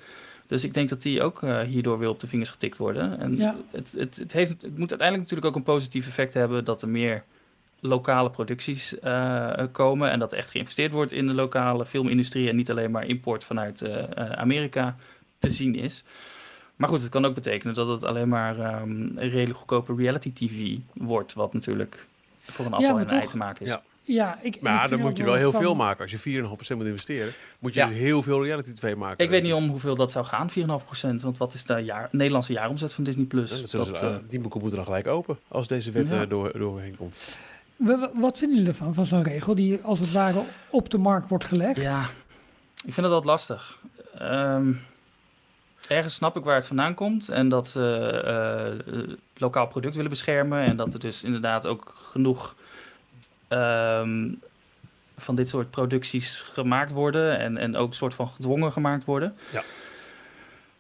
Dus 0.48 0.64
ik 0.64 0.74
denk 0.74 0.90
dat 0.90 1.02
die 1.02 1.22
ook 1.22 1.44
eh, 1.44 1.62
hierdoor 1.62 2.00
weer 2.00 2.10
op 2.10 2.20
de 2.20 2.28
vingers 2.28 2.50
getikt 2.50 2.78
worden. 2.78 3.20
En 3.20 3.36
Ja. 3.36 3.56
het, 3.72 3.96
het, 3.98 4.16
het, 4.16 4.34
heeft, 4.34 4.50
het 4.50 4.78
moet 4.78 4.90
uiteindelijk 4.90 5.30
natuurlijk 5.30 5.48
ook 5.48 5.56
een 5.56 5.74
positief 5.74 6.08
effect 6.08 6.34
hebben 6.34 6.66
dat 6.66 6.82
er 6.82 6.90
meer 6.90 7.24
lokale 7.80 8.30
producties 8.30 8.96
komen 9.72 10.12
en 10.12 10.20
dat 10.20 10.32
er 10.32 10.38
echt 10.38 10.50
geïnvesteerd 10.50 10.92
wordt 10.92 11.12
in 11.12 11.28
de 11.28 11.34
lokale 11.34 11.86
filmindustrie 11.86 12.50
en 12.50 12.56
niet 12.56 12.70
alleen 12.70 12.92
maar 12.92 13.06
import 13.06 13.44
vanuit 13.44 14.06
Amerika 14.16 14.96
te 15.38 15.50
zien 15.50 15.76
is. 15.76 16.04
Maar 16.76 16.90
goed, 16.90 17.02
het 17.02 17.10
kan 17.10 17.26
ook 17.26 17.34
betekenen 17.34 17.74
dat 17.74 17.88
het 17.88 18.04
alleen 18.04 18.30
maar 18.30 18.60
ehm, 18.60 18.90
een 18.92 19.30
redelijk 19.30 19.58
goedkope 19.58 19.96
reality 19.96 20.34
TV 20.34 20.78
wordt, 20.94 21.34
wat 21.34 21.54
natuurlijk 21.54 22.08
voor 22.42 22.66
een 22.66 22.74
appel 22.74 22.90
en 22.90 23.02
een 23.02 23.08
ei 23.10 23.28
te 23.28 23.38
maken 23.38 23.66
is. 23.66 23.72
Ja. 23.72 23.82
Ja, 24.08 24.40
ik, 24.42 24.62
Maar 24.62 24.84
ik 24.84 24.90
dan 24.90 25.00
moet 25.00 25.18
je 25.18 25.24
wel 25.24 25.36
heel 25.36 25.52
van- 25.52 25.62
veel 25.62 25.76
maken. 25.76 26.02
Als 26.02 26.12
je 26.12 26.18
4,5% 26.18 26.78
moet 26.78 26.86
investeren, 26.86 27.34
moet 27.60 27.74
je 27.74 27.80
Ja. 27.80 27.86
dus 27.88 27.98
heel 27.98 28.22
veel 28.22 28.44
reality 28.44 28.74
tv 28.74 28.96
maken. 28.96 29.24
Ik 29.24 29.30
weet 29.30 29.44
niet 29.44 29.54
om 29.54 29.70
hoeveel 29.70 29.96
dat 29.96 30.12
zou 30.12 30.26
gaan, 30.26 30.50
4,5%. 30.52 31.22
Want 31.22 31.38
wat 31.38 31.54
is 31.54 31.66
de 31.66 31.74
jaar, 31.80 32.10
Nederlandse 32.12 32.54
jaaromzet 32.54 32.94
van 32.94 33.04
Disney+. 33.04 33.26
Plus? 33.26 33.52
Ja, 33.52 33.58
dat 33.58 33.70
zullen 33.70 33.88
Dat, 33.88 33.98
ze, 33.98 34.06
eh, 34.06 34.16
die 34.30 34.40
boeken 34.40 34.60
moeten 34.60 34.78
dan 34.78 34.88
gelijk 34.88 35.08
open 35.08 35.38
als 35.48 35.68
deze 35.68 35.92
wet 35.92 36.10
Ja. 36.10 36.22
eh, 36.22 36.30
door, 36.30 36.52
doorheen 36.58 36.96
komt. 36.98 37.38
Wa- 37.76 38.00
wa- 38.00 38.12
Wat 38.14 38.38
vinden 38.38 38.58
jullie 38.58 38.72
ervan, 38.72 38.94
van 38.94 39.06
zo'n 39.06 39.24
regel 39.24 39.56
die 39.56 39.80
als 39.82 40.00
het 40.00 40.12
ware 40.12 40.44
op 40.70 40.90
de 40.90 40.98
markt 40.98 41.30
wordt 41.30 41.46
gelegd? 41.46 41.82
Ja, 41.82 42.10
ik 42.86 42.94
vind 42.94 42.96
dat 42.96 43.10
wat 43.12 43.26
lastig. 43.26 43.80
Ehm, 44.18 44.72
ergens 45.88 46.14
snap 46.14 46.38
ik 46.38 46.44
waar 46.44 46.56
het 46.56 46.66
vandaan 46.68 46.94
komt 46.94 47.30
en 47.30 47.50
dat 47.50 47.68
ze 47.68 47.82
eh, 48.26 48.68
eh, 48.68 49.10
lokaal 49.38 49.68
product 49.68 49.96
willen 49.96 50.10
beschermen 50.10 50.60
en 50.62 50.76
dat 50.78 50.94
er 50.94 51.00
dus 51.00 51.24
inderdaad 51.24 51.66
ook 51.68 51.94
genoeg 52.12 52.56
ehm, 53.48 54.30
van 55.18 55.36
dit 55.36 55.50
soort 55.50 55.70
producties 55.70 56.42
gemaakt 56.42 56.92
worden 56.92 57.38
en, 57.40 57.58
en 57.58 57.76
ook 57.76 57.88
een 57.88 57.94
soort 57.96 58.14
van 58.14 58.28
gedwongen 58.28 58.72
gemaakt 58.72 59.06
worden. 59.06 59.36
Ja. 59.52 59.64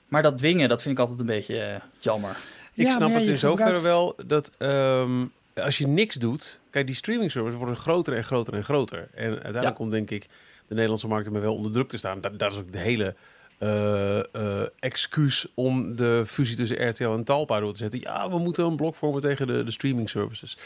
Maar 0.08 0.24
dat 0.24 0.38
dwingen, 0.38 0.70
dat 0.70 0.82
vind 0.82 0.94
ik 0.96 1.00
altijd 1.02 1.20
een 1.20 1.26
beetje 1.26 1.60
eh, 1.62 1.82
jammer. 2.00 2.38
Ik 2.74 2.86
Ja, 2.86 2.92
snap 2.92 3.14
het 3.14 3.28
in 3.28 3.38
zoverre 3.38 3.74
gebruikt- 3.74 3.84
wel 3.84 4.16
dat 4.28 4.52
ehm, 4.58 5.26
als 5.56 5.78
je 5.78 5.88
niks 5.88 6.16
doet... 6.16 6.60
Kijk, 6.70 6.86
die 6.86 6.96
streaming 6.96 7.32
services 7.32 7.58
worden 7.58 7.78
groter 7.78 8.14
en 8.16 8.24
groter 8.24 8.54
en 8.54 8.64
groter. 8.64 9.08
En 9.14 9.30
uiteindelijk 9.30 9.64
Ja. 9.64 9.72
komt 9.72 9.92
denk 9.92 10.10
ik 10.10 10.22
de 10.68 10.74
Nederlandse 10.74 11.08
markt 11.08 11.26
ermee 11.26 11.42
wel 11.42 11.56
onder 11.56 11.72
druk 11.72 11.88
te 11.90 11.98
staan. 11.98 12.22
Dat, 12.22 12.40
dat 12.40 12.52
is 12.52 12.58
ook 12.60 12.72
de 12.72 12.78
hele 12.78 13.16
eh, 13.58 14.62
excuus 14.80 15.48
om 15.54 15.96
de 15.96 16.24
fusie 16.28 16.56
tussen 16.56 16.90
RTL 16.90 17.04
en 17.10 17.24
Talpa 17.24 17.60
door 17.60 17.72
te 17.72 17.78
zetten. 17.78 18.00
Ja, 18.00 18.30
we 18.30 18.38
moeten 18.38 18.66
een 18.66 18.76
blok 18.76 18.96
vormen 18.96 19.22
tegen 19.22 19.48
de, 19.48 19.64
de 19.64 19.72
streaming 19.72 20.10
services. 20.10 20.58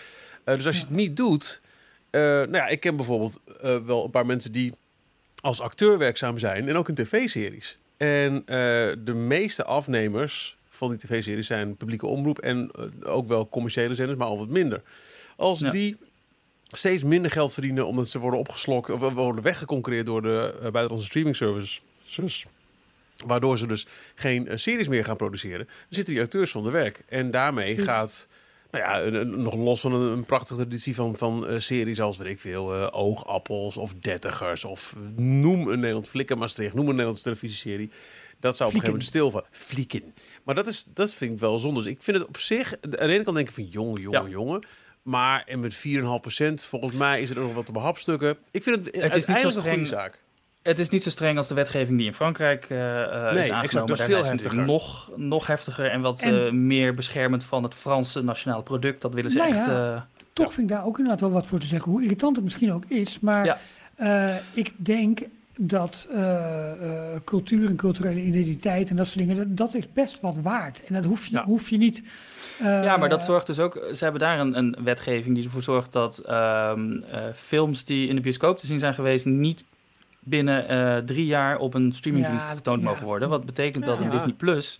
Eh, 0.44 0.56
dus 0.56 0.66
als 0.66 0.76
je 0.76 0.82
het 0.82 0.96
niet 0.96 1.18
doet... 1.18 1.62
nou 2.12 2.52
ja, 2.52 2.68
ik 2.68 2.80
ken 2.80 2.96
bijvoorbeeld 2.96 3.40
wel 3.62 4.04
een 4.04 4.12
paar 4.12 4.26
mensen 4.26 4.52
die 4.52 4.74
als 5.42 5.62
acteur 5.62 5.98
werkzaam 5.98 6.38
zijn 6.38 6.70
en 6.70 6.76
ook 6.76 6.90
in 6.90 6.96
tv-series. 6.96 7.78
En 7.98 8.44
de 9.04 9.14
meeste 9.14 9.64
afnemers 9.64 10.58
van 10.70 10.90
die 10.90 10.98
tv-series 10.98 11.48
zijn 11.48 11.76
publieke 11.76 12.06
omroep 12.08 12.40
en 12.40 12.72
ook 13.04 13.28
wel 13.28 13.50
commerciële 13.50 13.96
zenders, 13.96 14.18
maar 14.20 14.28
al 14.28 14.38
wat 14.38 14.48
minder. 14.48 14.82
Als 15.36 15.60
Ja. 15.60 15.70
die 15.70 15.98
steeds 16.72 17.04
minder 17.04 17.32
geld 17.32 17.54
verdienen 17.54 17.88
omdat 17.88 18.08
ze 18.08 18.20
worden 18.20 18.40
opgeslokt 18.40 18.90
of 18.90 19.00
worden 19.14 19.44
weggeconcurreerd 19.44 20.06
door 20.06 20.22
de 20.22 20.54
uh, 20.56 20.62
buitenlandse 20.62 21.06
streaming 21.06 21.36
services, 21.36 21.82
waardoor 23.26 23.58
ze 23.58 23.68
dus 23.68 23.88
geen 24.16 24.48
eh, 24.48 24.58
series 24.58 24.88
meer 24.88 25.06
gaan 25.06 25.18
produceren, 25.18 25.66
dan 25.66 25.76
zitten 25.90 26.14
die 26.14 26.24
acteurs 26.24 26.52
zonder 26.52 26.72
werk. 26.72 27.04
En 27.08 27.32
daarmee 27.32 27.78
gaat 27.78 28.28
nou 28.72 28.84
ja, 28.84 29.02
een, 29.02 29.14
een- 29.14 29.42
nog 29.42 29.56
los 29.56 29.82
van 29.82 29.94
een, 29.94 30.12
een 30.12 30.26
prachtige 30.26 30.60
traditie 30.60 30.96
van, 30.96 31.18
van 31.18 31.48
eh, 31.48 31.60
series 31.60 32.02
als, 32.02 32.18
weet 32.18 32.28
ik 32.34 32.40
veel, 32.40 32.76
eh, 32.76 32.88
Oogappels 32.92 33.78
of 33.78 33.94
Dertigers 33.94 34.66
of 34.66 34.96
noem 35.16 35.68
een 35.68 35.80
Nederland 35.80 36.08
Flikken 36.08 36.38
Maastricht, 36.38 36.74
noem 36.74 36.84
een 36.86 36.90
Nederlandse 36.92 37.24
televisieserie. 37.24 37.90
Dat 38.40 38.56
zou 38.56 38.70
op 38.70 38.76
een 38.76 38.82
gegeven 38.82 38.90
moment 38.90 39.04
stilvallen. 39.04 39.48
Flikken. 39.52 40.14
Maar 40.44 40.56
dat, 40.56 40.68
is, 40.68 40.86
dat 40.94 41.14
vind 41.14 41.34
ik 41.34 41.40
wel 41.40 41.60
zonde. 41.60 41.80
Dus 41.84 41.90
ik 41.92 41.98
vind 42.04 42.18
het 42.18 42.28
op 42.28 42.38
zich, 42.38 42.74
aan 42.82 42.90
de 42.90 43.00
ene 43.00 43.24
kant 43.24 43.36
denk 43.36 43.48
ik 43.48 43.54
van 43.54 43.66
jongen, 43.66 44.02
jongen, 44.02 44.24
Ja. 44.24 44.30
jongen. 44.30 44.66
Maar 45.02 45.44
en 45.46 45.60
met 45.60 45.74
4,5% 45.76 46.64
volgens 46.64 46.94
mij 46.94 47.22
is 47.22 47.30
er 47.30 47.36
nog 47.40 47.54
wat 47.54 47.66
te 47.66 47.72
behapstukken. 47.72 48.38
Ik 48.52 48.64
vind 48.64 48.76
het, 48.76 48.86
niet 48.86 48.96
zo 48.96 49.02
uiteindelijk 49.02 49.56
een 49.58 49.64
goede 49.74 49.86
zaak. 49.86 50.22
Het 50.62 50.80
is 50.80 50.90
niet 50.90 51.04
zo 51.04 51.10
streng 51.10 51.38
als 51.38 51.48
de 51.48 51.54
wetgeving 51.56 51.98
die 51.98 52.08
in 52.08 52.14
Frankrijk 52.14 52.66
eh, 52.70 53.02
eh, 53.04 53.10
Nee, 53.10 53.32
is 53.32 53.38
exact, 53.38 53.52
aangenomen. 53.52 53.88
dat 53.88 54.00
is 54.00 54.08
Daar 54.08 54.24
veel 54.24 54.32
heftiger. 54.32 54.66
Nog, 54.66 55.12
nog 55.16 55.48
heftiger 55.48 55.86
en 55.86 56.02
wat 56.02 56.20
En- 56.22 56.46
eh, 56.46 56.52
meer 56.52 56.94
beschermend 56.94 57.44
van 57.44 57.64
het 57.64 57.74
Franse 57.74 58.20
nationale 58.22 58.64
product. 58.64 59.02
Dat 59.02 59.14
willen 59.14 59.32
ze 59.32 59.38
Nou 59.38 59.56
echt... 59.56 59.66
ja. 59.66 59.94
eh, 59.96 60.02
Toch 60.34 60.54
vind 60.54 60.70
ik 60.70 60.76
daar 60.78 60.86
ook 60.86 60.98
inderdaad 60.98 61.22
wel 61.22 61.32
wat 61.32 61.46
voor 61.48 61.60
te 61.60 61.66
zeggen, 61.66 61.92
hoe 61.92 62.04
irritant 62.04 62.36
het 62.36 62.44
misschien 62.44 62.72
ook 62.74 62.86
is. 62.88 63.20
Maar 63.20 63.46
Ja. 63.46 63.58
eh, 63.96 64.36
ik 64.54 64.72
denk 64.76 65.20
dat 65.62 66.08
eh, 66.12 66.72
eh, 67.14 67.20
cultuur 67.26 67.70
en 67.70 67.76
culturele 67.76 68.22
identiteit 68.22 68.90
en 68.90 68.96
dat 68.96 69.06
soort 69.08 69.20
dingen, 69.20 69.36
dat, 69.36 69.58
dat 69.58 69.74
is 69.76 69.94
best 69.94 70.20
wat 70.22 70.36
waard. 70.42 70.84
En 70.88 70.94
dat 70.94 71.04
hoef 71.06 71.26
je, 71.26 71.36
Ja. 71.36 71.46
hoef 71.46 71.70
je 71.70 71.78
niet... 71.78 72.04
eh, 72.60 72.66
Ja, 72.66 72.98
maar 72.98 73.10
dat 73.10 73.24
zorgt 73.24 73.48
dus 73.48 73.60
ook. 73.60 73.86
Ze 73.94 74.04
hebben 74.04 74.22
daar 74.22 74.40
een, 74.40 74.58
een 74.58 74.76
wetgeving 74.84 75.36
die 75.36 75.44
ervoor 75.44 75.62
zorgt 75.62 75.92
dat 75.92 76.18
ehm, 76.18 76.92
eh, 77.12 77.22
films 77.36 77.86
die 77.86 78.08
in 78.08 78.16
de 78.16 78.22
bioscoop 78.22 78.58
te 78.58 78.66
zien 78.66 78.80
zijn 78.80 78.94
geweest, 78.94 79.26
niet 79.26 79.64
binnen 80.30 80.68
eh, 80.68 80.98
drie 80.98 81.26
jaar 81.26 81.58
op 81.58 81.74
een 81.74 81.92
streamingdienst 81.96 82.42
Ja, 82.44 82.48
dat- 82.48 82.58
getoond 82.58 82.82
ja. 82.82 82.90
mogen 82.90 83.06
worden. 83.06 83.30
Wat 83.30 83.46
betekent 83.46 83.86
dat 83.86 83.98
Ja. 84.00 84.04
een 84.06 84.10
Disney 84.10 84.34
Plus 84.34 84.80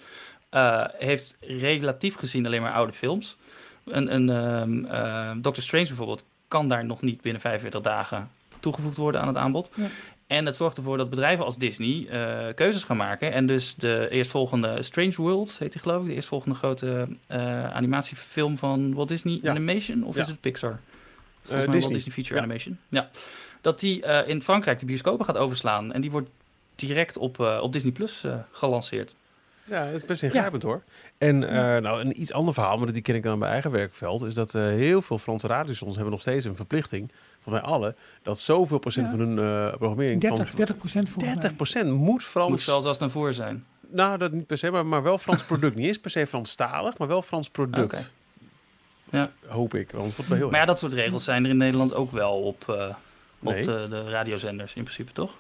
eh, 0.50 0.86
heeft 0.98 1.38
relatief 1.42 2.16
gezien 2.16 2.46
alleen 2.46 2.62
maar 2.62 2.74
oude 2.74 2.94
films. 2.94 3.38
Een, 3.86 4.14
een 4.16 4.30
ehm, 4.30 4.86
eh, 4.86 5.32
Doctor 5.38 5.64
Strange 5.64 5.88
bijvoorbeeld 5.88 6.26
kan 6.48 6.70
daar 6.70 6.86
nog 6.86 7.02
niet 7.02 7.22
binnen 7.22 7.42
45 7.42 7.82
dagen 7.82 8.30
toegevoegd 8.60 8.98
worden 8.98 9.22
aan 9.22 9.28
het 9.28 9.38
aanbod. 9.38 9.70
Ja. 9.76 9.88
En 10.28 10.46
het 10.46 10.56
zorgt 10.56 10.78
ervoor 10.78 10.98
dat 10.98 11.10
bedrijven 11.10 11.46
als 11.46 11.58
Disney 11.58 12.08
eh, 12.10 12.54
keuzes 12.56 12.84
gaan 12.84 12.98
maken. 12.98 13.32
En 13.34 13.46
dus 13.46 13.76
de 13.76 14.08
eerstvolgende 14.10 14.84
Strange 14.84 15.14
World, 15.16 15.56
heet 15.60 15.72
die 15.72 15.82
geloof 15.82 16.02
ik, 16.02 16.08
de 16.08 16.14
eerstvolgende 16.14 16.56
grote 16.56 17.08
eh, 17.28 17.70
animatiefilm 17.74 18.58
van 18.58 18.94
Walt 18.94 19.08
Disney 19.08 19.40
Ja. 19.42 19.50
Animation, 19.50 20.04
of 20.04 20.16
Ja. 20.16 20.22
is 20.22 20.28
het 20.28 20.40
Pixar? 20.42 20.80
Volgens 21.42 21.48
mij 21.50 21.60
Disney. 21.60 21.80
Walt 21.82 21.94
Disney 21.94 22.14
Feature 22.14 22.36
Ja. 22.36 22.42
Animation. 22.42 22.78
Ja. 22.90 23.10
Dat 23.62 23.80
die 23.80 24.04
eh, 24.04 24.28
in 24.30 24.44
Frankrijk 24.44 24.80
de 24.80 24.86
bioscopen 24.86 25.26
gaat 25.26 25.38
overslaan. 25.38 25.92
En 25.94 26.02
die 26.02 26.12
wordt 26.12 26.30
direct 26.76 27.18
op, 27.18 27.40
eh, 27.40 27.60
op 27.62 27.74
Disney 27.74 27.92
Plus 27.92 28.24
eh, 28.24 28.34
gelanceerd. 28.52 29.16
Ja, 29.64 29.84
het 29.84 29.96
is 30.02 30.06
best 30.08 30.24
ingrijpend 30.24 30.64
hoor. 30.64 30.82
En 31.18 31.50
eh, 31.50 31.82
nou, 31.82 32.02
een 32.02 32.22
iets 32.22 32.34
ander 32.34 32.54
verhaal, 32.54 32.78
maar 32.78 32.92
die 32.92 33.02
ken 33.02 33.16
ik 33.16 33.24
dan 33.24 33.32
aan 33.32 33.40
mijn 33.40 33.52
eigen 33.52 33.72
werkveld, 33.72 34.24
is 34.26 34.34
dat 34.34 34.56
eh, 34.56 34.62
heel 34.64 35.02
veel 35.02 35.18
Franse 35.18 35.48
radiostations 35.48 35.96
hebben 35.96 36.14
nog 36.14 36.22
steeds 36.22 36.46
een 36.46 36.56
verplichting, 36.56 37.12
voor 37.40 37.52
mij 37.52 37.62
alle, 37.62 37.96
dat 38.24 38.40
zoveel 38.40 38.80
procent 38.80 39.06
Ja. 39.12 39.18
van 39.18 39.20
hun 39.20 39.40
eh, 39.40 39.78
programmering 39.78 40.22
30, 40.22 40.48
van 40.48 40.58
30 40.58 40.78
procent 40.78 41.10
voor 41.10 41.24
30 41.24 41.56
procent 41.56 41.90
moet 41.92 42.24
Frans. 42.24 42.50
Moet 42.50 42.62
zelfs 42.62 42.86
als 42.86 42.98
naar 42.98 43.10
voren 43.10 43.34
zijn. 43.34 43.66
Nou, 43.92 44.18
dat 44.18 44.32
niet 44.32 44.48
per 44.48 44.58
se, 44.58 44.72
maar, 44.72 44.86
maar 44.86 45.04
wel 45.04 45.18
Frans 45.18 45.44
product. 45.44 45.76
niet 45.76 45.88
eens 45.88 46.00
per 46.00 46.12
se 46.12 46.28
Franstalig, 46.28 46.98
maar 46.98 47.08
wel 47.08 47.22
Frans 47.22 47.50
product. 47.50 48.14
Ja. 49.12 49.32
Hoop 49.48 49.74
ik, 49.74 49.92
want 49.92 50.06
het 50.06 50.16
wordt 50.16 50.30
wel 50.30 50.40
heel 50.40 50.50
Maar 50.50 50.60
ja, 50.60 50.66
dat 50.66 50.80
soort 50.80 50.94
regels 50.94 51.24
zijn 51.24 51.44
er 51.44 51.50
in 51.50 51.58
Nederland 51.58 51.94
ook 51.94 52.12
wel 52.12 52.42
op, 52.42 52.66
eh, 53.44 53.48
op 53.58 53.64
de, 53.64 53.86
de 53.90 54.10
radiozenders 54.10 54.74
in 54.74 54.84
principe, 54.84 55.12
toch? 55.12 55.32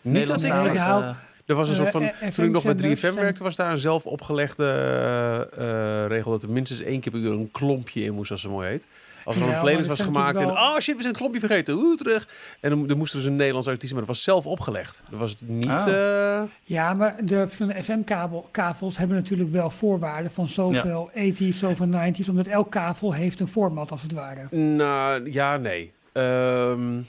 Niet 0.00 0.26
dat 0.26 0.42
ik 0.42 0.48
ja. 0.74 1.00
eh, 1.00 1.14
Er 1.46 1.54
was 1.54 1.68
een 1.68 1.74
soort 1.74 1.90
van, 1.90 2.02
Eh, 2.02 2.22
eh, 2.26 2.32
toen 2.32 2.44
ik 2.44 2.50
nog 2.50 2.62
FM-zenders 2.62 3.00
3FM 3.00 3.04
en- 3.06 3.14
werkte, 3.14 3.42
was 3.42 3.56
daar 3.56 3.70
een 3.70 3.78
zelf 3.78 4.06
opgelegde 4.06 4.64
eh, 4.66 6.02
eh, 6.02 6.06
regel 6.08 6.30
dat 6.30 6.42
er 6.42 6.50
minstens 6.50 6.80
één 6.82 7.00
keer 7.00 7.12
per 7.12 7.20
uur 7.20 7.32
een 7.32 7.50
klompje 7.50 8.02
in 8.02 8.12
moest, 8.14 8.30
als 8.30 8.40
ze 8.40 8.48
mooi 8.48 8.68
heet. 8.68 8.86
Als 9.24 9.36
er 9.36 9.46
Ja, 9.46 9.54
een 9.54 9.60
playlist 9.60 9.88
was 9.88 10.00
gemaakt 10.00 10.38
en, 10.38 10.50
oh 10.50 10.78
shit, 10.78 10.84
we 10.96 11.00
zijn 11.02 11.06
het 11.06 11.16
klompje 11.16 11.40
vergeten, 11.40 11.74
oeh, 11.74 11.96
terug. 11.96 12.28
En 12.60 12.70
dan, 12.70 12.86
dan 12.86 12.96
moest 12.96 13.12
er 13.12 13.18
dus 13.18 13.26
een 13.26 13.36
Nederlands 13.36 13.68
artiest, 13.68 13.90
maar 13.92 14.00
dat 14.00 14.08
was 14.08 14.22
zelf 14.22 14.46
opgelegd. 14.46 15.02
Dat 15.10 15.18
was 15.18 15.30
het 15.30 15.48
niet... 15.48 15.68
Ah. 15.68 16.38
eh, 16.38 16.42
Ja, 16.64 16.94
maar 16.94 17.16
de 17.20 17.36
verschillende 17.38 17.82
FM-kavels 17.82 18.96
hebben 18.96 19.16
natuurlijk 19.16 19.52
wel 19.52 19.70
voorwaarden 19.70 20.30
van 20.30 20.46
zoveel 20.46 21.10
80s, 21.14 21.48
zoveel 21.56 21.86
90s, 21.86 22.28
omdat 22.28 22.46
elk 22.46 22.70
kavel 22.70 23.12
heeft 23.12 23.40
een 23.40 23.48
format 23.48 23.90
als 23.90 24.02
het 24.02 24.12
ware. 24.12 24.56
nou, 24.56 25.32
ja, 25.32 25.56
nee. 25.56 25.92
Ehm, 26.14 27.00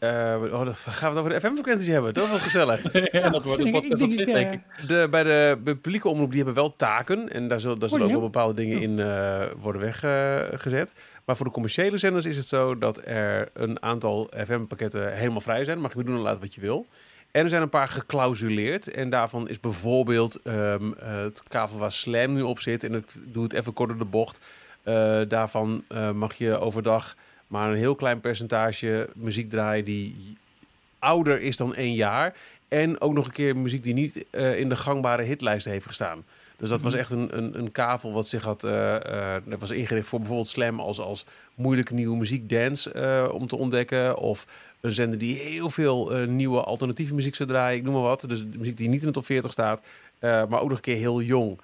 Eh, 0.00 0.36
oh, 0.42 0.64
dat 0.64 0.76
gaan 0.76 1.12
we 1.12 1.18
het 1.18 1.26
over 1.26 1.40
de 1.40 1.48
FM-frequenties 1.48 1.88
hebben. 1.88 2.14
Dat 2.14 2.24
is 2.24 2.30
wel 2.30 2.38
gezellig. 2.38 2.82
ja, 3.12 3.28
dat 3.28 3.44
wordt 3.44 3.60
een 3.60 3.72
podcast 3.80 4.02
op 4.02 4.12
zich, 4.12 4.26
denk 4.26 4.52
ik. 4.52 4.60
De, 4.86 5.06
bij 5.10 5.22
de 5.22 5.58
bij 5.62 5.72
de 5.74 5.80
publieke 5.80 6.08
omroep, 6.08 6.28
die 6.28 6.36
hebben 6.36 6.54
wel 6.54 6.76
taken. 6.76 7.28
En 7.30 7.48
daar 7.48 7.60
zullen, 7.60 7.78
daar 7.78 7.88
zullen 7.88 8.04
ook 8.06 8.12
wel 8.12 8.20
bepaalde 8.20 8.54
dingen 8.54 8.80
in 8.80 8.98
eh, 8.98 9.42
worden 9.60 9.80
weggezet. 9.80 10.92
maar 11.24 11.36
voor 11.36 11.46
de 11.46 11.52
commerciële 11.52 11.98
zenders 11.98 12.26
is 12.26 12.36
het 12.36 12.46
zo 12.46 12.78
dat 12.78 13.00
er 13.04 13.48
een 13.52 13.82
aantal 13.82 14.30
FM-pakketten 14.46 15.12
helemaal 15.16 15.40
vrij 15.40 15.64
zijn. 15.64 15.80
Mag 15.80 15.94
je 15.94 16.04
doen 16.04 16.14
en 16.14 16.20
laten 16.20 16.40
wat 16.40 16.54
je 16.54 16.60
wil. 16.60 16.86
En 17.30 17.42
er 17.42 17.50
zijn 17.50 17.62
een 17.62 17.68
paar 17.68 17.88
geclausuleerd. 17.88 18.90
En 18.90 19.10
daarvan 19.10 19.48
is 19.48 19.60
bijvoorbeeld 19.60 20.42
ehm, 20.42 20.90
het 20.98 21.42
kavel 21.48 21.78
waar 21.78 21.92
Slam 21.92 22.32
nu 22.32 22.42
op 22.42 22.60
zit. 22.60 22.84
En 22.84 22.94
ik 22.94 23.12
doe 23.24 23.42
het 23.42 23.52
even 23.52 23.72
kort 23.72 23.88
door 23.88 23.98
de 23.98 24.04
bocht. 24.04 24.40
Eh, 24.82 25.20
daarvan 25.28 25.84
eh, 25.88 26.10
mag 26.10 26.34
je 26.34 26.58
overdag 26.58 27.16
maar 27.50 27.70
een 27.70 27.76
heel 27.76 27.94
klein 27.94 28.20
percentage 28.20 29.08
muziek 29.14 29.50
draaien 29.50 29.84
die 29.84 30.36
ouder 30.98 31.40
is 31.40 31.56
dan 31.56 31.74
één 31.74 31.94
jaar. 31.94 32.34
En 32.68 33.00
ook 33.00 33.12
nog 33.12 33.26
een 33.26 33.32
keer 33.32 33.56
muziek 33.56 33.82
die 33.82 33.94
niet 33.94 34.24
eh, 34.30 34.58
in 34.58 34.68
de 34.68 34.76
gangbare 34.76 35.22
hitlijsten 35.22 35.72
heeft 35.72 35.86
gestaan. 35.86 36.24
Dus 36.56 36.68
dat 36.68 36.82
was 36.82 36.94
echt 36.94 37.10
een, 37.10 37.36
een, 37.38 37.58
een 37.58 37.72
kavel 37.72 38.12
wat 38.12 38.28
zich 38.28 38.44
had. 38.44 38.64
eh, 38.64 39.34
eh, 39.34 39.42
dat 39.44 39.60
was 39.60 39.70
ingericht 39.70 40.06
voor 40.06 40.18
bijvoorbeeld 40.18 40.48
Slam 40.48 40.80
als, 40.80 41.00
als 41.00 41.24
moeilijke 41.54 41.94
nieuwe 41.94 42.16
muziek 42.16 42.48
dance 42.48 43.32
om 43.32 43.46
te 43.46 43.56
ontdekken. 43.56 44.18
Of 44.18 44.46
een 44.80 44.92
zender 44.92 45.18
die 45.18 45.36
heel 45.36 45.70
veel 45.70 46.26
nieuwe 46.26 46.62
alternatieve 46.62 47.14
muziek 47.14 47.34
zou 47.34 47.48
draaien. 47.48 47.78
Ik 47.78 47.84
noem 47.84 47.92
maar 47.92 48.02
wat. 48.02 48.24
Dus 48.28 48.38
de 48.38 48.58
muziek 48.58 48.76
die 48.76 48.88
niet 48.88 49.00
in 49.00 49.06
de 49.06 49.12
top 49.12 49.24
40 49.24 49.52
staat. 49.52 49.86
maar 50.20 50.60
ook 50.60 50.68
nog 50.68 50.76
een 50.76 50.80
keer 50.80 50.96
heel 50.96 51.22
jong. 51.22 51.60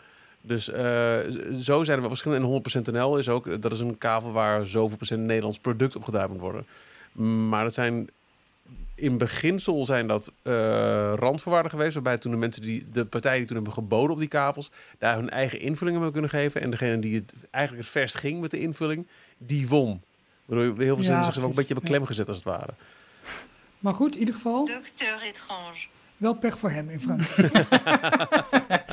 Dus 0.47 0.71
eh, 0.71 1.19
zo 1.61 1.85
zijn 1.85 1.97
er 1.97 2.01
wel 2.01 2.09
verschillende. 2.09 2.63
En 2.63 2.91
100% 2.91 2.93
NL 2.93 3.19
is 3.19 3.29
ook. 3.29 3.63
Dat 3.63 3.73
is 3.73 3.81
een 3.81 3.99
kavel 3.99 4.33
waar 4.33 4.67
zoveel 4.67 4.97
procent 4.97 5.21
Nederlands 5.21 5.59
product 5.59 5.97
op 5.97 6.05
gedaan 6.05 6.31
moet 6.31 6.41
worden. 6.41 6.67
Maar 7.49 7.63
dat 7.63 7.75
zijn 7.75 8.09
in 8.95 9.19
beginsel 9.19 9.85
zijn 9.85 10.07
dat 10.07 10.33
eh, 10.43 11.13
randvoorwaarden 11.17 11.71
geweest, 11.71 11.95
waarbij 11.95 12.19
toen 12.19 12.31
de 12.31 12.37
mensen 12.37 12.63
die 12.63 12.87
de 12.93 13.05
partijen 13.05 13.39
die 13.39 13.47
toen 13.47 13.57
hebben 13.57 13.75
geboden 13.75 14.11
op 14.11 14.19
die 14.19 14.29
kavels, 14.29 14.71
daar 14.99 15.17
hun 15.17 15.31
eigen 15.31 15.61
invulling 15.61 15.97
hebben 15.97 16.13
kunnen 16.13 16.31
geven. 16.31 16.61
En 16.61 16.71
degene 16.71 16.99
die 16.99 17.15
het 17.15 17.35
eigenlijk 17.51 17.85
het 17.85 17.93
verst 17.93 18.19
ging 18.19 18.41
met 18.41 18.51
de 18.51 18.59
invulling, 18.59 19.07
die 19.39 19.69
won. 19.69 20.03
Waardoor 20.45 20.67
heel 20.67 20.77
veel 20.77 20.97
Ja, 20.97 21.03
zinnen 21.03 21.25
zich 21.25 21.43
ook 21.43 21.49
een 21.49 21.55
beetje 21.55 21.73
hebben 21.75 21.91
klem 21.91 22.07
gezet 22.07 22.29
als 22.29 22.37
het 22.37 22.47
ware. 22.47 22.75
Maar 23.79 23.95
goed, 23.95 24.13
in 24.15 24.19
ieder 24.19 24.35
geval 24.35 24.65
Docteur 24.65 25.23
étrange. 25.23 25.87
wel 26.17 26.35
pech 26.35 26.59
voor 26.59 26.71
hem 26.71 26.91
in 26.91 27.01
Frankrijk. 27.01 27.53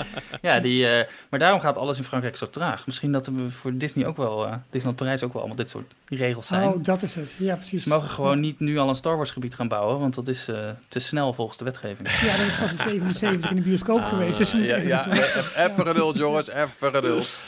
Ja, 0.44 0.60
die, 0.60 0.88
eh, 0.88 1.08
maar 1.30 1.40
daarom 1.40 1.60
gaat 1.60 1.78
alles 1.78 1.98
in 1.98 2.04
Frankrijk 2.04 2.38
zo 2.38 2.50
traag. 2.50 2.86
Misschien 2.86 3.12
dat 3.12 3.28
er 3.28 3.34
voor 3.52 3.78
Disney 3.78 4.06
ook 4.06 4.18
wel, 4.18 4.46
eh 4.46 4.52
Disneyland 4.70 4.96
Parijs 4.96 5.24
ook 5.24 5.32
wel 5.34 5.42
allemaal 5.42 5.58
dit 5.58 5.70
soort 5.70 5.94
regels 6.10 6.48
zijn. 6.48 6.68
Oh, 6.70 6.84
dat 6.84 7.02
is 7.02 7.16
het. 7.16 7.36
Ja, 7.38 7.56
precies. 7.56 7.84
Ze 7.84 7.90
mogen 7.90 8.10
gewoon 8.10 8.40
niet 8.40 8.60
nu 8.60 8.78
al 8.78 8.90
een 8.90 8.96
Star 8.96 9.16
Wars 9.16 9.32
gebied 9.32 9.56
gaan 9.56 9.68
bouwen, 9.68 10.00
want 10.00 10.16
dat 10.16 10.28
is 10.28 10.48
eh, 10.48 10.70
te 10.88 11.00
snel 11.00 11.34
volgens 11.34 11.58
de 11.58 11.64
wetgeving. 11.64 12.10
Ja, 12.22 12.38
dat 12.38 12.46
is 12.46 12.56
pas 12.60 12.72
in 12.72 12.78
77 12.78 13.50
in 13.50 13.56
de 13.56 13.62
bioscoop 13.62 14.04
geweest. 14.04 14.38
Dus 14.38 14.52
we 14.54 14.60
Ah, 14.60 14.66
ja, 14.66 14.76
ja, 14.78 15.12
even- 15.12 15.64
even 15.72 15.86
geduld 15.86 16.18
jongens, 16.18 16.50
even 16.50 16.94
geduld. 16.94 17.40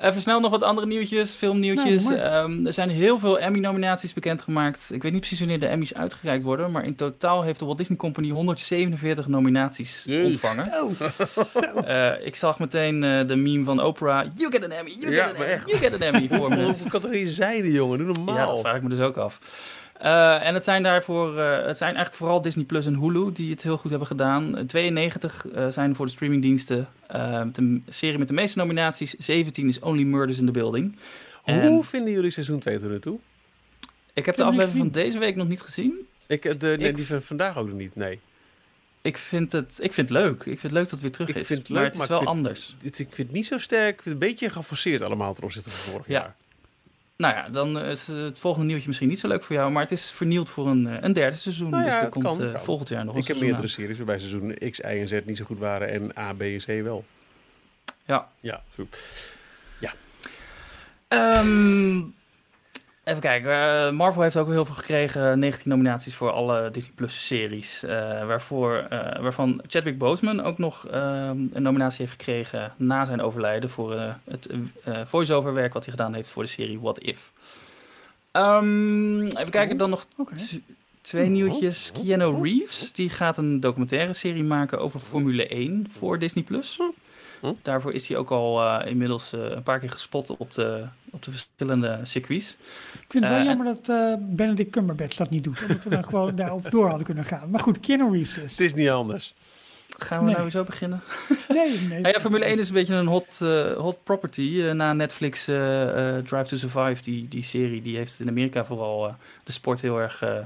Even 0.00 0.20
snel 0.20 0.40
nog 0.40 0.50
wat 0.50 0.62
andere 0.62 0.86
nieuwtjes, 0.86 1.34
filmnieuwtjes. 1.34 2.04
Nou. 2.04 2.16
Ehm, 2.18 2.66
er 2.66 2.72
zijn 2.72 2.90
heel 2.90 3.18
veel 3.18 3.38
Emmy-nominaties 3.38 4.12
bekendgemaakt. 4.12 4.90
Ik 4.92 5.02
weet 5.02 5.10
niet 5.12 5.20
precies 5.20 5.38
wanneer 5.38 5.60
de 5.60 5.66
Emmys 5.66 5.94
uitgereikt 5.94 6.44
worden, 6.44 6.70
maar 6.70 6.84
in 6.84 6.94
totaal 6.94 7.42
heeft 7.42 7.58
de 7.58 7.64
Walt 7.64 7.78
Disney 7.78 7.96
Company 7.98 8.30
147 8.30 9.26
nominaties 9.28 10.02
Jeez. 10.06 10.24
ontvangen. 10.26 10.66
Oh, 10.82 10.90
Eh, 11.86 12.26
ik 12.26 12.36
zag 12.36 12.58
meteen 12.58 13.04
eh, 13.04 13.26
de 13.26 13.36
meme 13.36 13.64
van 13.64 13.82
Oprah. 13.82 14.26
You 14.34 14.50
get 14.52 14.64
an 14.64 14.70
Emmy, 14.70 14.90
you 15.00 15.12
Ja, 15.14 15.26
get 15.26 15.34
an 15.36 15.40
Emmy, 15.42 15.52
echt. 15.52 15.68
you 15.68 15.78
get 15.80 15.94
an 15.94 16.00
Emmy 16.00 16.28
voor 16.28 16.48
me. 16.48 16.64
Hoeveel 16.64 16.90
categorieën 16.90 17.26
zijn 17.28 17.62
er 17.64 17.70
jongen? 17.70 17.98
Doe 17.98 18.06
Ja, 18.06 18.12
normaal. 18.12 18.50
dat 18.52 18.60
vraag 18.60 18.76
ik 18.76 18.82
me 18.82 18.88
dus 18.88 18.98
ook 19.00 19.16
af. 19.16 19.38
Eh, 19.98 20.46
en 20.46 20.54
het 20.54 20.64
zijn 20.64 20.82
daarvoor, 20.82 21.38
eh, 21.38 21.66
het 21.66 21.76
zijn 21.76 21.94
eigenlijk 21.94 22.14
vooral 22.16 22.42
Disney 22.42 22.64
Plus 22.64 22.86
en 22.86 22.94
Hulu 22.94 23.32
die 23.32 23.50
het 23.50 23.62
heel 23.62 23.76
goed 23.76 23.90
hebben 23.90 24.08
gedaan. 24.08 24.56
Eh, 24.56 24.64
92 24.64 25.46
eh, 25.54 25.68
zijn 25.68 25.94
voor 25.94 26.06
de 26.06 26.12
streamingdiensten. 26.12 26.88
De 27.52 27.80
serie 27.88 28.18
met 28.18 28.28
de 28.28 28.34
meeste 28.34 28.58
nominaties. 28.58 29.10
17 29.14 29.68
is 29.68 29.78
Only 29.78 30.02
Murders 30.02 30.38
in 30.38 30.46
the 30.46 30.52
Building. 30.52 30.96
En 31.44 31.66
Hoe 31.66 31.84
vinden 31.84 32.12
jullie 32.12 32.30
seizoen 32.30 32.58
2 32.58 32.78
tot 32.78 32.90
nu 32.90 32.98
toe? 33.00 33.18
ik 34.12 34.26
heb 34.26 34.36
de 34.36 34.42
aflevering 34.44 34.78
van 34.78 34.88
deze 34.90 35.18
week 35.18 35.36
nog 35.36 35.48
niet 35.48 35.60
gezien. 35.60 36.06
Ik, 36.26 36.42
de, 36.42 36.74
nee, 36.78 36.88
Ik- 36.88 36.96
die 36.96 37.06
van 37.06 37.22
vandaag 37.22 37.58
ook 37.58 37.66
nog 37.68 37.76
niet, 37.76 37.96
nee. 37.96 38.20
Ik 39.02 39.16
vind 39.18 39.52
het, 39.52 39.76
ik 39.80 39.92
vind 39.92 40.08
het 40.08 40.18
leuk. 40.18 40.38
Ik 40.38 40.42
vind 40.44 40.62
het 40.62 40.72
leuk 40.72 40.82
dat 40.82 40.90
het 40.90 41.00
weer 41.00 41.12
terug 41.12 41.28
Ik 41.28 41.36
is. 41.36 41.46
vind 41.46 41.58
het 41.58 41.68
maar 41.68 41.78
leuk, 41.82 41.92
het 41.92 42.02
is 42.02 42.08
maar 42.08 42.08
wel 42.08 42.20
ik 42.20 42.24
vind- 42.34 42.36
anders. 42.46 42.74
Dit, 42.78 42.98
ik 42.98 43.06
vind 43.12 43.26
het 43.28 43.36
niet 43.36 43.46
zo 43.46 43.58
sterk. 43.58 43.94
Ik 43.96 44.02
vind 44.02 44.14
het 44.14 44.22
een 44.24 44.28
beetje 44.30 44.50
geforceerd 44.50 45.02
allemaal 45.02 45.34
ten 45.34 45.44
opzichte 45.44 45.70
van 45.70 45.92
vorig 45.92 46.06
Ja. 46.08 46.12
jaar. 46.20 46.34
Nou 47.16 47.34
ja, 47.34 47.48
dan 47.48 47.78
is 47.78 48.06
het 48.06 48.38
volgende 48.38 48.66
nieuwtje 48.66 48.86
misschien 48.86 49.08
niet 49.08 49.18
zo 49.18 49.28
leuk 49.28 49.42
voor 49.42 49.56
jou. 49.56 49.70
Maar 49.72 49.82
het 49.82 49.92
is 49.92 50.10
vernield 50.10 50.48
voor 50.48 50.68
een, 50.68 50.86
eh, 50.86 50.96
een 51.00 51.12
derde 51.12 51.36
seizoen. 51.36 51.70
Nou 51.70 51.84
ja, 51.84 51.94
dus 51.94 52.02
er 52.02 52.08
komt 52.08 52.24
kan, 52.24 52.42
eh, 52.42 52.52
kan. 52.52 52.64
volgend 52.64 52.88
jaar 52.88 53.04
nog 53.04 53.14
een 53.14 53.20
Ik 53.20 53.26
heb 53.26 53.40
meerdere 53.40 53.68
series 53.68 53.96
waarbij 53.96 54.18
seizoen 54.18 54.54
X, 54.70 54.78
Y 54.78 54.82
en 54.82 55.08
Z 55.08 55.20
niet 55.24 55.36
zo 55.36 55.44
goed 55.44 55.58
waren 55.58 55.88
en 55.90 56.18
A, 56.18 56.32
B 56.32 56.40
en 56.40 56.58
C 56.58 56.82
wel. 56.82 57.04
Ja. 58.04 58.28
Ja, 58.40 58.62
zo. 58.74 58.86
Ehm, 61.14 62.00
even 63.04 63.20
kijken. 63.20 63.50
eh, 63.52 63.90
Marvel 63.90 64.22
heeft 64.22 64.36
ook 64.36 64.48
heel 64.48 64.64
veel 64.64 64.74
gekregen. 64.74 65.38
19 65.38 65.70
nominaties 65.70 66.14
voor 66.14 66.30
alle 66.30 66.70
Disney 66.70 66.92
Plus 66.94 67.26
series. 67.26 67.82
eh, 67.84 68.26
waarvoor, 68.26 68.74
eh, 68.74 69.20
waarvan 69.22 69.62
Chadwick 69.66 69.98
Boseman 69.98 70.42
ook 70.42 70.58
nog 70.58 70.86
ehm, 70.86 71.38
een 71.52 71.62
nominatie 71.62 71.98
heeft 72.06 72.18
gekregen 72.18 72.72
na 72.76 73.04
zijn 73.04 73.22
overlijden. 73.22 73.70
Voor 73.70 73.94
eh, 73.94 74.14
het 74.24 74.50
eh 74.84 75.00
voice-over 75.06 75.54
werk 75.54 75.72
wat 75.72 75.84
hij 75.84 75.94
gedaan 75.94 76.14
heeft 76.14 76.28
voor 76.28 76.42
de 76.42 76.48
serie 76.48 76.80
What 76.80 76.98
If. 76.98 77.32
Ehm, 78.30 79.22
even 79.22 79.50
kijken, 79.50 79.76
dan 79.76 79.90
nog 79.90 80.06
twee 81.00 81.28
nieuwtjes. 81.28 81.92
Keanu 81.92 82.42
Reeves, 82.42 82.92
die 82.92 83.10
gaat 83.10 83.36
een 83.36 83.60
documentaire 83.60 84.12
serie 84.12 84.44
maken 84.44 84.80
over 84.80 85.00
Formule 85.00 85.46
1 85.54 85.86
voor 85.90 86.18
Disney+. 86.18 86.44
Plus. 86.44 86.78
Hm. 87.40 87.52
Daarvoor 87.62 87.92
is 87.92 88.08
hij 88.08 88.16
ook 88.16 88.30
al 88.30 88.62
eh, 88.62 88.90
inmiddels 88.90 89.32
eh, 89.32 89.40
een 89.40 89.62
paar 89.62 89.78
keer 89.78 89.90
gespot 89.90 90.36
op 90.36 90.52
de, 90.52 90.84
op 91.14 91.22
de 91.22 91.30
verschillende 91.30 92.00
circuits. 92.02 92.56
Ik 92.92 93.04
vind 93.08 93.24
het 93.24 93.32
wel 93.32 93.42
Eh, 93.42 93.46
jammer 93.46 93.66
dat 93.66 93.88
eh, 93.88 94.14
Benedict 94.20 94.70
Cumberbatch 94.70 95.16
dat 95.16 95.30
niet 95.30 95.44
doet. 95.44 95.62
Omdat 95.62 95.82
we 95.82 95.90
dan 95.90 96.04
gewoon 96.10 96.34
daarop 96.34 96.70
door 96.70 96.86
hadden 96.88 97.04
kunnen 97.06 97.24
gaan. 97.24 97.50
Maar 97.50 97.60
goed, 97.60 97.80
Keanu 97.80 98.10
Reeves 98.10 98.34
dus. 98.34 98.50
Het 98.50 98.60
is 98.60 98.74
niet 98.74 98.88
anders. 98.88 99.34
Gaan 99.98 100.18
we 100.18 100.24
Nee. 100.24 100.32
nou 100.32 100.42
weer 100.42 100.52
zo 100.52 100.64
beginnen? 100.64 101.00
Nee, 101.48 101.80
nee. 101.80 102.00
Ja, 102.12 102.20
Formule 102.20 102.44
1 102.44 102.58
is 102.58 102.68
een 102.68 102.74
beetje 102.74 102.94
een 102.94 103.06
hot, 103.06 103.40
eh, 103.40 103.72
hot 103.72 104.04
property. 104.04 104.60
Eh, 104.62 104.72
na 104.72 104.92
Netflix 104.92 105.48
eh, 105.48 106.16
eh, 106.16 106.24
Drive 106.24 106.44
to 106.44 106.56
Survive, 106.56 107.02
die, 107.02 107.28
die 107.28 107.42
serie, 107.42 107.82
die 107.82 107.96
heeft 107.96 108.20
in 108.20 108.28
Amerika 108.28 108.64
vooral 108.64 109.06
eh, 109.08 109.14
de 109.44 109.52
sport 109.52 109.80
heel 109.80 109.98
erg 110.00 110.22
eh 110.22 110.38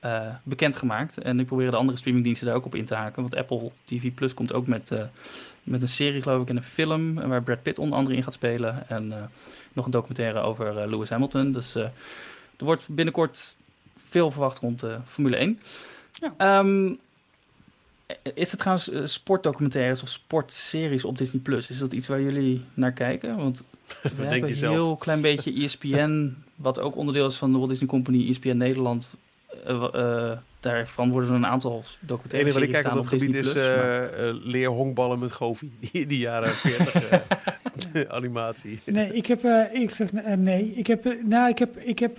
eh, 0.00 0.20
bekend 0.42 0.76
gemaakt. 0.76 1.18
En 1.18 1.40
ik 1.40 1.46
probeer 1.46 1.70
de 1.70 1.76
andere 1.76 1.98
streamingdiensten 1.98 2.46
daar 2.46 2.56
ook 2.56 2.64
op 2.64 2.74
in 2.74 2.84
te 2.84 2.94
haken. 2.94 3.22
Want 3.22 3.36
Apple 3.36 3.70
TV 3.84 4.12
Plus 4.14 4.34
komt 4.34 4.52
ook 4.52 4.66
met, 4.66 4.90
eh, 4.90 5.02
met 5.62 5.82
een 5.82 5.88
serie, 5.88 6.22
geloof 6.22 6.42
ik, 6.42 6.48
en 6.48 6.56
een 6.56 6.62
film... 6.62 7.14
waar 7.14 7.42
Brad 7.42 7.62
Pitt 7.62 7.78
onder 7.78 7.98
andere 7.98 8.16
in 8.16 8.22
gaat 8.22 8.32
spelen. 8.34 8.88
En 8.88 9.12
eh, 9.12 9.18
nog 9.76 9.84
een 9.84 9.90
documentaire 9.90 10.40
over 10.40 10.78
eh, 10.78 10.88
Lewis 10.88 11.08
Hamilton. 11.08 11.52
Dus 11.52 11.74
eh, 11.74 11.82
er 12.56 12.64
wordt 12.64 12.88
binnenkort 12.88 13.54
veel 14.08 14.30
verwacht 14.30 14.58
rond 14.58 14.82
eh, 14.82 14.96
Formule 15.06 15.36
1. 15.36 15.60
Ja. 16.12 16.34
Ehm, 16.36 16.92
is 18.34 18.50
het 18.50 18.60
trouwens 18.60 19.12
sportdocumentaires 19.12 20.02
of 20.02 20.08
sportseries 20.08 21.04
op 21.04 21.18
Disney 21.18 21.42
Plus? 21.42 21.70
Is 21.70 21.78
dat 21.78 21.92
iets 21.92 22.06
waar 22.06 22.20
jullie 22.20 22.64
naar 22.74 22.92
kijken? 22.92 23.36
Want 23.36 23.58
we 24.02 24.08
denk 24.08 24.18
hebben 24.18 24.36
je 24.36 24.46
een 24.46 24.54
zelf? 24.54 24.74
heel 24.74 24.96
klein 24.96 25.20
beetje 25.20 25.62
ESPN, 25.62 26.34
wat 26.54 26.80
ook 26.80 26.96
onderdeel 26.96 27.26
is 27.26 27.36
van 27.36 27.52
de 27.52 27.58
Walt 27.58 27.70
Disney 27.70 27.88
Company, 27.88 28.28
ESPN 28.28 28.56
Nederland. 28.56 29.10
Eh, 29.64 29.84
eh, 30.30 30.38
daarvan 30.60 31.10
worden 31.10 31.30
er 31.30 31.36
een 31.36 31.46
aantal 31.46 31.76
Het 31.78 31.96
documentaire 32.00 32.48
enige 32.50 32.58
wat 32.58 32.68
ik 32.68 32.74
kijk 32.74 32.86
op 32.86 32.94
dat 32.94 33.06
gebied 33.08 33.34
is 33.34 33.54
maar- 33.54 34.08
eh, 34.08 34.34
leer 34.34 34.68
honkballen 34.68 35.18
met 35.18 35.32
Goofy. 35.32 35.70
Die, 35.92 36.06
die 36.06 36.18
jaren 36.18 36.48
40 36.54 36.94
eh, 37.08 37.20
animatie. 38.16 38.80
Nee, 38.84 39.12
ik 39.12 39.26
heb, 39.26 39.44
eh, 39.44 39.72
ik 39.82 39.90
zeg 39.90 40.12
nee. 40.36 40.72
Ik 40.74 40.86
heb, 40.86 41.16
nou, 41.24 41.48
ik 41.48 41.58
heb, 41.58 41.76
ik 41.78 41.98
heb 41.98 42.18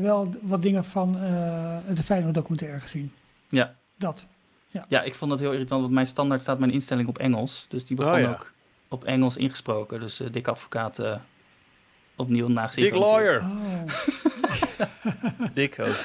wel 0.00 0.34
wat 0.42 0.62
dingen 0.62 0.84
van 0.84 1.16
eh, 1.22 1.76
de 1.94 2.02
Feyenoord 2.02 2.34
documentaire 2.34 2.80
gezien. 2.80 3.12
Ja. 3.48 3.74
Dat. 3.98 4.26
Ja, 4.88 5.02
ik 5.02 5.14
vond 5.14 5.30
dat 5.30 5.40
heel 5.40 5.52
irritant, 5.52 5.80
want 5.80 5.92
mijn 5.92 6.06
standaard 6.06 6.40
staat 6.42 6.58
mijn 6.58 6.72
instelling 6.72 7.08
op 7.08 7.18
Engels. 7.18 7.66
Dus 7.68 7.84
die 7.84 7.96
begon 7.96 8.12
Oh, 8.12 8.18
ja. 8.20 8.28
ook 8.30 8.52
op 8.88 9.04
Engels 9.04 9.36
ingesproken. 9.36 10.00
Dus 10.00 10.20
dik 10.30 10.48
advocaat 10.48 10.98
eh, 10.98 11.16
opnieuw 12.16 12.48
nagezien. 12.48 12.84
Dick 12.84 12.94
Lawyer. 12.94 13.40
Oh. 13.40 13.84
Dick 15.54 15.78
ook. 15.80 16.04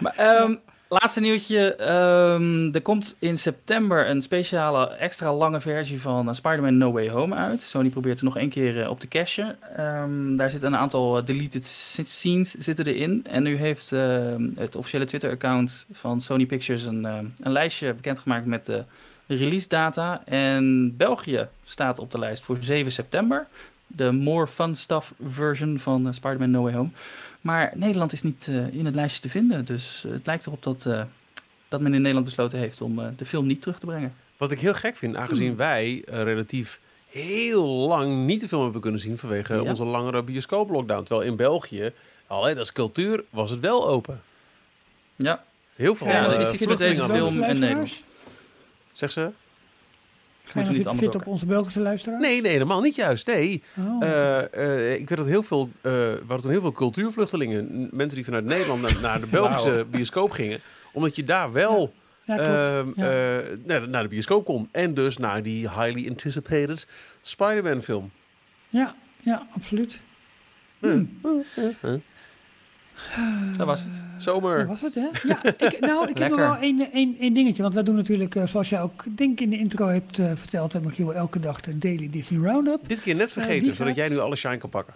Maar, 0.00 0.14
ehm, 0.16 0.54
laatste 0.90 1.20
nieuwtje. 1.20 1.74
ehm, 1.74 2.74
er 2.74 2.82
komt 2.82 3.16
in 3.18 3.38
september 3.38 4.08
een 4.08 4.22
speciale 4.22 4.88
extra 4.88 5.34
lange 5.34 5.60
versie 5.60 6.00
van 6.00 6.28
eh, 6.28 6.34
Spider-Man 6.34 6.76
No 6.76 6.92
Way 6.92 7.08
Home 7.08 7.34
uit. 7.34 7.62
Sony 7.62 7.88
probeert 7.88 8.18
er 8.18 8.24
nog 8.24 8.36
één 8.36 8.48
keer 8.48 8.82
eh, 8.82 8.90
op 8.90 9.00
te 9.00 9.08
cashen. 9.08 9.56
Ehm, 9.76 10.36
daar 10.36 10.50
zitten 10.50 10.72
een 10.72 10.78
aantal 10.78 11.18
eh, 11.18 11.24
deleted 11.24 11.64
scenes 11.64 12.50
zitten 12.50 12.86
erin. 12.86 13.24
En 13.26 13.42
nu 13.42 13.56
heeft 13.56 13.90
het 14.54 14.76
officiële 14.76 15.04
Twitter-account 15.04 15.86
van 15.92 16.20
Sony 16.20 16.46
Pictures 16.46 16.84
een, 16.84 17.04
een 17.04 17.52
lijstje 17.52 17.94
bekendgemaakt 17.94 18.46
met 18.46 18.66
de 18.66 18.84
release 19.26 19.68
data. 19.68 20.22
En 20.24 20.96
België 20.96 21.48
staat 21.64 21.98
op 21.98 22.10
de 22.10 22.18
lijst 22.18 22.42
voor 22.42 22.56
7 22.60 22.92
september. 22.92 23.46
de 23.86 24.12
more 24.12 24.46
fun 24.46 24.76
stuff 24.76 25.14
version 25.28 25.78
van 25.78 26.14
Spider-Man 26.14 26.50
No 26.50 26.62
Way 26.62 26.72
Home. 26.72 26.90
Maar 27.40 27.72
Nederland 27.74 28.12
is 28.12 28.22
niet 28.22 28.46
uh, 28.46 28.74
in 28.74 28.84
het 28.84 28.94
lijstje 28.94 29.20
te 29.20 29.28
vinden. 29.28 29.64
Dus 29.64 30.04
het 30.08 30.26
lijkt 30.26 30.46
erop 30.46 30.62
dat, 30.62 30.84
uh, 30.86 31.02
dat 31.68 31.80
men 31.80 31.92
in 31.94 31.98
Nederland 31.98 32.24
besloten 32.24 32.58
heeft 32.58 32.80
om 32.80 33.00
de 33.16 33.24
film 33.24 33.46
niet 33.46 33.62
terug 33.62 33.78
te 33.78 33.86
brengen. 33.86 34.14
Wat 34.36 34.50
ik 34.50 34.60
heel 34.60 34.74
gek 34.74 34.96
vind, 34.96 35.16
aangezien 35.16 35.48
hmm. 35.48 35.56
wij 35.56 36.02
relatief 36.06 36.80
heel 37.08 37.66
lang 37.66 38.24
niet 38.26 38.40
de 38.40 38.48
film 38.48 38.62
hebben 38.62 38.80
kunnen 38.80 39.00
zien 39.00 39.18
vanwege 39.18 39.54
ja. 39.54 39.62
onze 39.62 39.84
langere 39.84 40.22
bioscoop-lockdown. 40.22 41.04
Terwijl 41.04 41.28
in 41.28 41.36
België, 41.36 41.92
alleen 42.26 42.58
als 42.58 42.72
cultuur, 42.72 43.24
was 43.30 43.50
het 43.50 43.60
wel 43.60 43.88
open. 43.88 44.22
Ja. 45.16 45.44
Heel 45.74 45.94
veel 45.94 46.06
ja, 46.06 46.36
dus 46.36 46.58
je 46.58 46.68
met 46.68 46.78
deze 46.78 47.08
film 47.08 47.42
in 47.42 47.58
Nederland. 47.58 48.02
Zeg 48.92 49.12
ze? 49.12 49.30
Je 50.52 50.82
nou 50.82 50.96
fit 50.96 51.14
op 51.14 51.26
onze 51.26 51.46
Belgische 51.46 51.80
luisteraar? 51.80 52.20
Nee, 52.20 52.40
nee, 52.40 52.52
helemaal 52.52 52.80
niet 52.80 52.94
juist. 52.96 53.26
Nee. 53.26 53.62
Oh, 53.78 54.02
uh, 54.02 54.42
uh, 54.54 54.94
ik 54.94 55.08
weet 55.08 55.18
dat 55.18 55.26
heel 55.26 55.42
veel, 55.42 55.70
uh, 55.76 55.92
we 55.92 56.24
hadden 56.26 56.50
heel 56.50 56.60
veel 56.60 56.72
cultuurvluchtelingen, 56.72 57.88
mensen 57.92 58.16
die 58.16 58.24
vanuit 58.24 58.44
Nederland 58.44 58.82
naar, 58.82 58.98
naar 59.00 59.20
de 59.20 59.26
Belgische 59.36 59.74
wow. 59.74 59.90
bioscoop 59.90 60.30
gingen, 60.30 60.60
omdat 60.92 61.16
je 61.16 61.24
daar 61.24 61.52
wel 61.52 61.92
ja. 62.24 62.34
Ja, 62.34 62.84
ja. 62.96 63.42
naar, 63.64 63.88
naar, 63.88 64.02
de 64.02 64.08
bioscoop 64.08 64.44
kon 64.44 64.68
en 64.72 64.94
dus 64.94 65.16
naar 65.16 65.42
die 65.42 65.68
highly 65.68 66.08
anticipated 66.08 66.86
Spider-Man 67.20 67.82
film. 67.82 68.10
Ja, 68.68 68.94
ja, 69.20 69.46
absoluut. 69.54 70.00
Hmm. 70.78 71.18
Dat 73.56 73.66
was 73.66 73.80
het. 73.80 74.02
Zomer. 74.18 74.58
Dat 74.58 74.66
was 74.66 74.80
het, 74.80 74.94
hè? 74.94 75.08
Ja, 75.22 75.44
ik, 75.44 75.80
nou, 75.90 76.08
ik 76.08 76.18
heb 76.18 76.30
nog 76.30 76.38
wel 76.38 76.56
één, 76.56 76.92
één, 76.92 77.16
één 77.18 77.34
dingetje. 77.34 77.62
Want 77.62 77.74
wij 77.74 77.82
doen 77.82 77.94
natuurlijk, 77.94 78.34
uh, 78.34 78.46
zoals 78.46 78.68
jij 78.68 78.80
ook 78.80 79.04
denk 79.16 79.40
in 79.40 79.50
de 79.50 79.58
intro 79.58 79.86
hebt 79.86 80.18
uh, 80.18 80.30
verteld, 80.34 80.72
hebben 80.72 81.06
we 81.06 81.12
elke 81.12 81.40
dag 81.40 81.60
de 81.60 81.78
Daily 81.78 82.10
Disney 82.10 82.40
Roundup. 82.40 82.88
Dit 82.88 83.00
keer 83.00 83.14
net 83.14 83.32
vergeten, 83.32 83.68
uh, 83.68 83.74
zodat 83.74 83.94
jij 83.94 84.08
nu 84.08 84.18
alle 84.18 84.36
shine 84.36 84.56
kan 84.56 84.70
pakken. 84.70 84.94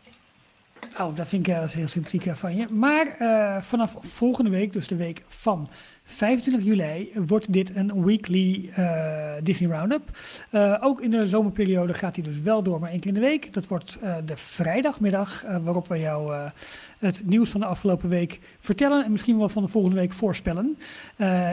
Oh, 0.98 1.16
dat 1.16 1.28
vind 1.28 1.48
ik 1.48 1.54
uh, 1.54 1.68
heel 1.68 1.88
sympathiek 1.88 2.36
van 2.36 2.56
je. 2.56 2.66
Maar 2.72 3.16
vanaf 3.62 3.96
volgende 4.00 4.50
week, 4.50 4.72
dus 4.72 4.86
de 4.86 4.96
week 4.96 5.22
van 5.28 5.68
25 6.04 6.64
juli, 6.64 7.12
wordt 7.14 7.52
dit 7.52 7.76
een 7.76 8.04
weekly 8.04 8.70
uh, 8.78 9.32
Disney 9.42 9.70
Roundup. 9.70 10.18
Uh, 10.50 10.76
ook 10.80 11.00
in 11.00 11.10
de 11.10 11.26
zomerperiode 11.26 11.94
gaat 11.94 12.16
hij 12.16 12.24
dus 12.24 12.40
wel 12.40 12.62
door, 12.62 12.80
maar 12.80 12.90
één 12.90 13.00
keer 13.00 13.08
in 13.08 13.20
de 13.20 13.26
week. 13.26 13.52
Dat 13.52 13.66
wordt 13.66 13.98
uh, 14.02 14.16
de 14.24 14.36
vrijdagmiddag, 14.36 15.44
waarop 15.62 15.88
we 15.88 15.98
jou 15.98 16.50
het 16.98 17.22
nieuws 17.26 17.50
van 17.50 17.60
de 17.60 17.66
afgelopen 17.66 18.08
week 18.08 18.40
vertellen. 18.60 19.04
En 19.04 19.10
misschien 19.10 19.38
wel 19.38 19.48
van 19.48 19.62
de 19.62 19.68
volgende 19.68 19.96
week 19.96 20.12
voorspellen. 20.12 20.78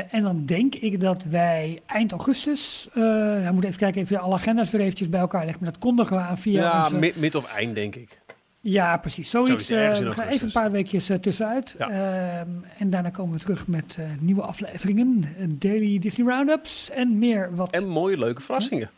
en 0.09 0.21
dan 0.21 0.45
denk 0.45 0.75
ik 0.75 0.99
dat 0.99 1.23
wij 1.23 1.81
eind 1.85 2.11
augustus, 2.11 2.89
we 2.93 3.49
moeten 3.51 3.69
even 3.69 3.81
kijken, 3.81 4.01
even 4.01 4.19
alle 4.19 4.33
agenda's 4.33 4.71
weer 4.71 4.81
eventjes 4.81 5.09
bij 5.09 5.19
elkaar 5.19 5.43
leggen. 5.43 5.63
Maar 5.63 5.71
dat 5.71 5.81
kondigen 5.81 6.15
we 6.15 6.23
aan 6.23 6.37
via 6.37 6.61
Ja, 6.61 6.83
onze... 6.83 7.13
mid 7.15 7.35
of 7.35 7.53
eind 7.53 7.75
denk 7.75 7.95
ik. 7.95 8.20
Ja, 8.63 8.97
precies. 8.97 9.29
Zoiets. 9.29 9.65
Zoiets 9.65 9.99
uh, 9.99 10.07
we 10.07 10.13
gaan 10.13 10.27
even 10.27 10.45
een 10.45 10.51
paar 10.51 10.71
weekjes 10.71 11.09
uh, 11.09 11.17
tussenuit. 11.17 11.75
Ja. 11.77 11.89
Uh, 11.89 12.37
en 12.77 12.89
daarna 12.89 13.09
komen 13.09 13.33
we 13.33 13.39
terug 13.39 13.67
met 13.67 13.97
uh, 13.99 14.05
nieuwe 14.19 14.41
afleveringen, 14.41 15.23
daily 15.59 15.99
Disney 15.99 16.27
Roundups 16.27 16.89
en 16.89 17.19
meer 17.19 17.55
wat. 17.55 17.71
En 17.71 17.87
mooie 17.87 18.17
leuke 18.17 18.41
verrassingen. 18.41 18.89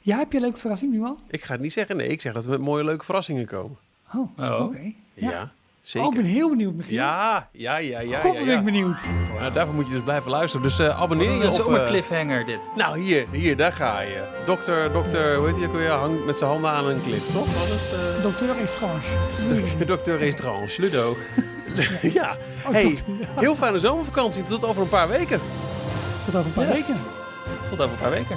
Ja, 0.00 0.18
heb 0.18 0.30
je 0.30 0.36
een 0.36 0.42
leuke 0.42 0.58
verrassing 0.58 0.92
nu 0.92 1.02
al? 1.02 1.18
Ik 1.28 1.42
ga 1.42 1.52
het 1.52 1.62
niet 1.62 1.72
zeggen. 1.72 1.96
Nee, 1.96 2.08
ik 2.08 2.20
zeg 2.20 2.32
dat 2.32 2.44
we 2.44 2.50
met 2.50 2.60
mooie 2.60 2.84
leuke 2.84 3.04
verrassingen 3.04 3.46
komen. 3.46 3.76
Oh, 4.14 4.38
oh. 4.38 4.52
oké. 4.52 4.62
Okay. 4.62 4.96
Ja. 5.14 5.30
ja. 5.30 5.52
Zeker. 5.82 6.08
Oh, 6.08 6.14
ik 6.14 6.22
ben 6.22 6.30
heel 6.30 6.48
benieuwd, 6.48 6.74
Michiel. 6.74 6.94
Ja, 6.94 7.48
ja, 7.52 7.76
ja, 7.76 8.00
ja. 8.00 8.18
God, 8.18 8.34
ja, 8.34 8.40
ja. 8.40 8.46
ben 8.46 8.58
ik 8.58 8.64
benieuwd. 8.64 9.00
Nou, 9.38 9.52
daarvoor 9.52 9.74
moet 9.74 9.86
je 9.86 9.92
dus 9.94 10.02
blijven 10.02 10.30
luisteren. 10.30 10.62
Dus 10.62 10.80
uh, 10.80 11.00
abonneer 11.00 11.30
je 11.30 11.40
een 11.42 11.48
op... 11.48 11.54
zomer 11.54 11.84
cliffhanger 11.84 12.44
dit. 12.44 12.72
Nou, 12.76 12.98
hier, 12.98 13.26
hier, 13.30 13.56
daar 13.56 13.72
ga 13.72 14.00
je. 14.00 14.22
Dokter, 14.46 14.92
dokter, 14.92 15.36
hoe 15.36 15.46
heet 15.46 15.56
hij 15.56 15.66
ook 15.66 15.72
weer? 15.72 15.90
Hangt 15.90 16.24
met 16.24 16.36
zijn 16.36 16.50
handen 16.50 16.70
aan 16.70 16.86
een 16.88 17.02
cliff, 17.02 17.32
toch? 17.32 17.46
Was 17.46 17.68
het? 17.68 18.16
Uh... 18.16 18.22
Dokter 18.22 18.48
Estrange. 18.62 19.84
dokter 19.92 20.22
Estrange, 20.22 20.74
Ludo. 20.76 21.16
ja. 22.02 22.08
ja. 22.20 22.36
Oh, 22.66 22.72
hey, 22.72 22.98
heel 23.34 23.54
fijne 23.56 23.78
zomervakantie. 23.78 24.42
Tot 24.42 24.64
over 24.64 24.82
een 24.82 24.88
paar 24.88 25.08
weken. 25.08 25.40
Tot 26.24 26.34
over 26.34 26.46
een 26.46 26.52
paar 26.52 26.76
Yes. 26.76 26.86
weken. 26.86 27.00
Tot 27.70 27.80
over 27.80 27.92
een 27.92 27.98
paar 28.00 28.10
weken. 28.10 28.36